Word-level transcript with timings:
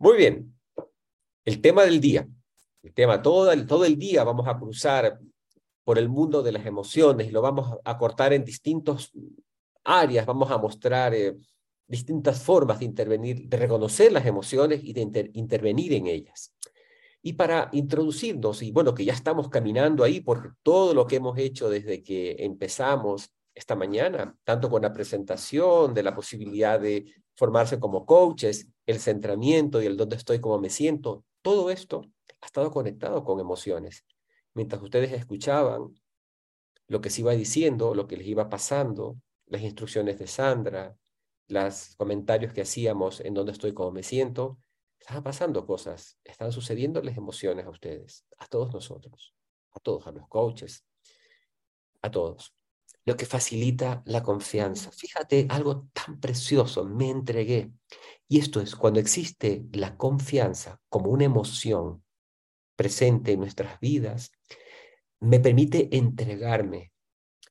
Muy 0.00 0.16
bien. 0.16 0.58
El 1.44 1.60
tema 1.60 1.84
del 1.84 2.00
día. 2.00 2.26
El 2.82 2.94
tema, 2.94 3.20
todo 3.20 3.52
el, 3.52 3.66
todo 3.66 3.84
el 3.84 3.98
día 3.98 4.24
vamos 4.24 4.48
a 4.48 4.58
cruzar 4.58 5.20
por 5.84 5.98
el 5.98 6.08
mundo 6.08 6.42
de 6.42 6.52
las 6.52 6.64
emociones 6.64 7.28
y 7.28 7.30
lo 7.30 7.42
vamos 7.42 7.78
a 7.84 7.98
cortar 7.98 8.32
en 8.32 8.42
distintas 8.42 9.12
áreas. 9.84 10.24
Vamos 10.24 10.50
a 10.50 10.56
mostrar 10.56 11.12
eh, 11.12 11.36
distintas 11.86 12.42
formas 12.42 12.78
de 12.78 12.86
intervenir, 12.86 13.46
de 13.46 13.56
reconocer 13.58 14.10
las 14.10 14.24
emociones 14.24 14.80
y 14.82 14.94
de 14.94 15.30
intervenir 15.34 15.92
en 15.92 16.06
ellas. 16.06 16.54
Y 17.20 17.34
para 17.34 17.68
introducirnos, 17.72 18.62
y 18.62 18.72
bueno, 18.72 18.94
que 18.94 19.04
ya 19.04 19.12
estamos 19.12 19.50
caminando 19.50 20.02
ahí 20.02 20.22
por 20.22 20.56
todo 20.62 20.94
lo 20.94 21.06
que 21.06 21.16
hemos 21.16 21.36
hecho 21.36 21.68
desde 21.68 22.02
que 22.02 22.36
empezamos 22.38 23.30
esta 23.54 23.76
mañana, 23.76 24.34
tanto 24.44 24.70
con 24.70 24.80
la 24.80 24.94
presentación 24.94 25.92
de 25.92 26.02
la 26.02 26.14
posibilidad 26.14 26.80
de 26.80 27.19
formarse 27.40 27.80
como 27.80 28.04
coaches, 28.04 28.68
el 28.84 29.00
centramiento 29.00 29.80
y 29.80 29.86
el 29.86 29.96
dónde 29.96 30.16
estoy, 30.16 30.42
cómo 30.42 30.58
me 30.58 30.68
siento, 30.68 31.24
todo 31.40 31.70
esto 31.70 32.02
ha 32.42 32.44
estado 32.44 32.70
conectado 32.70 33.24
con 33.24 33.40
emociones. 33.40 34.04
Mientras 34.52 34.82
ustedes 34.82 35.10
escuchaban 35.12 35.98
lo 36.86 37.00
que 37.00 37.08
se 37.08 37.22
iba 37.22 37.32
diciendo, 37.32 37.94
lo 37.94 38.06
que 38.06 38.18
les 38.18 38.26
iba 38.26 38.50
pasando, 38.50 39.16
las 39.46 39.62
instrucciones 39.62 40.18
de 40.18 40.26
Sandra, 40.26 40.94
los 41.48 41.96
comentarios 41.96 42.52
que 42.52 42.60
hacíamos 42.60 43.20
en 43.20 43.32
dónde 43.32 43.52
estoy, 43.52 43.72
cómo 43.72 43.90
me 43.90 44.02
siento, 44.02 44.58
estaban 44.98 45.22
pasando 45.22 45.64
cosas, 45.64 46.18
están 46.22 46.52
sucediendo 46.52 47.00
las 47.00 47.16
emociones 47.16 47.64
a 47.64 47.70
ustedes, 47.70 48.26
a 48.36 48.48
todos 48.48 48.70
nosotros, 48.74 49.34
a 49.70 49.80
todos, 49.80 50.06
a 50.06 50.12
los 50.12 50.28
coaches, 50.28 50.84
a 52.02 52.10
todos. 52.10 52.54
Lo 53.04 53.16
que 53.16 53.26
facilita 53.26 54.02
la 54.04 54.22
confianza. 54.22 54.90
Fíjate, 54.92 55.46
algo 55.48 55.88
tan 55.92 56.20
precioso, 56.20 56.84
me 56.84 57.10
entregué. 57.10 57.72
Y 58.28 58.38
esto 58.38 58.60
es 58.60 58.76
cuando 58.76 59.00
existe 59.00 59.64
la 59.72 59.96
confianza 59.96 60.80
como 60.88 61.10
una 61.10 61.24
emoción 61.24 62.04
presente 62.76 63.32
en 63.32 63.40
nuestras 63.40 63.80
vidas, 63.80 64.32
me 65.20 65.40
permite 65.40 65.94
entregarme. 65.96 66.92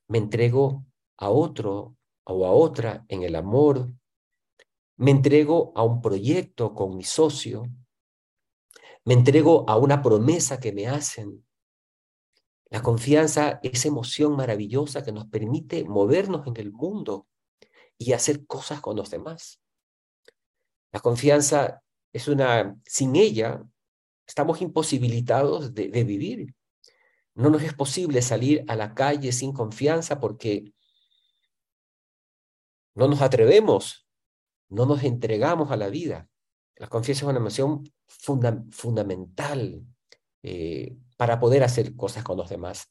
Me 0.08 0.18
entrego 0.18 0.84
a 1.18 1.30
otro 1.30 1.96
o 2.24 2.46
a 2.46 2.50
otra 2.50 3.04
en 3.08 3.22
el 3.22 3.36
amor, 3.36 3.92
me 4.96 5.10
entrego 5.10 5.72
a 5.76 5.82
un 5.82 6.00
proyecto 6.00 6.74
con 6.74 6.96
mi 6.96 7.04
socio, 7.04 7.64
me 9.04 9.14
entrego 9.14 9.68
a 9.68 9.76
una 9.76 10.02
promesa 10.02 10.60
que 10.60 10.72
me 10.72 10.86
hacen. 10.86 11.44
La 12.70 12.82
confianza 12.82 13.60
es 13.62 13.84
emoción 13.84 14.36
maravillosa 14.36 15.04
que 15.04 15.12
nos 15.12 15.26
permite 15.26 15.84
movernos 15.84 16.46
en 16.46 16.56
el 16.56 16.72
mundo 16.72 17.26
y 17.98 18.12
hacer 18.12 18.46
cosas 18.46 18.80
con 18.80 18.96
los 18.96 19.10
demás. 19.10 19.60
La 20.92 21.00
confianza 21.00 21.82
es 22.12 22.28
una, 22.28 22.76
sin 22.86 23.16
ella, 23.16 23.62
estamos 24.26 24.62
imposibilitados 24.62 25.74
de, 25.74 25.88
vivir. 26.04 26.54
No 27.34 27.50
nos 27.50 27.62
es 27.62 27.74
posible 27.74 28.22
salir 28.22 28.64
a 28.68 28.76
la 28.76 28.94
calle 28.94 29.32
sin 29.32 29.52
confianza 29.52 30.20
porque 30.20 30.72
no 32.94 33.08
nos 33.08 33.20
atrevemos 33.20 34.06
no 34.70 34.86
nos 34.86 35.02
entregamos 35.02 35.70
a 35.70 35.76
la 35.76 35.88
vida. 35.88 36.28
La 36.76 36.88
confianza 36.88 37.24
es 37.24 37.28
una 37.28 37.38
emoción 37.38 37.84
fundamental 38.06 39.84
eh, 40.42 40.96
para 41.20 41.38
poder 41.38 41.62
hacer 41.62 41.94
cosas 41.96 42.24
con 42.24 42.38
los 42.38 42.48
demás. 42.48 42.90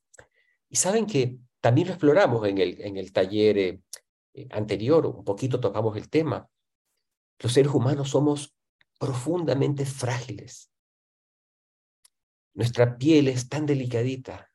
Y 0.70 0.76
saben 0.76 1.08
que 1.08 1.40
también 1.62 1.88
lo 1.88 1.94
exploramos 1.96 2.48
en 2.48 2.60
el, 2.60 2.80
en 2.80 2.96
el 2.96 3.12
taller 3.12 3.58
eh, 3.58 3.82
eh, 4.36 4.48
anterior, 4.52 5.08
un 5.08 5.24
poquito 5.24 5.60
tocamos 5.60 5.98
el 5.98 6.12
tema. 6.12 6.48
Los 7.40 7.54
seres 7.54 7.74
humanos 7.74 8.12
somos 8.12 8.56
profundamente 9.00 9.84
frágiles. 9.84 10.72
Nuestra 12.54 13.00
piel 13.00 13.30
es 13.30 13.50
tan 13.50 13.66
delicadita. 13.66 14.52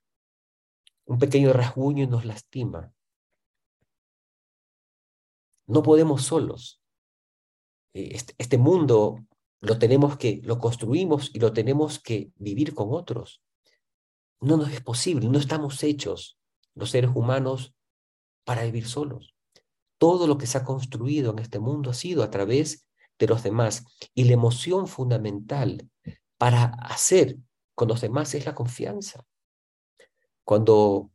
Un 1.07 1.19
pequeño 1.19 1.53
rasguño 1.53 2.07
nos 2.07 2.25
lastima. 2.25 2.95
No 5.67 5.83
podemos 5.83 6.23
solos. 6.23 6.81
Eh, 7.93 8.11
este, 8.13 8.37
este, 8.39 8.57
mundo 8.57 9.27
lo 9.61 9.81
tenemos 9.81 10.17
que, 10.17 10.41
lo 10.45 10.61
construimos 10.61 11.35
y 11.35 11.41
lo 11.41 11.53
tenemos 11.53 11.99
que 11.99 12.31
vivir 12.37 12.73
con 12.73 12.91
otros. 12.93 13.41
No 14.41 14.57
nos 14.57 14.71
es 14.73 14.81
posible, 14.81 15.29
no 15.29 15.39
estamos 15.39 15.83
hechos 15.83 16.39
los 16.75 16.91
seres 16.91 17.11
humanos 17.15 17.75
para 18.45 18.65
vivir 18.65 18.87
solos. 18.87 19.35
Todo 19.99 20.27
lo 20.27 20.39
que 20.39 20.47
se 20.47 20.59
ha 20.59 20.65
construido 20.65 21.33
en 21.33 21.39
este 21.39 21.59
mundo 21.59 21.91
ha 21.91 21.95
sido 21.95 22.23
a 22.23 22.31
través 22.31 22.87
de 23.19 23.27
los 23.27 23.43
demás. 23.43 23.85
Y 24.15 24.25
la 24.25 24.35
emoción 24.35 24.87
fundamental 24.87 25.89
para 26.37 26.65
hacer 26.65 27.39
con 27.75 27.89
los 27.89 28.01
demás 28.01 28.35
es 28.35 28.45
la 28.45 28.55
confianza. 28.55 29.25
Cuando 30.45 31.11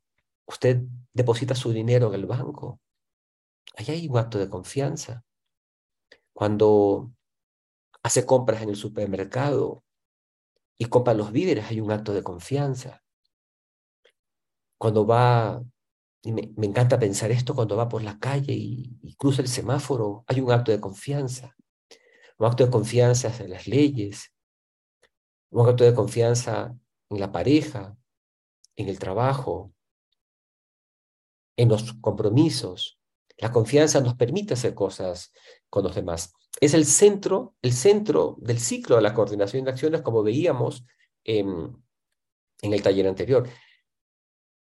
usted 0.46 0.82
deposita 1.14 1.56
su 1.56 1.72
dinero 1.72 2.08
en 2.08 2.16
el 2.16 2.26
banco, 2.26 2.80
ahí 3.76 3.86
hay 3.90 4.08
un 4.08 4.18
acto 4.18 4.40
de 4.40 4.50
confianza. 4.50 5.24
Cuando 6.34 7.12
hace 8.02 8.26
compras 8.26 8.62
en 8.62 8.70
el 8.70 8.76
supermercado 8.76 9.84
y 10.78 10.86
compra 10.86 11.14
los 11.14 11.32
víveres, 11.32 11.66
hay 11.70 11.82
un 11.82 11.92
acto 11.92 12.14
de 12.14 12.24
confianza. 12.24 13.04
Cuando 14.80 15.06
va, 15.06 15.62
y 16.24 16.32
me, 16.32 16.54
encanta 16.62 16.98
pensar 16.98 17.32
esto, 17.32 17.54
cuando 17.54 17.76
va 17.76 17.90
por 17.90 18.02
la 18.02 18.18
calle 18.18 18.54
y, 18.54 19.16
cruza 19.18 19.42
el 19.42 19.50
semáforo, 19.50 20.24
hay 20.26 20.40
un 20.40 20.52
acto 20.52 20.72
de 20.72 20.80
confianza. 20.80 21.56
Un 22.38 22.48
acto 22.48 22.66
de 22.66 22.72
confianza 22.72 23.34
en 23.44 23.50
las 23.50 23.68
leyes, 23.68 24.34
un 25.50 25.68
acto 25.68 25.84
de 25.84 25.94
confianza 25.94 26.74
en 27.10 27.20
la 27.20 27.30
pareja, 27.34 27.98
en 28.78 28.88
el 28.88 28.98
trabajo, 28.98 29.74
en 31.58 31.68
los 31.68 31.94
compromisos. 31.96 33.02
La 33.38 33.52
confianza 33.52 34.00
nos 34.00 34.16
permite 34.16 34.54
hacer 34.54 34.74
cosas 34.74 35.34
con 35.70 35.84
los 35.84 35.94
demás. 35.94 36.32
Es 36.62 36.74
el 36.74 36.86
centro, 36.86 37.56
el 37.62 37.74
centro 37.74 38.38
del 38.40 38.60
ciclo 38.60 38.96
de 38.96 39.02
la 39.02 39.14
coordinación 39.14 39.66
de 39.66 39.72
acciones, 39.72 40.02
como 40.02 40.24
veíamos 40.24 40.86
en, 41.26 41.84
en 42.62 42.74
el 42.74 42.82
taller 42.82 43.08
anterior. 43.08 43.50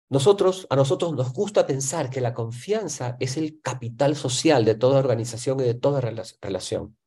Nosotros, 0.09 0.68
a 0.69 0.75
nosotros 0.75 1.14
nos 1.14 1.34
gusta 1.34 1.66
pensar 1.66 2.09
que 2.09 2.22
la 2.22 2.34
confianza 2.34 3.18
es 3.19 3.38
el 3.38 3.59
capital 3.62 4.16
social 4.16 4.66
de 4.66 4.75
toda 4.75 5.00
organización 5.00 5.59
y 5.59 5.64
de 5.64 5.74
toda 5.74 6.02
relación. 6.02 6.97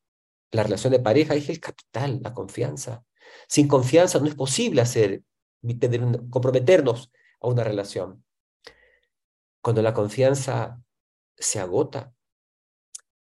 La 0.50 0.62
relación 0.62 0.92
de 0.92 1.00
pareja 1.00 1.34
es 1.34 1.48
el 1.48 1.60
capital, 1.60 2.20
la 2.22 2.34
confianza. 2.34 3.04
Sin 3.48 3.68
confianza 3.68 4.18
no 4.18 4.26
es 4.26 4.34
posible 4.34 4.80
hacer, 4.80 5.22
comprometernos 6.30 7.10
a 7.40 7.48
una 7.48 7.64
relación. 7.64 8.24
Cuando 9.60 9.82
la 9.82 9.94
confianza 9.94 10.80
se 11.36 11.60
agota, 11.60 12.14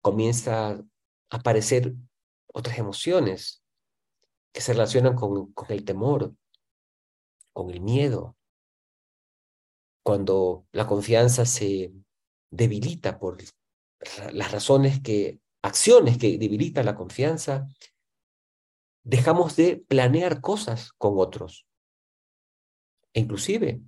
comienza 0.01 0.69
a 0.69 0.84
aparecer 1.30 1.94
otras 2.47 2.78
emociones 2.78 3.63
que 4.51 4.62
se 4.62 4.74
relacionan 4.74 5.16
con, 5.16 5.53
con 5.53 5.72
el 5.72 5.86
temor, 5.86 6.34
con 7.53 7.69
el 7.69 7.81
miedo. 7.81 8.36
Cuando 10.09 10.65
la 10.71 10.87
confianza 10.87 11.45
se 11.45 11.93
debilita 12.49 13.19
por 13.19 13.37
las 14.33 14.51
razones 14.51 14.99
que, 15.03 15.39
acciones 15.61 16.17
que 16.17 16.39
debilitan 16.39 16.87
la 16.87 16.95
confianza, 16.95 17.67
dejamos 19.03 19.55
de 19.55 19.77
planear 19.77 20.41
cosas 20.41 20.93
con 20.93 21.13
otros. 21.17 21.67
E 23.13 23.19
inclusive, 23.19 23.83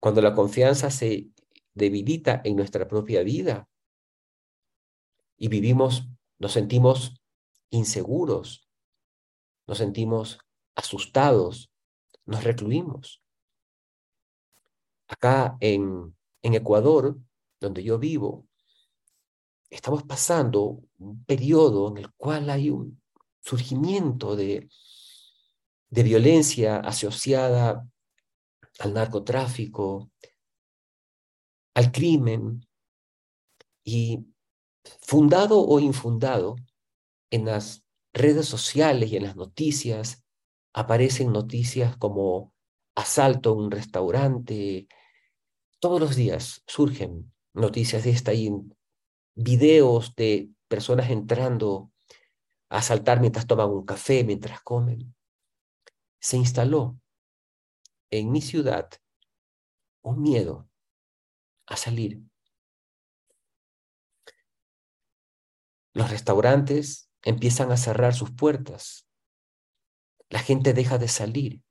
cuando 0.00 0.22
la 0.22 0.34
confianza 0.34 0.90
se 0.90 1.28
debilita 1.74 2.40
en 2.46 2.56
nuestra 2.56 2.88
propia 2.88 3.22
vida 3.22 3.68
y 5.36 5.48
vivimos, 5.48 6.08
nos 6.38 6.52
sentimos 6.52 7.20
inseguros, 7.68 8.70
nos 9.66 9.76
sentimos 9.76 10.38
asustados, 10.74 11.70
nos 12.24 12.42
recluimos. 12.42 13.21
Acá 15.08 15.56
en, 15.60 16.16
en 16.42 16.54
Ecuador, 16.54 17.18
donde 17.60 17.82
yo 17.82 17.98
vivo, 17.98 18.46
estamos 19.70 20.02
pasando 20.04 20.82
un 20.98 21.24
periodo 21.24 21.88
en 21.88 21.98
el 21.98 22.12
cual 22.14 22.50
hay 22.50 22.70
un 22.70 23.00
surgimiento 23.40 24.36
de, 24.36 24.68
de 25.90 26.02
violencia 26.02 26.76
asociada 26.76 27.86
al 28.78 28.94
narcotráfico, 28.94 30.10
al 31.74 31.90
crimen 31.90 32.66
y 33.84 34.26
fundado 35.00 35.60
o 35.60 35.80
infundado 35.80 36.56
en 37.30 37.46
las 37.46 37.84
redes 38.12 38.46
sociales 38.46 39.10
y 39.10 39.16
en 39.16 39.24
las 39.24 39.36
noticias 39.36 40.24
aparecen 40.74 41.32
noticias 41.32 41.96
como 41.96 42.51
asalto 42.94 43.50
a 43.50 43.52
un 43.54 43.70
restaurante. 43.70 44.88
Todos 45.80 46.00
los 46.00 46.16
días 46.16 46.62
surgen 46.66 47.32
noticias 47.54 48.04
de 48.04 48.10
esta 48.10 48.32
y 48.34 48.50
videos 49.34 50.14
de 50.14 50.50
personas 50.68 51.10
entrando 51.10 51.90
a 52.68 52.78
asaltar 52.78 53.20
mientras 53.20 53.46
toman 53.46 53.70
un 53.70 53.84
café, 53.84 54.24
mientras 54.24 54.62
comen. 54.62 55.14
Se 56.20 56.36
instaló 56.36 56.98
en 58.10 58.30
mi 58.30 58.40
ciudad 58.40 58.88
un 60.02 60.22
miedo 60.22 60.68
a 61.66 61.76
salir. 61.76 62.20
Los 65.94 66.10
restaurantes 66.10 67.10
empiezan 67.22 67.70
a 67.70 67.76
cerrar 67.76 68.14
sus 68.14 68.30
puertas. 68.30 69.06
La 70.30 70.38
gente 70.38 70.72
deja 70.72 70.96
de 70.96 71.08
salir 71.08 71.62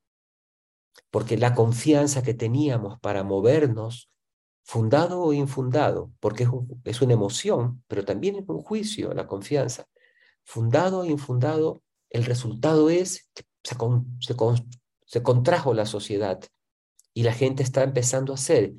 porque 1.10 1.38
la 1.38 1.54
confianza 1.54 2.24
que 2.24 2.34
teníamos 2.34 3.00
para 3.00 3.24
movernos, 3.24 4.10
fundado 4.64 5.22
o 5.22 5.34
infundado, 5.34 6.12
porque 6.20 6.48
es, 6.86 7.02
una 7.02 7.14
emoción, 7.14 7.84
pero 7.88 8.06
también 8.06 8.36
es 8.36 8.48
un 8.48 8.62
juicio, 8.62 9.14
la 9.14 9.28
confianza, 9.28 9.88
fundado 10.44 11.00
o 11.00 11.06
infundado, 11.06 11.84
el 12.10 12.26
resultado 12.26 12.90
es 12.90 13.30
que 13.34 13.44
se 15.06 15.24
contrajo 15.24 15.74
la 15.74 15.86
sociedad 15.86 16.42
y 17.14 17.24
la 17.24 17.34
gente 17.34 17.64
está 17.64 17.84
empezando 17.84 18.34
a 18.34 18.36
hacer 18.36 18.74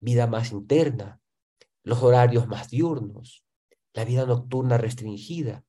vida 0.00 0.26
más 0.26 0.52
interna, 0.52 1.20
los 1.82 2.02
horarios 2.02 2.46
más 2.46 2.70
diurnos, 2.70 3.44
la 3.92 4.04
vida 4.04 4.26
nocturna 4.26 4.78
restringida, 4.78 5.64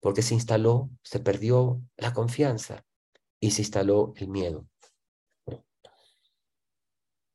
porque 0.00 0.22
se 0.22 0.34
instaló, 0.34 0.90
se 1.02 1.20
perdió 1.20 1.80
la 1.96 2.12
confianza 2.12 2.84
y 3.40 3.52
se 3.52 3.62
instaló 3.62 4.12
el 4.16 4.28
miedo. 4.28 4.66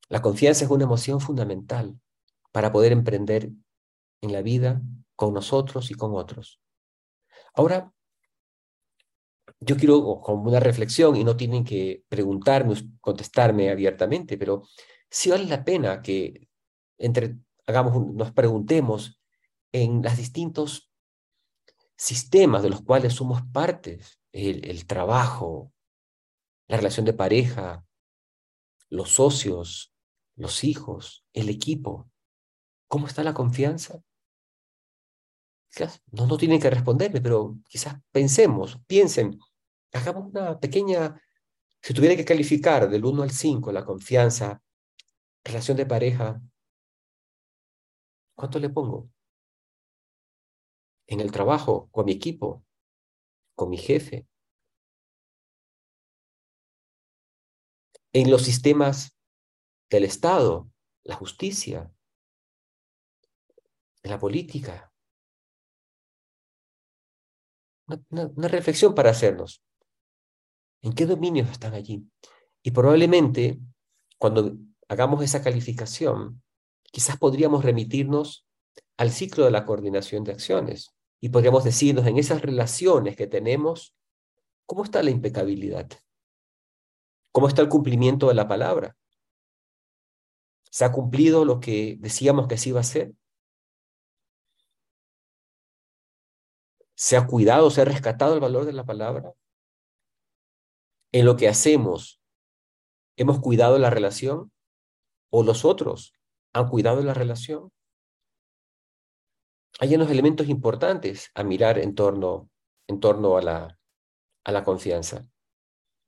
La 0.10 0.22
confianza 0.22 0.66
es 0.66 0.72
una 0.72 0.86
emoción 0.86 1.20
fundamental 1.20 2.00
para 2.52 2.72
poder 2.72 2.92
emprender 2.92 3.52
en 4.22 4.32
la 4.32 4.42
vida 4.42 4.82
con 5.16 5.34
nosotros 5.34 5.92
y 5.92 5.96
con 5.96 6.16
otros. 6.16 6.62
Ahora, 7.54 7.92
yo 9.60 9.76
quiero 9.76 10.22
como 10.22 10.44
una 10.44 10.60
reflexión 10.60 11.16
y 11.16 11.24
no 11.24 11.36
tienen 11.36 11.64
que 11.64 12.04
preguntarme, 12.08 12.76
contestarme 13.02 13.70
abiertamente, 13.70 14.38
pero 14.38 14.64
sí 15.10 15.30
vale 15.30 15.46
la 15.46 15.64
pena 15.64 16.02
que 16.02 16.48
entre, 16.98 17.38
hagamos, 17.66 18.14
nos 18.14 18.32
preguntemos 18.32 19.20
en 19.72 20.02
los 20.02 20.16
distintos 20.16 20.92
sistemas 21.96 22.64
de 22.64 22.70
los 22.70 22.82
cuales 22.82 23.14
somos 23.14 23.42
partes, 23.52 24.20
el 24.32 24.86
trabajo, 24.86 25.74
la 26.68 26.78
relación 26.78 27.06
de 27.06 27.14
pareja, 27.14 27.84
los 28.90 29.12
socios, 29.12 29.97
los 30.38 30.64
hijos, 30.64 31.26
el 31.34 31.50
equipo. 31.50 32.10
¿Cómo 32.88 33.08
está 33.08 33.24
la 33.24 33.34
confianza? 33.34 34.02
no, 36.12 36.26
no 36.26 36.38
tienen 36.38 36.60
que 36.60 36.70
responderme, 36.70 37.22
pero 37.22 37.58
quizás 37.68 38.02
pensemos, 38.12 38.80
piensen, 38.88 39.38
hagamos 39.94 40.32
una 40.34 40.60
pequeña, 40.60 41.22
si 41.82 41.94
tuviera 41.94 42.16
que 42.16 42.26
calificar 42.26 42.90
del 42.90 43.06
1 43.06 43.24
al 43.24 43.32
5 43.32 43.72
la 43.72 43.86
confianza, 43.86 44.62
relación 45.44 45.78
de 45.78 45.86
pareja, 45.86 46.42
¿cuánto 48.36 48.60
le 48.60 48.70
pongo? 48.70 49.10
En 51.08 51.20
el 51.22 51.32
trabajo, 51.32 51.90
con 51.92 52.06
mi 52.06 52.14
equipo, 52.14 52.64
con 53.56 53.70
mi 53.70 53.78
jefe, 53.78 54.28
en 58.14 58.32
los 58.32 58.44
sistemas 58.44 59.17
del 59.90 60.04
Estado, 60.04 60.70
la 61.04 61.16
justicia, 61.16 61.92
la 64.04 64.20
política. 64.20 64.92
Una, 68.10 68.48
reflexión 68.48 68.94
para 68.94 69.12
hacernos. 69.12 69.64
¿En 70.82 70.94
qué 70.94 71.06
dominios 71.06 71.50
están 71.50 71.74
allí? 71.74 72.06
Y 72.62 72.72
probablemente 72.72 73.60
cuando 74.18 74.58
hagamos 74.90 75.24
esa 75.24 75.42
calificación, 75.42 76.42
quizás 76.84 77.18
podríamos 77.18 77.64
remitirnos 77.64 78.46
al 78.98 79.12
ciclo 79.12 79.46
de 79.46 79.52
la 79.52 79.66
coordinación 79.66 80.24
de 80.24 80.34
acciones 80.34 80.94
y 81.22 81.30
podríamos 81.30 81.64
decirnos 81.64 82.06
en 82.08 82.18
esas 82.18 82.42
relaciones 82.42 83.16
que 83.16 83.28
tenemos, 83.28 83.96
¿cómo 84.66 84.84
está 84.84 85.02
la 85.02 85.12
impecabilidad? 85.12 85.88
¿Cómo 87.32 87.48
está 87.48 87.62
el 87.62 87.70
cumplimiento 87.70 88.28
de 88.28 88.34
la 88.34 88.48
palabra? 88.48 88.98
¿Se 90.78 90.86
ha 90.86 90.92
cumplido 90.92 91.44
lo 91.44 91.60
que 91.60 91.98
decíamos 92.02 92.48
que 92.48 92.56
se 92.56 92.70
iba 92.70 92.78
a 92.78 92.82
hacer? 92.82 93.16
¿Se 96.94 97.18
ha 97.18 97.26
cuidado, 97.26 97.72
se 97.72 97.82
ha 97.82 97.86
rescatado 97.86 98.36
el 98.36 98.42
valor 98.42 98.64
de 98.66 98.74
la 98.74 98.86
palabra? 98.86 99.34
¿En 101.12 101.26
lo 101.26 101.36
que 101.36 101.48
hacemos 101.48 102.22
hemos 103.16 103.40
cuidado 103.40 103.80
la 103.80 103.90
relación? 103.90 104.52
¿O 105.32 105.42
los 105.42 105.66
otros 105.66 106.14
han 106.54 106.68
cuidado 106.70 107.02
la 107.02 107.16
relación? 107.16 107.72
Hay 109.80 109.96
unos 109.96 110.12
elementos 110.12 110.48
importantes 110.48 111.32
a 111.34 111.44
mirar 111.44 111.80
en 111.80 111.96
torno, 111.96 112.52
en 112.86 113.00
torno 113.00 113.36
a, 113.36 113.42
la, 113.42 113.80
a 114.44 114.52
la 114.52 114.64
confianza. 114.64 115.28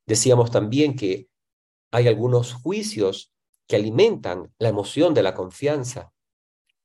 Decíamos 0.06 0.52
también 0.52 0.96
que 0.96 1.28
hay 1.92 2.08
algunos 2.08 2.54
juicios 2.54 3.34
que 3.70 3.76
alimentan 3.76 4.52
la 4.58 4.70
emoción 4.70 5.14
de 5.14 5.22
la 5.22 5.36
confianza. 5.36 6.12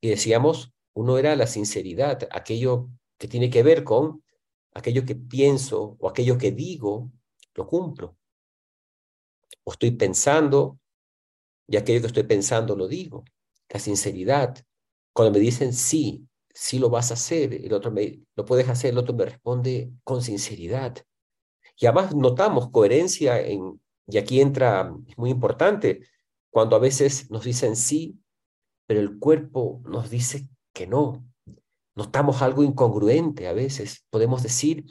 Y 0.03 0.11
decíamos, 0.11 0.75
uno 0.93 1.17
era 1.17 1.35
la 1.35 1.47
sinceridad, 1.47 2.29
aquello 2.31 2.91
que 3.17 3.27
tiene 3.27 3.49
que 3.49 3.63
ver 3.63 3.85
con 3.85 4.23
aquello 4.75 5.07
que 5.07 5.17
pienso 5.17 5.97
o 5.99 6.09
aquello 6.11 6.37
que 6.37 6.53
digo, 6.53 7.11
lo 7.55 7.67
cumplo. 7.67 8.19
O 9.65 9.73
estoy 9.73 9.93
pensando 9.93 10.79
y 11.67 11.79
aquello 11.79 12.03
que 12.03 12.09
estoy 12.09 12.25
pensando 12.25 12.77
lo 12.77 12.87
digo. 12.87 13.25
La 13.71 13.81
sinceridad. 13.81 14.63
Cuando 15.15 15.33
me 15.33 15.39
dicen 15.39 15.73
sí, 15.73 16.29
sí 16.53 16.79
lo 16.79 16.91
vas 16.91 17.11
a 17.11 17.15
hacer, 17.15 17.55
el 17.55 17.73
otro 17.73 17.93
me 17.93 18.21
lo 18.37 18.45
puedes 18.45 18.69
hacer, 18.69 18.91
el 18.91 18.99
otro 18.99 19.15
me 19.15 19.25
responde 19.25 19.91
con 20.03 20.21
sinceridad. 20.21 20.99
Y 21.79 21.87
además 21.87 22.15
notamos 22.15 22.69
coherencia 22.71 23.41
en, 23.41 23.81
y 24.07 24.19
aquí 24.19 24.43
entra, 24.43 24.95
es 25.09 25.17
muy 25.17 25.31
importante, 25.31 26.03
cuando 26.55 26.77
a 26.77 26.79
veces 26.79 27.33
nos 27.33 27.43
dicen 27.43 27.75
sí, 27.75 28.17
pero 28.87 29.01
el 29.01 29.19
cuerpo 29.19 29.83
nos 29.87 30.09
dice 30.09 30.49
que 30.73 30.87
no. 30.87 31.27
Notamos 31.97 32.43
algo 32.43 32.62
incongruente 32.62 33.49
a 33.49 33.53
veces. 33.53 34.05
Podemos 34.09 34.45
decir, 34.45 34.85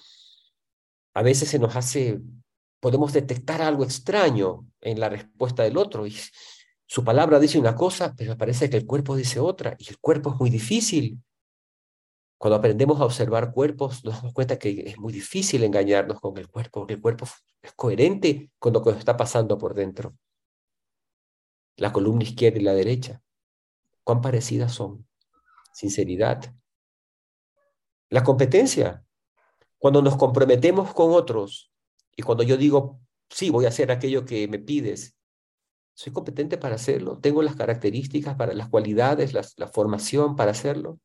a 1.13 1.21
veces 1.21 1.47
se 1.47 1.59
nos 1.59 1.77
hace, 1.77 2.19
podemos 2.81 3.13
detectar 3.13 3.61
algo 3.61 3.85
extraño 3.85 4.67
en 4.81 4.99
la 4.99 5.07
respuesta 5.07 5.63
del 5.63 5.77
otro. 5.77 6.05
Y 6.05 6.13
su 6.85 7.01
palabra 7.05 7.39
dice 7.39 7.57
una 7.57 7.75
cosa, 7.75 8.13
pero 8.13 8.37
parece 8.37 8.69
que 8.69 8.75
el 8.75 8.85
cuerpo 8.85 9.15
dice 9.15 9.39
otra. 9.39 9.77
Y 9.79 9.87
el 9.87 9.99
cuerpo 9.99 10.31
es 10.31 10.35
muy 10.41 10.49
difícil. 10.49 11.17
Cuando 12.37 12.57
aprendemos 12.57 12.99
a 12.99 13.05
observar 13.05 13.53
cuerpos, 13.53 14.03
nos 14.03 14.15
damos 14.15 14.33
cuenta 14.33 14.59
que 14.59 14.83
es 14.85 14.97
muy 14.97 15.13
difícil 15.13 15.63
engañarnos 15.63 16.19
con 16.19 16.37
el 16.37 16.49
cuerpo, 16.49 16.81
porque 16.81 16.95
el 16.95 17.01
cuerpo 17.01 17.25
es 17.61 17.71
coherente 17.71 18.51
con 18.59 18.73
lo 18.73 18.83
que 18.83 18.89
está 18.89 19.15
pasando 19.15 19.57
por 19.57 19.73
dentro 19.73 20.13
la 21.75 21.91
columna 21.91 22.23
izquierda 22.23 22.59
y 22.59 22.63
la 22.63 22.73
derecha. 22.73 23.21
¿Cuán 24.03 24.21
parecidas 24.21 24.73
son? 24.73 25.07
Sinceridad. 25.73 26.53
La 28.09 28.23
competencia. 28.23 29.03
Cuando 29.77 30.01
nos 30.01 30.15
comprometemos 30.17 30.93
con 30.93 31.11
otros 31.11 31.71
y 32.15 32.21
cuando 32.21 32.43
yo 32.43 32.57
digo, 32.57 33.01
sí, 33.29 33.49
voy 33.49 33.65
a 33.65 33.69
hacer 33.69 33.91
aquello 33.91 34.25
que 34.25 34.47
me 34.47 34.59
pides, 34.59 35.17
¿soy 35.93 36.13
competente 36.13 36.57
para 36.57 36.75
hacerlo? 36.75 37.19
¿Tengo 37.19 37.41
las 37.41 37.55
características, 37.55 38.35
para 38.35 38.53
las 38.53 38.69
cualidades, 38.69 39.33
la 39.33 39.67
formación 39.67 40.35
para 40.35 40.51
hacerlo? 40.51 40.99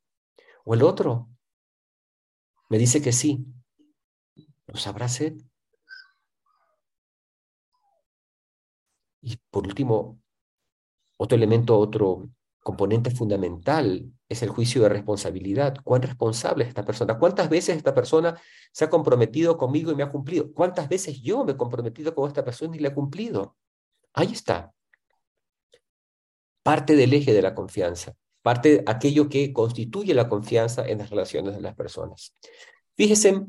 ¿O 0.63 0.73
el 0.73 0.83
otro 0.83 1.29
me 2.69 2.77
dice 2.77 3.01
que 3.01 3.11
sí? 3.11 3.45
¿Lo 4.67 4.77
sabrá 4.77 5.07
hacer? 5.07 5.35
Y 9.21 9.37
por 9.49 9.65
último, 9.65 10.21
otro 11.21 11.35
elemento, 11.35 11.77
otro 11.77 12.29
componente 12.63 13.11
fundamental 13.11 14.09
es 14.29 14.41
el 14.41 14.49
juicio 14.49 14.83
de 14.83 14.89
responsabilidad. 14.89 15.75
¿Cuán 15.83 16.01
responsable 16.01 16.63
es 16.63 16.69
esta 16.69 16.85
persona? 16.85 17.19
¿Cuántas 17.19 17.49
veces 17.49 17.75
esta 17.75 17.93
persona 17.93 18.39
se 18.71 18.85
ha 18.85 18.89
comprometido 18.89 19.57
conmigo 19.57 19.91
y 19.91 19.95
me 19.95 20.03
ha 20.03 20.11
cumplido? 20.11 20.53
¿Cuántas 20.53 20.87
veces 20.87 21.21
yo 21.21 21.43
me 21.43 21.53
he 21.53 21.57
comprometido 21.57 22.15
con 22.15 22.27
esta 22.27 22.45
persona 22.45 22.75
y 22.75 22.79
le 22.79 22.87
he 22.87 22.93
cumplido? 22.93 23.57
Ahí 24.13 24.31
está. 24.31 24.71
Parte 26.63 26.95
del 26.95 27.13
eje 27.13 27.33
de 27.33 27.41
la 27.41 27.53
confianza, 27.53 28.15
parte 28.41 28.69
de 28.69 28.83
aquello 28.87 29.27
que 29.27 29.51
constituye 29.51 30.13
la 30.13 30.29
confianza 30.29 30.87
en 30.87 30.99
las 30.99 31.09
relaciones 31.09 31.55
de 31.55 31.61
las 31.61 31.75
personas. 31.75 32.33
Fíjense 32.95 33.45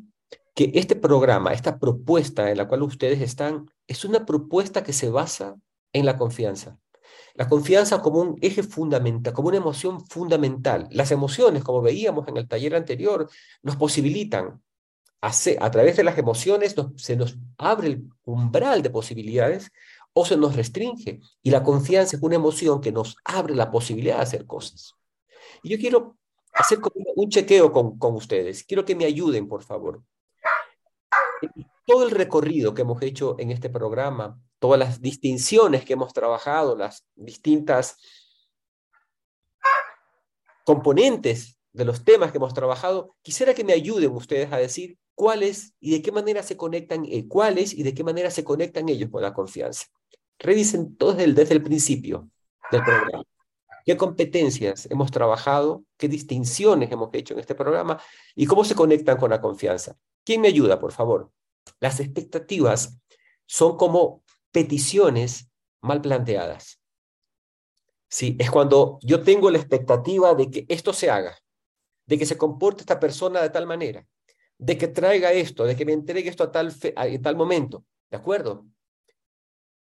que 0.57 0.73
este 0.75 0.97
programa, 0.97 1.53
esta 1.53 1.79
propuesta 1.79 2.51
en 2.51 2.57
la 2.57 2.67
cual 2.67 2.83
ustedes 2.83 3.21
están, 3.21 3.71
es 3.87 4.05
una 4.05 4.27
propuesta 4.27 4.83
que 4.83 4.93
se 4.93 5.09
basa 5.09 5.57
en 5.93 6.07
la 6.07 6.17
confianza. 6.17 6.81
La 7.35 7.49
confianza 7.49 8.01
como 8.03 8.21
un 8.21 8.39
eje 8.41 8.63
fundamental, 8.63 9.33
como 9.33 9.49
una 9.49 9.59
emoción 9.59 10.05
fundamental. 10.07 10.89
Las 10.91 11.11
emociones, 11.11 11.65
como 11.65 11.83
veíamos 11.83 12.29
en 12.29 12.37
el 12.37 12.49
taller 12.49 12.75
anterior, 12.75 13.29
nos 13.63 13.77
posibilitan 13.77 14.61
a 15.21 15.71
través 15.71 15.97
de 15.97 16.05
las 16.05 16.17
emociones 16.17 16.75
se 16.97 17.17
nos 17.17 17.37
abre 17.59 17.89
el 17.89 18.11
umbral 18.25 18.83
de 18.83 18.91
posibilidades 18.91 19.71
o 20.15 20.25
se 20.25 20.37
nos 20.37 20.57
restringe. 20.57 21.21
Y 21.43 21.51
la 21.51 21.63
confianza 21.63 22.17
es 22.17 22.23
una 22.23 22.37
emoción 22.37 22.81
que 22.81 22.93
nos 22.93 23.17
abre 23.25 23.55
la 23.55 23.71
posibilidad 23.71 24.17
de 24.17 24.23
hacer 24.23 24.47
cosas. 24.47 24.95
Y 25.63 25.71
yo 25.71 25.79
quiero 25.79 26.17
hacer 26.55 26.79
un 27.17 27.29
chequeo 27.29 27.71
con, 27.71 27.99
con 27.99 28.15
ustedes. 28.15 28.65
Quiero 28.65 28.85
que 28.85 28.97
me 28.97 29.05
ayuden, 29.05 29.47
por 29.47 29.63
favor. 29.63 30.03
Todo 31.87 32.05
el 32.05 32.11
recorrido 32.11 32.73
que 32.73 32.83
hemos 32.83 33.03
hecho 33.03 33.37
en 33.39 33.51
este 33.51 33.69
programa, 33.69 34.41
todas 34.61 34.79
las 34.79 35.01
distinciones 35.01 35.85
que 35.85 35.95
hemos 35.95 36.13
trabajado, 36.13 36.77
las 36.77 37.05
distintas 37.17 37.97
componentes 40.65 41.59
de 41.73 41.85
los 41.85 42.05
temas 42.05 42.31
que 42.31 42.37
hemos 42.37 42.55
trabajado, 42.55 43.17
quisiera 43.23 43.55
que 43.55 43.65
me 43.65 43.73
ayuden 43.73 44.13
ustedes 44.13 44.53
a 44.53 44.59
decir 44.59 44.99
cuáles 45.15 45.75
y 45.81 45.91
de 45.93 46.03
qué 46.03 46.13
manera 46.13 46.43
se 46.43 46.57
conectan, 46.57 47.05
eh, 47.07 47.27
cuáles 47.27 47.73
y 47.73 47.83
de 47.83 47.95
qué 47.95 48.05
manera 48.05 48.31
se 48.31 48.45
conectan 48.45 48.89
ellos 48.89 49.11
con 49.11 49.23
la 49.23 49.33
confianza. 49.33 49.87
Revisen 50.39 50.97
todo 50.97 51.15
desde 51.15 51.33
desde 51.33 51.55
el 51.55 51.63
principio 51.63 52.29
del 52.71 52.85
programa. 52.85 53.25
¿Qué 53.85 53.97
competencias 53.97 54.87
hemos 54.91 55.11
trabajado? 55.11 55.85
¿Qué 55.97 56.07
distinciones 56.07 56.93
hemos 56.93 57.09
hecho 57.15 57.35
en 57.35 57.41
este 57.41 57.55
programa? 57.55 58.01
¿Y 58.35 58.47
cómo 58.47 58.65
se 58.65 58.75
conectan 58.75 59.17
con 59.17 59.31
la 59.31 59.41
confianza? 59.41 59.97
¿Quién 60.25 60.43
me 60.43 60.49
ayuda, 60.49 60.79
por 60.79 60.93
favor? 60.93 61.31
Las 61.81 61.99
expectativas 61.99 62.99
son 63.47 63.77
como 63.77 64.23
peticiones 64.53 65.51
mal 65.81 66.01
planteadas. 66.01 66.81
Sí, 68.09 68.37
es 68.39 68.51
cuando 68.51 68.99
yo 69.03 69.23
tengo 69.23 69.51
la 69.51 69.59
expectativa 69.59 70.35
de 70.35 70.51
que 70.51 70.67
esto 70.69 70.93
se 70.93 71.11
haga, 71.11 71.39
de 72.07 72.19
que 72.19 72.27
se 72.27 72.37
comporte 72.37 72.83
esta 72.83 72.99
persona 72.99 73.41
de 73.41 73.51
tal 73.51 73.67
manera, 73.67 74.07
de 74.59 74.77
que 74.77 74.89
traiga 74.89 75.33
esto, 75.33 75.65
de 75.65 75.77
que 75.77 75.87
me 75.87 75.93
entregue 75.93 76.29
esto 76.29 76.45
a 76.45 76.51
tal, 76.51 76.75
en 76.83 77.23
tal 77.23 77.37
momento, 77.37 77.85
¿de 78.11 78.17
acuerdo? 78.17 78.67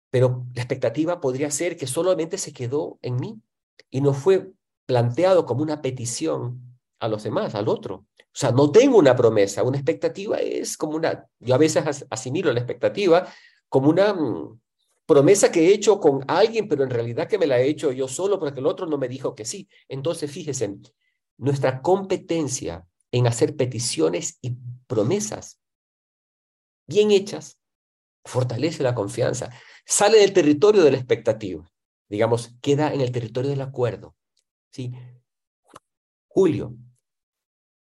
Pero 0.10 0.46
la 0.54 0.62
expectativa 0.62 1.20
podría 1.20 1.52
ser 1.52 1.76
que 1.76 1.86
solamente 1.86 2.38
se 2.38 2.54
quedó 2.54 2.98
en 3.02 3.18
mí 3.18 3.42
y 3.90 4.00
no 4.00 4.14
fue 4.14 4.52
planteado 4.86 5.46
como 5.46 5.62
una 5.62 5.82
petición 5.82 6.62
a 7.00 7.08
los 7.10 7.24
demás, 7.24 7.56
al 7.56 7.68
otro. 7.68 8.06
O 8.18 8.36
sea, 8.36 8.52
no 8.52 8.72
tengo 8.72 8.98
una 8.98 9.16
promesa, 9.16 9.64
una 9.64 9.78
expectativa 9.78 10.38
es 10.38 10.78
como 10.78 10.96
una, 10.96 11.28
yo 11.40 11.56
a 11.56 11.58
veces 11.58 12.06
asimilo 12.10 12.54
la 12.54 12.60
expectativa 12.60 13.28
como 13.74 13.90
una 13.90 14.14
mm, 14.14 14.62
promesa 15.08 15.52
que 15.52 15.62
he 15.62 15.74
hecho 15.74 16.00
con 16.00 16.24
alguien, 16.28 16.68
pero 16.68 16.84
en 16.84 16.92
realidad 16.92 17.28
que 17.28 17.40
me 17.40 17.48
la 17.48 17.60
he 17.60 17.68
hecho 17.68 17.92
yo 17.92 18.08
solo 18.08 18.40
porque 18.40 18.60
el 18.60 18.68
otro 18.68 18.86
no 18.86 19.00
me 19.00 19.08
dijo 19.08 19.34
que 19.34 19.46
sí. 19.46 19.68
Entonces, 19.88 20.30
fíjense, 20.30 20.78
nuestra 21.38 21.82
competencia 21.82 22.86
en 23.12 23.26
hacer 23.26 23.56
peticiones 23.56 24.38
y 24.42 24.56
promesas 24.86 25.60
bien 26.86 27.10
hechas, 27.10 27.58
fortalece 28.24 28.84
la 28.84 28.94
confianza, 28.94 29.50
sale 29.88 30.20
del 30.20 30.34
territorio 30.34 30.84
de 30.84 30.92
la 30.92 30.98
expectativa, 30.98 31.68
digamos, 32.08 32.56
queda 32.62 32.94
en 32.94 33.02
el 33.02 33.12
territorio 33.12 33.50
del 33.50 33.62
acuerdo. 33.62 34.16
¿sí? 34.70 34.94
Julio, 36.28 36.76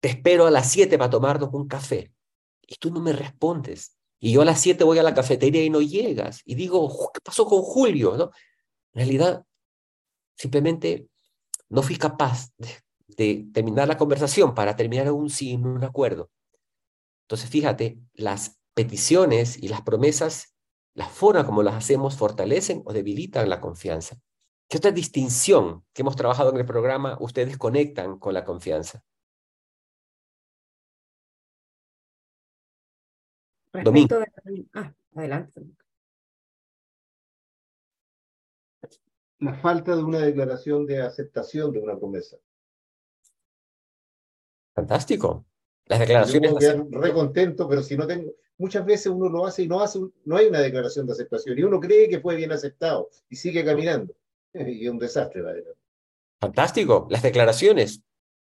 te 0.01 0.09
espero 0.09 0.47
a 0.47 0.51
las 0.51 0.69
7 0.69 0.97
para 0.97 1.09
tomarnos 1.09 1.53
un 1.53 1.65
café 1.65 2.11
y 2.61 2.75
tú 2.75 2.91
no 2.91 2.99
me 2.99 3.13
respondes. 3.13 3.96
Y 4.19 4.31
yo 4.31 4.41
a 4.41 4.45
las 4.45 4.61
7 4.61 4.83
voy 4.83 4.97
a 4.97 5.03
la 5.03 5.13
cafetería 5.13 5.63
y 5.63 5.69
no 5.69 5.81
llegas. 5.81 6.41
Y 6.45 6.55
digo, 6.55 7.11
¿qué 7.13 7.19
pasó 7.21 7.45
con 7.45 7.61
Julio? 7.61 8.17
¿No? 8.17 8.31
En 8.93 9.01
realidad, 9.01 9.45
simplemente 10.35 11.07
no 11.69 11.83
fui 11.83 11.97
capaz 11.97 12.49
de 13.07 13.47
terminar 13.53 13.87
la 13.87 13.97
conversación 13.97 14.55
para 14.55 14.75
terminar 14.75 15.07
aún 15.07 15.29
sin 15.29 15.65
un 15.65 15.83
acuerdo. 15.83 16.29
Entonces, 17.25 17.49
fíjate, 17.49 17.99
las 18.13 18.57
peticiones 18.73 19.61
y 19.61 19.67
las 19.67 19.81
promesas, 19.81 20.55
la 20.93 21.07
forma 21.07 21.45
como 21.45 21.63
las 21.63 21.75
hacemos, 21.75 22.15
fortalecen 22.15 22.83
o 22.85 22.93
debilitan 22.93 23.49
la 23.49 23.59
confianza. 23.59 24.17
¿Qué 24.69 24.77
otra 24.77 24.91
distinción 24.91 25.85
que 25.93 26.01
hemos 26.01 26.15
trabajado 26.15 26.51
en 26.51 26.57
el 26.57 26.65
programa 26.65 27.17
ustedes 27.19 27.57
conectan 27.57 28.19
con 28.19 28.33
la 28.33 28.43
confianza? 28.43 29.03
Domingo. 33.83 34.19
Ah, 34.73 34.93
adelante. 35.15 35.61
La 39.39 39.53
falta 39.53 39.95
de 39.95 40.03
una 40.03 40.19
declaración 40.19 40.85
de 40.85 41.01
aceptación 41.01 41.71
de 41.71 41.79
una 41.79 41.97
promesa. 41.97 42.37
Fantástico. 44.73 45.45
Las 45.85 45.99
declaraciones. 45.99 46.53
Yo 46.59 46.87
re 46.91 47.13
contento, 47.13 47.67
pero 47.67 47.81
si 47.81 47.95
no 47.95 48.07
tengo. 48.07 48.33
Muchas 48.59 48.85
veces 48.85 49.07
uno 49.07 49.29
lo 49.29 49.45
hace 49.45 49.63
y 49.63 49.67
no 49.67 49.81
hace, 49.81 49.99
no 50.25 50.35
hay 50.35 50.47
una 50.47 50.59
declaración 50.59 51.05
de 51.05 51.13
aceptación 51.13 51.57
y 51.59 51.63
uno 51.63 51.79
cree 51.79 52.09
que 52.09 52.19
fue 52.19 52.35
bien 52.35 52.51
aceptado 52.51 53.09
y 53.29 53.35
sigue 53.35 53.63
caminando. 53.63 54.13
Y 54.53 54.85
es 54.85 54.91
un 54.91 54.97
desastre, 54.97 55.43
la 55.43 55.51
verdad. 55.51 55.73
Fantástico. 56.39 57.07
Las 57.11 57.21
declaraciones. 57.21 58.01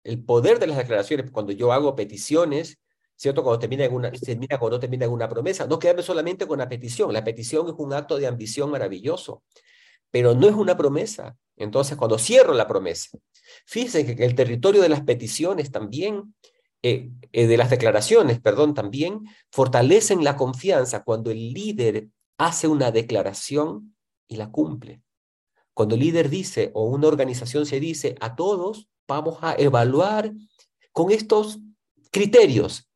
El 0.05 0.23
poder 0.23 0.59
de 0.59 0.67
las 0.67 0.77
declaraciones, 0.77 1.31
cuando 1.31 1.51
yo 1.51 1.73
hago 1.73 1.95
peticiones, 1.95 2.79
¿cierto? 3.17 3.43
Cuando 3.43 3.59
termina, 3.59 3.83
en 3.85 3.93
una, 3.93 4.11
termina 4.11 4.57
cuando 4.59 4.79
termina 4.79 5.05
en 5.05 5.11
una 5.11 5.27
promesa, 5.27 5.65
no 5.67 5.79
quedarme 5.79 6.03
solamente 6.03 6.47
con 6.47 6.59
la 6.59 6.69
petición. 6.69 7.11
La 7.11 7.23
petición 7.23 7.67
es 7.67 7.73
un 7.77 7.91
acto 7.93 8.17
de 8.17 8.27
ambición 8.27 8.69
maravilloso, 8.69 9.43
pero 10.11 10.33
no 10.35 10.47
es 10.47 10.55
una 10.55 10.77
promesa. 10.77 11.35
Entonces, 11.57 11.97
cuando 11.97 12.19
cierro 12.19 12.53
la 12.53 12.67
promesa, 12.67 13.17
fíjense 13.65 14.15
que 14.15 14.23
el 14.23 14.35
territorio 14.35 14.81
de 14.81 14.89
las 14.89 15.01
peticiones 15.01 15.71
también, 15.71 16.35
eh, 16.83 17.09
eh, 17.31 17.47
de 17.47 17.57
las 17.57 17.71
declaraciones, 17.71 18.39
perdón, 18.39 18.75
también 18.75 19.25
fortalecen 19.51 20.23
la 20.23 20.37
confianza 20.37 21.03
cuando 21.03 21.31
el 21.31 21.51
líder 21.53 22.09
hace 22.37 22.67
una 22.67 22.91
declaración 22.91 23.95
y 24.27 24.37
la 24.37 24.51
cumple. 24.51 25.01
Cuando 25.73 25.95
el 25.95 26.01
líder 26.01 26.29
dice 26.29 26.69
o 26.75 26.85
una 26.85 27.07
organización 27.07 27.65
se 27.65 27.79
dice 27.79 28.15
a 28.19 28.35
todos, 28.35 28.87
vamos 29.07 29.39
a 29.41 29.55
evaluar 29.55 30.31
con 30.91 31.11
estos 31.11 31.59
criterios 32.11 32.87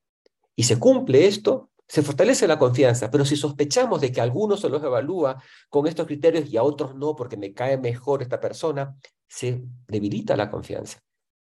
y 0.55 0.63
se 0.63 0.79
cumple 0.79 1.27
esto, 1.27 1.69
se 1.87 2.01
fortalece 2.01 2.47
la 2.47 2.57
confianza, 2.57 3.11
pero 3.11 3.25
si 3.25 3.35
sospechamos 3.35 3.99
de 3.99 4.11
que 4.11 4.21
a 4.21 4.23
algunos 4.23 4.61
se 4.61 4.69
los 4.69 4.81
evalúa 4.81 5.41
con 5.69 5.87
estos 5.87 6.07
criterios 6.07 6.49
y 6.49 6.57
a 6.57 6.63
otros 6.63 6.95
no 6.95 7.15
porque 7.15 7.37
me 7.37 7.53
cae 7.53 7.77
mejor 7.77 8.21
esta 8.21 8.39
persona, 8.39 8.95
se 9.27 9.61
debilita 9.87 10.37
la 10.37 10.49
confianza. 10.49 10.99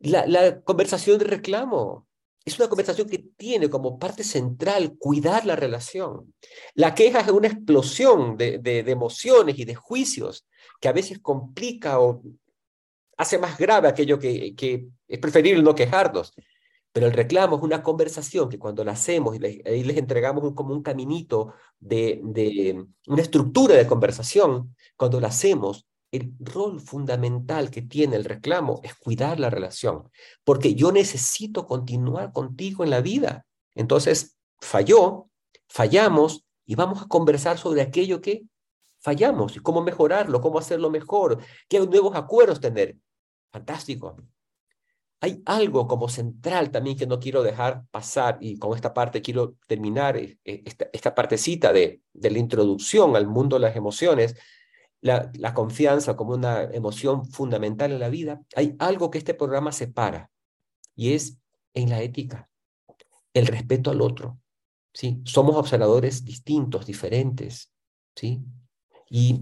La, 0.00 0.60
conversación 0.60 1.18
de 1.18 1.24
reclamo 1.24 2.06
es 2.44 2.58
una 2.58 2.68
conversación 2.68 3.08
que 3.08 3.24
tiene 3.36 3.70
como 3.70 3.98
parte 3.98 4.22
central 4.22 4.96
cuidar 4.98 5.46
la 5.46 5.56
relación. 5.56 6.34
La 6.74 6.94
queja 6.94 7.20
es 7.20 7.28
una 7.28 7.48
explosión 7.48 8.36
de 8.36 8.84
emociones 8.86 9.58
y 9.58 9.64
de 9.64 9.74
juicios 9.74 10.46
que 10.80 10.88
a 10.88 10.92
veces 10.92 11.18
complica 11.18 11.98
o 11.98 12.22
hace 13.16 13.38
más 13.38 13.58
grave 13.58 13.88
aquello 13.88 14.18
que, 14.18 14.54
que 14.54 14.86
es 15.08 15.18
preferible 15.18 15.62
no 15.62 15.74
quejarnos. 15.74 16.34
Pero 16.96 17.08
el 17.08 17.12
reclamo 17.12 17.56
es 17.56 17.62
una 17.62 17.82
conversación 17.82 18.48
que 18.48 18.58
cuando 18.58 18.82
la 18.82 18.92
hacemos 18.92 19.36
y 19.36 19.38
les, 19.38 19.62
les 19.62 19.98
entregamos 19.98 20.54
como 20.54 20.72
un 20.72 20.82
caminito 20.82 21.52
de, 21.78 22.22
de, 22.24 22.86
una 23.08 23.20
estructura 23.20 23.74
de 23.74 23.86
conversación, 23.86 24.74
cuando 24.96 25.20
la 25.20 25.28
hacemos, 25.28 25.86
el 26.10 26.32
rol 26.40 26.80
fundamental 26.80 27.70
que 27.70 27.82
tiene 27.82 28.16
el 28.16 28.24
reclamo 28.24 28.80
es 28.82 28.94
cuidar 28.94 29.38
la 29.38 29.50
relación, 29.50 30.10
porque 30.42 30.74
yo 30.74 30.90
necesito 30.90 31.66
continuar 31.66 32.32
contigo 32.32 32.82
en 32.82 32.88
la 32.88 33.02
vida. 33.02 33.44
Entonces, 33.74 34.38
falló, 34.58 35.28
fallamos 35.68 36.46
y 36.64 36.76
vamos 36.76 37.02
a 37.02 37.08
conversar 37.08 37.58
sobre 37.58 37.82
aquello 37.82 38.22
que 38.22 38.44
fallamos 39.00 39.54
y 39.54 39.58
cómo 39.58 39.82
mejorarlo, 39.82 40.40
cómo 40.40 40.58
hacerlo 40.58 40.88
mejor, 40.88 41.40
qué 41.68 41.78
nuevos 41.78 42.16
acuerdos 42.16 42.58
tener. 42.58 42.96
Fantástico 43.52 44.16
hay 45.20 45.42
algo 45.46 45.87
como 45.87 46.08
central 46.08 46.70
también 46.70 46.96
que 46.96 47.06
no 47.06 47.18
quiero 47.18 47.42
dejar 47.42 47.85
pasar 47.90 48.38
y 48.40 48.58
con 48.58 48.75
esta 48.75 48.92
parte 48.92 49.23
quiero 49.23 49.56
terminar 49.66 50.16
eh, 50.16 50.38
eh, 50.44 50.62
esta, 50.92 51.14
partecita 51.14 51.73
de, 51.73 52.02
de 52.12 52.30
la 52.30 52.38
introducción 52.38 53.16
al 53.16 53.26
mundo 53.26 53.56
de 53.56 53.61
las 53.61 53.76
emociones, 53.76 54.37
la, 55.00 55.30
la 55.35 55.54
confianza 55.54 56.16
como 56.16 56.35
una 56.35 56.62
emoción 56.64 57.25
fundamental 57.25 57.92
en 57.92 58.00
la 58.00 58.08
vida. 58.08 58.42
Hay 58.54 58.76
algo 58.78 59.11
que 59.11 59.18
este 59.18 59.35
programa 59.35 59.73
separa 59.73 60.30
y 60.94 61.14
es 61.14 61.38
en 61.75 61.90
la 61.90 62.02
ética, 62.02 62.49
el 63.32 63.46
respeto 63.46 63.90
al 63.90 64.00
otro. 64.00 64.38
¿sí? 64.92 65.20
Somos 65.25 65.56
observadores 65.56 66.25
distintos, 66.25 66.87
diferentes. 66.87 67.70
¿sí? 68.14 68.42
Y 69.11 69.40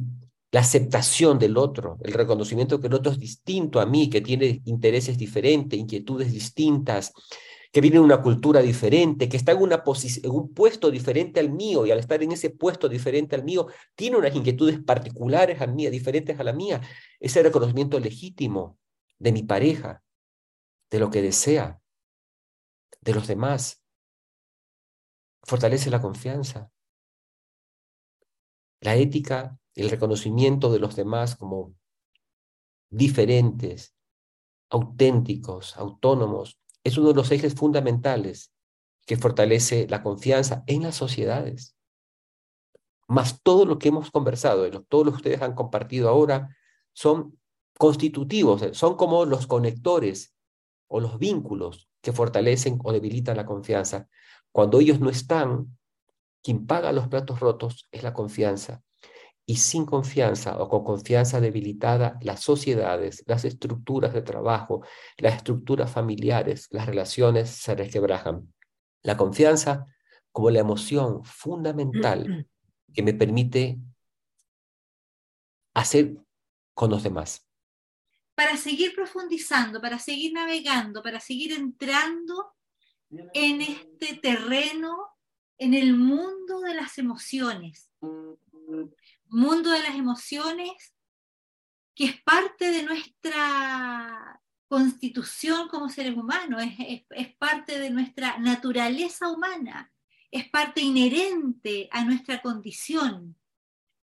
la 0.54 0.60
aceptación 0.60 1.40
del 1.40 1.56
otro, 1.56 1.98
el 2.04 2.12
reconocimiento 2.12 2.78
que 2.78 2.86
el 2.86 2.94
otro 2.94 3.10
es 3.10 3.18
distinto 3.18 3.80
a 3.80 3.86
mí, 3.86 4.08
que 4.08 4.20
tiene 4.20 4.62
intereses 4.66 5.18
diferentes, 5.18 5.76
inquietudes 5.76 6.30
distintas, 6.30 7.12
que 7.72 7.80
viene 7.80 7.96
de 7.96 8.04
una 8.04 8.22
cultura 8.22 8.62
diferente, 8.62 9.28
que 9.28 9.36
está 9.36 9.50
en, 9.50 9.62
una 9.62 9.82
en 9.84 10.30
un 10.30 10.54
puesto 10.54 10.92
diferente 10.92 11.40
al 11.40 11.50
mío 11.50 11.84
y 11.84 11.90
al 11.90 11.98
estar 11.98 12.22
en 12.22 12.30
ese 12.30 12.50
puesto 12.50 12.88
diferente 12.88 13.34
al 13.34 13.42
mío, 13.42 13.66
tiene 13.96 14.16
unas 14.16 14.32
inquietudes 14.32 14.78
particulares 14.78 15.60
a 15.60 15.66
mí, 15.66 15.90
diferentes 15.90 16.38
a 16.38 16.44
la 16.44 16.52
mía. 16.52 16.80
Ese 17.18 17.42
reconocimiento 17.42 17.98
legítimo 17.98 18.78
de 19.18 19.32
mi 19.32 19.42
pareja, 19.42 20.04
de 20.88 21.00
lo 21.00 21.10
que 21.10 21.20
desea, 21.20 21.80
de 23.00 23.12
los 23.12 23.26
demás. 23.26 23.82
fortalece 25.42 25.90
la 25.90 26.00
confianza. 26.00 26.70
La 28.78 28.94
ética, 28.94 29.58
el 29.74 29.90
reconocimiento 29.90 30.72
de 30.72 30.78
los 30.78 30.96
demás 30.96 31.36
como 31.36 31.74
diferentes, 32.90 33.94
auténticos, 34.70 35.76
autónomos, 35.76 36.58
es 36.84 36.98
uno 36.98 37.08
de 37.08 37.14
los 37.14 37.30
ejes 37.30 37.54
fundamentales 37.54 38.52
que 39.06 39.16
fortalece 39.16 39.86
la 39.88 40.02
confianza 40.02 40.64
en 40.66 40.82
las 40.82 40.94
sociedades. 40.94 41.76
Más 43.06 43.42
todo 43.42 43.66
lo 43.66 43.78
que 43.78 43.88
hemos 43.88 44.10
conversado, 44.10 44.68
todo 44.84 45.04
lo 45.04 45.10
que 45.10 45.16
ustedes 45.16 45.42
han 45.42 45.54
compartido 45.54 46.08
ahora, 46.08 46.56
son 46.92 47.38
constitutivos, 47.76 48.62
eh, 48.62 48.74
son 48.74 48.96
como 48.96 49.24
los 49.24 49.46
conectores 49.46 50.34
o 50.88 51.00
los 51.00 51.18
vínculos 51.18 51.88
que 52.00 52.12
fortalecen 52.12 52.78
o 52.84 52.92
debilitan 52.92 53.36
la 53.36 53.46
confianza. 53.46 54.08
Cuando 54.52 54.80
ellos 54.80 55.00
no 55.00 55.10
están, 55.10 55.76
quien 56.42 56.66
paga 56.66 56.92
los 56.92 57.08
platos 57.08 57.40
rotos 57.40 57.88
es 57.90 58.02
la 58.02 58.12
confianza. 58.12 58.82
Y 59.46 59.56
sin 59.56 59.84
confianza 59.84 60.56
o 60.58 60.68
con 60.68 60.84
confianza 60.84 61.40
debilitada, 61.40 62.18
las 62.22 62.40
sociedades, 62.40 63.22
las 63.26 63.44
estructuras 63.44 64.14
de 64.14 64.22
trabajo, 64.22 64.84
las 65.18 65.36
estructuras 65.36 65.90
familiares, 65.90 66.68
las 66.70 66.86
relaciones 66.86 67.50
se 67.50 67.74
resquebrajan. 67.74 68.52
La 69.02 69.16
confianza 69.16 69.86
como 70.32 70.50
la 70.50 70.60
emoción 70.60 71.22
fundamental 71.24 72.48
que 72.94 73.02
me 73.02 73.12
permite 73.12 73.78
hacer 75.74 76.16
con 76.72 76.90
los 76.90 77.02
demás. 77.02 77.46
Para 78.34 78.56
seguir 78.56 78.94
profundizando, 78.94 79.80
para 79.80 79.98
seguir 79.98 80.32
navegando, 80.32 81.02
para 81.02 81.20
seguir 81.20 81.52
entrando 81.52 82.54
en 83.32 83.60
este 83.60 84.16
terreno, 84.16 85.08
en 85.58 85.74
el 85.74 85.96
mundo 85.96 86.60
de 86.60 86.74
las 86.74 86.98
emociones. 86.98 87.90
Mundo 89.34 89.70
de 89.70 89.82
las 89.82 89.96
emociones 89.96 90.94
que 91.94 92.04
es 92.04 92.22
parte 92.22 92.70
de 92.70 92.84
nuestra 92.84 94.40
constitución 94.68 95.68
como 95.68 95.88
seres 95.88 96.16
humanos, 96.16 96.62
es, 96.78 97.36
parte 97.36 97.78
de 97.78 97.90
nuestra 97.90 98.38
naturaleza 98.38 99.28
humana, 99.28 99.92
es 100.30 100.48
parte 100.50 100.80
inherente 100.80 101.88
a 101.90 102.04
nuestra 102.04 102.42
condición. 102.42 103.36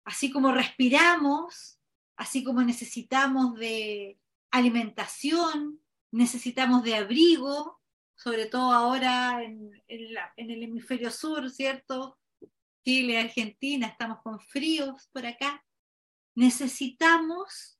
Así 0.05 0.29
como 0.29 0.51
respiramos, 0.51 1.79
así 2.17 2.43
como 2.43 2.61
necesitamos 2.61 3.55
de 3.55 4.19
alimentación, 4.51 5.79
necesitamos 6.11 6.83
de 6.83 6.95
abrigo, 6.95 7.81
sobre 8.15 8.45
todo 8.45 8.73
ahora 8.73 9.41
en, 9.43 9.71
en 9.87 10.51
el 10.51 10.63
hemisferio 10.63 11.11
sur, 11.11 11.49
¿cierto? 11.49 12.17
Chile, 12.83 13.19
Argentina, 13.19 13.87
estamos 13.87 14.21
con 14.21 14.39
fríos 14.39 15.09
por 15.11 15.25
acá. 15.25 15.65
Necesitamos 16.35 17.79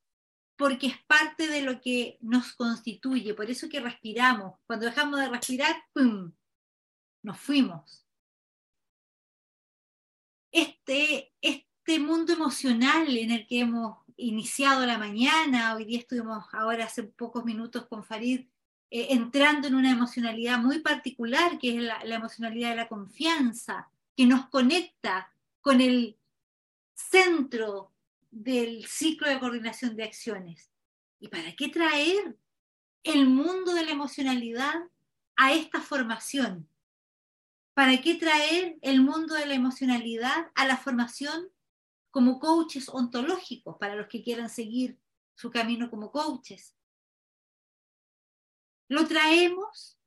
porque 0.56 0.88
es 0.88 1.04
parte 1.06 1.48
de 1.48 1.62
lo 1.62 1.82
que 1.82 2.18
nos 2.22 2.54
constituye, 2.54 3.34
por 3.34 3.50
eso 3.50 3.68
que 3.68 3.80
respiramos. 3.80 4.60
Cuando 4.66 4.86
dejamos 4.86 5.20
de 5.20 5.30
respirar, 5.30 5.76
¡pum! 5.94 6.32
Nos 7.24 7.40
fuimos. 7.40 8.06
Este, 10.52 11.34
este 11.42 12.00
mundo 12.00 12.34
emocional 12.34 13.18
en 13.18 13.32
el 13.32 13.48
que 13.48 13.62
hemos 13.62 13.98
iniciado 14.16 14.86
la 14.86 15.00
mañana, 15.00 15.76
hoy 15.76 15.86
día 15.86 16.00
estuvimos 16.00 16.46
ahora 16.54 16.86
hace 16.86 17.04
pocos 17.04 17.44
minutos 17.44 17.88
con 17.88 18.04
Farid, 18.04 18.48
eh, 18.92 19.08
entrando 19.10 19.68
en 19.68 19.76
una 19.76 19.92
emocionalidad 19.92 20.60
muy 20.60 20.80
particular, 20.80 21.58
que 21.58 21.76
es 21.76 21.82
la, 21.82 22.04
la 22.06 22.16
emocionalidad 22.16 22.70
de 22.70 22.76
la 22.76 22.88
confianza, 22.88 23.90
que 24.16 24.26
nos 24.26 24.48
conecta 24.50 25.34
con 25.62 25.82
el 25.82 26.18
centro 26.94 27.92
del 28.32 28.86
ciclo 28.86 29.30
de 29.30 29.40
coordinación 29.40 29.96
de 29.96 30.04
acciones. 30.04 30.72
¿Y 31.20 31.28
para 31.28 31.56
qué 31.56 31.70
traer 31.70 32.38
el 33.04 33.28
mundo 33.28 33.74
de 33.74 33.86
la 33.86 33.92
emocionalidad 33.92 34.90
a 35.36 35.54
esta 35.54 35.82
formación? 35.82 36.68
¿Para 37.74 38.02
qué 38.02 38.16
traer 38.16 38.78
el 38.82 39.02
mundo 39.02 39.36
de 39.36 39.46
la 39.46 39.54
emocionalidad 39.56 40.52
a 40.56 40.66
la 40.66 40.78
formación 40.78 41.50
como 42.12 42.40
coaches 42.40 42.90
ontológicos 42.90 43.78
para 43.80 43.96
los 43.96 44.08
que 44.08 44.24
quieran 44.24 44.50
seguir 44.50 45.00
su 45.36 45.50
camino 45.50 45.90
como 45.90 46.12
coaches? 46.12 46.76
Lo 48.88 49.08
traemos 49.08 49.98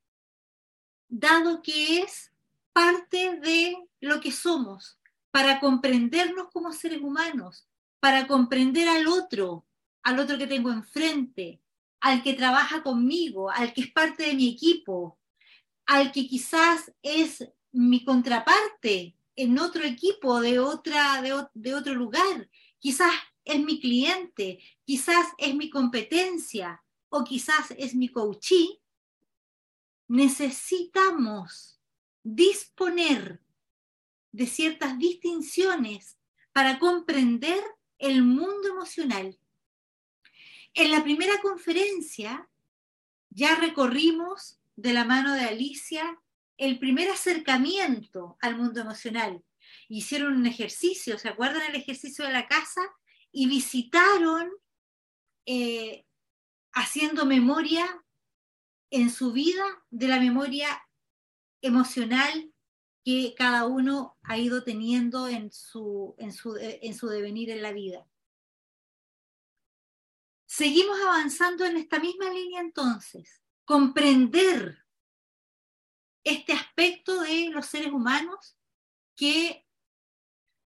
dado 1.09 1.62
que 1.62 2.00
es 2.00 2.33
parte 2.72 3.40
de 3.40 3.76
lo 4.07 4.21
que 4.21 4.33
somos, 4.33 4.99
para 5.31 5.61
comprendernos 5.61 6.49
como 6.53 6.73
seres 6.73 7.03
humanos, 7.03 7.69
para 8.01 8.27
comprender 8.27 8.88
al 8.88 9.07
otro, 9.07 9.66
al 10.03 10.19
otro 10.19 10.38
que 10.38 10.47
tengo 10.47 10.71
enfrente, 10.71 11.61
al 12.01 12.23
que 12.23 12.35
trabaja 12.35 12.83
conmigo, 12.83 13.51
al 13.51 13.73
que 13.73 13.83
es 13.83 13.92
parte 13.92 14.25
de 14.25 14.35
mi 14.35 14.49
equipo, 14.49 15.19
al 15.87 16.12
que 16.12 16.27
quizás 16.27 16.92
es 17.03 17.47
mi 17.73 18.05
contraparte 18.05 19.16
en 19.37 19.59
otro 19.59 19.85
equipo 19.85 20.40
de, 20.40 20.59
otra, 20.59 21.21
de, 21.21 21.75
otro 21.75 21.95
lugar, 21.95 22.49
quizás 22.79 23.12
es 23.45 23.61
mi 23.61 23.81
cliente, 23.81 24.59
quizás 24.85 25.27
es 25.38 25.55
mi 25.55 25.69
competencia 25.69 26.83
o 27.09 27.23
quizás 27.23 27.73
es 27.77 27.95
mi 27.95 28.09
coachee, 28.09 28.81
necesitamos 30.09 31.81
disponer 32.23 33.42
de 34.37 34.46
ciertas 34.46 34.99
distinciones 34.99 36.18
para 36.53 36.79
comprender 36.79 37.59
el 37.96 38.22
mundo 38.22 38.68
emocional. 38.68 39.38
En 40.75 40.90
la 40.90 41.03
primera 41.03 41.40
conferencia 41.40 42.46
ya 43.31 43.55
recorrimos 43.55 44.61
de 44.77 44.92
la 44.92 45.07
mano 45.07 45.33
de 45.33 45.40
Alicia 45.40 46.20
el 46.59 46.79
primer 46.79 47.09
acercamiento 47.09 48.37
al 48.42 48.59
mundo 48.59 48.83
emocional. 48.83 49.42
Hicieron 49.88 50.37
un 50.37 50.44
ejercicio, 50.44 51.18
¿se 51.18 51.31
acuerdan 51.31 51.62
el 51.70 51.77
ejercicio 51.77 52.27
de 52.27 52.33
la 52.33 52.46
casa? 52.46 52.83
Y 53.33 53.46
visitaron 53.46 54.51
eh, 55.46 56.05
haciendo 56.72 57.25
memoria 57.25 57.87
en 58.90 59.09
su 59.09 59.33
vida 59.33 59.64
de 59.88 60.09
la 60.09 60.20
memoria 60.20 60.68
emocional 61.62 62.53
que 63.07 63.37
cada 63.37 63.66
uno 63.66 64.19
ha 64.25 64.37
ido 64.37 64.64
teniendo 64.64 65.29
en 65.29 65.53
su, 65.53 66.16
en 66.19 66.33
su, 66.33 66.57
en 66.59 66.92
su 66.92 67.07
devenir 67.07 67.51
en 67.51 67.62
la 67.62 67.71
vida. 67.71 68.05
Seguimos 70.45 70.99
avanzando 71.01 71.64
en 71.64 71.77
esta 71.77 72.01
misma 72.01 72.29
línea 72.31 72.61
entonces, 72.61 73.45
comprender 73.64 74.85
este 76.25 76.53
aspecto 76.53 77.21
de 77.21 77.51
los 77.51 77.66
seres 77.66 77.92
humanos 77.92 78.59
que 79.14 79.64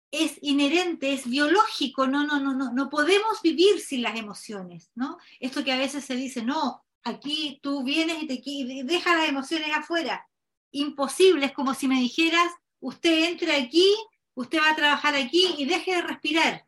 es 0.09 0.39
inherente, 0.41 1.13
es 1.13 1.29
biológico, 1.29 2.07
no, 2.07 2.25
no, 2.25 2.39
no, 2.39 2.55
no, 2.55 2.73
no 2.73 2.89
podemos 2.89 3.43
vivir 3.43 3.79
sin 3.79 4.01
las 4.01 4.17
emociones, 4.17 4.89
¿no? 4.95 5.19
Esto 5.39 5.63
que 5.63 5.71
a 5.71 5.77
veces 5.77 6.03
se 6.03 6.15
dice, 6.15 6.43
no, 6.43 6.83
aquí 7.03 7.59
tú 7.61 7.83
vienes 7.83 8.23
y 8.23 8.25
te 8.25 8.83
deja 8.85 9.15
las 9.17 9.29
emociones 9.29 9.69
afuera 9.71 10.27
imposible, 10.73 11.45
es 11.45 11.53
como 11.53 11.73
si 11.73 11.87
me 11.87 11.99
dijeras, 11.99 12.51
usted 12.81 13.29
entre 13.29 13.55
aquí, 13.55 13.95
usted 14.33 14.59
va 14.59 14.71
a 14.71 14.75
trabajar 14.75 15.15
aquí 15.15 15.55
y 15.57 15.65
deje 15.65 15.95
de 15.95 16.01
respirar. 16.01 16.67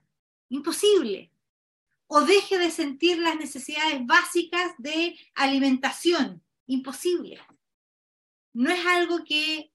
Imposible. 0.50 1.32
O 2.08 2.22
deje 2.22 2.58
de 2.58 2.72
sentir 2.72 3.18
las 3.18 3.36
necesidades 3.36 4.06
básicas 4.06 4.74
de 4.78 5.20
alimentación. 5.34 6.44
Imposible. 6.68 7.42
No 8.54 8.72
es 8.72 8.86
algo 8.86 9.24
que 9.26 9.74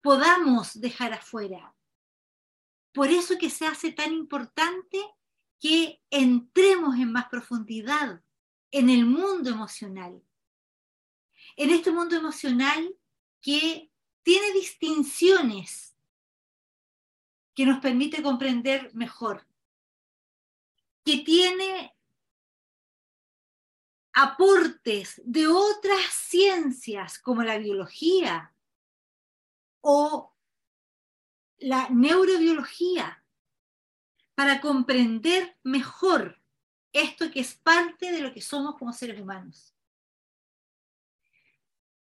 podamos 0.00 0.80
dejar 0.80 1.12
afuera. 1.12 1.74
Por 2.92 3.08
eso 3.08 3.36
que 3.38 3.50
se 3.50 3.66
hace 3.66 3.92
tan 3.92 4.12
importante 4.12 4.98
que 5.60 6.00
entremos 6.10 6.96
en 6.96 7.12
más 7.12 7.28
profundidad 7.28 8.22
en 8.70 8.88
el 8.90 9.04
mundo 9.04 9.50
emocional. 9.50 10.22
En 11.56 11.70
este 11.70 11.90
mundo 11.90 12.16
emocional 12.16 12.94
que 13.40 13.90
tiene 14.22 14.52
distinciones 14.52 15.96
que 17.54 17.66
nos 17.66 17.80
permite 17.80 18.22
comprender 18.22 18.94
mejor, 18.94 19.46
que 21.04 21.18
tiene 21.18 21.92
aportes 24.12 25.20
de 25.24 25.46
otras 25.46 26.04
ciencias 26.12 27.18
como 27.18 27.42
la 27.42 27.58
biología 27.58 28.54
o 29.80 30.32
la 31.58 31.88
neurobiología 31.88 33.24
para 34.34 34.60
comprender 34.60 35.56
mejor 35.64 36.40
esto 36.92 37.30
que 37.30 37.40
es 37.40 37.54
parte 37.54 38.12
de 38.12 38.20
lo 38.20 38.32
que 38.32 38.40
somos 38.40 38.76
como 38.76 38.92
seres 38.92 39.20
humanos. 39.20 39.74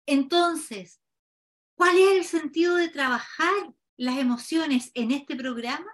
Entonces, 0.06 1.01
¿Cuál 1.82 1.98
es 1.98 2.10
el 2.10 2.24
sentido 2.24 2.76
de 2.76 2.88
trabajar 2.88 3.74
las 3.96 4.16
emociones 4.18 4.92
en 4.94 5.10
este 5.10 5.34
programa? 5.34 5.90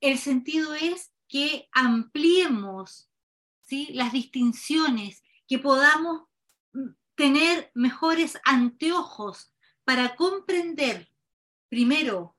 El 0.00 0.16
sentido 0.16 0.72
es 0.72 1.12
que 1.28 1.68
ampliemos 1.72 3.10
¿sí? 3.60 3.90
las 3.92 4.12
distinciones, 4.12 5.22
que 5.46 5.58
podamos 5.58 6.22
mm, 6.72 6.88
tener 7.16 7.70
mejores 7.74 8.40
anteojos 8.46 9.52
para 9.84 10.16
comprender, 10.16 11.12
primero, 11.68 12.34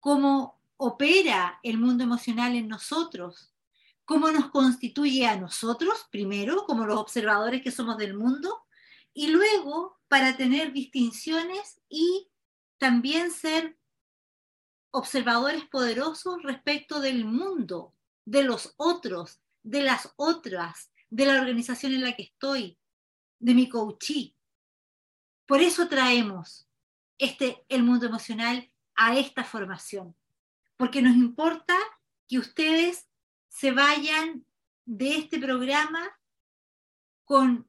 cómo 0.00 0.58
opera 0.78 1.60
el 1.62 1.76
mundo 1.76 2.02
emocional 2.02 2.54
en 2.54 2.66
nosotros, 2.66 3.52
cómo 4.06 4.30
nos 4.30 4.48
constituye 4.48 5.26
a 5.26 5.36
nosotros, 5.36 6.06
primero, 6.10 6.64
como 6.64 6.86
los 6.86 6.98
observadores 6.98 7.60
que 7.60 7.70
somos 7.70 7.98
del 7.98 8.14
mundo, 8.14 8.62
y 9.12 9.26
luego 9.26 9.95
para 10.08 10.36
tener 10.36 10.72
distinciones 10.72 11.80
y 11.88 12.28
también 12.78 13.30
ser 13.30 13.78
observadores 14.90 15.64
poderosos 15.66 16.42
respecto 16.42 17.00
del 17.00 17.24
mundo, 17.24 17.94
de 18.24 18.44
los 18.44 18.74
otros, 18.76 19.40
de 19.62 19.82
las 19.82 20.12
otras, 20.16 20.92
de 21.10 21.26
la 21.26 21.40
organización 21.40 21.92
en 21.92 22.02
la 22.02 22.14
que 22.14 22.24
estoy, 22.24 22.78
de 23.38 23.54
mi 23.54 23.68
coachí. 23.68 24.34
Por 25.46 25.60
eso 25.60 25.88
traemos 25.88 26.68
este, 27.18 27.64
el 27.68 27.82
mundo 27.82 28.06
emocional 28.06 28.70
a 28.94 29.18
esta 29.18 29.44
formación, 29.44 30.16
porque 30.76 31.02
nos 31.02 31.14
importa 31.14 31.76
que 32.28 32.38
ustedes 32.38 33.06
se 33.48 33.72
vayan 33.72 34.46
de 34.84 35.16
este 35.16 35.38
programa 35.38 36.00
con 37.24 37.68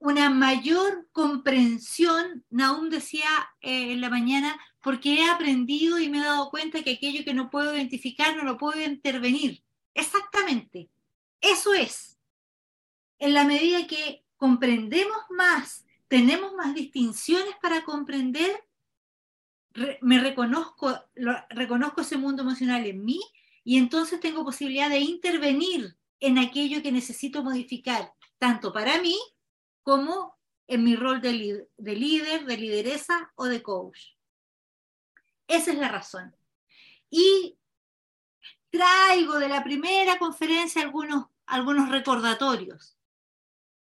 una 0.00 0.30
mayor 0.30 1.08
comprensión, 1.12 2.44
Naum 2.48 2.88
decía 2.88 3.28
eh, 3.60 3.92
en 3.92 4.00
la 4.00 4.08
mañana, 4.08 4.58
porque 4.82 5.14
he 5.14 5.28
aprendido 5.28 5.98
y 5.98 6.08
me 6.08 6.18
he 6.18 6.22
dado 6.22 6.50
cuenta 6.50 6.82
que 6.82 6.92
aquello 6.92 7.22
que 7.22 7.34
no 7.34 7.50
puedo 7.50 7.74
identificar 7.76 8.34
no 8.34 8.44
lo 8.44 8.56
puedo 8.56 8.82
intervenir. 8.82 9.62
Exactamente, 9.94 10.88
eso 11.40 11.74
es. 11.74 12.18
En 13.18 13.34
la 13.34 13.44
medida 13.44 13.86
que 13.86 14.24
comprendemos 14.38 15.18
más, 15.28 15.84
tenemos 16.08 16.54
más 16.54 16.74
distinciones 16.74 17.54
para 17.60 17.84
comprender, 17.84 18.64
me 20.00 20.18
reconozco, 20.18 20.98
reconozco 21.50 22.00
ese 22.00 22.16
mundo 22.16 22.42
emocional 22.42 22.86
en 22.86 23.04
mí 23.04 23.20
y 23.64 23.76
entonces 23.76 24.18
tengo 24.18 24.44
posibilidad 24.44 24.88
de 24.88 25.00
intervenir 25.00 25.94
en 26.20 26.38
aquello 26.38 26.82
que 26.82 26.90
necesito 26.90 27.44
modificar, 27.44 28.14
tanto 28.38 28.72
para 28.72 29.00
mí 29.02 29.16
como 29.90 30.38
en 30.68 30.84
mi 30.84 30.94
rol 30.94 31.20
de, 31.20 31.32
líder, 31.32 32.44
de 32.44 32.56
lideresa 32.56 33.32
o 33.34 33.46
de 33.46 33.60
coach. 33.60 34.10
Esa 35.48 35.72
es 35.72 35.78
la 35.78 35.88
razón. 35.88 36.32
Y 37.10 37.58
traigo 38.70 39.40
de 39.40 39.48
la 39.48 39.64
primera 39.64 40.16
conferencia 40.16 40.80
algunos, 40.80 41.26
algunos 41.44 41.88
recordatorios. 41.88 42.96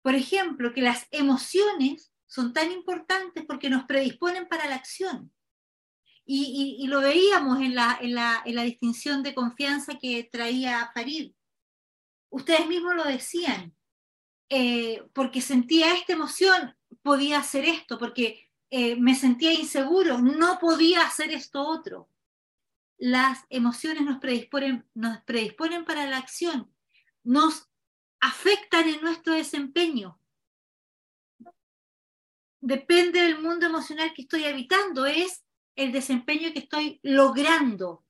Por 0.00 0.14
ejemplo, 0.14 0.72
que 0.72 0.80
las 0.80 1.06
emociones 1.10 2.14
son 2.26 2.54
tan 2.54 2.72
importantes 2.72 3.44
porque 3.46 3.68
nos 3.68 3.84
predisponen 3.84 4.48
para 4.48 4.70
la 4.70 4.76
acción. 4.76 5.30
Y, 6.24 6.86
lo 6.86 7.02
veíamos 7.02 7.60
en 7.60 7.74
la, 7.74 7.98
en, 8.00 8.14
la, 8.14 8.42
en 8.46 8.54
la, 8.54 8.62
distinción 8.62 9.22
de 9.22 9.34
confianza 9.34 9.98
que 9.98 10.24
traía 10.32 10.90
Farid. 10.94 11.34
Ustedes 12.30 12.66
mismos 12.68 12.94
lo 12.94 13.04
decían, 13.04 13.74
eh, 14.52 15.08
porque 15.12 15.40
sentía 15.40 15.94
esta 15.94 16.12
emoción, 16.12 16.76
podía 17.02 17.38
hacer 17.38 17.64
esto, 17.64 18.00
porque 18.00 18.50
eh, 18.70 18.96
me 18.96 19.14
sentía 19.14 19.52
inseguro, 19.52 20.18
no 20.18 20.58
podía 20.58 21.02
hacer 21.02 21.30
esto 21.30 21.62
otro. 21.62 22.08
Las 22.98 23.46
emociones 23.48 24.02
nos 24.02 24.18
predisponen, 24.18 24.84
nos 24.92 25.18
predisponen 25.22 25.84
para 25.84 26.04
la 26.06 26.18
acción, 26.18 26.68
nos 27.22 27.68
afectan 28.18 28.88
en 28.88 29.00
nuestro 29.00 29.34
desempeño. 29.34 30.18
Depende 32.60 33.22
del 33.22 33.40
mundo 33.40 33.66
emocional 33.66 34.12
que 34.14 34.22
estoy 34.22 34.44
habitando, 34.44 35.06
es 35.06 35.44
el 35.76 35.92
desempeño 35.92 36.52
que 36.52 36.58
estoy 36.58 36.98
logrando. 37.04 38.04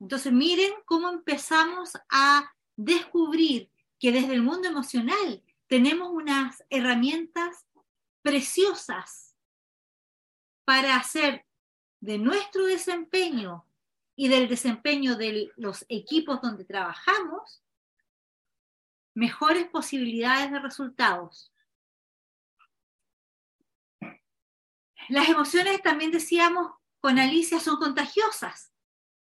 Entonces, 0.00 0.32
miren 0.32 0.72
cómo 0.84 1.08
empezamos 1.08 1.92
a 2.10 2.52
descubrir 2.76 3.70
que 4.00 4.10
desde 4.10 4.34
el 4.34 4.42
mundo 4.42 4.68
emocional 4.68 5.42
tenemos 5.68 6.08
unas 6.10 6.64
herramientas 6.70 7.66
preciosas 8.22 9.36
para 10.64 10.96
hacer 10.96 11.46
de 12.00 12.18
nuestro 12.18 12.66
desempeño 12.66 13.66
y 14.16 14.28
del 14.28 14.48
desempeño 14.48 15.16
de 15.16 15.52
los 15.56 15.84
equipos 15.88 16.40
donde 16.40 16.64
trabajamos 16.64 17.62
mejores 19.14 19.68
posibilidades 19.68 20.50
de 20.50 20.58
resultados. 20.58 21.52
Las 25.08 25.28
emociones, 25.28 25.82
también 25.82 26.10
decíamos 26.10 26.72
con 27.00 27.18
Alicia, 27.18 27.60
son 27.60 27.76
contagiosas. 27.76 28.72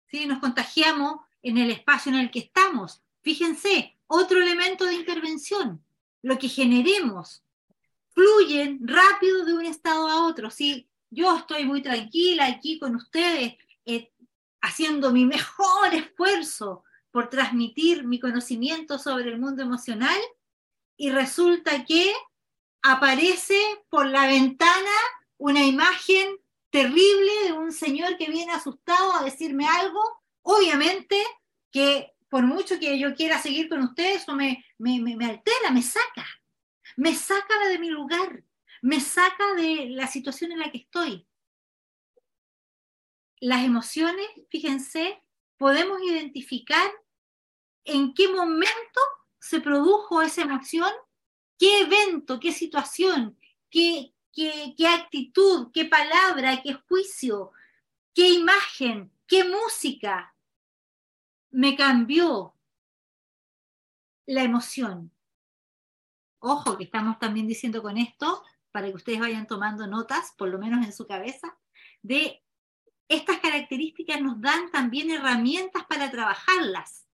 ¿sí? 0.06 0.26
Nos 0.26 0.40
contagiamos 0.40 1.22
en 1.42 1.58
el 1.58 1.72
espacio 1.72 2.12
en 2.12 2.20
el 2.20 2.32
que 2.32 2.40
estamos. 2.40 3.04
Fíjense, 3.22 3.98
otro 4.08 4.42
elemento 4.42 4.86
de 4.86 4.96
intervención 4.96 5.87
lo 6.22 6.38
que 6.38 6.50
generemos, 6.50 7.44
fluyen 8.10 8.80
rápido 8.82 9.46
de 9.46 9.54
un 9.54 9.66
estado 9.66 10.08
a 10.08 10.26
otro. 10.26 10.50
Si 10.50 10.90
yo 11.10 11.38
estoy 11.38 11.66
muy 11.66 11.82
tranquila 11.82 12.48
aquí 12.48 12.80
con 12.80 12.96
ustedes, 12.96 13.56
eh, 13.86 14.12
haciendo 14.62 15.12
mi 15.12 15.26
mejor 15.26 15.94
esfuerzo 15.94 16.84
por 17.12 17.30
transmitir 17.30 18.04
mi 18.04 18.20
conocimiento 18.20 18.98
sobre 18.98 19.30
el 19.30 19.40
mundo 19.40 19.62
emocional, 19.62 20.20
y 20.98 21.12
resulta 21.12 21.86
que 21.86 22.12
aparece 22.82 23.60
por 23.90 24.08
la 24.08 24.26
ventana 24.26 24.92
una 25.38 25.64
imagen 25.64 26.38
terrible 26.72 27.32
de 27.46 27.54
un 27.54 27.72
señor 27.72 28.18
que 28.18 28.30
viene 28.30 28.52
asustado 28.52 29.14
a 29.14 29.24
decirme 29.24 29.68
algo, 29.68 30.02
obviamente 30.42 31.22
que 31.72 32.16
por 32.30 32.44
mucho 32.44 32.80
que 32.80 33.00
yo 33.00 33.16
quiera 33.16 33.40
seguir 33.40 33.70
con 33.70 33.82
ustedes, 33.82 34.24
eso 34.24 34.36
me, 34.36 34.66
me, 34.78 35.00
me, 35.00 35.26
altera, 35.26 35.72
me 35.72 35.82
saca, 35.82 36.26
me 36.96 37.16
saca 37.16 37.68
de 37.70 37.80
mi 37.80 37.90
lugar, 37.90 38.44
me 38.82 39.00
saca 39.00 39.54
de 39.56 39.90
la 39.90 40.08
situación 40.08 40.52
en 40.52 40.60
la 40.60 40.72
que 40.72 40.80
estoy. 40.80 41.28
Las 43.40 43.64
emociones, 43.64 44.28
fíjense, 44.50 45.24
podemos 45.58 46.02
identificar 46.02 46.92
en 47.86 48.14
qué 48.14 48.28
momento 48.28 49.02
se 49.40 49.62
produjo 49.62 50.22
esa 50.22 50.42
emoción, 50.42 50.92
qué 51.58 51.82
evento, 51.82 52.40
qué 52.40 52.52
situación, 52.52 53.38
qué, 53.70 54.14
qué, 54.34 54.74
qué 54.78 54.88
actitud, 54.88 55.72
qué 55.74 55.86
palabra, 55.86 56.62
qué 56.62 56.74
juicio, 56.74 57.52
qué 58.14 58.30
imagen, 58.30 59.12
qué 59.28 59.44
música, 59.46 60.36
me 61.52 61.76
cambió 61.76 62.56
la 64.26 64.44
emoción. 64.44 65.12
Ojo, 66.40 66.78
que 66.78 66.84
estamos 66.84 67.18
también 67.20 67.48
diciendo 67.48 67.82
con 67.82 67.98
esto, 67.98 68.44
para 68.72 68.88
que 68.90 68.96
ustedes 68.96 69.20
vayan 69.20 69.48
tomando 69.48 69.88
notas, 69.88 70.34
por 70.38 70.50
lo 70.50 70.60
menos 70.60 70.86
en 70.86 70.94
su 70.94 71.08
cabeza, 71.08 71.58
de 72.02 72.44
estas 73.08 73.40
características 73.40 74.22
nos 74.22 74.40
dan 74.42 74.70
también 74.72 75.10
herramientas 75.10 75.86
para 75.86 76.12
trabajarlas. 76.12 77.08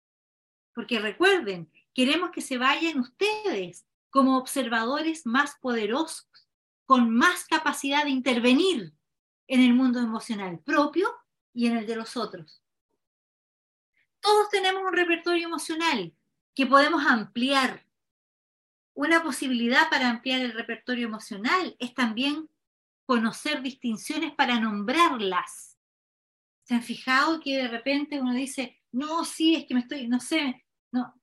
Porque 0.73 0.99
recuerden, 0.99 1.71
queremos 1.93 2.31
que 2.31 2.41
se 2.41 2.57
vayan 2.57 2.99
ustedes 2.99 3.85
como 4.09 4.37
observadores 4.37 5.25
más 5.25 5.55
poderosos, 5.61 6.29
con 6.85 7.09
más 7.09 7.45
capacidad 7.45 8.05
de 8.05 8.09
intervenir 8.09 8.93
en 9.47 9.61
el 9.61 9.73
mundo 9.73 9.99
emocional 9.99 10.59
propio 10.59 11.09
y 11.53 11.67
en 11.67 11.77
el 11.77 11.85
de 11.85 11.97
los 11.97 12.17
otros 12.17 12.60
todos 14.21 14.49
tenemos 14.49 14.83
un 14.83 14.93
repertorio 14.93 15.47
emocional 15.47 16.13
que 16.55 16.65
podemos 16.65 17.05
ampliar. 17.05 17.85
Una 18.93 19.23
posibilidad 19.23 19.89
para 19.89 20.09
ampliar 20.09 20.41
el 20.41 20.53
repertorio 20.53 21.07
emocional 21.07 21.75
es 21.79 21.93
también 21.93 22.49
conocer 23.05 23.61
distinciones 23.61 24.33
para 24.33 24.59
nombrarlas. 24.59 25.77
¿Se 26.63 26.75
han 26.75 26.83
fijado 26.83 27.39
que 27.39 27.57
de 27.57 27.67
repente 27.67 28.21
uno 28.21 28.33
dice, 28.33 28.81
no, 28.91 29.25
sí, 29.25 29.55
es 29.55 29.65
que 29.65 29.73
me 29.73 29.81
estoy, 29.81 30.07
no 30.07 30.19
sé, 30.19 30.65
no, 30.91 31.13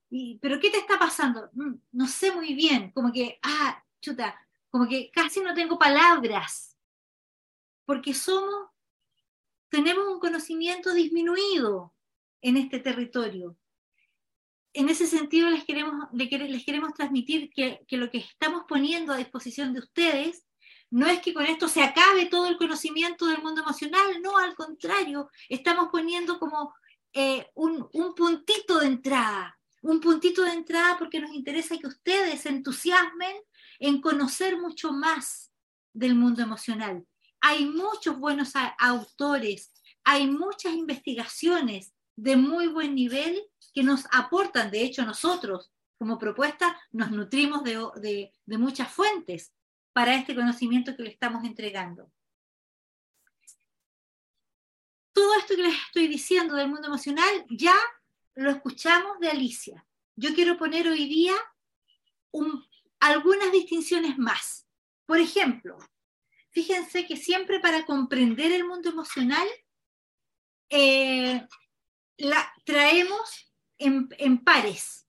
pero 0.40 0.58
¿qué 0.58 0.70
te 0.70 0.78
está 0.78 0.98
pasando? 0.98 1.50
Mm, 1.52 1.74
no 1.92 2.06
sé 2.06 2.32
muy 2.32 2.54
bien, 2.54 2.90
como 2.92 3.12
que, 3.12 3.38
ah, 3.42 3.82
chuta, 4.00 4.38
como 4.70 4.88
que 4.88 5.10
casi 5.10 5.40
no 5.40 5.54
tengo 5.54 5.78
palabras, 5.78 6.76
porque 7.84 8.14
somos, 8.14 8.70
tenemos 9.68 10.06
un 10.08 10.20
conocimiento 10.20 10.92
disminuido, 10.92 11.94
en 12.42 12.56
este 12.56 12.78
territorio. 12.78 13.56
En 14.72 14.88
ese 14.88 15.06
sentido, 15.06 15.50
les 15.50 15.64
queremos, 15.64 16.08
les 16.12 16.64
queremos 16.64 16.94
transmitir 16.94 17.50
que, 17.50 17.80
lo 17.90 18.10
que 18.10 18.18
estamos 18.18 18.64
poniendo 18.68 19.12
a 19.12 19.16
disposición 19.16 19.72
de 19.72 19.80
ustedes 19.80 20.44
no 20.90 21.06
es 21.06 21.20
que 21.20 21.34
con 21.34 21.44
esto 21.44 21.68
se 21.68 21.82
acabe 21.82 22.26
todo 22.26 22.46
el 22.46 22.56
conocimiento 22.56 23.26
del 23.26 23.42
mundo 23.42 23.62
emocional, 23.62 24.22
no, 24.22 24.38
al 24.38 24.54
contrario, 24.54 25.30
estamos 25.48 25.88
poniendo 25.90 26.38
como 26.38 26.72
eh, 27.12 27.46
un, 27.54 27.86
un 27.92 28.14
puntito 28.14 28.78
de 28.78 28.86
entrada, 28.86 29.58
un 29.82 30.00
puntito 30.00 30.42
de 30.44 30.52
entrada 30.52 30.96
porque 30.98 31.20
nos 31.20 31.32
interesa 31.32 31.76
que 31.76 31.86
ustedes 31.86 32.40
se 32.42 32.48
entusiasmen 32.48 33.36
en 33.78 34.00
conocer 34.00 34.58
mucho 34.58 34.92
más 34.92 35.52
del 35.92 36.14
mundo 36.14 36.42
emocional. 36.42 37.06
Hay 37.40 37.66
muchos 37.66 38.18
buenos 38.18 38.52
autores, 38.78 39.72
hay 40.04 40.26
muchas 40.26 40.74
investigaciones 40.74 41.92
de 42.18 42.36
muy 42.36 42.66
buen 42.66 42.96
nivel 42.96 43.40
que 43.72 43.84
nos 43.84 44.04
aportan, 44.10 44.72
de 44.72 44.82
hecho 44.82 45.04
nosotros 45.04 45.70
como 45.98 46.18
propuesta 46.18 46.76
nos 46.90 47.12
nutrimos 47.12 47.62
de, 47.62 48.32
de 48.44 48.58
muchas 48.58 48.90
fuentes 48.90 49.52
para 49.92 50.16
este 50.16 50.34
conocimiento 50.34 50.96
que 50.96 51.04
le 51.04 51.10
estamos 51.10 51.44
entregando. 51.44 52.10
Todo 55.12 55.38
esto 55.38 55.54
que 55.54 55.62
les 55.62 55.74
estoy 55.74 56.08
diciendo 56.08 56.56
del 56.56 56.68
mundo 56.68 56.88
emocional 56.88 57.46
ya 57.50 57.76
lo 58.34 58.50
escuchamos 58.50 59.20
de 59.20 59.28
Alicia. 59.28 59.86
Yo 60.16 60.34
quiero 60.34 60.56
poner 60.56 60.88
hoy 60.88 61.08
día 61.08 61.34
algunas 62.98 63.52
distinciones 63.52 64.18
más. 64.18 64.66
Por 65.06 65.18
ejemplo, 65.18 65.78
fíjense 66.50 67.06
que 67.06 67.16
siempre 67.16 67.60
para 67.60 67.86
comprender 67.86 68.50
el 68.50 68.64
mundo 68.64 68.90
emocional 68.90 69.46
eh, 70.68 71.46
la 72.18 72.52
traemos 72.64 73.52
en 73.78 74.44
pares. 74.44 75.06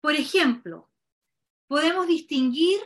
Por 0.00 0.14
ejemplo, 0.14 0.90
podemos 1.66 2.06
distinguir 2.06 2.80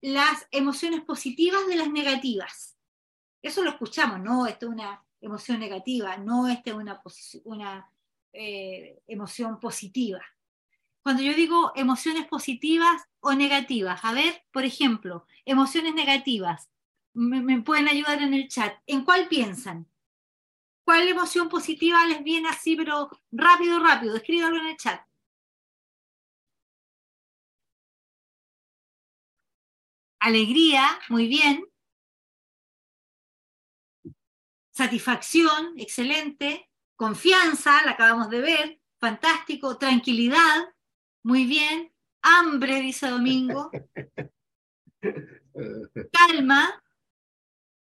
las 0.00 0.46
emociones 0.50 1.00
positivas 1.00 1.66
de 1.66 1.76
las 1.76 1.90
negativas. 1.90 2.76
Eso 3.42 3.62
lo 3.62 3.70
escuchamos, 3.70 4.20
no, 4.20 4.46
esta 4.46 4.66
es 4.66 4.72
una 4.72 5.04
emoción 5.20 5.58
negativa, 5.58 6.18
no 6.18 6.46
esta 6.46 6.70
es 6.70 6.76
una, 6.76 7.02
una 7.44 7.90
eh, 8.32 9.02
emoción 9.06 9.58
positiva. 9.58 10.22
Cuando 11.02 11.22
yo 11.22 11.34
digo 11.34 11.72
emociones 11.74 12.26
positivas 12.26 13.02
o 13.20 13.32
negativas, 13.32 14.04
a 14.04 14.12
ver, 14.12 14.44
por 14.52 14.64
ejemplo, 14.64 15.26
emociones 15.46 15.94
negativas, 15.94 16.68
me 17.14 17.62
pueden 17.62 17.88
ayudar 17.88 18.20
en 18.22 18.34
el 18.34 18.48
chat. 18.48 18.74
¿En 18.86 19.04
cuál 19.04 19.28
piensan? 19.28 19.86
¿Cuál 20.84 21.08
emoción 21.08 21.48
positiva 21.48 22.06
les 22.06 22.22
viene 22.22 22.48
así, 22.48 22.76
pero 22.76 23.10
rápido, 23.32 23.80
rápido? 23.80 24.16
Escríbalo 24.16 24.58
en 24.58 24.66
el 24.66 24.76
chat. 24.76 25.00
Alegría, 30.20 30.86
muy 31.08 31.26
bien. 31.26 31.64
Satisfacción, 34.70 35.74
excelente. 35.76 36.70
Confianza, 36.96 37.82
la 37.84 37.92
acabamos 37.92 38.28
de 38.30 38.40
ver, 38.40 38.80
fantástico. 38.98 39.78
Tranquilidad, 39.78 40.74
muy 41.22 41.46
bien. 41.46 41.92
Hambre, 42.22 42.80
dice 42.80 43.08
Domingo. 43.08 43.70
Calma, 46.12 46.83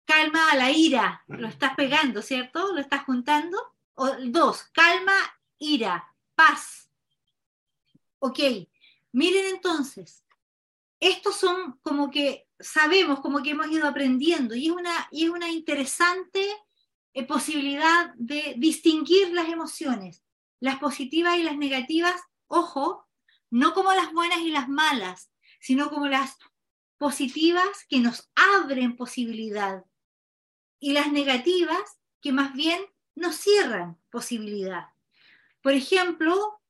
calma 0.09 0.51
a 0.51 0.57
la 0.57 0.71
ira. 0.71 1.23
Lo 1.29 1.47
estás 1.47 1.75
pegando, 1.77 2.23
¿cierto? 2.23 2.73
¿Lo 2.73 2.81
estás 2.81 3.05
juntando? 3.05 3.59
O, 3.95 4.09
dos, 4.29 4.65
calma, 4.73 5.13
ira, 5.59 6.15
paz. 6.35 6.91
Ok, 8.19 8.41
miren 9.13 9.45
entonces, 9.55 10.25
estos 10.99 11.37
son 11.37 11.79
como 11.83 12.11
que 12.11 12.49
sabemos, 12.59 13.21
como 13.21 13.43
que 13.43 13.51
hemos 13.51 13.71
ido 13.71 13.87
aprendiendo 13.87 14.57
y 14.57 14.69
es 14.69 14.73
una, 14.73 15.09
y 15.13 15.25
es 15.25 15.31
una 15.31 15.51
interesante 15.51 16.43
eh, 17.13 17.25
posibilidad 17.27 18.15
de 18.17 18.55
distinguir 18.57 19.33
las 19.33 19.49
emociones, 19.49 20.25
las 20.59 20.79
positivas 20.79 21.37
y 21.37 21.43
las 21.43 21.59
negativas, 21.59 22.21
ojo, 22.47 23.07
no 23.51 23.75
como 23.75 23.93
las 23.93 24.13
buenas 24.13 24.39
y 24.39 24.51
las 24.51 24.69
malas, 24.69 25.31
sino 25.61 25.91
como 25.91 26.09
las 26.09 26.37
positivas 26.97 27.85
que 27.89 28.01
nos 28.01 28.31
abren 28.35 28.97
posibilidad 28.97 29.85
y 30.81 30.93
las 30.93 31.11
negativas 31.13 31.99
que 32.21 32.33
más 32.33 32.53
bien 32.55 32.81
nos 33.15 33.37
cierran 33.37 33.97
posibilidad. 34.11 34.89
Por 35.61 35.73
ejemplo, 35.73 36.61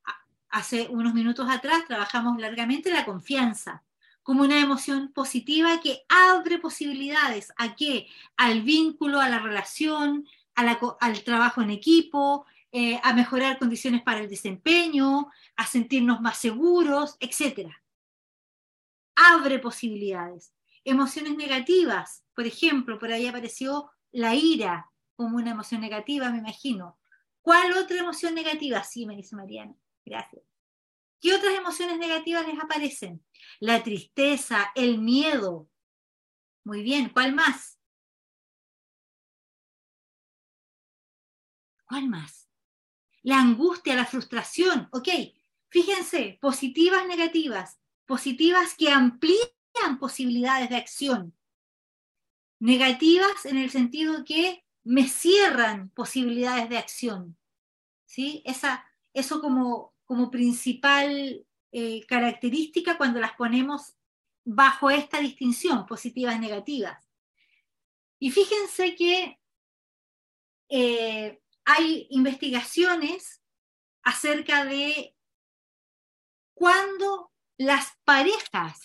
hace 0.48 0.88
unos 0.88 1.14
minutos 1.14 1.48
atrás 1.50 1.84
trabajamos 1.86 2.40
largamente 2.40 2.90
la 2.90 3.04
confianza 3.04 3.84
como 4.28 4.42
una 4.42 4.60
emoción 4.60 5.10
positiva 5.12 5.80
que 5.80 6.04
abre 6.06 6.58
posibilidades 6.58 7.50
a 7.56 7.74
qué? 7.74 8.08
Al 8.36 8.60
vínculo, 8.60 9.20
a 9.20 9.28
la 9.30 9.38
relación, 9.38 10.28
al 10.54 11.24
trabajo 11.24 11.62
en 11.62 11.70
equipo, 11.70 12.44
eh, 12.70 13.00
a 13.02 13.14
mejorar 13.14 13.58
condiciones 13.58 14.02
para 14.02 14.20
el 14.20 14.28
desempeño, 14.28 15.30
a 15.56 15.64
sentirnos 15.64 16.20
más 16.20 16.36
seguros, 16.36 17.16
etc. 17.20 17.70
Abre 19.16 19.58
posibilidades. 19.58 20.52
Emociones 20.84 21.34
negativas, 21.34 22.22
por 22.34 22.46
ejemplo, 22.46 22.98
por 22.98 23.10
ahí 23.10 23.26
apareció 23.26 23.90
la 24.12 24.34
ira 24.34 24.90
como 25.16 25.36
una 25.36 25.50
emoción 25.50 25.80
negativa, 25.80 26.30
me 26.30 26.38
imagino. 26.38 26.98
¿Cuál 27.42 27.72
otra 27.72 27.98
emoción 27.98 28.34
negativa? 28.34 28.82
Sí, 28.84 29.06
me 29.06 29.16
dice 29.16 29.34
Mariana. 29.34 29.74
Gracias. 30.04 30.42
¿Qué 31.20 31.34
otras 31.34 31.54
emociones 31.54 31.98
negativas 31.98 32.46
les 32.46 32.60
aparecen? 32.60 33.24
La 33.58 33.82
tristeza, 33.82 34.70
el 34.74 34.98
miedo. 34.98 35.68
Muy 36.64 36.82
bien, 36.82 37.08
¿cuál 37.08 37.34
más? 37.34 37.78
¿Cuál 41.86 42.08
más? 42.08 42.48
La 43.22 43.40
angustia, 43.40 43.96
la 43.96 44.06
frustración. 44.06 44.88
Ok, 44.92 45.08
fíjense, 45.68 46.38
positivas, 46.40 47.06
negativas. 47.06 47.80
Positivas 48.06 48.74
que 48.76 48.90
amplían 48.90 49.98
posibilidades 49.98 50.68
de 50.68 50.76
acción. 50.76 51.37
Negativas 52.60 53.46
en 53.46 53.56
el 53.56 53.70
sentido 53.70 54.24
que 54.24 54.64
me 54.84 55.06
cierran 55.08 55.90
posibilidades 55.90 56.68
de 56.68 56.78
acción. 56.78 57.36
¿Sí? 58.04 58.42
Esa, 58.44 58.84
eso 59.12 59.40
como 59.40 59.94
como 60.08 60.30
principal 60.30 61.46
eh, 61.70 62.06
característica 62.06 62.96
cuando 62.96 63.20
las 63.20 63.34
ponemos 63.34 63.94
bajo 64.42 64.88
esta 64.88 65.20
distinción, 65.20 65.84
positivas 65.84 66.36
y 66.36 66.38
negativas. 66.38 67.10
Y 68.18 68.30
fíjense 68.30 68.96
que 68.96 69.38
eh, 70.70 71.42
hay 71.66 72.06
investigaciones 72.08 73.42
acerca 74.02 74.64
de 74.64 75.14
cuándo 76.54 77.32
las 77.58 77.98
parejas, 78.04 78.80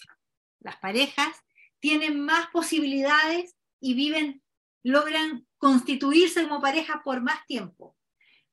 las 0.59 0.75
parejas 0.75 1.41
tienen 1.79 2.19
más 2.19 2.49
posibilidades 2.49 3.55
y 3.83 3.95
viven, 3.95 4.41
logran 4.81 5.45
constituirse 5.57 6.43
como 6.43 6.61
pareja 6.61 7.01
por 7.03 7.21
más 7.21 7.45
tiempo. 7.45 7.97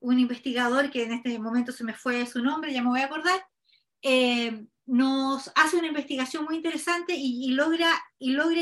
Un 0.00 0.18
investigador 0.18 0.90
que 0.90 1.04
en 1.04 1.12
este 1.12 1.38
momento 1.38 1.70
se 1.70 1.84
me 1.84 1.94
fue 1.94 2.26
su 2.26 2.42
nombre, 2.42 2.72
ya 2.72 2.82
me 2.82 2.88
voy 2.88 3.00
a 3.00 3.06
acordar, 3.06 3.40
eh, 4.02 4.66
nos 4.86 5.52
hace 5.54 5.76
una 5.76 5.86
investigación 5.86 6.44
muy 6.44 6.56
interesante 6.56 7.14
y, 7.16 7.48
logra, 7.52 7.92
y 8.18 8.32
logra 8.32 8.60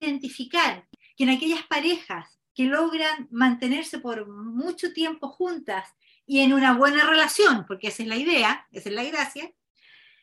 identificar 0.00 0.88
que 1.16 1.22
en 1.22 1.30
aquellas 1.30 1.64
parejas 1.68 2.40
que 2.52 2.64
logran 2.64 3.28
mantenerse 3.30 4.00
por 4.00 4.26
mucho 4.26 4.92
tiempo 4.92 5.28
juntas 5.28 5.88
y 6.26 6.40
en 6.40 6.52
una 6.52 6.76
buena 6.76 7.08
relación, 7.08 7.64
porque 7.64 7.88
esa 7.88 8.02
es 8.02 8.08
la 8.08 8.16
idea, 8.16 8.66
esa 8.72 8.88
es 8.88 8.94
la 8.96 9.04
gracia, 9.04 9.52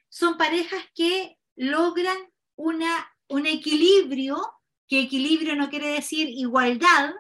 son 0.10 0.38
parejas 0.38 0.84
que 0.94 1.38
logran 1.56 2.18
una, 2.58 3.16
un 3.30 3.46
equilibrio, 3.46 4.42
que 4.88 5.02
equilibrio 5.02 5.56
no 5.56 5.70
quiere 5.70 5.88
decir 5.88 6.30
igualdad, 6.30 7.14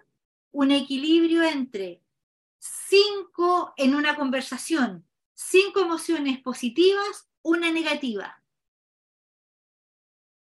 un 0.51 0.71
equilibrio 0.71 1.43
entre 1.43 2.03
cinco 2.59 3.73
en 3.77 3.95
una 3.95 4.15
conversación, 4.15 5.07
cinco 5.33 5.81
emociones 5.81 6.39
positivas, 6.41 7.29
una 7.41 7.71
negativa. 7.71 8.41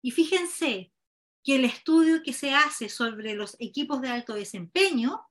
Y 0.03 0.11
fíjense 0.11 0.93
que 1.43 1.57
el 1.57 1.65
estudio 1.65 2.23
que 2.23 2.33
se 2.33 2.55
hace 2.55 2.89
sobre 2.89 3.35
los 3.35 3.57
equipos 3.61 4.01
de 4.01 4.09
alto 4.09 4.35
desempeño 4.35 5.27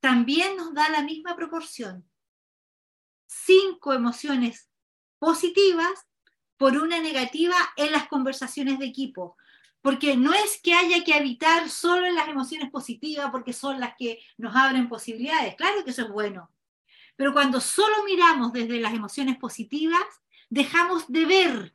también 0.00 0.56
nos 0.56 0.74
da 0.74 0.88
la 0.88 1.02
misma 1.02 1.36
proporción. 1.36 2.08
Cinco 3.26 3.92
emociones 3.92 4.68
positivas 5.18 6.06
por 6.56 6.76
una 6.76 7.00
negativa 7.00 7.56
en 7.76 7.92
las 7.92 8.08
conversaciones 8.08 8.78
de 8.78 8.86
equipo 8.86 9.36
porque 9.82 10.16
no 10.16 10.32
es 10.32 10.60
que 10.62 10.74
haya 10.74 11.04
que 11.04 11.12
habitar 11.12 11.68
solo 11.68 12.06
en 12.06 12.14
las 12.14 12.28
emociones 12.28 12.70
positivas 12.70 13.30
porque 13.30 13.52
son 13.52 13.80
las 13.80 13.94
que 13.98 14.20
nos 14.38 14.54
abren 14.54 14.88
posibilidades, 14.88 15.56
claro 15.56 15.84
que 15.84 15.90
eso 15.90 16.02
es 16.02 16.08
bueno, 16.08 16.50
pero 17.16 17.32
cuando 17.32 17.60
solo 17.60 18.04
miramos 18.04 18.52
desde 18.52 18.80
las 18.80 18.94
emociones 18.94 19.36
positivas, 19.36 20.02
dejamos 20.48 21.10
de 21.10 21.24
ver 21.26 21.74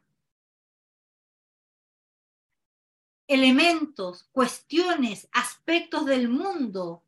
elementos, 3.27 4.29
cuestiones, 4.31 5.27
aspectos 5.33 6.05
del 6.05 6.29
mundo, 6.29 7.03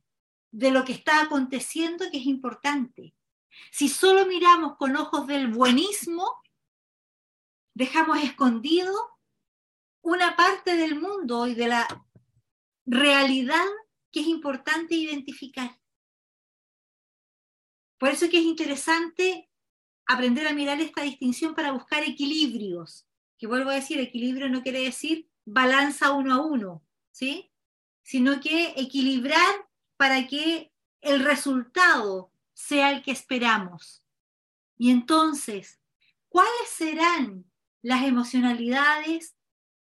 de 0.51 0.71
lo 0.71 0.83
que 0.83 0.91
está 0.91 1.21
aconteciendo 1.21 2.05
que 2.11 2.17
es 2.17 2.25
importante. 2.25 3.15
Si 3.71 3.87
solo 3.87 4.25
miramos 4.25 4.75
con 4.77 4.95
ojos 4.97 5.27
del 5.27 5.47
buenismo, 5.47 6.41
dejamos 7.73 8.21
escondido 8.21 9.18
una 10.01 10.35
parte 10.35 10.75
del 10.75 10.99
mundo 10.99 11.47
y 11.47 11.55
de 11.55 11.67
la 11.67 11.87
realidad 12.85 13.65
que 14.11 14.21
es 14.21 14.27
importante 14.27 14.95
identificar. 14.95 15.79
Por 17.97 18.09
eso 18.09 18.25
es 18.25 18.31
que 18.31 18.39
es 18.39 18.45
interesante 18.45 19.49
aprender 20.07 20.47
a 20.47 20.53
mirar 20.53 20.81
esta 20.81 21.03
distinción 21.03 21.53
para 21.53 21.71
buscar 21.71 22.03
equilibrios, 22.03 23.07
que 23.37 23.45
vuelvo 23.45 23.69
a 23.69 23.75
decir, 23.75 23.99
equilibrio 23.99 24.49
no 24.49 24.63
quiere 24.63 24.81
decir 24.81 25.29
balanza 25.45 26.11
uno 26.11 26.35
a 26.35 26.45
uno, 26.45 26.85
¿sí? 27.11 27.51
Sino 28.03 28.39
que 28.39 28.73
equilibrar 28.77 29.67
para 29.97 30.27
que 30.27 30.71
el 31.01 31.23
resultado 31.23 32.31
sea 32.53 32.91
el 32.91 33.03
que 33.03 33.11
esperamos. 33.11 34.03
Y 34.77 34.91
entonces, 34.91 35.79
¿cuáles 36.27 36.69
serán 36.69 37.45
las 37.81 38.03
emocionalidades 38.03 39.35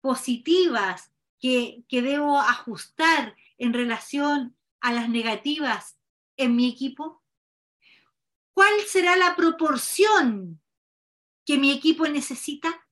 positivas 0.04 1.13
que, 1.39 1.86
que 1.88 2.02
debo 2.02 2.38
ajustar 2.38 3.38
en 3.58 3.72
relación 3.72 4.58
a 4.82 4.92
las 4.92 5.08
negativas 5.08 5.98
en 6.36 6.58
mi 6.58 6.70
equipo? 6.70 7.24
¿Cuál 8.54 8.82
será 8.82 9.16
la 9.16 9.34
proporción 9.38 10.62
que 11.46 11.58
mi 11.58 11.72
equipo 11.72 12.06
necesita? 12.06 12.86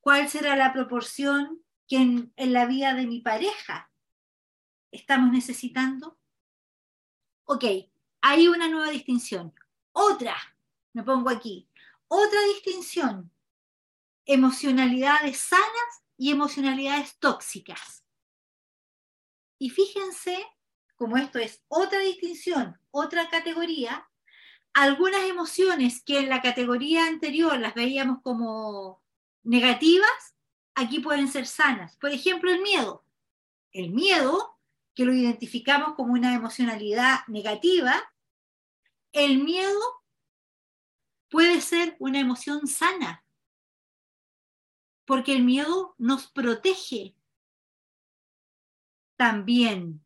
¿Cuál 0.00 0.28
será 0.28 0.56
la 0.56 0.74
proporción 0.74 1.64
que 1.88 1.96
en, 1.96 2.32
la 2.36 2.66
vida 2.66 2.92
de 2.92 3.06
mi 3.06 3.22
pareja 3.22 3.90
estamos 4.90 5.32
necesitando? 5.32 6.18
Ok, 7.44 7.64
hay 8.20 8.48
una 8.48 8.68
nueva 8.68 8.90
distinción. 8.90 9.54
Otra, 9.92 10.36
me 10.92 11.02
pongo 11.02 11.30
aquí, 11.30 11.66
otra 12.08 12.40
distinción. 12.54 13.31
Emocionalidades 14.24 15.38
sanas 15.38 16.04
y 16.16 16.30
emocionalidades 16.30 17.18
tóxicas. 17.18 18.04
Y 19.58 19.70
fíjense, 19.70 20.44
como 20.96 21.16
esto 21.16 21.38
es 21.38 21.62
otra 21.68 21.98
distinción, 22.00 22.78
otra 22.90 23.28
categoría, 23.28 24.08
algunas 24.74 25.22
emociones 25.24 26.02
que 26.04 26.18
en 26.20 26.28
la 26.28 26.40
categoría 26.40 27.06
anterior 27.06 27.58
las 27.58 27.74
veíamos 27.74 28.22
como 28.22 29.02
negativas, 29.42 30.36
aquí 30.74 31.00
pueden 31.00 31.28
ser 31.28 31.46
sanas. 31.46 31.96
Por 31.96 32.10
ejemplo, 32.10 32.50
el 32.50 32.62
miedo. 32.62 33.04
El 33.72 33.90
miedo, 33.90 34.58
que 34.94 35.04
lo 35.04 35.12
identificamos 35.12 35.94
como 35.94 36.12
una 36.12 36.34
emocionalidad 36.34 37.20
negativa, 37.26 37.94
el 39.12 39.42
miedo 39.42 39.80
puede 41.30 41.60
ser 41.60 41.96
una 41.98 42.20
emoción 42.20 42.66
sana, 42.66 43.24
porque 45.12 45.34
el 45.34 45.44
miedo 45.44 45.94
nos 45.98 46.26
protege 46.28 47.14
también. 49.18 50.02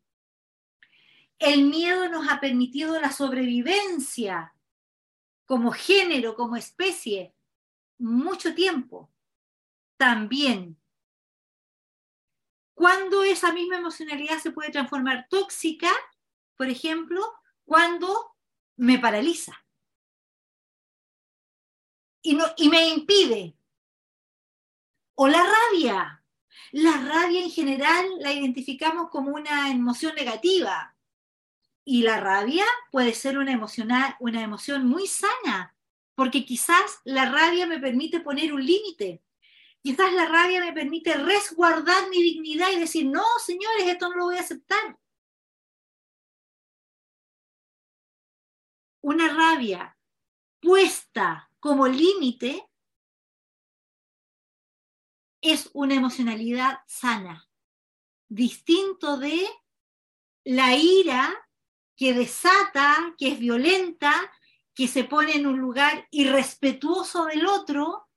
El 1.39 1.63
miedo 1.63 2.09
nos 2.09 2.27
ha 2.29 2.41
permitido 2.41 2.99
la 2.99 3.13
sobrevivencia 3.13 4.53
como 5.45 5.71
género, 5.71 6.35
como 6.35 6.57
especie, 6.57 7.33
mucho 7.97 8.53
tiempo 8.53 9.09
también. 9.95 10.77
Cuando 12.73 13.23
esa 13.23 13.53
misma 13.53 13.77
emocionalidad 13.77 14.39
se 14.39 14.51
puede 14.51 14.71
transformar 14.71 15.29
tóxica, 15.29 15.89
por 16.57 16.67
ejemplo, 16.67 17.23
cuando 17.63 18.35
me 18.75 18.99
paraliza 18.99 19.65
y, 22.21 22.35
no, 22.35 22.43
y 22.57 22.67
me 22.67 22.89
impide. 22.89 23.56
O 25.19 25.27
la 25.27 25.43
rabia. 25.43 26.23
La 26.71 26.97
rabia 26.97 27.41
en 27.41 27.49
general 27.49 28.05
la 28.19 28.31
identificamos 28.31 29.09
como 29.09 29.31
una 29.31 29.71
emoción 29.71 30.13
negativa. 30.13 30.95
Y 31.83 32.03
la 32.03 32.19
rabia 32.19 32.65
puede 32.91 33.15
ser 33.15 33.39
una, 33.39 33.59
una 34.19 34.43
emoción 34.43 34.87
muy 34.87 35.07
sana, 35.07 35.75
porque 36.13 36.45
quizás 36.45 36.99
la 37.03 37.31
rabia 37.31 37.65
me 37.65 37.79
permite 37.79 38.19
poner 38.19 38.53
un 38.53 38.63
límite. 38.63 39.23
Quizás 39.81 40.13
la 40.13 40.25
rabia 40.25 40.59
me 40.59 40.73
permite 40.73 41.15
resguardar 41.15 42.09
mi 42.09 42.21
dignidad 42.21 42.69
y 42.71 42.79
decir, 42.79 43.07
no, 43.07 43.23
señores, 43.43 43.87
esto 43.87 44.09
no 44.09 44.17
lo 44.17 44.25
voy 44.25 44.37
a 44.37 44.41
aceptar. 44.41 44.99
Una 49.01 49.33
rabia 49.33 49.97
puesta 50.59 51.49
como 51.59 51.87
límite 51.87 52.66
es 55.41 55.69
una 55.73 55.95
emocionalidad 55.95 56.79
sana, 56.87 57.47
distinto 58.27 59.17
de 59.17 59.47
la 60.43 60.75
ira 60.75 61.33
que 61.95 62.13
desata, 62.13 63.15
que 63.17 63.33
es 63.33 63.39
violenta, 63.39 64.13
que 64.73 64.87
se 64.87 65.03
pone 65.03 65.33
en 65.33 65.47
un 65.47 65.57
lugar 65.59 66.07
irrespetuoso 66.11 67.25
del 67.25 67.47
otro 67.47 68.07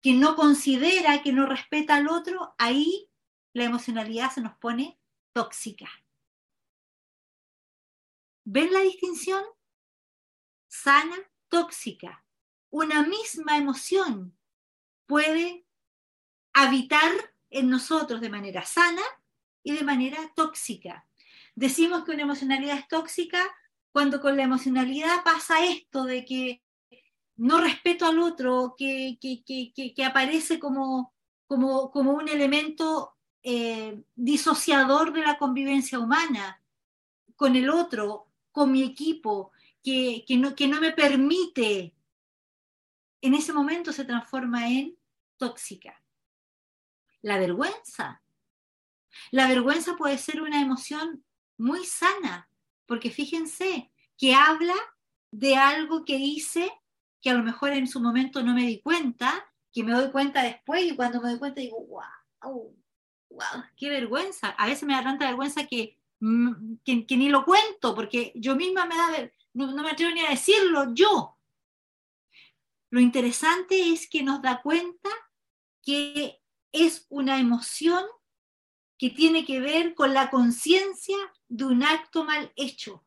que 0.00 0.14
no 0.14 0.36
considera, 0.36 1.22
que 1.22 1.32
no 1.32 1.46
respeta 1.46 1.96
al 1.96 2.08
otro, 2.08 2.54
ahí 2.56 3.10
la 3.52 3.64
emocionalidad 3.64 4.32
se 4.32 4.40
nos 4.40 4.56
pone 4.56 4.98
tóxica. 5.32 5.88
¿Ven 8.44 8.72
la 8.72 8.80
distinción? 8.80 9.44
Sana, 10.68 11.16
tóxica. 11.48 12.24
Una 12.70 13.02
misma 13.02 13.58
emoción 13.58 14.38
puede 15.06 15.67
habitar 16.62 17.10
en 17.50 17.70
nosotros 17.70 18.20
de 18.20 18.30
manera 18.30 18.64
sana 18.64 19.02
y 19.62 19.72
de 19.72 19.84
manera 19.84 20.18
tóxica. 20.34 21.06
Decimos 21.54 22.04
que 22.04 22.12
una 22.12 22.22
emocionalidad 22.22 22.78
es 22.78 22.88
tóxica 22.88 23.42
cuando 23.92 24.20
con 24.20 24.36
la 24.36 24.44
emocionalidad 24.44 25.24
pasa 25.24 25.64
esto 25.64 26.04
de 26.04 26.24
que 26.24 26.62
no 27.36 27.60
respeto 27.60 28.06
al 28.06 28.18
otro, 28.18 28.74
que, 28.76 29.18
que, 29.20 30.04
aparece 30.04 30.58
como, 30.58 31.14
como, 31.46 31.90
como, 31.90 32.12
un 32.12 32.28
elemento 32.28 33.16
eh, 33.42 34.02
disociador 34.14 35.12
de 35.12 35.20
la 35.20 35.38
convivencia 35.38 35.98
humana 35.98 36.60
con 37.36 37.54
el 37.54 37.70
otro, 37.70 38.26
con 38.50 38.72
mi 38.72 38.82
equipo, 38.82 39.52
que, 39.82 40.24
no, 40.36 40.54
que 40.54 40.66
no 40.68 40.80
me 40.80 40.92
permite, 40.92 41.94
en 43.20 43.34
ese 43.34 43.52
momento 43.52 43.92
se 43.92 44.04
transforma 44.04 44.68
en 44.68 44.96
tóxica. 45.36 46.02
La 47.28 47.36
vergüenza. 47.36 48.22
La 49.32 49.48
vergüenza 49.48 49.96
puede 49.98 50.16
ser 50.16 50.40
una 50.40 50.62
emoción 50.62 51.22
muy 51.58 51.84
sana, 51.84 52.48
porque 52.86 53.10
fíjense 53.10 53.92
que 54.16 54.32
habla 54.32 54.74
de 55.30 55.54
algo 55.56 56.06
que 56.06 56.16
hice 56.16 56.72
que 57.20 57.28
a 57.28 57.34
lo 57.34 57.42
mejor 57.42 57.72
en 57.74 57.86
su 57.86 58.00
momento 58.00 58.42
no 58.42 58.54
me 58.54 58.66
di 58.66 58.80
cuenta, 58.80 59.46
que 59.70 59.84
me 59.84 59.92
doy 59.92 60.10
cuenta 60.10 60.42
después 60.42 60.82
y 60.84 60.96
cuando 60.96 61.20
me 61.20 61.28
doy 61.28 61.38
cuenta 61.38 61.60
digo, 61.60 61.84
wow, 61.84 62.74
wow, 63.28 63.64
qué 63.76 63.90
vergüenza. 63.90 64.48
A 64.50 64.66
veces 64.66 64.84
me 64.84 64.94
da 64.94 65.02
tanta 65.02 65.26
vergüenza 65.26 65.66
que, 65.66 65.98
mm, 66.20 66.76
que, 66.82 67.16
ni 67.18 67.28
lo 67.28 67.44
cuento, 67.44 67.94
porque 67.94 68.32
yo 68.36 68.56
misma 68.56 68.86
me 68.86 68.96
da, 68.96 69.30
no, 69.52 69.72
no 69.72 69.82
me 69.82 69.90
atrevo 69.90 70.14
ni 70.14 70.24
a 70.24 70.30
decirlo 70.30 70.94
yo. 70.94 71.36
Lo 72.88 73.00
interesante 73.00 73.92
es 73.92 74.08
que 74.08 74.22
nos 74.22 74.40
da 74.40 74.62
cuenta 74.62 75.10
que 75.82 76.37
es 76.72 77.06
una 77.08 77.38
emoción 77.38 78.04
que 78.98 79.10
tiene 79.10 79.44
que 79.44 79.60
ver 79.60 79.94
con 79.94 80.12
la 80.12 80.30
conciencia 80.30 81.16
de 81.48 81.64
un 81.64 81.82
acto 81.82 82.24
mal 82.24 82.52
hecho. 82.56 83.04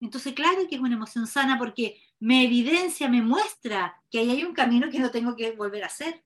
Entonces, 0.00 0.32
claro 0.34 0.66
que 0.68 0.76
es 0.76 0.80
una 0.80 0.94
emoción 0.94 1.26
sana 1.26 1.58
porque 1.58 2.00
me 2.20 2.44
evidencia, 2.44 3.08
me 3.08 3.22
muestra 3.22 4.02
que 4.10 4.20
ahí 4.20 4.30
hay 4.30 4.44
un 4.44 4.54
camino 4.54 4.88
que 4.90 4.98
no 4.98 5.10
tengo 5.10 5.36
que 5.36 5.52
volver 5.52 5.82
a 5.82 5.88
hacer. 5.88 6.24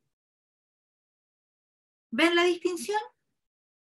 ¿Ven 2.10 2.34
la 2.36 2.44
distinción? 2.44 3.00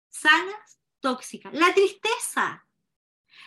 Sanas, 0.10 0.80
tóxicas. 1.00 1.54
La 1.54 1.74
tristeza. 1.74 2.68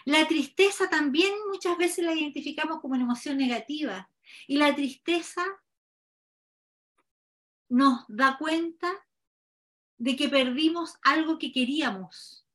La 0.05 0.27
tristeza 0.27 0.89
también 0.89 1.33
muchas 1.51 1.77
veces 1.77 2.05
la 2.05 2.15
identificamos 2.15 2.81
como 2.81 2.95
una 2.95 3.05
emoción 3.05 3.37
negativa. 3.37 4.11
Y 4.47 4.57
la 4.57 4.75
tristeza 4.75 5.45
nos 7.73 8.05
da 8.07 8.37
cuenta 8.37 8.93
de 9.97 10.15
que 10.15 10.29
perdimos 10.29 10.99
algo 11.03 11.39
que 11.39 11.53
queríamos. 11.53 12.47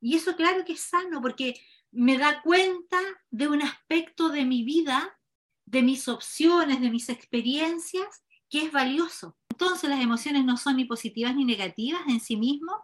Y 0.00 0.16
eso 0.16 0.36
claro 0.36 0.64
que 0.64 0.72
es 0.72 0.80
sano, 0.80 1.20
porque 1.20 1.60
me 1.90 2.16
da 2.16 2.40
cuenta 2.40 2.98
de 3.30 3.46
un 3.46 3.60
aspecto 3.60 4.30
de 4.30 4.46
mi 4.46 4.64
vida, 4.64 5.18
de 5.66 5.82
mis 5.82 6.08
opciones, 6.08 6.80
de 6.80 6.88
mis 6.88 7.10
experiencias, 7.10 8.24
que 8.48 8.62
es 8.62 8.72
valioso. 8.72 9.36
entonces 9.50 9.90
las 9.90 10.00
emociones 10.00 10.46
no 10.46 10.56
son 10.56 10.76
ni 10.76 10.86
positivas 10.86 11.36
ni 11.36 11.44
negativas 11.44 12.00
en 12.08 12.20
sí 12.20 12.38
mismos, 12.38 12.80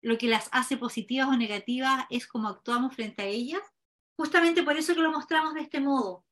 lo 0.00 0.16
que 0.16 0.26
las 0.26 0.48
hace 0.52 0.78
positivas 0.78 1.28
o 1.28 1.36
negativas 1.36 2.06
es 2.08 2.26
cómo 2.26 2.48
actuamos 2.48 2.94
frente 2.94 3.22
a 3.22 3.26
ellas. 3.26 3.60
Justamente 4.16 4.62
por 4.62 4.78
eso 4.78 4.94
que 4.94 5.02
lo 5.02 5.12
mostramos 5.12 5.52
de 5.52 5.60
este 5.60 5.80
modo. 5.80 6.24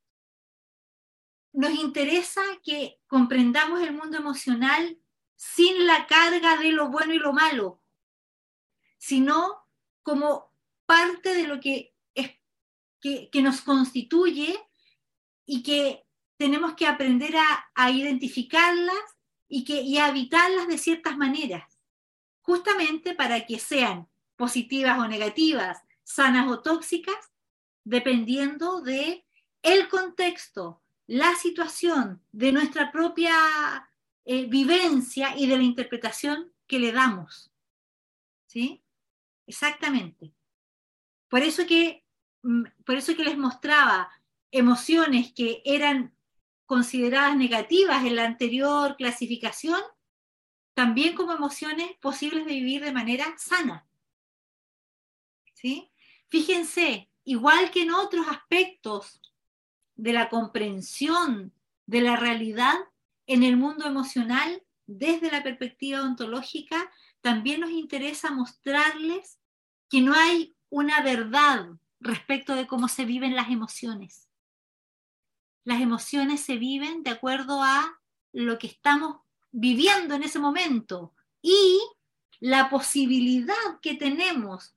Nos 1.55 1.71
interesa 1.71 2.43
que 2.65 3.01
comprendamos 3.07 3.81
el 3.81 3.95
mundo 3.95 4.19
emocional 4.19 4.99
sin 5.37 5.87
la 5.87 6.07
carga 6.09 6.57
de 6.57 6.73
lo 6.73 6.89
bueno 6.89 7.15
y 7.15 7.19
lo 7.19 7.33
malo, 7.33 7.81
sino 8.99 9.65
como 10.03 10.53
parte 10.85 11.33
de 11.33 11.47
lo 11.47 11.61
que, 11.61 11.95
es, 12.13 12.33
que, 13.01 13.31
nos 13.41 13.61
constituye 13.61 14.59
y 15.47 15.63
que 15.63 16.05
tenemos 16.37 16.75
que 16.75 16.89
aprender 16.89 17.37
a, 17.75 17.91
identificarlas 17.91 18.97
y, 19.47 19.65
que, 19.65 19.81
y 19.81 19.99
a 19.99 20.07
habitarlas 20.07 20.67
de 20.67 20.77
ciertas 20.77 21.17
maneras, 21.17 21.79
justamente 22.41 23.15
para 23.15 23.47
que 23.47 23.61
sean 23.61 24.09
positivas 24.35 24.99
o 24.99 25.07
negativas, 25.07 25.79
sanas 26.03 26.49
o 26.51 26.63
tóxicas, 26.63 27.31
dependiendo 27.85 28.81
de 28.81 29.25
el 29.63 29.89
contexto, 29.89 30.84
la 31.07 31.35
situación, 31.35 32.23
de 32.33 32.53
nuestra 32.53 32.91
propia 32.91 33.35
eh, 34.25 34.47
vivencia 34.47 35.37
y 35.37 35.47
de 35.47 35.57
la 35.57 35.63
interpretación 35.63 36.53
que 36.67 36.79
le 36.79 36.93
damos. 36.93 37.51
¿Sí? 38.47 38.83
Exactamente. 39.47 40.33
Por 41.29 41.43
eso 41.43 41.67
que, 41.67 42.05
mm, 42.43 42.65
por 42.87 42.97
eso 42.97 43.15
que 43.15 43.25
les 43.25 43.37
mostraba 43.37 44.11
emociones 44.51 45.33
que 45.33 45.63
eran 45.65 46.15
consideradas 46.65 47.37
negativas 47.37 48.05
en 48.05 48.17
la 48.17 48.25
anterior 48.25 48.97
clasificación, 48.97 49.81
también 50.73 51.15
como 51.15 51.33
emociones 51.33 51.97
posibles 52.01 52.47
de 52.47 52.55
vivir 52.55 52.83
de 52.83 52.93
manera 52.93 53.35
sana. 53.37 53.87
¿Sí? 55.53 55.91
Fíjense, 56.29 57.11
igual 57.25 57.71
que 57.71 57.83
en 57.83 57.93
otros 57.93 58.27
aspectos 58.29 59.21
de 59.97 60.13
la 60.13 60.29
comprensión 60.29 61.53
de 61.87 62.01
la 62.01 62.17
realidad 62.17 62.75
en 63.27 63.43
el 63.43 63.57
mundo 63.57 63.87
emocional, 63.87 64.63
desde 64.87 65.31
la 65.31 65.43
perspectiva 65.43 66.03
ontológica, 66.03 66.91
también 67.21 67.61
nos 67.61 67.71
interesa 67.71 68.31
mostrarles 68.31 69.39
que 69.89 70.01
no 70.01 70.15
hay 70.15 70.55
una 70.69 71.03
verdad 71.03 71.69
respecto 72.01 72.55
de 72.55 72.67
cómo 72.67 72.89
se 72.89 73.05
viven 73.05 73.35
las 73.35 73.51
emociones. 73.51 74.29
Las 75.65 75.81
emociones 75.81 76.41
se 76.41 76.57
viven 76.57 77.03
de 77.03 77.11
acuerdo 77.11 77.63
a 77.63 78.01
lo 78.33 78.59
que 78.59 78.67
estamos 78.67 79.21
viviendo 79.53 80.15
en 80.15 80.25
ese 80.25 80.39
momento 80.39 81.15
y 81.41 81.81
la 82.41 82.69
posibilidad 82.69 83.81
que 83.81 83.95
tenemos 83.95 84.75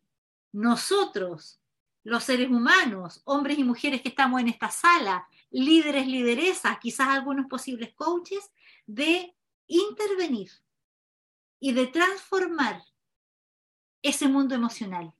nosotros, 0.53 1.59
los 2.07 2.23
seres 2.23 2.47
humanos, 2.49 3.21
hombres 3.25 3.59
y 3.59 3.65
mujeres 3.65 4.01
que 4.01 4.07
estamos 4.07 4.39
en 4.39 4.47
esta 4.47 4.71
sala, 4.71 5.27
líderes, 5.49 6.07
lideresas, 6.07 6.79
quizás 6.79 7.09
algunos 7.09 7.47
posibles 7.47 7.93
coaches, 7.95 8.49
de 8.85 9.35
intervenir 9.67 10.49
y 11.59 11.73
de 11.73 11.87
transformar 11.87 12.81
ese 14.01 14.29
mundo 14.29 14.55
emocional. 14.55 15.13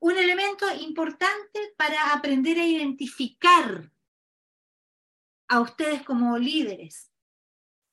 Un 0.00 0.18
elemento 0.18 0.66
importante 0.80 1.72
para 1.76 2.12
aprender 2.12 2.58
a 2.58 2.66
identificar 2.66 3.92
a 5.46 5.60
ustedes 5.60 6.02
como 6.02 6.36
líderes. 6.36 7.12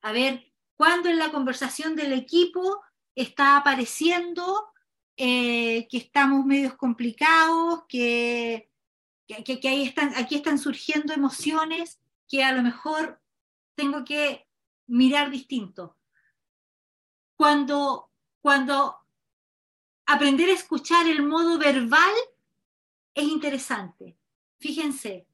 A 0.01 0.11
ver, 0.13 0.51
cuando 0.75 1.09
en 1.09 1.19
la 1.19 1.31
conversación 1.31 1.95
del 1.95 2.13
equipo 2.13 2.81
está 3.13 3.55
apareciendo 3.55 4.73
eh, 5.17 5.87
que 5.89 5.97
estamos 5.97 6.45
medios 6.45 6.75
complicados, 6.75 7.83
que, 7.87 8.69
que, 9.27 9.93
aquí 10.15 10.35
están 10.35 10.57
surgiendo 10.59 11.13
emociones 11.13 11.99
que 12.27 12.43
a 12.43 12.51
lo 12.53 12.61
mejor 12.61 13.21
tengo 13.75 14.03
que 14.03 14.47
mirar 14.87 15.29
distinto. 15.29 15.97
Cuando, 17.35 18.11
cuando 18.41 18.97
aprender 20.05 20.49
a 20.49 20.53
escuchar 20.53 21.07
el 21.07 21.23
modo 21.23 21.57
verbal 21.57 22.13
es 23.13 23.25
interesante. 23.25 24.17
Fíjense, 24.59 25.27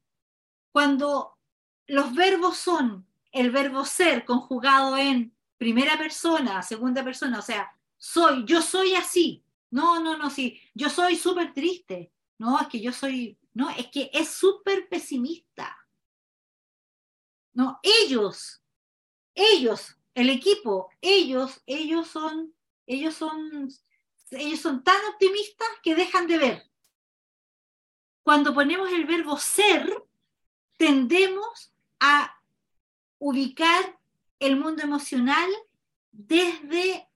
cuando 0.70 1.38
los 1.86 2.14
verbos 2.14 2.56
son 2.56 3.06
el 3.32 3.50
verbo 3.50 3.84
ser 3.84 4.24
conjugado 4.24 4.96
en 4.96 5.34
primera 5.56 5.96
persona, 5.96 6.62
segunda 6.62 7.04
persona, 7.04 7.38
o 7.38 7.42
sea, 7.42 7.74
soy, 7.96 8.44
yo 8.44 8.62
soy 8.62 8.94
así. 8.94 9.44
No, 9.72 10.00
no, 10.00 10.16
no, 10.16 10.30
sí, 10.30 10.60
yo 10.74 10.88
soy 10.88 11.16
súper 11.16 11.52
triste. 11.52 12.12
No, 12.38 12.60
es 12.60 12.68
que 12.68 12.80
yo 12.80 12.92
soy, 12.92 13.38
no, 13.54 13.68
es 13.70 13.88
que 13.88 14.10
es 14.12 14.28
súper 14.28 14.88
pesimista. 14.88 15.76
No, 17.54 17.80
ellos, 17.82 18.62
ellos, 19.34 19.96
el 20.14 20.30
equipo, 20.30 20.88
ellos, 21.00 21.60
ellos 21.66 22.06
son, 22.06 22.54
ellos 22.86 23.14
son 23.14 23.68
ellos 24.38 24.60
son 24.60 24.82
tan 24.82 25.00
optimistas 25.12 25.68
que 25.82 25.94
dejan 25.94 26.26
de 26.26 26.38
ver. 26.38 26.70
Cuando 28.22 28.54
ponemos 28.54 28.90
el 28.90 29.04
verbo 29.04 29.36
ser, 29.36 30.04
tendemos 30.76 31.72
a 32.00 32.34
ubicar 33.18 33.98
el 34.38 34.56
mundo 34.56 34.82
emocional 34.82 35.50
desde 36.10 37.08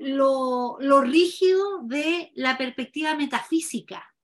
lo, 0.00 0.78
rígido 1.02 1.82
de 1.82 2.32
la 2.34 2.56
perspectiva 2.56 3.14
metafísica. 3.14 4.14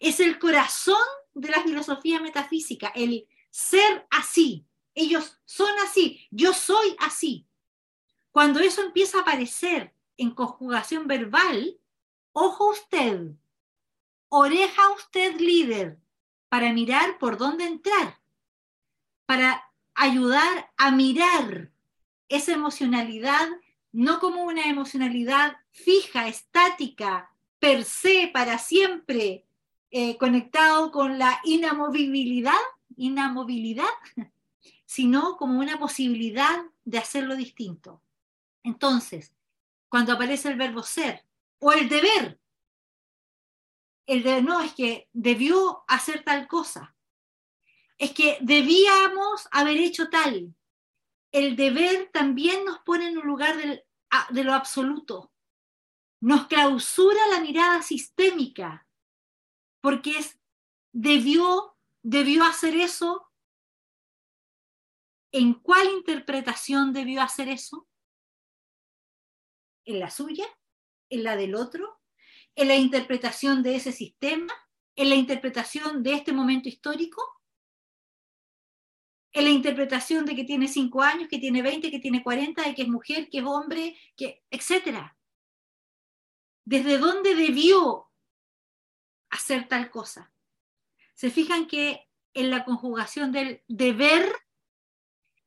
Es 0.00 0.18
el 0.20 0.38
corazón 0.38 1.02
de 1.34 1.50
la 1.50 1.62
filosofía 1.62 2.20
metafísica, 2.20 2.88
el 2.94 3.28
ser 3.50 4.06
así. 4.10 4.66
Ellos 4.94 5.38
son 5.44 5.70
así, 5.84 6.26
yo 6.30 6.52
soy 6.52 6.96
así. 6.98 7.46
Cuando 8.30 8.60
eso 8.60 8.82
empieza 8.82 9.18
a 9.18 9.20
aparecer 9.22 9.94
en 10.16 10.30
conjugación 10.30 11.06
verbal, 11.06 11.78
ojo 12.32 12.70
usted, 12.70 13.32
oreja 14.28 14.90
usted 14.92 15.38
líder, 15.38 15.98
para 16.48 16.72
mirar 16.72 17.18
por 17.18 17.38
dónde 17.38 17.64
entrar, 17.64 18.20
para 19.24 19.70
ayudar 19.94 20.70
a 20.76 20.90
mirar 20.90 21.72
esa 22.28 22.52
emocionalidad 22.52 23.48
no 23.92 24.18
como 24.18 24.44
una 24.44 24.68
emocionalidad 24.68 25.56
fija, 25.70 26.28
estática, 26.28 27.30
per 27.58 27.84
se, 27.84 28.30
para 28.32 28.58
siempre, 28.58 29.46
eh, 29.90 30.16
conectado 30.16 30.90
con 30.90 31.18
la 31.18 31.40
inamovilidad, 31.44 32.54
inamovilidad, 32.96 33.84
sino 34.86 35.36
como 35.36 35.58
una 35.60 35.78
posibilidad 35.78 36.64
de 36.84 36.98
hacerlo 36.98 37.36
distinto. 37.36 38.02
Entonces, 38.62 39.32
cuando 39.88 40.12
aparece 40.12 40.48
el 40.48 40.56
verbo 40.56 40.82
ser, 40.82 41.24
o 41.62 41.72
el 41.72 41.88
deber. 41.88 42.40
El 44.06 44.22
de 44.24 44.42
no, 44.42 44.60
es 44.60 44.72
que 44.74 45.08
debió 45.12 45.84
hacer 45.86 46.24
tal 46.24 46.48
cosa. 46.48 46.94
Es 47.98 48.10
que 48.10 48.38
debíamos 48.40 49.48
haber 49.52 49.76
hecho 49.76 50.08
tal. 50.10 50.52
El 51.32 51.56
deber 51.56 52.10
también 52.12 52.64
nos 52.64 52.78
pone 52.80 53.08
en 53.08 53.18
un 53.18 53.26
lugar 53.26 53.56
de 53.56 54.44
lo 54.44 54.52
absoluto. 54.54 55.32
Nos 56.20 56.46
clausura 56.46 57.26
la 57.28 57.40
mirada 57.40 57.82
sistémica, 57.82 58.86
porque 59.80 60.18
es, 60.18 60.38
debió, 60.92 61.76
debió 62.02 62.44
hacer 62.44 62.76
eso. 62.76 63.28
¿En 65.32 65.54
cuál 65.54 65.88
interpretación 65.88 66.92
debió 66.92 67.22
hacer 67.22 67.48
eso? 67.48 67.88
en 69.84 69.98
la 69.98 70.10
suya, 70.10 70.46
en 71.10 71.24
la 71.24 71.36
del 71.36 71.54
otro, 71.54 72.00
en 72.54 72.68
la 72.68 72.76
interpretación 72.76 73.62
de 73.62 73.76
ese 73.76 73.92
sistema, 73.92 74.52
en 74.96 75.08
la 75.08 75.14
interpretación 75.14 76.02
de 76.02 76.14
este 76.14 76.32
momento 76.32 76.68
histórico, 76.68 77.22
en 79.32 79.44
la 79.44 79.50
interpretación 79.50 80.26
de 80.26 80.36
que 80.36 80.44
tiene 80.44 80.68
cinco 80.68 81.02
años, 81.02 81.28
que 81.28 81.38
tiene 81.38 81.62
20, 81.62 81.90
que 81.90 81.98
tiene 81.98 82.22
40, 82.22 82.62
de 82.62 82.74
que 82.74 82.82
es 82.82 82.88
mujer, 82.88 83.28
que 83.30 83.38
es 83.38 83.44
hombre, 83.44 83.96
que, 84.16 84.44
etc. 84.50 85.12
¿Desde 86.64 86.98
dónde 86.98 87.34
debió 87.34 88.10
hacer 89.30 89.68
tal 89.68 89.90
cosa? 89.90 90.32
Se 91.14 91.30
fijan 91.30 91.66
que 91.66 92.08
en 92.34 92.50
la 92.50 92.64
conjugación 92.64 93.32
del 93.32 93.62
deber 93.68 94.30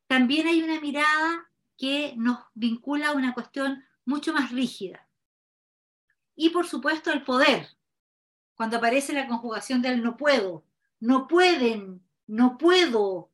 también 0.07 0.47
hay 0.47 0.61
una 0.61 0.79
mirada 0.79 1.51
que 1.77 2.13
nos 2.17 2.39
vincula 2.53 3.09
a 3.09 3.13
una 3.13 3.33
cuestión 3.33 3.83
mucho 4.05 4.33
más 4.33 4.51
rígida. 4.51 5.07
Y 6.35 6.49
por 6.49 6.67
supuesto 6.67 7.11
el 7.11 7.23
poder, 7.23 7.67
cuando 8.55 8.77
aparece 8.77 9.13
la 9.13 9.27
conjugación 9.27 9.81
del 9.81 10.01
no 10.03 10.17
puedo, 10.17 10.65
no 10.99 11.27
pueden, 11.27 12.03
no 12.27 12.57
puedo, 12.57 13.31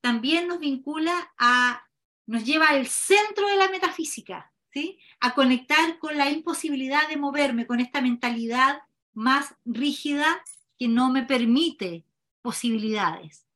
también 0.00 0.48
nos 0.48 0.60
vincula 0.60 1.32
a 1.38 1.82
nos 2.26 2.44
lleva 2.44 2.68
al 2.68 2.86
centro 2.86 3.48
de 3.48 3.56
la 3.56 3.68
metafísica, 3.68 4.52
¿sí? 4.72 4.98
A 5.20 5.34
conectar 5.34 5.98
con 5.98 6.16
la 6.16 6.28
imposibilidad 6.28 7.08
de 7.08 7.16
moverme, 7.16 7.66
con 7.66 7.80
esta 7.80 8.00
mentalidad 8.00 8.82
más 9.14 9.54
rígida 9.64 10.42
que 10.78 10.88
no 10.88 11.10
me 11.10 11.22
permite 11.22 12.04
posibilidades. 12.42 13.46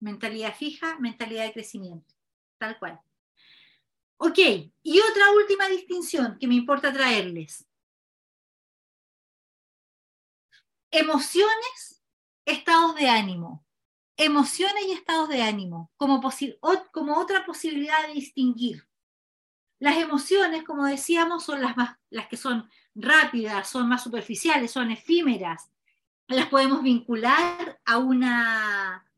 Mentalidad 0.00 0.54
fija, 0.54 0.98
mentalidad 0.98 1.44
de 1.44 1.52
crecimiento, 1.52 2.14
tal 2.58 2.78
cual. 2.78 3.00
Ok, 4.18 4.38
y 4.82 5.00
otra 5.00 5.30
última 5.32 5.68
distinción 5.68 6.38
que 6.38 6.46
me 6.46 6.54
importa 6.54 6.92
traerles. 6.92 7.66
Emociones, 10.90 12.02
estados 12.44 12.94
de 12.94 13.08
ánimo. 13.08 13.64
Emociones 14.20 14.84
y 14.88 14.92
estados 14.92 15.28
de 15.28 15.42
ánimo, 15.42 15.92
como, 15.96 16.20
como 16.90 17.16
otra 17.18 17.46
posibilidad 17.46 18.04
de 18.08 18.14
distinguir. 18.14 18.84
Las 19.78 19.96
emociones, 19.96 20.64
como 20.64 20.86
decíamos, 20.86 21.44
son 21.44 21.62
las, 21.62 21.76
más, 21.76 21.96
las 22.10 22.26
que 22.26 22.36
son 22.36 22.68
rápidas, 22.96 23.68
son 23.68 23.88
más 23.88 24.02
superficiales, 24.02 24.72
son 24.72 24.90
efímeras. 24.90 25.70
Las 26.26 26.48
podemos 26.48 26.82
vincular 26.82 27.80
a 27.84 27.98
una, 27.98 29.08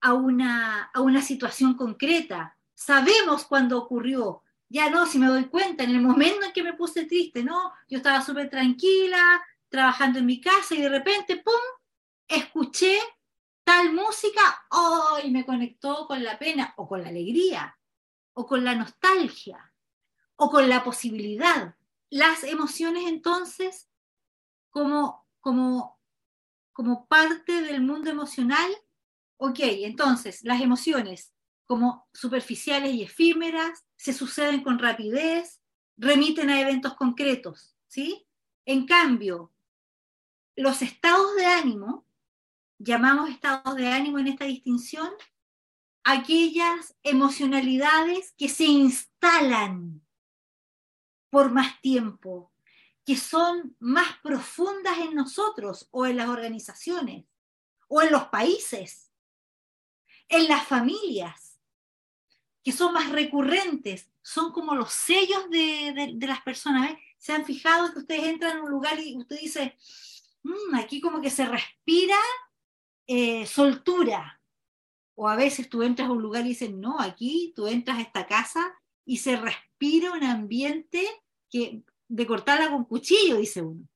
a 0.00 0.12
una, 0.14 0.84
a 0.94 1.00
una 1.02 1.20
situación 1.20 1.74
concreta. 1.74 2.56
Sabemos 2.74 3.44
cuándo 3.44 3.76
ocurrió. 3.76 4.42
Ya 4.70 4.88
no, 4.88 5.04
si 5.04 5.18
me 5.18 5.26
doy 5.26 5.44
cuenta, 5.44 5.84
en 5.84 5.90
el 5.90 6.00
momento 6.00 6.46
en 6.46 6.52
que 6.52 6.62
me 6.62 6.72
puse 6.72 7.04
triste, 7.04 7.44
no, 7.44 7.72
yo 7.86 7.98
estaba 7.98 8.22
súper 8.22 8.48
tranquila, 8.48 9.42
trabajando 9.68 10.18
en 10.18 10.26
mi 10.26 10.40
casa 10.40 10.74
y 10.74 10.80
de 10.80 10.88
repente, 10.88 11.36
¡pum!, 11.36 11.52
escuché 12.26 12.98
tal 13.68 13.92
música, 13.92 14.64
¡oh! 14.70 15.18
y 15.22 15.30
me 15.30 15.44
conectó 15.44 16.06
con 16.06 16.24
la 16.24 16.38
pena 16.38 16.72
o 16.78 16.88
con 16.88 17.02
la 17.02 17.10
alegría 17.10 17.78
o 18.32 18.46
con 18.46 18.64
la 18.64 18.74
nostalgia 18.74 19.74
o 20.36 20.48
con 20.48 20.70
la 20.70 20.82
posibilidad. 20.82 21.76
Las 22.08 22.44
emociones 22.44 23.04
entonces, 23.06 23.90
como, 24.70 25.26
como, 25.40 26.00
como 26.72 27.06
parte 27.08 27.60
del 27.60 27.82
mundo 27.82 28.08
emocional, 28.08 28.70
ok, 29.36 29.58
entonces 29.60 30.42
las 30.44 30.62
emociones 30.62 31.34
como 31.66 32.08
superficiales 32.14 32.94
y 32.94 33.02
efímeras, 33.02 33.84
se 33.96 34.14
suceden 34.14 34.62
con 34.62 34.78
rapidez, 34.78 35.60
remiten 35.98 36.48
a 36.48 36.58
eventos 36.58 36.94
concretos, 36.94 37.76
¿sí? 37.86 38.26
En 38.64 38.86
cambio, 38.86 39.52
los 40.56 40.80
estados 40.80 41.36
de 41.36 41.44
ánimo, 41.44 42.07
llamamos 42.78 43.30
estados 43.30 43.76
de 43.76 43.88
ánimo 43.88 44.18
en 44.18 44.28
esta 44.28 44.44
distinción, 44.44 45.10
aquellas 46.04 46.96
emocionalidades 47.02 48.32
que 48.36 48.48
se 48.48 48.64
instalan 48.64 50.00
por 51.30 51.50
más 51.50 51.80
tiempo, 51.80 52.52
que 53.04 53.16
son 53.16 53.76
más 53.78 54.18
profundas 54.22 54.98
en 54.98 55.14
nosotros 55.14 55.88
o 55.90 56.06
en 56.06 56.16
las 56.16 56.28
organizaciones 56.28 57.26
o 57.88 58.02
en 58.02 58.12
los 58.12 58.24
países, 58.24 59.10
en 60.28 60.46
las 60.48 60.66
familias, 60.66 61.58
que 62.62 62.72
son 62.72 62.92
más 62.92 63.10
recurrentes, 63.10 64.10
son 64.22 64.52
como 64.52 64.74
los 64.74 64.92
sellos 64.92 65.48
de, 65.50 66.16
las 66.20 66.42
personas. 66.42 66.90
¿eh? 66.90 66.98
¿Se 67.16 67.32
han 67.32 67.44
fijado 67.44 67.92
que 67.92 68.00
ustedes 68.00 68.24
entran 68.24 68.58
en 68.58 68.64
un 68.64 68.70
lugar 68.70 68.98
y 69.00 69.16
usted 69.16 69.40
dice, 69.40 69.76
mm, 70.42 70.74
aquí 70.74 71.00
como 71.00 71.20
que 71.20 71.30
se 71.30 71.46
respira 71.46 72.18
eh, 73.08 73.46
soltura? 73.46 74.40
O 75.16 75.28
a 75.28 75.34
veces 75.34 75.68
tú 75.68 75.82
entras 75.82 76.08
a 76.08 76.12
un 76.12 76.22
lugar 76.22 76.44
y 76.44 76.50
dices, 76.50 76.70
no, 76.72 77.00
aquí 77.00 77.52
tú 77.56 77.66
entras 77.66 77.98
a 77.98 78.02
esta 78.02 78.26
casa 78.26 78.72
y 79.04 79.16
se 79.16 79.36
respira 79.36 80.12
un 80.12 80.22
ambiente 80.22 81.04
que, 81.50 81.82
de 82.06 82.26
cortarla 82.26 82.70
con 82.70 82.84
cuchillo, 82.84 83.38
dice 83.38 83.62
uno. 83.62 83.88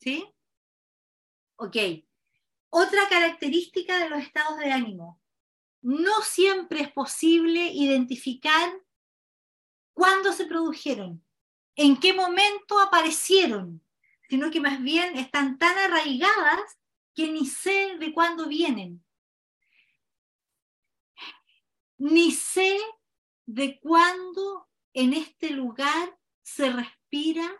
¿Sí? 0.00 0.26
Ok. 1.56 1.76
Otra 2.70 3.08
característica 3.08 3.98
de 3.98 4.08
los 4.08 4.20
estados 4.20 4.58
de 4.58 4.72
ánimo. 4.72 5.20
No 5.82 6.22
siempre 6.22 6.80
es 6.80 6.92
posible 6.92 7.72
identificar 7.72 8.72
cuándo 9.92 10.32
se 10.32 10.46
produjeron, 10.46 11.24
en 11.74 11.98
qué 11.98 12.12
momento 12.12 12.78
aparecieron, 12.80 13.82
sino 14.28 14.50
que 14.50 14.60
más 14.60 14.82
bien 14.82 15.16
están 15.16 15.58
tan 15.58 15.76
arraigadas 15.78 16.78
que 17.16 17.32
ni 17.32 17.46
sé 17.46 17.96
de 17.98 18.12
cuándo 18.12 18.46
vienen. 18.46 19.02
Ni 21.96 22.30
sé 22.30 22.78
de 23.46 23.80
cuándo 23.80 24.68
en 24.92 25.14
este 25.14 25.48
lugar 25.50 26.18
se 26.42 26.70
respira 26.70 27.50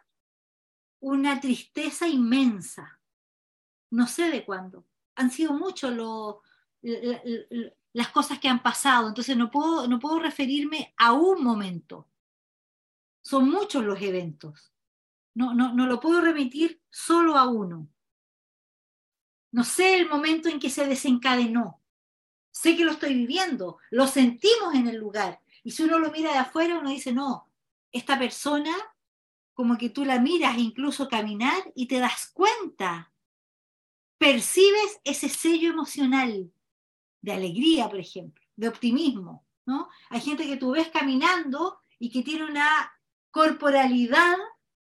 una 1.00 1.40
tristeza 1.40 2.07
inmensa. 2.07 3.00
No 3.90 4.07
sé 4.07 4.30
de 4.30 4.44
cuándo. 4.44 4.86
Han 5.14 5.30
sido 5.30 5.54
muchos 5.54 5.90
las 7.94 8.09
cosas 8.09 8.38
que 8.38 8.48
han 8.48 8.62
pasado, 8.62 9.09
entonces 9.09 9.38
no 9.38 9.50
puedo, 9.50 9.88
no 9.88 9.98
puedo 9.98 10.18
referirme 10.18 10.92
a 10.98 11.14
un 11.14 11.42
momento. 11.42 12.11
Son 13.22 13.48
muchos 13.48 13.82
los 13.84 14.02
eventos. 14.02 14.74
No, 15.32 15.54
no, 15.54 15.72
no 15.72 15.86
lo 15.86 15.98
puedo 15.98 16.20
remitir 16.20 16.82
solo 16.90 17.38
a 17.38 17.48
uno. 17.48 17.88
No 19.57 19.64
sé 19.64 19.94
el 19.94 20.07
momento 20.07 20.50
en 20.50 20.61
que 20.61 20.68
se 20.68 20.86
desencadenó. 20.86 21.80
Sé 22.50 22.76
que 22.76 22.84
lo 22.84 22.92
estoy 22.92 23.14
viviendo, 23.14 23.78
lo 23.90 24.07
sentimos 24.07 24.74
en 24.74 24.86
el 24.86 24.96
lugar. 24.96 25.40
Y 25.64 25.70
si 25.70 25.84
uno 25.84 25.98
lo 25.98 26.11
mira 26.11 26.30
de 26.30 26.40
afuera, 26.40 26.78
uno 26.78 26.90
dice, 26.90 27.11
no, 27.11 27.50
esta 27.90 28.18
persona, 28.18 28.76
como 29.54 29.78
que 29.78 29.88
tú 29.88 30.04
la 30.04 30.20
miras 30.20 30.59
incluso 30.59 31.09
caminar 31.09 31.72
y 31.74 31.88
te 31.88 32.00
das 32.00 32.30
cuenta, 32.34 33.14
percibes 34.18 35.00
ese 35.04 35.30
sello 35.30 35.70
emocional 35.70 36.52
de 37.22 37.32
alegría, 37.32 37.88
por 37.88 38.00
ejemplo, 38.00 38.44
de 38.57 38.68
optimismo, 38.68 39.46
¿no? 39.64 39.88
Hay 40.11 40.20
gente 40.20 40.46
que 40.46 40.59
tú 40.59 40.72
ves 40.72 40.88
caminando 40.88 41.80
y 41.98 42.11
que 42.11 42.22
tiene 42.22 42.44
una 42.44 42.92
corporalidad 43.30 44.36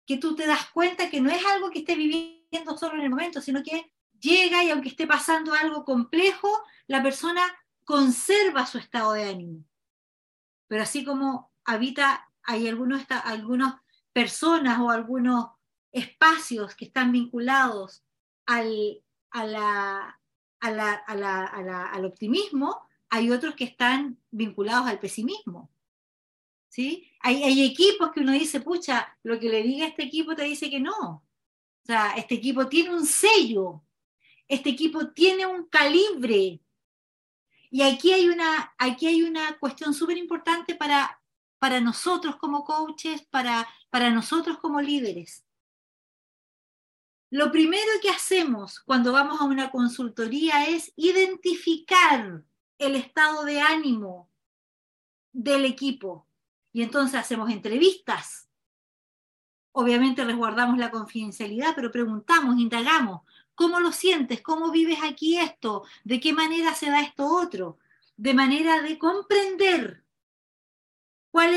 que 0.05 0.19
tú 0.19 0.35
te 0.35 0.47
das 0.47 0.69
cuenta 0.69 1.09
que 1.09 1.23
no 1.23 1.31
es 1.31 1.43
algo 1.47 1.71
que 1.71 1.79
esté 1.79 1.95
viviendo 1.95 2.77
solo 2.77 2.97
en 2.97 3.05
el 3.05 3.11
momento, 3.11 3.41
sino 3.41 3.63
que 3.63 3.91
llega 4.21 4.63
y 4.63 4.71
aunque 4.71 4.91
esté 4.91 5.07
pasando 5.07 5.55
algo 5.55 5.85
complejo, 5.85 6.49
la 6.87 7.03
persona 7.03 7.43
conserva 7.85 8.67
su 8.67 8.79
estado 8.79 9.13
de 9.13 9.25
ánimo. 9.25 9.65
Pero 10.69 10.83
así 10.83 11.05
como 11.05 11.51
habita, 11.65 12.31
hay 12.43 12.69
algunos, 12.69 13.03
algunas 13.25 13.75
personas 14.13 14.79
o 14.81 14.91
algunos 14.91 15.51
espacios 15.93 16.75
que 16.75 16.85
están 16.85 17.11
vinculados 17.13 18.05
al, 18.47 19.03
al 19.31 20.05
optimismo, 22.05 22.81
hay 23.09 23.31
otros 23.31 23.55
que 23.55 23.65
están 23.65 24.19
vinculados 24.31 24.87
al 24.87 25.01
pesimismo. 25.01 25.71
¿sí? 26.69 27.11
Hay, 27.21 27.43
hay, 27.43 27.65
equipos 27.65 28.13
que 28.13 28.21
uno 28.21 28.33
dice, 28.33 28.61
pucha, 28.61 29.19
lo 29.25 29.39
que 29.39 29.49
le 29.49 29.63
diga 29.63 29.85
a 29.85 29.89
este 29.89 30.05
equipo 30.05 30.35
te 30.35 30.45
dice 30.45 30.71
que 30.71 30.81
no. 30.81 31.25
O 31.83 31.87
sea, 31.87 32.13
este 32.13 32.37
equipo 32.37 32.69
tiene 32.69 32.95
un 32.95 33.05
sello, 33.05 33.83
este 34.51 34.71
equipo 34.71 35.07
tiene 35.11 35.47
un 35.47 35.67
calibre. 35.67 36.61
Y 37.71 37.83
aquí 37.83 38.13
hay 38.13 38.29
una, 38.29 38.75
aquí 38.79 39.07
hay 39.07 39.23
una 39.23 39.57
cuestión 39.61 39.95
súper 39.95 40.19
importante 40.19 40.75
para, 40.75 41.23
para 41.61 41.81
nosotros 41.81 42.35
como 42.35 42.65
coaches, 42.65 43.23
para, 43.31 43.69
para 43.91 44.11
nosotros 44.11 44.59
como 44.59 44.81
líderes. 44.81 45.45
Lo 47.31 47.53
primero 47.53 47.93
que 48.03 48.11
hacemos 48.11 48.81
cuando 48.81 49.13
vamos 49.13 49.41
a 49.41 49.45
una 49.45 49.71
consultoría 49.71 50.67
es 50.67 50.93
identificar 50.97 52.43
el 52.79 52.97
estado 52.97 53.45
de 53.45 53.61
ánimo 53.61 54.29
del 55.33 55.65
equipo. 55.65 56.27
Y 56.73 56.83
entonces 56.83 57.21
hacemos 57.21 57.51
entrevistas. 57.51 58.49
Obviamente 59.71 60.25
resguardamos 60.25 60.77
la 60.77 60.91
confidencialidad, 60.91 61.77
pero 61.77 61.93
preguntamos, 61.93 62.59
indagamos, 62.59 63.23
¿cómo 63.61 63.79
lo 63.79 63.93
sientes? 63.93 64.41
¿Cómo 64.41 64.71
vives 64.71 65.01
aquí 65.03 65.37
esto? 65.37 65.85
¿De 66.03 66.19
qué 66.19 66.33
manera 66.33 66.75
se 66.75 66.87
da 66.87 67.03
esto 67.03 67.27
otro? 67.27 67.79
De 68.17 68.33
manera 68.33 68.81
de 68.81 68.99
comprender 68.99 70.03
cuál 71.31 71.53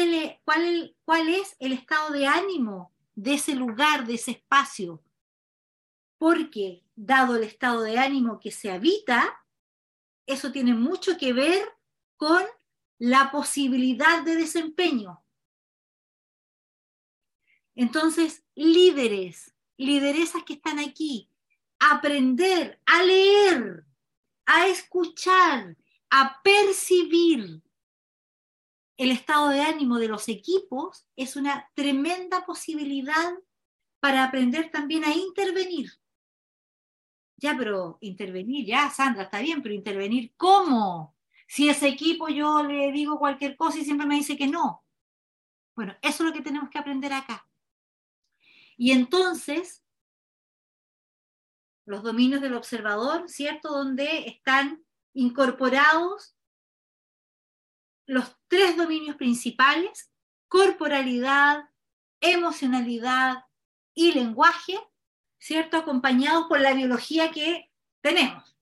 es, 1.30 1.56
el 1.60 1.72
estado 1.72 2.10
de 2.10 2.28
ánimo 2.28 2.94
de 3.16 3.36
ese 3.36 3.56
lugar, 3.56 4.06
de 4.06 4.16
ese 4.16 4.32
espacio. 4.32 5.02
Porque 6.18 6.84
dado 6.94 7.38
el 7.38 7.44
estado 7.44 7.84
de 7.84 7.98
ánimo 7.98 8.38
que 8.38 8.52
se 8.52 8.70
habita, 8.70 9.42
eso 10.26 10.52
tiene 10.52 10.74
mucho 10.74 11.18
que 11.18 11.32
ver 11.32 11.66
con 12.18 12.44
la 12.98 13.32
posibilidad 13.32 14.24
de 14.24 14.36
desempeño. 14.36 15.24
Entonces, 17.76 18.44
líderes, 18.56 19.56
lideresas 19.78 20.44
que 20.44 20.56
están 20.56 20.80
aquí, 20.80 21.30
aprender 21.92 22.82
a 22.86 23.04
leer, 23.04 23.86
a 24.46 24.68
escuchar, 24.68 25.76
a 26.10 26.42
percibir 26.44 27.62
el 28.98 29.12
estado 29.12 29.50
de 29.50 29.62
ánimo 29.62 29.98
de 29.98 30.08
los 30.08 30.30
equipos 30.30 31.06
es 31.16 31.36
una 31.36 31.70
tremenda 31.74 32.46
posibilidad 32.46 33.34
para 34.00 34.24
aprender 34.24 34.70
también 34.72 35.04
a 35.04 35.14
intervenir. 35.14 35.92
Ya, 37.38 37.56
pero 37.58 37.98
intervenir, 38.02 38.66
ya, 38.66 38.90
Sandra, 38.90 39.24
está 39.24 39.40
bien, 39.40 39.62
pero 39.62 39.74
intervenir, 39.74 40.34
¿cómo? 40.38 41.16
Si 41.48 41.68
ese 41.68 41.88
equipo 41.88 42.30
yo 42.30 42.64
le 42.64 42.92
digo 42.92 43.20
cualquier 43.20 43.58
cosa 43.58 43.80
y 43.80 43.84
siempre 43.84 44.08
me 44.08 44.16
dice 44.16 44.38
que 44.38 44.48
no. 44.48 44.86
Bueno, 45.76 45.96
eso 46.02 46.24
es 46.24 46.30
lo 46.30 46.34
que 46.34 46.42
tenemos 46.42 46.70
que 46.70 46.78
aprender 46.78 47.12
acá. 47.12 47.48
Y 48.78 48.92
entonces, 48.92 49.83
los 51.86 52.04
dominios 52.04 52.42
del 52.42 52.54
observador, 52.54 53.30
¿cierto? 53.30 53.70
Donde 53.70 54.28
están 54.28 54.84
incorporados 55.14 56.36
los 58.06 58.36
tres 58.48 58.76
dominios 58.76 59.16
principales, 59.16 60.12
corporalidad, 60.48 61.70
emocionalidad 62.20 63.46
y 63.94 64.14
lenguaje, 64.14 64.78
¿cierto? 65.38 65.78
Acompañados 65.78 66.48
por 66.48 66.60
la 66.60 66.74
biología 66.74 67.32
que 67.32 67.72
tenemos. 68.02 68.54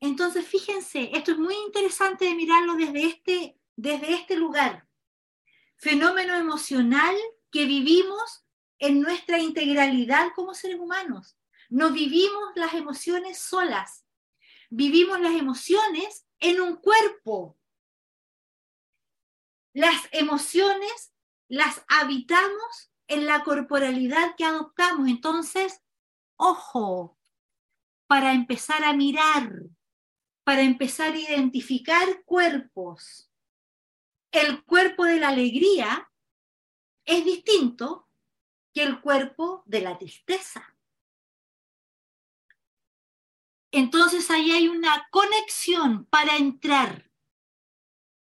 Entonces, 0.00 0.46
fíjense, 0.46 1.10
esto 1.12 1.32
es 1.32 1.38
muy 1.38 1.54
interesante 1.66 2.26
de 2.26 2.34
mirarlo 2.34 2.74
desde 2.74 3.04
este, 3.04 3.58
desde 3.74 4.14
este 4.14 4.36
lugar. 4.36 4.86
Fenómeno 5.76 6.34
emocional 6.34 7.16
que 7.50 7.66
vivimos 7.66 8.44
en 8.78 9.00
nuestra 9.00 9.38
integralidad 9.38 10.28
como 10.34 10.54
seres 10.54 10.78
humanos. 10.78 11.37
No 11.68 11.90
vivimos 11.90 12.52
las 12.54 12.74
emociones 12.74 13.38
solas, 13.38 14.06
vivimos 14.70 15.20
las 15.20 15.34
emociones 15.34 16.26
en 16.40 16.60
un 16.60 16.76
cuerpo. 16.76 17.58
Las 19.74 20.08
emociones 20.12 21.12
las 21.48 21.84
habitamos 21.88 22.90
en 23.06 23.26
la 23.26 23.44
corporalidad 23.44 24.34
que 24.36 24.44
adoptamos. 24.44 25.08
Entonces, 25.08 25.82
ojo, 26.36 27.18
para 28.06 28.32
empezar 28.32 28.84
a 28.84 28.92
mirar, 28.94 29.52
para 30.44 30.62
empezar 30.62 31.12
a 31.12 31.18
identificar 31.18 32.24
cuerpos. 32.24 33.30
El 34.30 34.64
cuerpo 34.64 35.04
de 35.04 35.20
la 35.20 35.28
alegría 35.28 36.10
es 37.04 37.24
distinto 37.24 38.08
que 38.72 38.82
el 38.82 39.00
cuerpo 39.00 39.62
de 39.66 39.80
la 39.80 39.98
tristeza. 39.98 40.77
Entonces 43.78 44.28
ahí 44.32 44.50
hay 44.50 44.66
una 44.66 45.06
conexión 45.12 46.04
para 46.06 46.36
entrar 46.36 47.08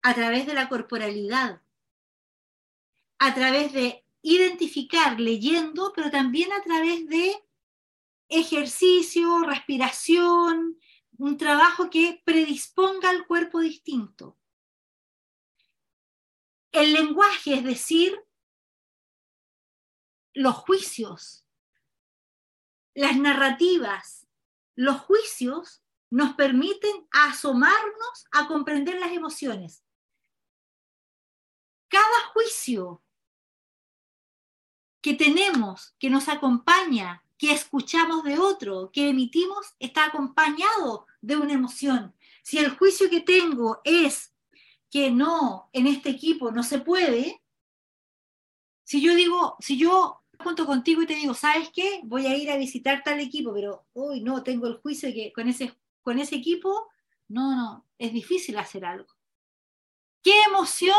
a 0.00 0.14
través 0.14 0.46
de 0.46 0.54
la 0.54 0.70
corporalidad, 0.70 1.60
a 3.18 3.34
través 3.34 3.74
de 3.74 4.02
identificar 4.22 5.20
leyendo, 5.20 5.92
pero 5.94 6.10
también 6.10 6.54
a 6.54 6.62
través 6.62 7.06
de 7.06 7.36
ejercicio, 8.30 9.40
respiración, 9.40 10.80
un 11.18 11.36
trabajo 11.36 11.90
que 11.90 12.22
predisponga 12.24 13.10
al 13.10 13.26
cuerpo 13.26 13.60
distinto. 13.60 14.38
El 16.70 16.94
lenguaje, 16.94 17.56
es 17.56 17.64
decir, 17.64 18.18
los 20.32 20.54
juicios, 20.54 21.46
las 22.94 23.18
narrativas, 23.18 24.21
los 24.74 25.00
juicios 25.00 25.82
nos 26.10 26.34
permiten 26.34 27.08
asomarnos 27.10 28.26
a 28.32 28.46
comprender 28.46 29.00
las 29.00 29.12
emociones. 29.12 29.82
Cada 31.88 32.26
juicio 32.32 33.02
que 35.00 35.14
tenemos, 35.14 35.94
que 35.98 36.10
nos 36.10 36.28
acompaña, 36.28 37.24
que 37.36 37.52
escuchamos 37.52 38.22
de 38.24 38.38
otro, 38.38 38.90
que 38.92 39.08
emitimos, 39.08 39.74
está 39.78 40.04
acompañado 40.06 41.06
de 41.20 41.36
una 41.36 41.52
emoción. 41.54 42.14
Si 42.42 42.58
el 42.58 42.70
juicio 42.76 43.10
que 43.10 43.20
tengo 43.20 43.80
es 43.84 44.32
que 44.90 45.10
no, 45.10 45.70
en 45.72 45.86
este 45.86 46.10
equipo 46.10 46.52
no 46.52 46.62
se 46.62 46.78
puede, 46.78 47.42
si 48.84 49.00
yo 49.00 49.14
digo, 49.14 49.56
si 49.60 49.78
yo 49.78 50.21
junto 50.42 50.66
contigo 50.66 51.02
y 51.02 51.06
te 51.06 51.14
digo, 51.14 51.34
¿sabes 51.34 51.70
qué? 51.72 52.00
Voy 52.04 52.26
a 52.26 52.36
ir 52.36 52.50
a 52.50 52.56
visitar 52.56 53.02
tal 53.02 53.20
equipo, 53.20 53.52
pero 53.52 53.86
hoy 53.92 54.20
no, 54.20 54.42
tengo 54.42 54.66
el 54.66 54.76
juicio 54.76 55.08
de 55.08 55.14
que 55.14 55.32
con 55.32 55.48
ese, 55.48 55.74
con 56.02 56.18
ese 56.18 56.36
equipo, 56.36 56.88
no, 57.28 57.56
no, 57.56 57.86
es 57.98 58.12
difícil 58.12 58.58
hacer 58.58 58.84
algo. 58.84 59.08
¿Qué 60.22 60.32
emoción 60.48 60.96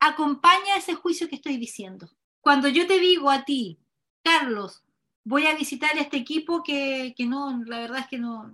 acompaña 0.00 0.76
ese 0.76 0.94
juicio 0.94 1.28
que 1.28 1.36
estoy 1.36 1.56
diciendo? 1.56 2.10
Cuando 2.40 2.68
yo 2.68 2.86
te 2.86 2.98
digo 2.98 3.30
a 3.30 3.44
ti, 3.44 3.78
Carlos, 4.22 4.82
voy 5.24 5.46
a 5.46 5.54
visitar 5.54 5.96
este 5.96 6.16
equipo 6.16 6.62
que, 6.62 7.14
que 7.16 7.26
no, 7.26 7.62
la 7.64 7.80
verdad 7.80 8.00
es 8.00 8.08
que 8.08 8.18
no, 8.18 8.52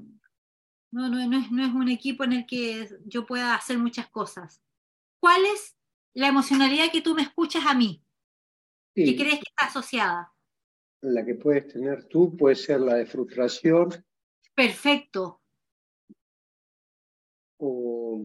no, 0.90 1.09
no, 1.09 1.26
no, 1.26 1.38
es, 1.38 1.51
no 1.51 1.64
es 1.64 1.74
un 1.74 1.88
equipo 1.88 2.24
en 2.24 2.32
el 2.32 2.47
que 2.47 2.88
yo 3.05 3.26
pueda 3.26 3.55
hacer 3.55 3.78
muchas 3.78 4.09
cosas. 4.09 4.62
¿Cuál 5.20 5.44
es 5.47 5.76
la 6.14 6.28
emocionalidad 6.28 6.90
que 6.90 7.03
tú 7.03 7.14
me 7.14 7.22
escuchas 7.22 7.66
a 7.66 7.74
mí? 7.74 8.03
¿Qué 9.05 9.14
crees 9.14 9.34
que 9.34 9.51
está 9.51 9.66
asociada? 9.66 10.32
La 11.03 11.24
que 11.24 11.34
puedes 11.34 11.68
tener 11.68 12.05
tú 12.05 12.34
puede 12.34 12.57
ser 12.57 12.80
la 12.80 12.94
de 12.94 13.05
frustración. 13.05 13.90
Perfecto. 14.55 15.42
O 17.59 18.24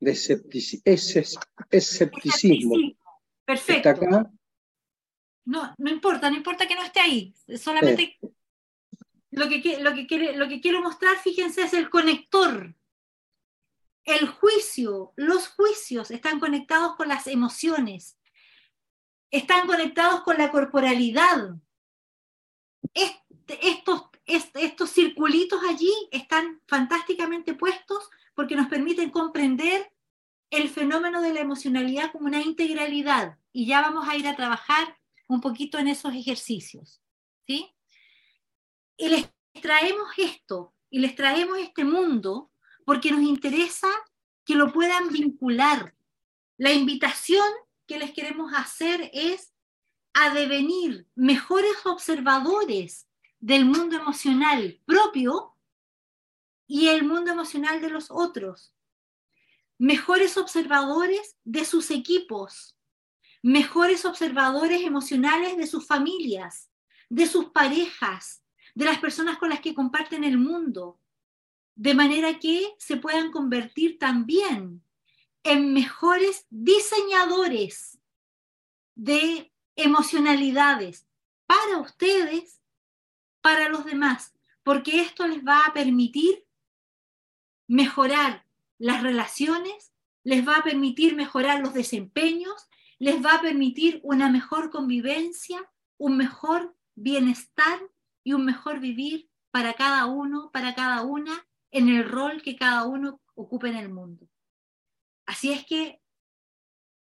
de 0.00 0.10
escepticismo. 0.10 1.40
escepticismo. 1.70 2.76
Perfecto. 3.46 3.88
acá? 3.88 4.30
No, 5.46 5.74
no 5.78 5.90
importa, 5.90 6.30
no 6.30 6.36
importa 6.36 6.68
que 6.68 6.74
no 6.74 6.82
esté 6.82 7.00
ahí. 7.00 7.34
Solamente 7.56 8.18
lo, 9.30 9.48
que, 9.48 9.80
lo, 9.80 9.94
que 9.94 10.32
lo 10.36 10.48
que 10.48 10.60
quiero 10.60 10.82
mostrar, 10.82 11.16
fíjense, 11.16 11.62
es 11.62 11.72
el 11.72 11.88
conector. 11.88 12.76
El 14.04 14.28
juicio, 14.28 15.14
los 15.16 15.48
juicios 15.48 16.10
están 16.10 16.38
conectados 16.38 16.96
con 16.96 17.08
las 17.08 17.26
emociones 17.26 18.19
están 19.30 19.66
conectados 19.66 20.22
con 20.22 20.36
la 20.38 20.50
corporalidad. 20.50 21.54
estos, 22.94 24.04
estos 24.26 24.90
circulitos 24.90 25.60
allí 25.68 25.92
están 26.10 26.60
fantásticamente 26.66 27.54
puestos 27.54 28.08
porque 28.34 28.56
nos 28.56 28.68
permiten 28.68 29.10
comprender 29.10 29.92
el 30.50 30.68
fenómeno 30.68 31.22
de 31.22 31.32
la 31.32 31.40
emocionalidad 31.40 32.12
como 32.12 32.26
una 32.26 32.42
integralidad. 32.42 33.38
Y 33.52 33.66
ya 33.66 33.80
vamos 33.80 34.08
a 34.08 34.16
ir 34.16 34.26
a 34.26 34.36
trabajar 34.36 34.96
un 35.28 35.40
poquito 35.40 35.78
en 35.78 35.88
esos 35.88 36.14
ejercicios. 36.14 37.00
¿sí? 37.46 37.72
Y 38.96 39.08
les 39.08 39.30
traemos 39.60 40.08
esto, 40.16 40.74
y 40.90 40.98
les 40.98 41.14
traemos 41.14 41.58
este 41.58 41.84
mundo 41.84 42.50
porque 42.84 43.12
nos 43.12 43.22
interesa 43.22 43.88
que 44.44 44.56
lo 44.56 44.72
puedan 44.72 45.08
vincular. 45.10 45.94
La 46.56 46.72
invitación 46.72 47.46
que 47.90 47.98
les 47.98 48.12
queremos 48.12 48.52
hacer 48.54 49.10
es 49.12 49.52
a 50.14 50.32
devenir 50.32 51.08
mejores 51.16 51.74
observadores 51.84 53.08
del 53.40 53.64
mundo 53.64 53.96
emocional 53.96 54.80
propio 54.86 55.56
y 56.68 56.86
el 56.86 57.02
mundo 57.02 57.32
emocional 57.32 57.80
de 57.80 57.90
los 57.90 58.12
otros, 58.12 58.72
mejores 59.76 60.36
observadores 60.36 61.36
de 61.42 61.64
sus 61.64 61.90
equipos, 61.90 62.78
mejores 63.42 64.04
observadores 64.04 64.82
emocionales 64.82 65.56
de 65.56 65.66
sus 65.66 65.84
familias, 65.84 66.70
de 67.08 67.26
sus 67.26 67.46
parejas, 67.46 68.44
de 68.72 68.84
las 68.84 69.00
personas 69.00 69.36
con 69.36 69.48
las 69.48 69.58
que 69.58 69.74
comparten 69.74 70.22
el 70.22 70.38
mundo, 70.38 71.00
de 71.74 71.94
manera 71.94 72.38
que 72.38 72.72
se 72.78 72.98
puedan 72.98 73.32
convertir 73.32 73.98
también 73.98 74.80
en 75.42 75.72
mejores 75.72 76.46
diseñadores 76.50 77.98
de 78.94 79.52
emocionalidades 79.76 81.06
para 81.46 81.78
ustedes, 81.78 82.60
para 83.40 83.68
los 83.68 83.84
demás, 83.84 84.34
porque 84.62 85.00
esto 85.00 85.26
les 85.26 85.44
va 85.44 85.64
a 85.64 85.72
permitir 85.72 86.46
mejorar 87.66 88.46
las 88.78 89.02
relaciones, 89.02 89.92
les 90.22 90.46
va 90.46 90.56
a 90.56 90.62
permitir 90.62 91.16
mejorar 91.16 91.60
los 91.60 91.72
desempeños, 91.74 92.68
les 92.98 93.24
va 93.24 93.34
a 93.34 93.40
permitir 93.40 94.00
una 94.02 94.30
mejor 94.30 94.70
convivencia, 94.70 95.70
un 95.96 96.16
mejor 96.16 96.76
bienestar 96.94 97.80
y 98.22 98.34
un 98.34 98.44
mejor 98.44 98.80
vivir 98.80 99.30
para 99.50 99.74
cada 99.74 100.06
uno, 100.06 100.50
para 100.52 100.74
cada 100.74 101.02
una, 101.02 101.46
en 101.70 101.88
el 101.88 102.08
rol 102.08 102.42
que 102.42 102.56
cada 102.56 102.84
uno 102.84 103.20
ocupe 103.34 103.68
en 103.68 103.76
el 103.76 103.88
mundo. 103.88 104.29
Así 105.30 105.52
es 105.52 105.64
que 105.64 106.02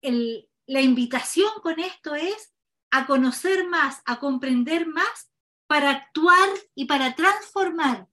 la 0.01 0.81
invitación 0.81 1.49
con 1.63 1.79
esto 1.79 2.13
es 2.13 2.53
a 2.89 3.07
conocer 3.07 3.69
más, 3.69 4.01
a 4.03 4.19
comprender 4.19 4.85
más, 4.85 5.31
para 5.65 5.91
actuar 5.91 6.49
y 6.75 6.87
para 6.87 7.15
transformar 7.15 8.09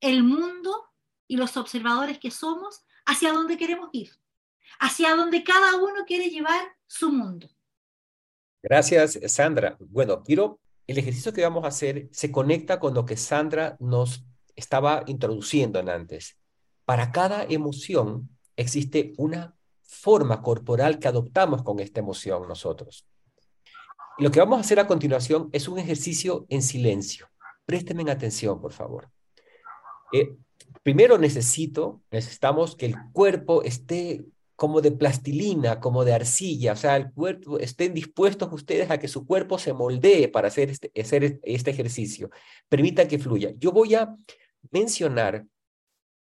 el 0.00 0.24
mundo 0.24 0.84
y 1.28 1.36
los 1.36 1.56
observadores 1.56 2.18
que 2.18 2.32
somos 2.32 2.84
hacia 3.06 3.32
dónde 3.32 3.56
queremos 3.56 3.90
ir, 3.92 4.10
hacia 4.80 5.14
dónde 5.14 5.44
cada 5.44 5.76
uno 5.76 6.04
quiere 6.04 6.28
llevar 6.28 6.76
su 6.88 7.12
mundo. 7.12 7.48
Gracias, 8.64 9.16
Sandra. 9.28 9.76
Bueno, 9.78 10.24
quiero, 10.24 10.58
el 10.88 10.98
ejercicio 10.98 11.32
que 11.32 11.44
vamos 11.44 11.62
a 11.62 11.68
hacer 11.68 12.08
se 12.10 12.32
conecta 12.32 12.80
con 12.80 12.94
lo 12.94 13.06
que 13.06 13.16
Sandra 13.16 13.76
nos 13.78 14.24
estaba 14.56 15.04
introduciendo 15.06 15.78
antes. 15.78 16.36
Para 16.84 17.12
cada 17.12 17.44
emoción 17.44 18.28
existe 18.60 19.12
una 19.16 19.54
forma 19.82 20.42
corporal 20.42 20.98
que 20.98 21.08
adoptamos 21.08 21.62
con 21.62 21.80
esta 21.80 22.00
emoción 22.00 22.46
nosotros. 22.46 23.06
Lo 24.18 24.30
que 24.30 24.40
vamos 24.40 24.58
a 24.58 24.60
hacer 24.60 24.78
a 24.78 24.86
continuación 24.86 25.48
es 25.52 25.66
un 25.66 25.78
ejercicio 25.78 26.46
en 26.48 26.62
silencio. 26.62 27.28
Préstenme 27.66 28.10
atención, 28.10 28.60
por 28.60 28.72
favor. 28.72 29.10
Eh, 30.12 30.36
primero 30.82 31.18
necesito, 31.18 32.02
necesitamos 32.10 32.76
que 32.76 32.86
el 32.86 32.96
cuerpo 33.12 33.62
esté 33.62 34.24
como 34.56 34.82
de 34.82 34.92
plastilina, 34.92 35.80
como 35.80 36.04
de 36.04 36.12
arcilla, 36.12 36.74
o 36.74 36.76
sea, 36.76 36.96
el 36.96 37.12
cuerpo, 37.12 37.58
estén 37.58 37.94
dispuestos 37.94 38.52
ustedes 38.52 38.90
a 38.90 38.98
que 38.98 39.08
su 39.08 39.26
cuerpo 39.26 39.58
se 39.58 39.72
moldee 39.72 40.28
para 40.28 40.48
hacer 40.48 40.68
este, 40.68 40.92
hacer 41.00 41.40
este 41.42 41.70
ejercicio. 41.70 42.28
Permita 42.68 43.08
que 43.08 43.18
fluya. 43.18 43.54
Yo 43.56 43.72
voy 43.72 43.94
a 43.94 44.14
mencionar 44.70 45.46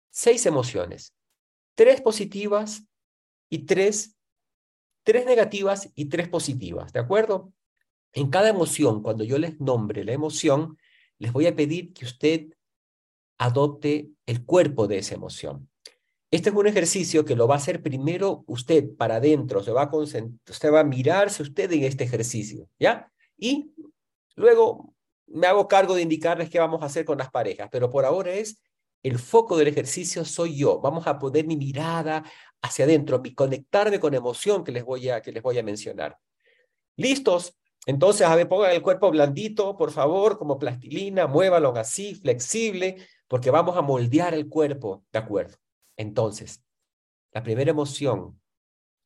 seis 0.09 0.47
emociones, 0.47 1.13
tres 1.75 2.01
positivas 2.01 2.83
y 3.49 3.65
tres, 3.65 4.17
tres 5.03 5.25
negativas 5.25 5.91
y 5.95 6.05
tres 6.05 6.27
positivas, 6.29 6.93
¿de 6.93 6.99
acuerdo? 6.99 7.53
En 8.13 8.29
cada 8.29 8.49
emoción, 8.49 9.01
cuando 9.01 9.23
yo 9.23 9.37
les 9.37 9.59
nombre 9.59 10.03
la 10.03 10.13
emoción, 10.13 10.77
les 11.17 11.33
voy 11.33 11.47
a 11.47 11.55
pedir 11.55 11.93
que 11.93 12.05
usted 12.05 12.47
adopte 13.37 14.11
el 14.25 14.45
cuerpo 14.45 14.87
de 14.87 14.99
esa 14.99 15.15
emoción. 15.15 15.69
Este 16.31 16.49
es 16.49 16.55
un 16.55 16.65
ejercicio 16.65 17.25
que 17.25 17.35
lo 17.35 17.47
va 17.47 17.55
a 17.55 17.57
hacer 17.57 17.83
primero 17.83 18.43
usted 18.47 18.95
para 18.95 19.17
adentro, 19.17 19.61
se 19.61 19.71
va 19.71 19.83
a 19.83 19.95
usted 19.95 20.73
va 20.73 20.79
a 20.79 20.83
mirarse 20.83 21.43
usted 21.43 21.71
en 21.71 21.83
este 21.83 22.05
ejercicio, 22.05 22.67
¿ya? 22.79 23.11
Y 23.37 23.71
luego 24.35 24.95
me 25.27 25.47
hago 25.47 25.67
cargo 25.67 25.95
de 25.95 26.01
indicarles 26.01 26.49
qué 26.49 26.59
vamos 26.59 26.81
a 26.81 26.85
hacer 26.85 27.05
con 27.05 27.17
las 27.17 27.29
parejas, 27.29 27.69
pero 27.71 27.89
por 27.89 28.05
ahora 28.05 28.33
es 28.33 28.59
el 29.03 29.19
foco 29.19 29.57
del 29.57 29.67
ejercicio 29.67 30.23
soy 30.23 30.57
yo. 30.57 30.79
Vamos 30.79 31.05
a 31.07 31.19
poner 31.19 31.45
mi 31.45 31.57
mirada 31.57 32.23
hacia 32.61 32.85
adentro 32.85 33.21
y 33.23 33.35
conectarme 33.35 33.99
con 33.99 34.13
emoción 34.13 34.63
que 34.63 34.71
les 34.71 34.85
voy 34.85 35.09
a, 35.09 35.21
que 35.21 35.33
les 35.33 35.43
voy 35.43 35.59
a 35.59 35.63
mencionar. 35.63 36.17
¿Listos? 36.95 37.57
Entonces, 37.85 38.25
a 38.25 38.35
ver, 38.35 38.47
pongan 38.47 38.71
el 38.71 38.81
cuerpo 38.81 39.11
blandito, 39.11 39.75
por 39.75 39.91
favor, 39.91 40.37
como 40.37 40.57
plastilina, 40.57 41.27
muévalo 41.27 41.75
así, 41.75 42.15
flexible, 42.15 42.95
porque 43.27 43.51
vamos 43.51 43.75
a 43.75 43.81
moldear 43.81 44.33
el 44.33 44.47
cuerpo, 44.47 45.03
¿de 45.11 45.19
acuerdo? 45.19 45.57
Entonces, 45.97 46.63
la 47.33 47.43
primera 47.43 47.71
emoción 47.71 48.39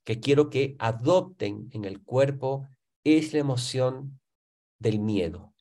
que 0.03 0.19
quiero 0.19 0.51
que 0.51 0.75
adopten 0.77 1.69
en 1.71 1.85
el 1.85 2.03
cuerpo 2.03 2.67
es 3.03 3.33
la 3.33 3.39
emoción 3.39 4.19
del 4.77 4.99
miedo. 4.99 5.55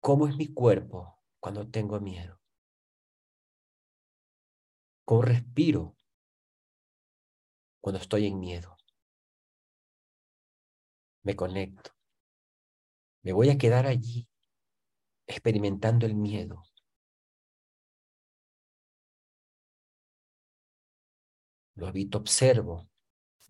¿Cómo 0.00 0.26
es 0.26 0.36
mi 0.36 0.48
cuerpo 0.48 1.13
cuando 1.44 1.68
tengo 1.68 2.00
miedo? 2.00 2.40
¿Cómo 5.04 5.20
respiro 5.20 5.94
cuando 7.82 8.00
estoy 8.00 8.28
en 8.28 8.40
miedo? 8.40 8.78
Me 11.22 11.36
conecto. 11.36 11.90
Me 13.24 13.34
voy 13.34 13.50
a 13.50 13.58
quedar 13.58 13.86
allí 13.86 14.26
experimentando 15.26 16.06
el 16.06 16.14
miedo. 16.14 16.62
Lo 21.74 21.88
habito, 21.88 22.16
observo. 22.16 22.88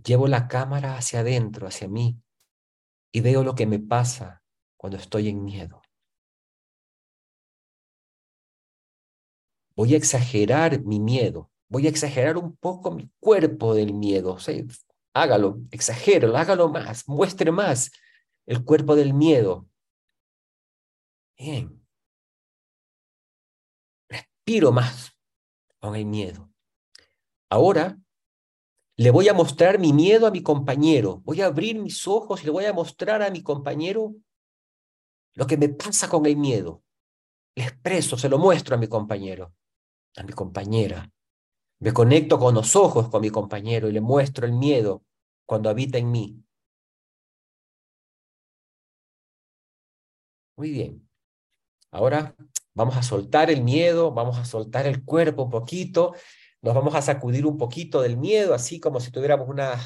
Llevo 0.04 0.26
la 0.26 0.48
cámara 0.48 0.96
hacia 0.96 1.20
adentro, 1.20 1.68
hacia 1.68 1.86
mí, 1.86 2.20
y 3.12 3.20
veo 3.20 3.44
lo 3.44 3.54
que 3.54 3.68
me 3.68 3.78
pasa 3.78 4.42
cuando 4.76 4.98
estoy 4.98 5.28
en 5.28 5.44
miedo. 5.44 5.83
Voy 9.76 9.94
a 9.94 9.96
exagerar 9.96 10.82
mi 10.82 11.00
miedo, 11.00 11.50
voy 11.68 11.86
a 11.86 11.90
exagerar 11.90 12.36
un 12.36 12.56
poco 12.56 12.90
mi 12.92 13.10
cuerpo 13.18 13.74
del 13.74 13.92
miedo. 13.92 14.36
hágalo, 15.12 15.58
exagéralo, 15.70 16.36
hágalo 16.36 16.68
más, 16.68 17.08
muestre 17.08 17.50
más 17.50 17.90
el 18.46 18.64
cuerpo 18.64 18.94
del 18.94 19.14
miedo. 19.14 19.68
Bien. 21.36 21.84
Respiro 24.08 24.70
más 24.70 25.16
con 25.80 25.96
el 25.96 26.06
miedo. 26.06 26.50
Ahora 27.50 27.98
le 28.96 29.10
voy 29.10 29.28
a 29.28 29.34
mostrar 29.34 29.78
mi 29.78 29.92
miedo 29.92 30.26
a 30.26 30.30
mi 30.30 30.42
compañero. 30.42 31.20
Voy 31.24 31.40
a 31.40 31.46
abrir 31.46 31.80
mis 31.80 32.06
ojos 32.06 32.42
y 32.42 32.46
le 32.46 32.52
voy 32.52 32.64
a 32.66 32.72
mostrar 32.72 33.22
a 33.22 33.30
mi 33.30 33.42
compañero 33.42 34.14
lo 35.34 35.46
que 35.46 35.56
me 35.56 35.68
pasa 35.68 36.08
con 36.08 36.26
el 36.26 36.36
miedo. 36.36 36.82
Le 37.56 37.64
expreso, 37.64 38.16
se 38.16 38.28
lo 38.28 38.38
muestro 38.38 38.76
a 38.76 38.78
mi 38.78 38.86
compañero, 38.86 39.54
a 40.16 40.22
mi 40.22 40.32
compañera. 40.32 41.10
Me 41.80 41.92
conecto 41.92 42.38
con 42.38 42.54
los 42.54 42.76
ojos 42.76 43.08
con 43.08 43.20
mi 43.20 43.30
compañero 43.30 43.88
y 43.88 43.92
le 43.92 44.00
muestro 44.00 44.46
el 44.46 44.52
miedo 44.52 45.04
cuando 45.46 45.70
habita 45.70 45.98
en 45.98 46.10
mí. 46.10 46.44
Muy 50.56 50.70
bien. 50.70 51.08
Ahora 51.90 52.34
vamos 52.74 52.96
a 52.96 53.02
soltar 53.02 53.50
el 53.50 53.62
miedo, 53.62 54.12
vamos 54.12 54.38
a 54.38 54.44
soltar 54.44 54.86
el 54.86 55.04
cuerpo 55.04 55.44
un 55.44 55.50
poquito 55.50 56.14
nos 56.64 56.74
vamos 56.74 56.94
a 56.94 57.02
sacudir 57.02 57.44
un 57.44 57.58
poquito 57.58 58.00
del 58.00 58.16
miedo, 58.16 58.54
así 58.54 58.80
como 58.80 58.98
si 58.98 59.10
tuviéramos 59.10 59.48
una, 59.50 59.78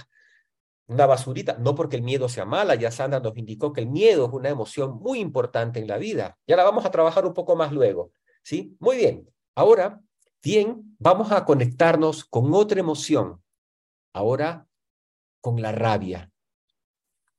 una 0.86 1.06
basurita, 1.06 1.58
no 1.58 1.74
porque 1.74 1.96
el 1.96 2.02
miedo 2.02 2.28
sea 2.28 2.44
mala, 2.44 2.76
ya 2.76 2.92
Sandra 2.92 3.18
nos 3.18 3.36
indicó 3.36 3.72
que 3.72 3.80
el 3.80 3.88
miedo 3.88 4.26
es 4.26 4.32
una 4.32 4.48
emoción 4.48 4.96
muy 5.00 5.18
importante 5.18 5.80
en 5.80 5.88
la 5.88 5.98
vida. 5.98 6.38
Ya 6.46 6.54
la 6.56 6.62
vamos 6.62 6.86
a 6.86 6.92
trabajar 6.92 7.26
un 7.26 7.34
poco 7.34 7.56
más 7.56 7.72
luego, 7.72 8.12
¿sí? 8.44 8.76
Muy 8.78 8.96
bien. 8.96 9.28
Ahora, 9.56 10.00
bien, 10.42 10.96
vamos 10.98 11.32
a 11.32 11.44
conectarnos 11.44 12.24
con 12.24 12.52
otra 12.54 12.80
emoción. 12.80 13.42
Ahora, 14.12 14.66
con 15.40 15.60
la 15.60 15.72
rabia. 15.72 16.30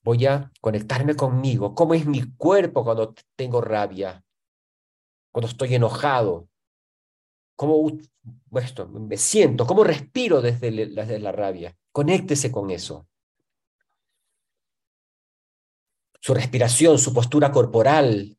Voy 0.02 0.26
a 0.26 0.52
conectarme 0.62 1.16
conmigo. 1.16 1.76
¿Cómo 1.76 1.93
es 1.93 2.06
mi 2.06 2.24
cuerpo 2.36 2.84
cuando 2.84 3.14
tengo 3.36 3.62
rabia? 3.62 4.24
Cuando 5.32 5.47
estoy 5.47 5.76
enojado, 5.76 6.47
cómo 7.56 7.91
esto, 8.56 8.88
me 8.88 9.18
siento, 9.18 9.68
cómo 9.68 9.84
respiro 9.84 10.41
desde, 10.41 10.72
desde 10.72 11.20
la 11.20 11.32
rabia. 11.32 11.76
Conéctese 11.91 12.52
con 12.52 12.72
eso. 12.72 13.08
Su 16.22 16.34
respiración, 16.34 16.97
su 16.97 17.14
postura 17.14 17.52
corporal, 17.52 18.38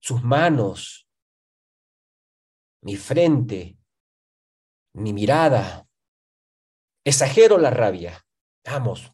sus 0.00 0.22
manos, 0.22 1.06
mi 2.82 2.96
frente, 2.96 3.78
mi 4.94 5.12
mirada. 5.12 5.86
Exagero 7.04 7.58
la 7.58 7.70
rabia. 7.70 8.24
Vamos, 8.64 9.12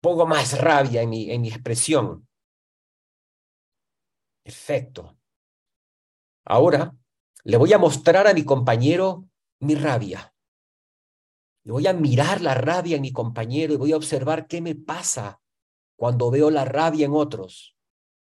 pongo 0.00 0.26
más 0.26 0.58
rabia 0.58 1.02
en 1.02 1.10
mi, 1.10 1.30
en 1.30 1.40
mi 1.42 1.48
expresión. 1.48 2.28
Perfecto. 4.42 5.18
Ahora 6.44 6.94
le 7.44 7.56
voy 7.56 7.72
a 7.72 7.78
mostrar 7.78 8.26
a 8.26 8.34
mi 8.34 8.44
compañero 8.44 9.28
mi 9.60 9.74
rabia. 9.74 10.34
Le 11.64 11.72
voy 11.72 11.86
a 11.86 11.92
mirar 11.92 12.40
la 12.40 12.54
rabia 12.54 12.96
en 12.96 13.02
mi 13.02 13.12
compañero 13.12 13.74
y 13.74 13.76
voy 13.76 13.92
a 13.92 13.96
observar 13.96 14.46
qué 14.46 14.60
me 14.60 14.74
pasa 14.74 15.40
cuando 15.96 16.30
veo 16.30 16.50
la 16.50 16.64
rabia 16.64 17.06
en 17.06 17.12
otros. 17.12 17.76